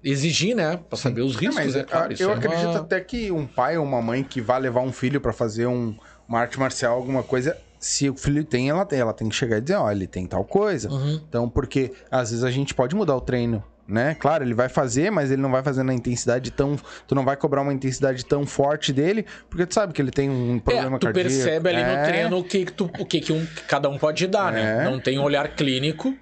exigir, 0.03 0.55
né? 0.55 0.78
Para 0.89 0.97
saber 0.98 1.23
os 1.23 1.35
É, 1.36 1.40
riscos, 1.40 1.57
mas 1.57 1.77
é 1.77 1.82
claro. 1.82 2.15
eu 2.19 2.31
é 2.31 2.35
acredito 2.35 2.69
uma- 2.70 2.78
até 2.81 3.01
que 3.01 3.31
um 3.32 3.47
pai 3.47 3.77
ou 3.77 3.85
uma 3.85 4.01
mãe 4.01 4.23
que 4.23 4.40
vai 4.40 4.61
levar 4.61 4.81
um 4.82 4.93
filho 4.93 5.20
pra 5.20 5.32
fazer 5.32 5.66
um, 5.66 5.97
uma 6.28 6.40
arte 6.40 6.59
marcial, 6.59 6.97
alguma 6.97 7.23
coisa, 7.23 7.57
se 7.81 8.09
o 8.09 8.16
filho 8.16 8.44
tem, 8.44 8.69
ela 8.70 8.85
tem. 8.85 9.01
Ela 9.01 9.12
tem 9.12 9.28
que 9.28 9.35
chegar 9.35 9.59
e 9.59 9.61
dizer, 9.61 9.74
ó, 9.77 9.90
ele 9.90 10.07
tem 10.07 10.27
tal 10.27 10.44
coisa. 10.44 10.90
Uhum. 10.90 11.20
Então, 11.28 11.48
porque 11.48 11.93
às 12.11 12.31
vezes 12.31 12.44
a 12.44 12.51
gente 12.51 12.73
pode 12.74 12.94
mudar 12.94 13.16
o 13.16 13.20
treino, 13.20 13.62
né? 13.89 14.15
Claro, 14.19 14.43
ele 14.45 14.55
vai 14.55 14.69
fazer, 14.69 15.11
mas 15.11 15.31
ele 15.31 15.41
não 15.41 15.51
vai 15.51 15.63
fazer 15.63 15.83
na 15.83 15.95
intensidade 15.95 16.51
tão. 16.51 16.77
Tu 17.07 17.15
não 17.15 17.25
vai 17.25 17.37
cobrar 17.37 17.63
uma 17.63 17.73
intensidade 17.73 18.25
tão 18.25 18.45
forte 18.47 18.93
dele, 18.93 19.25
porque 19.49 19.65
tu 19.67 19.75
sabe 19.75 19.93
que 19.93 20.03
ele 20.03 20.11
tem 20.11 20.29
um 20.29 20.59
problema 20.59 20.97
É, 20.97 20.99
tu 20.99 21.05
cardíaco. 21.07 21.29
percebe 21.29 21.69
ali 21.69 21.81
É. 21.81 21.97
no 21.97 22.05
treino 22.05 22.39
o 22.39 22.45
que, 22.45 22.65
que 22.67 22.73
tu, 22.73 22.85
o 22.99 23.07
que, 23.07 23.21
que 23.21 23.33
um, 23.33 23.47
cada 23.69 23.89
um 23.89 23.97
pode 23.99 24.27
dar, 24.27 24.53
né? 24.53 24.81
É. 24.83 24.85
Não 24.91 24.99
tem 24.99 25.19
um 25.19 25.23
olhar 25.23 25.49
clínico, 25.55 26.17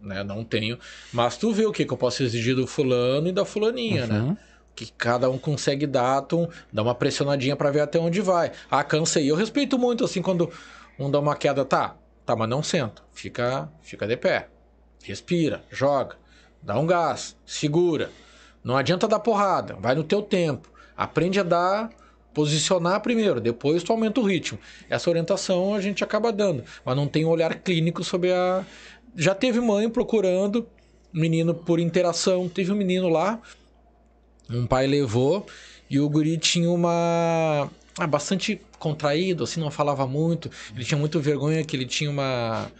né? 0.00 0.22
Não 0.22 0.44
tenho. 0.44 0.78
Mas 1.12 1.36
tu 1.36 1.52
vê 1.52 1.66
o 1.66 1.72
que, 1.72 1.84
que 1.84 1.92
eu 1.92 1.96
posso 1.98 2.22
exigir 2.22 2.54
do 2.54 2.66
fulano 2.66 3.28
e 3.28 3.32
da 3.32 3.44
fulaninha, 3.44 4.04
Uhum. 4.06 4.28
né? 4.30 4.36
Que 4.76 4.92
cada 4.96 5.28
um 5.28 5.36
consegue 5.36 5.88
dar, 5.88 6.22
tu 6.22 6.48
dá 6.72 6.82
uma 6.84 6.94
pressionadinha 6.94 7.56
pra 7.56 7.68
ver 7.72 7.80
até 7.80 7.98
onde 7.98 8.20
vai. 8.20 8.52
Ah, 8.70 8.84
cansei. 8.84 9.28
Eu 9.28 9.34
respeito 9.34 9.76
muito, 9.76 10.04
assim, 10.04 10.22
quando 10.22 10.48
um 10.96 11.10
dá 11.10 11.18
uma 11.18 11.34
queda, 11.34 11.64
tá, 11.64 11.96
tá, 12.24 12.36
mas 12.36 12.48
não 12.48 12.62
senta. 12.62 13.02
Fica, 13.12 13.68
fica 13.82 14.06
de 14.06 14.16
pé. 14.16 14.46
Respira, 15.02 15.62
joga, 15.68 16.14
dá 16.62 16.78
um 16.78 16.86
gás, 16.86 17.36
segura. 17.46 18.10
Não 18.62 18.76
adianta 18.76 19.08
dar 19.08 19.18
porrada, 19.20 19.74
vai 19.80 19.94
no 19.94 20.04
teu 20.04 20.22
tempo. 20.22 20.70
Aprende 20.96 21.38
a 21.40 21.42
dar, 21.42 21.90
posicionar 22.34 23.00
primeiro, 23.00 23.40
depois 23.40 23.82
tu 23.82 23.92
aumenta 23.92 24.20
o 24.20 24.24
ritmo. 24.24 24.58
Essa 24.88 25.08
orientação 25.10 25.74
a 25.74 25.80
gente 25.80 26.04
acaba 26.04 26.32
dando, 26.32 26.64
mas 26.84 26.96
não 26.96 27.06
tem 27.06 27.24
um 27.24 27.30
olhar 27.30 27.54
clínico 27.56 28.04
sobre 28.04 28.32
a. 28.32 28.64
Já 29.16 29.34
teve 29.34 29.60
mãe 29.60 29.88
procurando 29.88 30.66
menino 31.12 31.54
por 31.54 31.80
interação, 31.80 32.48
teve 32.48 32.70
um 32.70 32.76
menino 32.76 33.08
lá, 33.08 33.40
um 34.50 34.66
pai 34.66 34.86
levou 34.86 35.46
e 35.88 35.98
o 35.98 36.08
guri 36.08 36.36
tinha 36.36 36.70
uma 36.70 37.70
ah, 37.98 38.06
bastante 38.06 38.60
contraído, 38.78 39.44
assim, 39.44 39.60
não 39.60 39.70
falava 39.70 40.06
muito. 40.06 40.50
Ele 40.74 40.84
tinha 40.84 40.98
muito 40.98 41.18
vergonha 41.20 41.64
que 41.64 41.74
ele 41.74 41.86
tinha 41.86 42.10
uma 42.10 42.70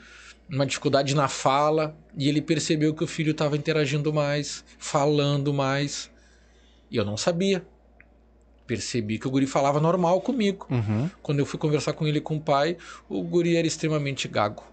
uma 0.50 0.66
dificuldade 0.66 1.14
na 1.14 1.28
fala 1.28 1.96
e 2.16 2.28
ele 2.28 2.40
percebeu 2.40 2.94
que 2.94 3.04
o 3.04 3.06
filho 3.06 3.32
estava 3.32 3.56
interagindo 3.56 4.12
mais, 4.12 4.64
falando 4.78 5.52
mais. 5.52 6.10
E 6.90 6.96
eu 6.96 7.04
não 7.04 7.16
sabia. 7.16 7.64
Percebi 8.66 9.18
que 9.18 9.26
o 9.26 9.30
guri 9.30 9.46
falava 9.46 9.80
normal 9.80 10.20
comigo. 10.20 10.66
Uhum. 10.70 11.10
Quando 11.22 11.38
eu 11.38 11.46
fui 11.46 11.58
conversar 11.58 11.92
com 11.92 12.06
ele 12.06 12.18
e 12.18 12.20
com 12.20 12.36
o 12.36 12.40
pai, 12.40 12.76
o 13.08 13.22
guri 13.22 13.56
era 13.56 13.66
extremamente 13.66 14.28
gago. 14.28 14.64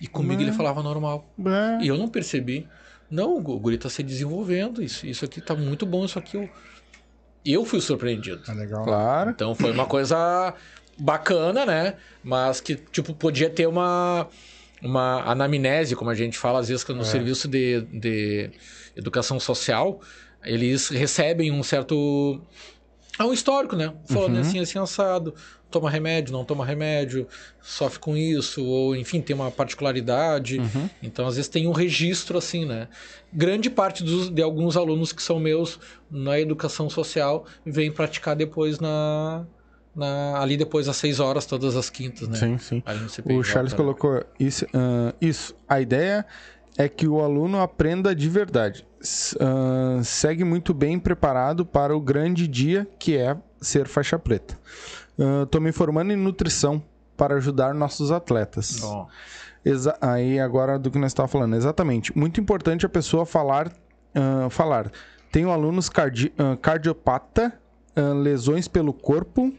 E 0.00 0.06
comigo 0.06 0.42
ele 0.42 0.52
falava 0.52 0.82
normal. 0.82 1.24
E 1.82 1.88
eu 1.88 1.96
não 1.96 2.08
percebi. 2.08 2.68
Não, 3.10 3.36
o 3.36 3.40
guri 3.40 3.78
tá 3.78 3.88
se 3.88 4.02
desenvolvendo. 4.02 4.82
Isso, 4.82 5.06
isso 5.06 5.24
aqui 5.24 5.40
tá 5.40 5.54
muito 5.54 5.86
bom. 5.86 6.04
Isso 6.04 6.18
aqui 6.18 6.36
eu, 6.36 6.50
eu 7.44 7.64
fui 7.64 7.80
surpreendido. 7.80 8.42
É 8.48 8.52
legal. 8.52 8.84
Claro. 8.84 9.30
Então 9.30 9.54
foi 9.54 9.70
uma 9.72 9.86
coisa 9.86 10.54
bacana, 10.98 11.66
né? 11.66 11.94
Mas 12.22 12.60
que, 12.60 12.76
tipo, 12.76 13.14
podia 13.14 13.50
ter 13.50 13.66
uma, 13.66 14.28
uma 14.82 15.22
anamnese, 15.30 15.94
como 15.94 16.10
a 16.10 16.14
gente 16.14 16.38
fala 16.38 16.60
às 16.60 16.68
vezes 16.68 16.86
no 16.88 17.04
serviço 17.04 17.48
de, 17.48 17.82
de 17.82 18.50
educação 18.96 19.38
social, 19.38 20.00
eles 20.44 20.88
recebem 20.88 21.50
um 21.52 21.62
certo. 21.62 22.40
É 23.18 23.24
um 23.24 23.32
histórico, 23.32 23.74
né? 23.76 23.92
Falando 24.06 24.38
assim, 24.38 24.58
assim, 24.60 24.78
assado. 24.78 25.34
Toma 25.68 25.90
remédio, 25.90 26.32
não 26.32 26.44
toma 26.44 26.64
remédio, 26.64 27.26
sofre 27.60 27.98
com 27.98 28.16
isso, 28.16 28.64
ou 28.64 28.94
enfim, 28.94 29.20
tem 29.20 29.34
uma 29.34 29.50
particularidade. 29.50 30.60
Então, 31.02 31.26
às 31.26 31.34
vezes, 31.34 31.48
tem 31.48 31.66
um 31.66 31.72
registro 31.72 32.38
assim, 32.38 32.64
né? 32.64 32.88
Grande 33.32 33.68
parte 33.68 34.04
dos, 34.04 34.30
de 34.30 34.40
alguns 34.42 34.76
alunos 34.76 35.12
que 35.12 35.20
são 35.22 35.40
meus 35.40 35.78
na 36.08 36.38
educação 36.38 36.88
social 36.88 37.46
vem 37.64 37.90
praticar 37.90 38.36
depois 38.36 38.78
na, 38.78 39.44
na- 39.96 40.38
ali 40.40 40.56
depois 40.56 40.88
às 40.88 40.96
6 40.96 41.18
horas, 41.18 41.46
todas 41.46 41.74
as 41.76 41.88
quintas, 41.90 42.28
né? 42.28 42.36
Sim, 42.36 42.58
sim. 42.58 42.82
O 43.24 43.42
Charles 43.42 43.72
né? 43.72 43.76
colocou 43.76 44.22
isso, 44.38 44.66
ah, 44.74 45.14
isso. 45.20 45.54
A 45.68 45.80
ideia 45.80 46.24
é 46.76 46.88
que 46.88 47.08
o 47.08 47.20
aluno 47.20 47.60
aprenda 47.60 48.14
de 48.14 48.28
verdade. 48.28 48.86
Ah, 49.40 50.00
segue 50.02 50.44
muito 50.44 50.74
bem 50.74 50.98
preparado 50.98 51.64
para 51.64 51.96
o 51.96 52.00
grande 52.00 52.46
dia 52.46 52.86
que 52.98 53.16
é 53.16 53.36
ser 53.60 53.86
faixa 53.88 54.18
preta. 54.18 54.58
Estou 55.44 55.60
me 55.60 55.72
formando 55.72 56.12
em 56.12 56.16
nutrição 56.16 56.82
para 57.16 57.36
ajudar 57.36 57.72
nossos 57.74 58.10
atletas. 58.12 58.82
Ó, 58.82 59.06
Exa- 59.64 59.96
aí 60.00 60.38
agora 60.38 60.78
do 60.78 60.90
que 60.90 60.98
nós 60.98 61.10
estávamos 61.10 61.32
falando, 61.32 61.56
exatamente. 61.56 62.16
Muito 62.16 62.40
importante 62.40 62.84
a 62.84 62.88
pessoa 62.88 63.24
falar, 63.26 63.72
ah, 64.14 64.48
falar. 64.50 64.92
Tenho 65.32 65.50
alunos 65.50 65.88
cardi 65.88 66.32
ah, 66.38 66.56
cardiopata, 66.60 67.52
ah, 67.96 68.12
lesões 68.12 68.68
pelo 68.68 68.92
corpo, 68.92 69.52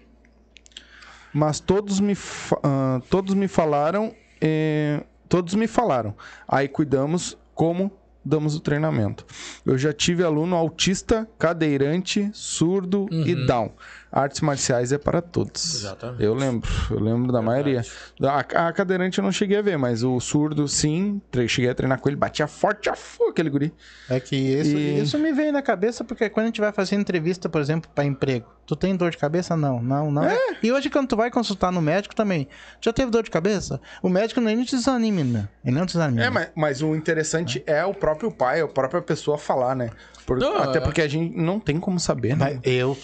mas 1.33 1.59
todos 1.59 1.99
me, 1.99 2.15
ah, 2.63 3.01
todos 3.09 3.33
me 3.33 3.47
falaram, 3.47 4.13
eh, 4.41 5.03
todos 5.27 5.55
me 5.55 5.67
falaram. 5.67 6.15
Aí 6.47 6.67
cuidamos 6.67 7.37
como 7.53 7.91
damos 8.23 8.55
o 8.55 8.59
treinamento. 8.59 9.25
Eu 9.65 9.77
já 9.77 9.93
tive 9.93 10.23
aluno 10.23 10.55
autista, 10.55 11.27
cadeirante, 11.39 12.29
surdo 12.33 13.07
e 13.11 13.45
down. 13.47 13.71
Artes 14.11 14.41
marciais 14.41 14.91
é 14.91 14.97
para 14.97 15.21
todos. 15.21 15.75
Exatamente. 15.75 16.23
Eu 16.23 16.33
lembro, 16.33 16.69
eu 16.89 16.99
lembro 16.99 17.31
da 17.31 17.41
maioria. 17.41 17.81
A, 18.23 18.67
a 18.67 18.73
cadeirante 18.73 19.17
eu 19.19 19.23
não 19.23 19.31
cheguei 19.31 19.57
a 19.57 19.61
ver, 19.61 19.77
mas 19.77 20.01
o 20.03 20.19
surdo, 20.19 20.67
sim, 20.67 21.21
cheguei 21.47 21.69
a 21.69 21.75
treinar 21.75 21.99
com 21.99 22.07
ele, 22.07 22.15
batia 22.15 22.47
forte 22.47 22.89
a 22.89 22.95
fu, 22.95 23.25
aquele 23.29 23.49
guri. 23.49 23.73
É 24.09 24.19
que 24.19 24.35
isso, 24.35 24.77
E- 24.77 25.01
isso 25.01 25.19
me 25.19 25.33
veio 25.33 25.51
na 25.51 25.61
cabeça 25.61 26.03
porque 26.03 26.29
quando 26.29 26.45
a 26.45 26.47
gente 26.47 26.61
vai 26.61 26.71
fazer 26.71 26.95
entrevista, 26.95 27.49
por 27.49 27.59
exemplo, 27.59 27.89
para 27.93 28.05
emprego, 28.05 28.47
tu 28.65 28.75
tem 28.75 28.95
dor 28.95 29.11
de 29.11 29.17
cabeça? 29.17 29.57
Não, 29.57 29.81
não, 29.83 30.09
não. 30.09 30.23
E 30.63 30.71
hoje 30.71 30.89
quando 30.89 31.09
tu 31.09 31.17
vai 31.17 31.29
consultar 31.29 31.71
no 31.71 31.81
médico 31.81 32.15
também, 32.15 32.47
já 32.81 32.93
teve 32.93 33.11
dor 33.11 33.23
de 33.23 33.29
cabeça? 33.29 33.79
O 34.01 34.07
médico 34.09 34.39
nem 34.39 34.63
te 34.63 34.75
desanima, 34.75 35.23
né? 35.23 35.49
Ele 35.65 35.75
não 35.77 35.85
te 35.85 35.93
desanima. 35.93 36.23
É, 36.23 36.29
mas, 36.29 36.49
mas 36.55 36.81
o 36.81 36.95
interessante 36.95 37.61
é 37.67 37.83
o 37.85 37.93
próprio 37.93 38.31
pai, 38.31 38.61
a 38.61 38.67
própria 38.67 39.01
pessoa 39.01 39.37
falar, 39.37 39.75
né? 39.75 39.89
Por- 40.25 40.39
Não, 40.39 40.57
até 40.57 40.77
é- 40.77 40.81
porque 40.81 41.01
a 41.01 41.07
gente 41.07 41.35
não 41.37 41.59
tem 41.59 41.79
como 41.79 41.99
saber, 41.99 42.35
né? 42.37 42.59
Eu, 42.63 42.97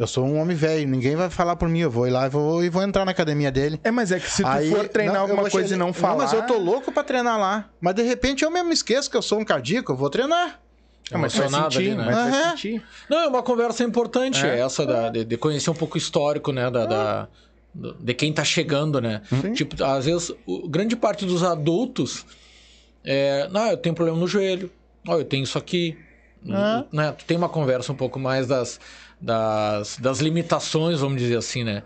eu 0.00 0.06
sou 0.06 0.24
um 0.26 0.40
homem 0.40 0.56
velho, 0.56 0.88
ninguém 0.88 1.14
vai 1.14 1.28
falar 1.28 1.54
por 1.56 1.68
mim, 1.68 1.80
eu 1.80 1.90
vou 1.90 2.06
ir 2.08 2.10
lá 2.10 2.26
e 2.26 2.30
vou, 2.30 2.64
e 2.64 2.70
vou 2.70 2.82
entrar 2.82 3.04
na 3.04 3.10
academia 3.10 3.52
dele. 3.52 3.78
É, 3.84 3.90
mas 3.90 4.10
é 4.10 4.18
que 4.18 4.30
se 4.30 4.42
tu 4.42 4.48
Aí- 4.48 4.70
for 4.70 4.88
treinar 4.88 5.14
não, 5.16 5.20
alguma 5.22 5.42
coisa 5.50 5.68
chegar- 5.68 5.76
e 5.76 5.78
não 5.86 5.92
falar... 5.92 6.24
mas 6.24 6.32
eu 6.32 6.42
tô 6.46 6.56
louco 6.56 6.90
pra 6.90 7.04
treinar 7.04 7.38
lá. 7.38 7.68
Mas 7.80 7.94
de 7.94 8.02
repente 8.02 8.42
eu 8.42 8.50
mesmo 8.50 8.72
esqueço 8.72 9.10
que 9.10 9.16
eu 9.16 9.22
sou 9.22 9.38
um 9.38 9.44
cardíaco, 9.44 9.92
eu 9.92 9.96
vou 9.96 10.08
treinar. 10.08 10.58
É, 11.12 11.14
emocionado 11.16 11.74
sentir, 11.74 11.88
ali, 11.90 11.96
né? 11.96 12.04
mas 12.06 12.34
sentir. 12.50 12.82
Não, 13.10 13.18
é 13.18 13.26
uma 13.28 13.42
conversa 13.42 13.82
importante 13.84 14.46
É. 14.46 14.60
essa 14.60 14.86
da- 14.86 15.08
de, 15.10 15.24
de 15.24 15.36
conhecer 15.36 15.68
um 15.70 15.74
pouco 15.74 15.96
o 15.96 15.98
histórico, 15.98 16.50
né? 16.52 16.70
Da, 16.70 16.86
da- 16.86 17.28
do- 17.74 17.94
de 17.94 18.14
quem 18.14 18.32
tá 18.32 18.42
chegando, 18.44 19.00
né? 19.00 19.20
Tipo, 19.54 19.82
às 19.84 20.06
vezes, 20.06 20.32
o- 20.46 20.68
grande 20.68 20.96
parte 20.96 21.26
dos 21.26 21.42
adultos 21.42 22.24
é. 23.04 23.48
Não, 23.50 23.66
eu 23.70 23.76
tenho 23.76 23.94
problema 23.94 24.18
no 24.18 24.26
joelho. 24.26 24.70
Ó, 25.06 25.18
eu 25.18 25.24
tenho 25.24 25.42
isso 25.44 25.58
aqui. 25.58 25.98
Ah. 26.48 26.84
Né? 26.92 27.12
Tu 27.18 27.24
tem 27.26 27.36
uma 27.36 27.48
conversa 27.48 27.92
um 27.92 27.96
pouco 27.96 28.18
mais 28.18 28.46
das, 28.46 28.80
das, 29.20 29.98
das 29.98 30.18
limitações, 30.20 31.00
vamos 31.00 31.20
dizer 31.20 31.36
assim, 31.36 31.64
né? 31.64 31.82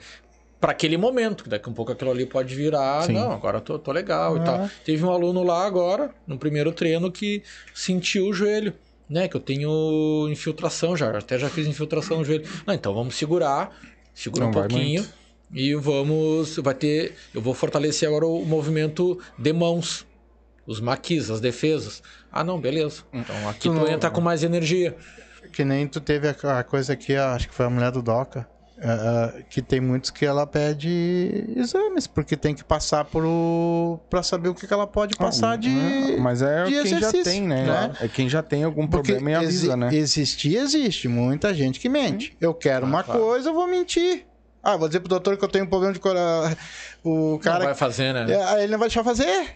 Para 0.61 0.73
aquele 0.73 0.97
momento, 0.97 1.45
que 1.45 1.51
daqui 1.51 1.69
a 1.69 1.71
um 1.71 1.75
pouco 1.75 1.93
aquilo 1.93 2.11
ali 2.11 2.25
pode 2.25 2.55
virar, 2.55 3.03
Sim. 3.03 3.13
não, 3.13 3.33
agora 3.33 3.61
tô, 3.61 3.79
tô 3.79 3.93
legal 3.93 4.37
e 4.37 4.41
Ah. 4.41 4.45
tal. 4.45 4.71
Teve 4.85 5.05
um 5.05 5.11
aluno 5.11 5.43
lá 5.43 5.67
agora, 5.67 6.11
no 6.27 6.39
primeiro 6.39 6.73
treino, 6.73 7.13
que 7.13 7.43
sentiu 7.75 8.29
o 8.29 8.33
joelho, 8.33 8.73
né? 9.11 9.29
Que 9.29 9.37
eu 9.37 9.41
tenho 9.41 10.27
infiltração 10.31 10.97
já, 10.97 11.11
até 11.19 11.39
já 11.39 11.51
fiz 11.51 11.67
infiltração 11.67 12.19
no 12.19 12.25
joelho. 12.25 12.49
Não, 12.67 12.73
então 12.73 12.95
vamos 12.95 13.15
segurar, 13.17 13.77
segura 14.15 14.45
Não 14.45 14.51
um 14.51 14.55
pouquinho 14.55 15.05
e 15.53 15.75
vamos, 15.75 16.57
vai 16.57 16.75
ter, 16.75 17.15
eu 17.35 17.43
vou 17.43 17.53
fortalecer 17.53 18.09
agora 18.09 18.27
o 18.27 18.45
movimento 18.47 19.19
de 19.39 19.53
mãos, 19.53 20.07
os 20.67 20.81
maquis, 20.81 21.31
as 21.31 21.41
defesas. 21.43 22.03
Ah, 22.33 22.43
não, 22.43 22.59
beleza. 22.59 23.03
Então 23.13 23.49
aqui 23.51 23.69
Tu 23.69 23.69
tu, 23.69 23.75
não- 23.75 23.87
entra 23.89 24.11
com 24.11 24.23
mais 24.23 24.43
energia. 24.43 24.97
Que 25.55 25.65
nem 25.65 25.87
tu 25.87 26.01
teve 26.01 26.29
a, 26.29 26.59
a 26.59 26.65
coisa 26.65 26.93
aqui, 26.93 27.15
acho 27.15 27.49
que 27.49 27.55
foi 27.55 27.67
a 27.67 27.71
mulher 27.71 27.93
do 27.93 28.03
Doca, 28.03 28.47
é, 28.77 29.45
que 29.49 29.63
tem 29.63 29.81
muitos 29.81 30.11
que 30.11 30.27
ela 30.27 30.47
pede 30.47 31.45
exames, 31.57 32.09
porque 32.09 32.37
tem 32.37 32.55
que 32.55 32.65
passar 32.65 33.05
pro, 33.05 34.01
pra 34.11 34.23
saber 34.23 34.49
o 34.49 34.55
que, 34.55 34.67
que 34.67 34.75
ela 34.75 34.87
pode 34.87 35.17
passar 35.17 35.57
de. 35.57 35.69
É, 35.71 36.17
Mas 36.17 36.43
é 36.43 36.65
quem 36.65 37.01
já 37.01 37.13
tem, 37.13 37.43
né? 37.43 37.65
né? 37.65 37.93
É 38.01 38.09
quem 38.09 38.29
já 38.29 38.43
tem 38.43 38.65
algum 38.65 38.87
Porque 38.87 39.13
problema 39.13 39.43
e 39.43 39.47
avisa, 39.47 39.77
né? 39.77 39.95
existir, 39.95 40.57
existe. 40.57 41.07
Muita 41.07 41.55
gente 41.55 41.79
que 41.79 41.89
mente. 41.89 42.37
Eu 42.41 42.53
quero 42.53 42.85
uma 42.85 43.05
claro. 43.05 43.21
coisa, 43.21 43.51
eu 43.51 43.55
vou 43.55 43.69
mentir. 43.69 44.27
Ah, 44.61 44.77
vou 44.77 44.89
dizer 44.89 45.01
pro 45.01 45.09
doutor 45.09 45.37
que 45.37 45.45
eu 45.45 45.49
tenho 45.49 45.67
um 45.67 45.69
problema 45.69 45.93
de 45.93 46.01
coração. 46.01 46.57
O 47.05 47.33
Não 47.33 47.39
cara. 47.39 47.65
vai 47.67 47.75
fazer, 47.75 48.15
né? 48.15 48.27
É, 48.33 48.43
aí 48.45 48.63
ele 48.63 48.73
não 48.73 48.79
vai 48.79 48.89
deixar 48.89 49.05
fazer. 49.05 49.47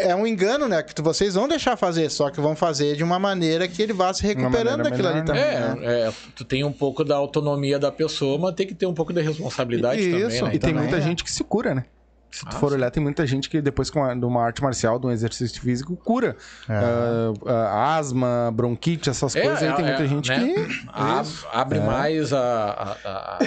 É 0.00 0.14
um 0.14 0.26
engano, 0.26 0.66
né? 0.66 0.82
Que 0.82 1.00
vocês 1.00 1.34
vão 1.34 1.46
deixar 1.46 1.76
fazer, 1.76 2.10
só 2.10 2.30
que 2.30 2.40
vão 2.40 2.56
fazer 2.56 2.96
de 2.96 3.04
uma 3.04 3.16
maneira 3.18 3.68
que 3.68 3.80
ele 3.80 3.92
vá 3.92 4.12
se 4.12 4.24
recuperando 4.26 4.82
daquilo 4.82 5.06
ali 5.08 5.20
melhor, 5.22 5.26
também. 5.26 5.44
né? 5.44 5.74
né? 5.76 5.86
É, 5.86 6.08
é, 6.08 6.12
tu 6.34 6.44
tem 6.44 6.64
um 6.64 6.72
pouco 6.72 7.04
da 7.04 7.14
autonomia 7.14 7.78
da 7.78 7.92
pessoa, 7.92 8.38
mas 8.38 8.54
tem 8.54 8.66
que 8.66 8.74
ter 8.74 8.86
um 8.86 8.94
pouco 8.94 9.12
da 9.12 9.20
responsabilidade 9.22 10.00
Isso, 10.00 10.10
também, 10.10 10.42
né? 10.42 10.48
E 10.48 10.58
tem 10.58 10.70
Também 10.70 10.74
muita 10.82 10.96
é. 10.96 11.00
gente 11.00 11.22
que 11.22 11.30
se 11.30 11.44
cura, 11.44 11.74
né? 11.76 11.84
Se 12.30 12.40
tu 12.46 12.56
Ah, 12.56 12.58
for 12.58 12.72
olhar, 12.72 12.90
tem 12.90 13.02
muita 13.02 13.26
gente 13.26 13.48
que 13.50 13.60
depois 13.60 13.90
com 13.90 14.00
uma, 14.00 14.14
de 14.16 14.24
uma 14.24 14.42
arte 14.42 14.62
marcial, 14.62 14.98
de 14.98 15.06
um 15.06 15.10
exercício 15.10 15.60
físico, 15.60 15.94
cura. 15.94 16.34
É. 16.68 16.72
Ah, 16.74 17.32
ah, 17.46 17.96
asma, 17.98 18.50
bronquite, 18.52 19.10
essas 19.10 19.34
coisas 19.34 19.62
aí. 19.62 19.72
Tem 19.74 19.84
muita 19.84 20.06
gente 20.08 20.30
né? 20.30 20.38
que. 20.40 20.88
A- 20.88 21.22
abre 21.52 21.78
É. 21.78 21.82
mais 21.82 22.32
a, 22.32 22.40
a, 22.40 22.92
a, 23.04 23.38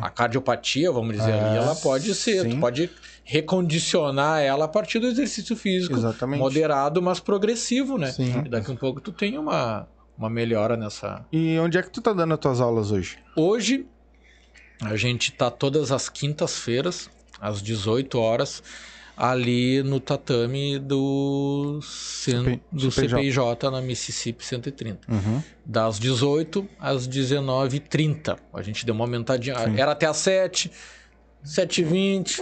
a 0.00 0.10
cardiopatia, 0.10 0.90
vamos 0.90 1.16
dizer 1.16 1.32
ali. 1.32 1.56
Ela 1.58 1.74
pode 1.74 2.14
ser, 2.14 2.42
sim. 2.42 2.50
tu 2.50 2.56
pode 2.58 2.90
recondicionar 3.24 4.40
ela 4.40 4.64
a 4.64 4.68
partir 4.68 4.98
do 4.98 5.06
exercício 5.06 5.56
físico. 5.56 5.94
Exatamente. 5.94 6.40
Moderado, 6.40 7.00
mas 7.00 7.20
progressivo, 7.20 7.98
né? 7.98 8.10
Sim. 8.12 8.42
E 8.44 8.48
daqui 8.48 8.70
a 8.70 8.74
um 8.74 8.76
pouco 8.76 9.00
tu 9.00 9.12
tem 9.12 9.38
uma, 9.38 9.88
uma 10.16 10.28
melhora 10.28 10.76
nessa. 10.76 11.24
E 11.32 11.58
onde 11.58 11.78
é 11.78 11.82
que 11.82 11.90
tu 11.90 12.00
tá 12.00 12.12
dando 12.12 12.34
as 12.34 12.40
tuas 12.40 12.60
aulas 12.60 12.90
hoje? 12.90 13.18
Hoje, 13.36 13.86
a 14.80 14.96
gente 14.96 15.32
tá 15.32 15.50
todas 15.50 15.92
as 15.92 16.08
quintas-feiras, 16.08 17.08
às 17.40 17.62
18 17.62 18.18
horas, 18.18 18.62
ali 19.16 19.82
no 19.82 20.00
tatame 20.00 20.78
do, 20.78 21.78
CP- 21.82 22.60
do 22.72 22.90
CPJ. 22.90 23.16
CPIJ 23.30 23.36
na 23.70 23.80
Mississippi 23.80 24.44
130. 24.44 25.00
Uhum. 25.12 25.42
Das 25.64 25.98
18 25.98 26.68
às 26.80 27.06
19h30. 27.08 28.36
A 28.52 28.62
gente 28.62 28.84
deu 28.86 28.94
uma 28.94 29.04
aumentadinha. 29.04 29.54
Era 29.76 29.92
até 29.92 30.06
às 30.06 30.16
7, 30.18 30.70
7h20, 31.44 32.38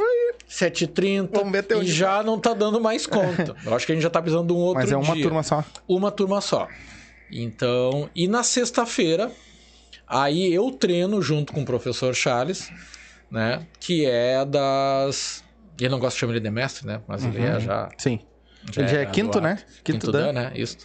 7h30. 0.48 1.28
Vamos 1.32 1.52
ver 1.52 1.58
até 1.58 1.76
E 1.78 1.86
já 1.86 2.22
não 2.22 2.38
tá 2.38 2.54
dando 2.54 2.80
mais 2.80 3.06
conta. 3.06 3.56
Eu 3.64 3.74
acho 3.74 3.86
que 3.86 3.92
a 3.92 3.94
gente 3.94 4.02
já 4.04 4.10
tá 4.10 4.20
precisando 4.20 4.46
de 4.48 4.52
um 4.52 4.56
outro 4.58 4.82
Mas 4.82 4.92
é 4.92 4.96
uma 4.96 5.14
dia 5.14 5.22
turma 5.22 5.42
só. 5.42 5.64
uma 5.88 6.10
turma 6.10 6.40
só. 6.40 6.68
Então, 7.32 8.10
e 8.14 8.26
na 8.26 8.42
sexta-feira, 8.42 9.30
aí 10.06 10.52
eu 10.52 10.68
treino 10.72 11.22
junto 11.22 11.52
com 11.52 11.62
o 11.62 11.64
professor 11.64 12.12
Charles, 12.14 12.70
né? 13.30 13.64
Que 13.78 14.04
é 14.04 14.44
das. 14.44 15.44
Ele 15.84 15.90
não 15.90 15.98
gosta 15.98 16.16
de 16.16 16.20
chamar 16.20 16.32
ele 16.32 16.40
de 16.40 16.50
mestre, 16.50 16.86
né? 16.86 17.00
Mas 17.08 17.24
ele 17.24 17.42
é 17.42 17.58
já. 17.60 17.88
Sim. 17.98 18.20
Ele 18.76 18.88
já 18.88 19.00
é 19.00 19.06
quinto, 19.06 19.40
graduado. 19.40 19.40
né? 19.40 19.56
Quinto, 19.82 20.00
Quinto 20.00 20.12
dan. 20.12 20.26
dan, 20.26 20.32
né? 20.32 20.52
Isso. 20.54 20.78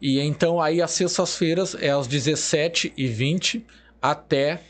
E 0.00 0.20
então, 0.20 0.60
aí 0.60 0.82
as 0.82 0.90
sextas-feiras 0.90 1.74
é 1.80 1.90
às 1.90 2.08
17h20 2.08 3.62
até 4.02 4.60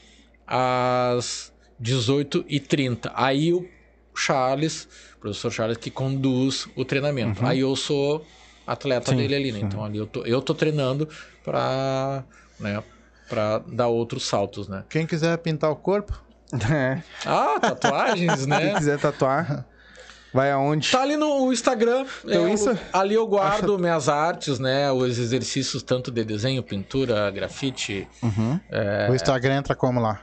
às 0.47 1.53
18h30. 1.83 3.11
Aí 3.15 3.53
o 3.53 3.67
Charles, 4.15 4.89
o 5.17 5.21
professor 5.21 5.51
Charles, 5.51 5.77
que 5.79 5.91
conduz 5.91 6.69
o 6.77 6.85
treinamento. 6.85 7.45
Aí 7.45 7.61
eu 7.61 7.75
sou 7.75 8.25
atleta 8.67 9.11
Sim, 9.11 9.17
dele 9.17 9.35
ali, 9.35 9.53
né? 9.53 9.61
Então 9.61 9.85
ali 9.85 9.99
eu 9.99 10.07
tô, 10.07 10.25
eu 10.25 10.41
tô 10.41 10.55
treinando 10.55 11.09
pra, 11.43 12.25
né, 12.61 12.83
pra 13.29 13.59
dar 13.59 13.89
outros 13.89 14.25
saltos, 14.25 14.69
né? 14.69 14.85
Quem 14.89 15.07
quiser 15.07 15.37
pintar 15.39 15.71
o 15.71 15.77
corpo, 15.77 16.24
É. 16.73 17.03
Ah, 17.27 17.59
tatuagens, 17.61 18.41
Quem 18.47 18.49
né? 18.49 18.75
quiser 18.75 18.99
tatuar, 18.99 19.65
vai 20.33 20.51
aonde? 20.53 20.91
Tá 20.91 21.03
ali 21.03 21.17
no 21.17 21.53
Instagram. 21.53 22.07
Teu 22.27 22.47
é, 22.47 22.51
Insta? 22.51 22.73
o- 22.75 22.79
ali 22.99 23.15
eu 23.15 23.27
guardo 23.27 23.79
minhas 23.79 24.09
artes, 24.09 24.59
né? 24.59 24.91
Os 24.93 25.19
exercícios 25.19 25.83
tanto 25.83 26.11
de 26.11 26.25
desenho, 26.25 26.63
pintura, 26.63 27.31
grafite. 27.31 28.07
Uhum. 28.23 28.61
É. 28.71 29.09
o 29.11 29.15
Instagram 29.15 29.57
entra 29.57 29.75
como 29.75 30.01
lá? 30.01 30.21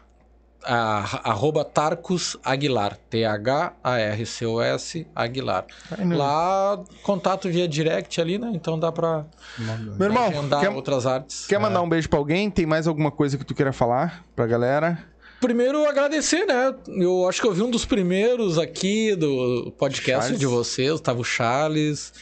A, 0.64 1.31
arroba 1.31 1.65
Tarcus 1.65 2.38
Aguilar. 2.45 2.95
T-H-A-R-C-O-S 3.10 5.07
Aguilar. 5.15 5.65
No- 5.98 6.15
Lá, 6.18 6.80
contato 7.03 7.49
via 7.49 7.68
direct 7.68 8.22
ali, 8.22 8.38
né? 8.38 8.52
Então 8.53 8.77
dá 8.80 8.91
pra 8.91 9.26
Meu 9.57 10.07
irmão, 10.07 10.27
agendar 10.27 10.61
quer, 10.61 10.69
outras 10.69 11.06
artes. 11.07 11.48
quer 11.48 11.60
mandar 11.60 11.81
um 11.81 11.89
beijo 11.89 12.07
pra 12.07 12.19
alguém? 12.19 12.49
Tem 12.52 12.65
mais 12.68 12.88
alguma 12.88 13.10
coisa 13.11 13.38
que 13.39 13.43
tu 13.45 13.56
queira 13.56 13.73
falar 13.73 14.23
pra 14.35 14.45
galera? 14.45 14.99
Primeiro, 15.41 15.85
agradecer, 15.88 16.45
né? 16.45 16.73
Eu 16.88 17.27
acho 17.27 17.41
que 17.41 17.47
eu 17.47 17.51
vi 17.51 17.63
um 17.63 17.72
dos 17.72 17.84
primeiros 17.84 18.59
aqui 18.59 19.15
do 19.15 19.73
podcast 19.76 20.22
Charles. 20.22 20.39
de 20.39 20.45
vocês, 20.45 21.01
tava 21.01 21.19
o 21.19 21.23
Charles. 21.23 22.13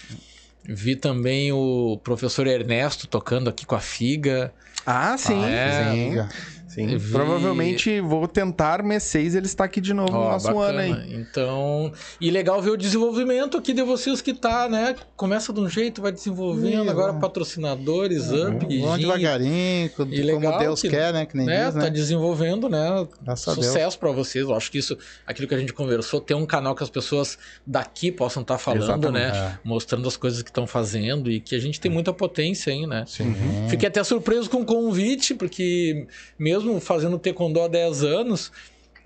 Vi 0.64 0.96
também 0.96 1.52
o 1.52 2.00
professor 2.02 2.48
Ernesto 2.48 3.08
tocando 3.08 3.50
aqui 3.50 3.66
com 3.66 3.76
a 3.76 3.80
Figa. 3.82 4.54
Ah, 4.86 5.18
sim. 5.18 5.44
é? 5.44 5.92
sim. 5.94 6.30
Sim. 6.70 6.98
Vi- 6.98 7.12
Provavelmente 7.12 8.00
vou 8.00 8.28
tentar 8.28 8.82
mês 8.84 9.04
6 9.04 9.36
ele 9.36 9.46
está 9.48 9.64
aqui 9.66 9.82
de 9.82 9.94
novo 9.94 10.12
no 10.12 10.20
Ó, 10.20 10.32
nosso 10.32 10.48
bacana. 10.54 10.82
ano 10.84 11.02
aí. 11.02 11.14
Então, 11.16 11.92
e 12.22 12.30
legal 12.32 12.62
ver 12.62 12.70
o 12.70 12.78
desenvolvimento 12.78 13.58
aqui 13.58 13.74
de 13.74 13.82
vocês 13.82 14.22
que 14.22 14.34
tá, 14.34 14.70
né? 14.70 14.96
Começa 15.16 15.52
de 15.52 15.60
um 15.60 15.68
jeito, 15.68 16.02
vai 16.02 16.12
desenvolvendo, 16.12 16.86
Ih, 16.86 16.90
agora 16.90 17.14
patrocinadores, 17.14 18.32
up, 18.32 18.66
Vamos 18.66 18.96
gin, 18.96 18.98
devagarinho, 19.02 19.90
como 19.92 20.14
E 20.14 20.22
legal 20.22 20.60
Deus 20.60 20.82
que- 20.82 20.90
quer, 20.90 21.12
né? 21.14 21.26
Que 21.26 21.36
nem 21.38 21.46
né? 21.46 21.66
diz, 21.66 21.74
Tá 21.74 21.80
né? 21.82 21.90
desenvolvendo, 21.90 22.70
né? 22.70 23.08
Graças. 23.24 23.54
Sucesso 23.56 23.98
pra 23.98 24.12
vocês. 24.12 24.44
Eu 24.48 24.56
acho 24.56 24.72
que 24.72 24.78
isso, 24.78 24.98
aquilo 25.26 25.48
que 25.48 25.56
a 25.56 25.58
gente 25.60 25.74
conversou, 25.74 26.22
ter 26.22 26.34
um 26.34 26.46
canal 26.46 26.76
que 26.76 26.84
as 26.84 26.90
pessoas 26.90 27.38
daqui 27.66 28.12
possam 28.12 28.42
estar 28.42 28.58
falando, 28.58 28.84
Exatamente. 28.84 29.32
né? 29.38 29.60
Mostrando 29.64 30.08
as 30.08 30.18
coisas 30.18 30.42
que 30.42 30.50
estão 30.50 30.68
fazendo 30.68 31.30
e 31.32 31.40
que 31.40 31.56
a 31.56 31.60
gente 31.60 31.80
tem 31.80 31.92
muita 31.92 32.14
potência 32.14 32.72
aí, 32.72 32.86
né? 32.86 33.04
Sim. 33.08 33.34
Fiquei 33.70 33.88
até 33.88 34.04
surpreso 34.04 34.50
com 34.50 34.62
o 34.62 34.66
convite, 34.66 35.34
porque 35.34 36.06
mesmo 36.38 36.59
fazendo 36.80 37.18
taekwondo 37.20 37.62
há 37.62 37.68
10 37.68 38.04
anos, 38.04 38.52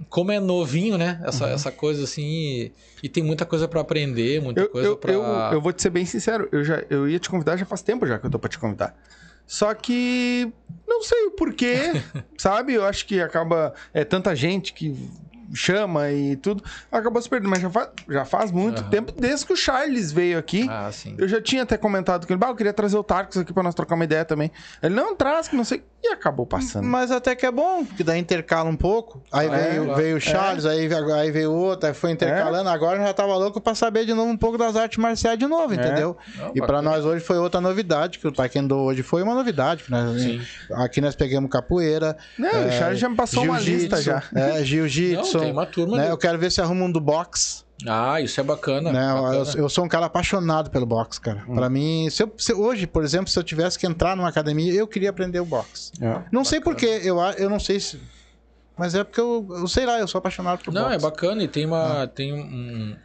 como 0.09 0.31
é 0.31 0.39
novinho, 0.39 0.97
né? 0.97 1.21
Essa, 1.23 1.47
essa 1.49 1.71
coisa 1.71 2.03
assim, 2.03 2.23
e, 2.23 2.71
e 3.03 3.09
tem 3.09 3.23
muita 3.23 3.45
coisa 3.45 3.67
pra 3.67 3.81
aprender, 3.81 4.41
muita 4.41 4.61
Eu, 4.61 4.69
coisa 4.69 4.87
eu, 4.89 4.97
pra... 4.97 5.11
eu, 5.13 5.23
eu 5.53 5.61
vou 5.61 5.71
te 5.71 5.81
ser 5.81 5.89
bem 5.89 6.05
sincero, 6.05 6.47
eu, 6.51 6.63
já, 6.63 6.83
eu 6.89 7.07
ia 7.07 7.19
te 7.19 7.29
convidar 7.29 7.57
já 7.57 7.65
faz 7.65 7.81
tempo 7.81 8.05
já 8.07 8.17
que 8.19 8.25
eu 8.25 8.29
tô 8.29 8.39
pra 8.39 8.49
te 8.49 8.59
convidar. 8.59 8.95
Só 9.45 9.73
que 9.73 10.51
não 10.87 11.03
sei 11.03 11.25
o 11.25 11.31
porquê, 11.31 11.91
sabe? 12.37 12.73
Eu 12.73 12.85
acho 12.85 13.05
que 13.05 13.19
acaba. 13.21 13.73
É 13.93 14.03
tanta 14.05 14.33
gente 14.35 14.73
que 14.73 14.95
chama 15.53 16.11
e 16.11 16.35
tudo, 16.35 16.63
acabou 16.91 17.21
se 17.21 17.29
perdendo. 17.29 17.49
Mas 17.49 17.61
já 17.61 17.69
faz, 17.69 17.89
já 18.09 18.25
faz 18.25 18.51
muito 18.51 18.81
Aham. 18.81 18.89
tempo, 18.89 19.11
desde 19.11 19.45
que 19.45 19.53
o 19.53 19.57
Charles 19.57 20.11
veio 20.11 20.37
aqui. 20.37 20.67
Ah, 20.69 20.89
sim. 20.91 21.15
Eu 21.17 21.27
já 21.27 21.41
tinha 21.41 21.63
até 21.63 21.77
comentado 21.77 22.25
com 22.25 22.33
ele, 22.33 22.39
bah, 22.39 22.47
eu 22.49 22.55
queria 22.55 22.73
trazer 22.73 22.97
o 22.97 23.03
Tarcos 23.03 23.37
aqui 23.37 23.53
pra 23.53 23.63
nós 23.63 23.75
trocar 23.75 23.95
uma 23.95 24.03
ideia 24.03 24.25
também. 24.25 24.51
Ele, 24.81 24.93
não, 24.95 25.15
traz, 25.15 25.47
que 25.47 25.55
não 25.55 25.63
sei. 25.63 25.83
E 26.05 26.07
acabou 26.09 26.45
passando. 26.45 26.85
Mas 26.85 27.11
até 27.11 27.33
que 27.33 27.45
é 27.45 27.51
bom, 27.51 27.85
porque 27.85 28.03
daí 28.03 28.19
intercala 28.19 28.69
um 28.69 28.75
pouco. 28.75 29.23
Aí 29.31 29.47
É, 29.47 29.49
veio, 29.69 29.95
veio 29.95 30.17
o 30.17 30.19
Charles, 30.19 30.65
aí, 30.65 30.89
aí 31.15 31.31
veio 31.31 31.49
outro, 31.53 31.87
aí 31.87 31.93
foi 31.93 32.11
intercalando. 32.11 32.69
Agora 32.69 32.99
eu 32.99 33.05
já 33.07 33.13
tava 33.13 33.33
louco 33.37 33.61
pra 33.61 33.73
saber 33.73 34.05
de 34.05 34.13
novo 34.13 34.29
um 34.29 34.35
pouco 34.35 34.57
das 34.57 34.75
artes 34.75 34.97
marciais 34.97 35.39
de 35.39 35.47
novo, 35.47 35.73
É. 35.73 35.77
entendeu? 35.77 36.17
Não, 36.37 36.49
E 36.49 36.53
pra 36.55 36.67
bacana. 36.67 36.81
nós 36.81 37.05
hoje 37.05 37.23
foi 37.23 37.37
outra 37.37 37.61
novidade, 37.61 38.19
que 38.19 38.27
o 38.27 38.31
Taekwondo 38.33 38.75
hoje 38.75 39.01
foi 39.01 39.23
uma 39.23 39.33
novidade. 39.33 39.85
nós- 39.87 40.21
Sim. 40.21 40.41
Aqui 40.73 40.99
nós 40.99 41.15
pegamos 41.15 41.49
capoeira. 41.49 42.17
Não, 42.37 42.49
o 42.49 42.67
é, 42.67 42.71
Charles 42.77 42.99
já 42.99 43.07
me 43.07 43.15
passou 43.15 43.43
uma 43.45 43.59
lista 43.59 44.01
já. 44.01 44.23
É, 44.35 44.61
jiu-jitsu. 44.63 45.39
Não, 45.43 45.49
tem 45.49 45.51
uma 45.53 45.65
turma 45.65 45.97
né? 45.97 46.09
Eu 46.09 46.17
quero 46.17 46.37
ver 46.39 46.51
se 46.51 46.61
arruma 46.61 46.85
um 46.85 46.91
do 46.91 46.99
boxe. 47.01 47.63
Ah, 47.87 48.21
isso 48.21 48.39
é 48.39 48.43
bacana. 48.43 48.91
Né? 48.91 49.13
bacana. 49.13 49.35
Eu, 49.55 49.63
eu 49.63 49.69
sou 49.69 49.83
um 49.83 49.87
cara 49.87 50.05
apaixonado 50.05 50.69
pelo 50.69 50.85
boxe, 50.85 51.19
cara. 51.19 51.43
Hum. 51.47 51.55
Pra 51.55 51.69
mim, 51.69 52.07
se 52.09 52.23
eu- 52.23 52.33
se- 52.37 52.53
hoje, 52.53 52.87
por 52.87 53.03
exemplo, 53.03 53.27
se 53.29 53.37
eu 53.37 53.43
tivesse 53.43 53.77
que 53.77 53.85
entrar 53.85 54.15
numa 54.15 54.29
academia, 54.29 54.71
eu 54.73 54.87
queria 54.87 55.09
aprender 55.09 55.39
o 55.39 55.45
boxe. 55.45 55.91
É. 56.01 56.21
Não 56.31 56.45
sei 56.45 56.61
porquê, 56.61 57.01
eu, 57.03 57.19
eu 57.37 57.49
não 57.49 57.59
sei 57.59 57.79
se. 57.79 57.99
Mas 58.77 58.95
é 58.95 59.03
porque 59.03 59.19
eu, 59.19 59.45
eu 59.51 59.67
sei 59.67 59.85
lá, 59.85 59.99
eu 59.99 60.07
sou 60.07 60.19
apaixonado 60.19 60.63
por 60.63 60.73
Não, 60.73 60.83
boxe. 60.83 60.95
é 60.95 60.99
bacana 60.99 61.43
e 61.43 61.47
tem 61.47 61.65
uma 61.65 62.07
tem 62.07 62.33
um 62.33 62.95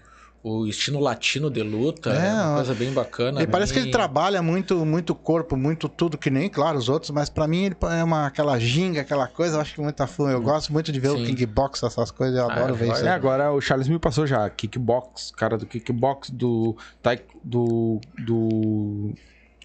o 0.42 0.67
estilo 0.67 1.00
latino 1.00 1.50
de 1.50 1.62
luta, 1.62 2.10
é, 2.10 2.28
É, 2.28 2.33
uma 2.33 2.55
coisa 2.57 2.75
bem 2.75 2.92
bacana. 2.92 3.42
E 3.42 3.47
parece 3.47 3.73
que 3.73 3.78
bem- 3.81 3.89
ele 3.89 3.92
trabalha 3.92 4.41
muito, 4.41 4.86
muito 4.86 5.15
corpo, 5.15 5.57
muito 5.57 5.89
tudo, 5.89 6.17
que 6.17 6.31
nem, 6.31 6.49
claro, 6.49 6.78
os 6.78 6.89
outros, 6.89 7.10
mas 7.10 7.28
pra 7.28 7.47
mim 7.49 7.65
ele 7.65 7.76
é 7.99 8.05
uma, 8.05 8.26
aquela 8.26 8.58
ginga, 8.58 9.00
aquela 9.00 9.26
coisa, 9.26 9.57
eu 9.57 9.60
acho 9.60 9.75
que 9.75 9.81
muita 9.81 10.07
fã. 10.07 10.31
Eu 10.31 10.41
gosto 10.41 10.73
muito 10.73 10.92
de 10.92 11.00
ver 11.00 11.10
Sim. 11.10 11.23
o 11.23 11.26
Kingbox, 11.26 11.83
essas 11.83 12.10
coisas, 12.10 12.36
eu 12.39 12.49
Ah, 12.49 12.52
adoro 12.55 12.75
ver 12.75 12.86
vai. 12.86 12.97
isso. 12.97 13.07
É, 13.07 13.10
agora 13.10 13.52
o 13.52 13.60
Charles 13.60 13.89
me 13.89 13.99
passou 13.99 14.26
já. 14.26 14.49
Kickbox, 14.49 15.33
cara 15.36 15.58
do 15.58 15.67
kickbox, 15.67 16.31
do. 16.31 16.76
Tai, 17.02 17.18
do. 17.44 18.00
do. 18.18 19.12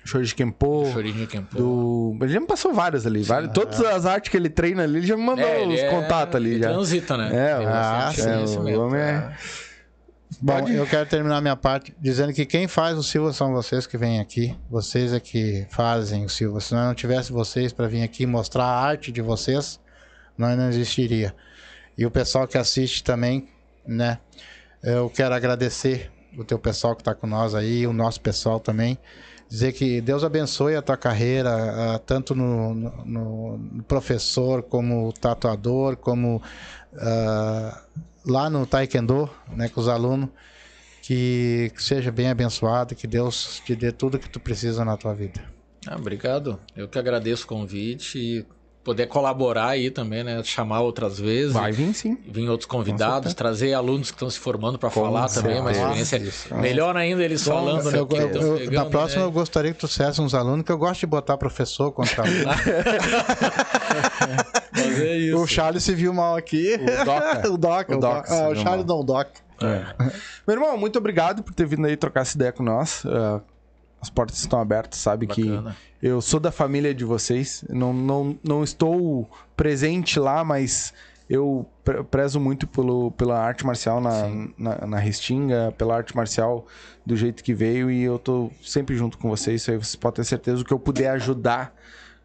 Chorinho 0.05 0.35
Kempo. 0.35 0.91
Do. 1.55 2.17
Ele 2.21 2.33
já 2.33 2.39
me 2.41 2.45
passou 2.47 2.73
várias 2.73 3.05
ali. 3.07 3.23
várias- 3.23 3.53
Todas 3.53 3.79
as 3.79 4.05
artes 4.05 4.29
que 4.29 4.35
ele 4.35 4.49
treina 4.49 4.83
ali, 4.83 4.97
ele 4.97 5.07
já 5.07 5.15
me 5.15 5.23
mandou 5.23 5.45
É, 5.47 5.65
os 5.65 5.79
é- 5.79 5.89
contatos 5.89 6.35
ali 6.35 6.51
ele 6.55 6.63
já. 6.63 6.69
Transita, 6.71 7.15
né? 7.17 7.27
É, 7.27 7.57
Tem 7.57 7.65
ah, 7.67 8.11
é, 8.17 8.21
conhecimento, 8.35 8.79
o 8.79 8.85
homem 8.85 8.99
é- 8.99 9.03
é. 9.05 9.33
Bom, 10.45 10.59
Pode- 10.59 10.73
eu 10.75 10.85
quero 10.85 11.07
terminar 11.07 11.39
minha 11.39 11.55
parte 11.55 11.95
dizendo 12.01 12.33
que 12.33 12.45
quem 12.45 12.67
faz 12.67 12.97
o 12.97 13.03
Silva 13.03 13.31
são 13.31 13.53
vocês 13.53 13.87
que 13.87 13.97
vêm 13.97 14.19
aqui. 14.19 14.53
Vocês 14.69 15.13
é 15.13 15.19
que 15.19 15.65
fazem 15.69 16.25
o 16.25 16.29
Silva. 16.29 16.59
Se 16.59 16.73
nós 16.73 16.85
não 16.85 16.93
tivesse 16.93 17.31
vocês 17.31 17.71
para 17.71 17.87
vir 17.87 18.03
aqui 18.03 18.25
mostrar 18.25 18.65
a 18.65 18.81
arte 18.81 19.09
de 19.09 19.21
vocês, 19.21 19.79
nós 20.37 20.57
não 20.57 20.67
existiria. 20.67 21.33
E 21.97 22.05
o 22.05 22.11
pessoal 22.11 22.45
que 22.45 22.57
assiste 22.57 23.05
também, 23.05 23.47
né? 23.87 24.19
Eu 24.83 25.09
quero 25.09 25.33
agradecer 25.33 26.11
o 26.37 26.43
teu 26.43 26.59
pessoal 26.59 26.93
que 26.93 26.99
está 27.01 27.15
com 27.15 27.25
nós 27.25 27.55
aí, 27.55 27.87
o 27.87 27.93
nosso 27.93 28.19
pessoal 28.19 28.59
também. 28.59 28.97
dizer 29.49 29.71
que 29.71 30.01
Deus 30.01 30.23
abençoe 30.23 30.75
a 30.75 30.81
tua 30.81 30.97
carreira, 30.97 31.51
ah, 31.95 31.99
tanto 31.99 32.33
no, 32.33 32.73
no- 32.73 33.57
no 33.57 33.83
professor, 33.83 34.63
como 34.63 35.13
tatuador, 35.13 35.95
como 35.95 36.41
ah, 36.97 37.81
lá 38.25 38.49
no 38.49 38.65
Taekwondo, 38.65 39.29
né, 39.55 39.69
com 39.69 39.81
os 39.81 39.87
alunos. 39.87 40.29
Que, 41.01 41.69
que 41.75 41.83
seja 41.83 42.09
bem 42.13 42.29
abençoado, 42.29 42.95
que 42.95 43.05
Deus 43.05 43.61
te 43.65 43.75
dê 43.75 43.91
tudo 43.91 44.17
que 44.17 44.29
tu 44.29 44.39
precisa 44.39 44.85
na 44.85 44.95
tua 44.95 45.13
vida. 45.13 45.41
Ah, 45.85 45.97
obrigado. 45.97 46.57
Eu 46.77 46.87
que 46.87 46.97
agradeço 46.97 47.43
o 47.43 47.47
convite 47.47 48.17
e 48.17 48.45
poder 48.85 49.07
colaborar 49.07 49.67
aí 49.67 49.91
também, 49.91 50.23
né? 50.23 50.41
Chamar 50.45 50.79
outras 50.79 51.19
vezes. 51.19 51.51
Vai 51.51 51.73
vir 51.73 51.93
sim. 51.93 52.17
Vir 52.25 52.47
outros 52.47 52.65
convidados, 52.67 53.33
trazer 53.33 53.73
alunos 53.73 54.11
que 54.11 54.15
estão 54.15 54.29
se 54.29 54.39
formando 54.39 54.79
para 54.79 54.89
falar 54.89 55.27
também, 55.27 55.59
uma 55.59 55.73
certeza. 55.73 56.01
experiência 56.05 56.55
melhor 56.55 56.95
ainda 56.95 57.21
eles 57.21 57.43
falando, 57.43 57.91
né? 57.91 57.97
Eu- 57.97 58.07
eu- 58.09 58.57
pegando, 58.57 58.71
na 58.71 58.85
próxima 58.85 59.23
né? 59.23 59.27
eu 59.27 59.31
gostaria 59.31 59.71
que 59.73 59.77
tu 59.77 59.81
trouxesse 59.81 60.21
uns 60.21 60.33
alunos, 60.33 60.63
que 60.65 60.71
eu 60.71 60.77
gosto 60.77 61.01
de 61.01 61.05
botar 61.07 61.35
professor 61.37 61.91
contra 61.91 62.23
aluno. 62.23 62.45
Mas 64.73 64.99
é 64.99 65.17
isso. 65.17 65.37
o 65.37 65.47
Charles 65.47 65.83
se 65.83 65.93
viu 65.93 66.13
mal 66.13 66.35
aqui. 66.35 66.75
O 66.75 67.05
Doca. 67.05 67.49
o 67.53 67.57
Doca. 67.57 67.93
O 67.93 67.97
O, 67.97 67.99
Doca 68.01 68.33
Ah, 68.33 68.49
o 68.49 68.55
Charles 68.55 68.85
mal. 68.85 68.95
não, 68.95 68.99
o 68.99 69.03
Doca. 69.03 69.31
Meu 70.47 70.55
irmão, 70.57 70.77
muito 70.77 70.97
obrigado 70.99 71.43
por 71.43 71.53
ter 71.53 71.65
vindo 71.65 71.85
aí 71.87 71.95
trocar 71.95 72.21
essa 72.21 72.35
ideia 72.35 72.51
com 72.51 72.63
nós. 72.63 73.03
Ah, 73.05 73.39
as 74.01 74.09
portas 74.09 74.37
estão 74.39 74.59
abertas, 74.59 74.99
sabe 74.99 75.25
Bacana. 75.27 75.75
que 76.01 76.05
eu 76.05 76.19
sou 76.21 76.39
da 76.39 76.51
família 76.51 76.93
de 76.93 77.05
vocês. 77.05 77.63
Não, 77.69 77.93
não, 77.93 78.37
não 78.43 78.61
estou 78.63 79.29
presente 79.55 80.19
lá, 80.19 80.43
mas 80.43 80.93
eu 81.29 81.65
pre- 81.85 82.03
prezo 82.03 82.37
muito 82.37 82.67
pelo, 82.67 83.11
pela 83.11 83.39
arte 83.39 83.65
marcial 83.65 84.01
na, 84.01 84.11
na, 84.57 84.87
na 84.87 84.97
Restinga, 84.97 85.73
pela 85.77 85.95
arte 85.95 86.13
marcial 86.13 86.67
do 87.05 87.15
jeito 87.15 87.41
que 87.41 87.53
veio 87.53 87.89
e 87.89 88.03
eu 88.03 88.19
tô 88.19 88.51
sempre 88.61 88.97
junto 88.97 89.17
com 89.17 89.29
vocês. 89.29 89.61
Isso 89.61 89.71
aí 89.71 89.77
vocês 89.77 89.95
podem 89.95 90.17
ter 90.17 90.25
certeza. 90.25 90.61
O 90.61 90.65
que 90.65 90.73
eu 90.73 90.79
puder 90.79 91.09
ajudar, 91.11 91.73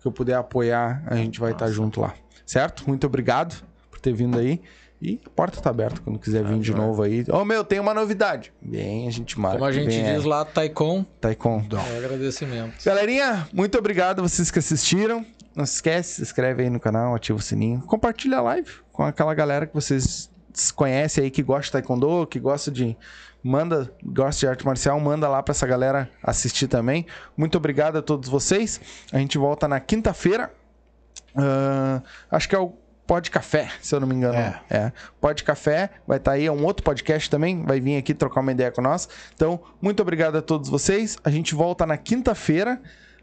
que 0.02 0.08
eu 0.08 0.10
puder 0.12 0.34
apoiar, 0.34 1.04
a 1.06 1.14
gente 1.14 1.38
vai 1.38 1.52
estar 1.52 1.70
junto 1.70 2.00
lá. 2.00 2.12
Certo? 2.48 2.84
Muito 2.88 3.06
obrigado 3.06 3.62
por 3.90 4.00
ter 4.00 4.14
vindo 4.14 4.38
aí. 4.38 4.58
E 5.02 5.20
a 5.24 5.28
porta 5.28 5.60
tá 5.60 5.68
aberta 5.68 6.00
quando 6.02 6.18
quiser 6.18 6.42
vir 6.42 6.58
de 6.58 6.74
novo 6.74 7.02
aí. 7.02 7.24
Ô 7.30 7.44
meu, 7.44 7.62
tem 7.62 7.78
uma 7.78 7.92
novidade. 7.92 8.52
Bem, 8.60 9.06
a 9.06 9.10
gente 9.10 9.38
marca. 9.38 9.58
Como 9.58 9.68
a 9.68 9.72
gente 9.72 9.86
Vem, 9.94 10.14
diz 10.14 10.24
é, 10.24 10.26
lá, 10.26 10.44
Taikon, 10.46 11.04
Taekwondo. 11.20 11.76
é 11.76 11.98
agradecimento. 11.98 12.82
Galerinha, 12.82 13.46
muito 13.52 13.78
obrigado 13.78 14.22
vocês 14.22 14.50
que 14.50 14.58
assistiram. 14.58 15.24
Não 15.54 15.66
se 15.66 15.74
esquece, 15.74 16.14
se 16.14 16.22
inscreve 16.22 16.62
aí 16.62 16.70
no 16.70 16.80
canal, 16.80 17.14
ativa 17.14 17.38
o 17.38 17.42
sininho. 17.42 17.82
Compartilha 17.82 18.38
a 18.38 18.40
live 18.40 18.70
com 18.90 19.04
aquela 19.04 19.34
galera 19.34 19.66
que 19.66 19.74
vocês 19.74 20.30
conhecem 20.74 21.24
aí 21.24 21.30
que 21.30 21.42
gosta 21.42 21.64
de 21.66 21.72
taekwondo, 21.72 22.26
que 22.26 22.40
gosta 22.40 22.70
de 22.70 22.96
manda, 23.42 23.92
gosta 24.02 24.40
de 24.40 24.48
arte 24.48 24.64
marcial, 24.64 24.98
manda 24.98 25.28
lá 25.28 25.42
pra 25.42 25.52
essa 25.52 25.66
galera 25.66 26.10
assistir 26.22 26.66
também. 26.66 27.06
Muito 27.36 27.56
obrigado 27.58 27.98
a 27.98 28.02
todos 28.02 28.28
vocês. 28.28 28.80
A 29.12 29.18
gente 29.18 29.36
volta 29.36 29.68
na 29.68 29.78
quinta-feira. 29.78 30.50
Ah, 31.38 32.02
acho 32.30 32.48
que 32.48 32.54
é 32.54 32.58
o 32.58 32.72
Pod 33.06 33.30
Café, 33.30 33.70
se 33.80 33.94
eu 33.94 34.00
não 34.00 34.06
me 34.06 34.14
engano. 34.14 34.36
É. 34.36 34.60
É. 34.68 34.92
Pod 35.20 35.42
Café 35.42 35.90
vai 36.06 36.18
estar 36.18 36.32
aí, 36.32 36.44
é 36.44 36.52
um 36.52 36.64
outro 36.64 36.84
podcast 36.84 37.30
também, 37.30 37.64
vai 37.64 37.80
vir 37.80 37.96
aqui 37.96 38.12
trocar 38.12 38.40
uma 38.40 38.52
ideia 38.52 38.70
com 38.70 38.82
nós. 38.82 39.08
Então, 39.34 39.60
muito 39.80 40.02
obrigado 40.02 40.36
a 40.36 40.42
todos 40.42 40.68
vocês. 40.68 41.16
A 41.24 41.30
gente 41.30 41.54
volta 41.54 41.86
na 41.86 41.96
quinta-feira. 41.96 42.80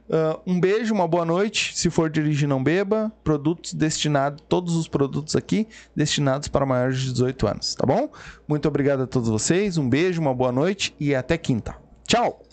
Ah, 0.10 0.40
um 0.46 0.60
beijo, 0.60 0.94
uma 0.94 1.08
boa 1.08 1.26
noite. 1.26 1.78
Se 1.78 1.90
for 1.90 2.10
dirigir, 2.10 2.48
não 2.48 2.64
beba. 2.64 3.12
Produtos 3.24 3.74
destinados, 3.74 4.44
todos 4.48 4.76
os 4.76 4.88
produtos 4.88 5.36
aqui, 5.36 5.68
destinados 5.96 6.48
para 6.48 6.66
maiores 6.66 7.00
de 7.00 7.12
18 7.12 7.48
anos, 7.48 7.76
tá 7.76 7.86
bom? 7.86 8.10
Muito 8.48 8.68
obrigado 8.68 9.04
a 9.04 9.08
todos 9.08 9.30
vocês. 9.30 9.78
Um 9.78 9.88
beijo, 9.88 10.20
uma 10.20 10.34
boa 10.34 10.52
noite 10.52 10.96
e 11.00 11.14
até 11.14 11.38
quinta. 11.38 11.76
Tchau! 12.08 12.45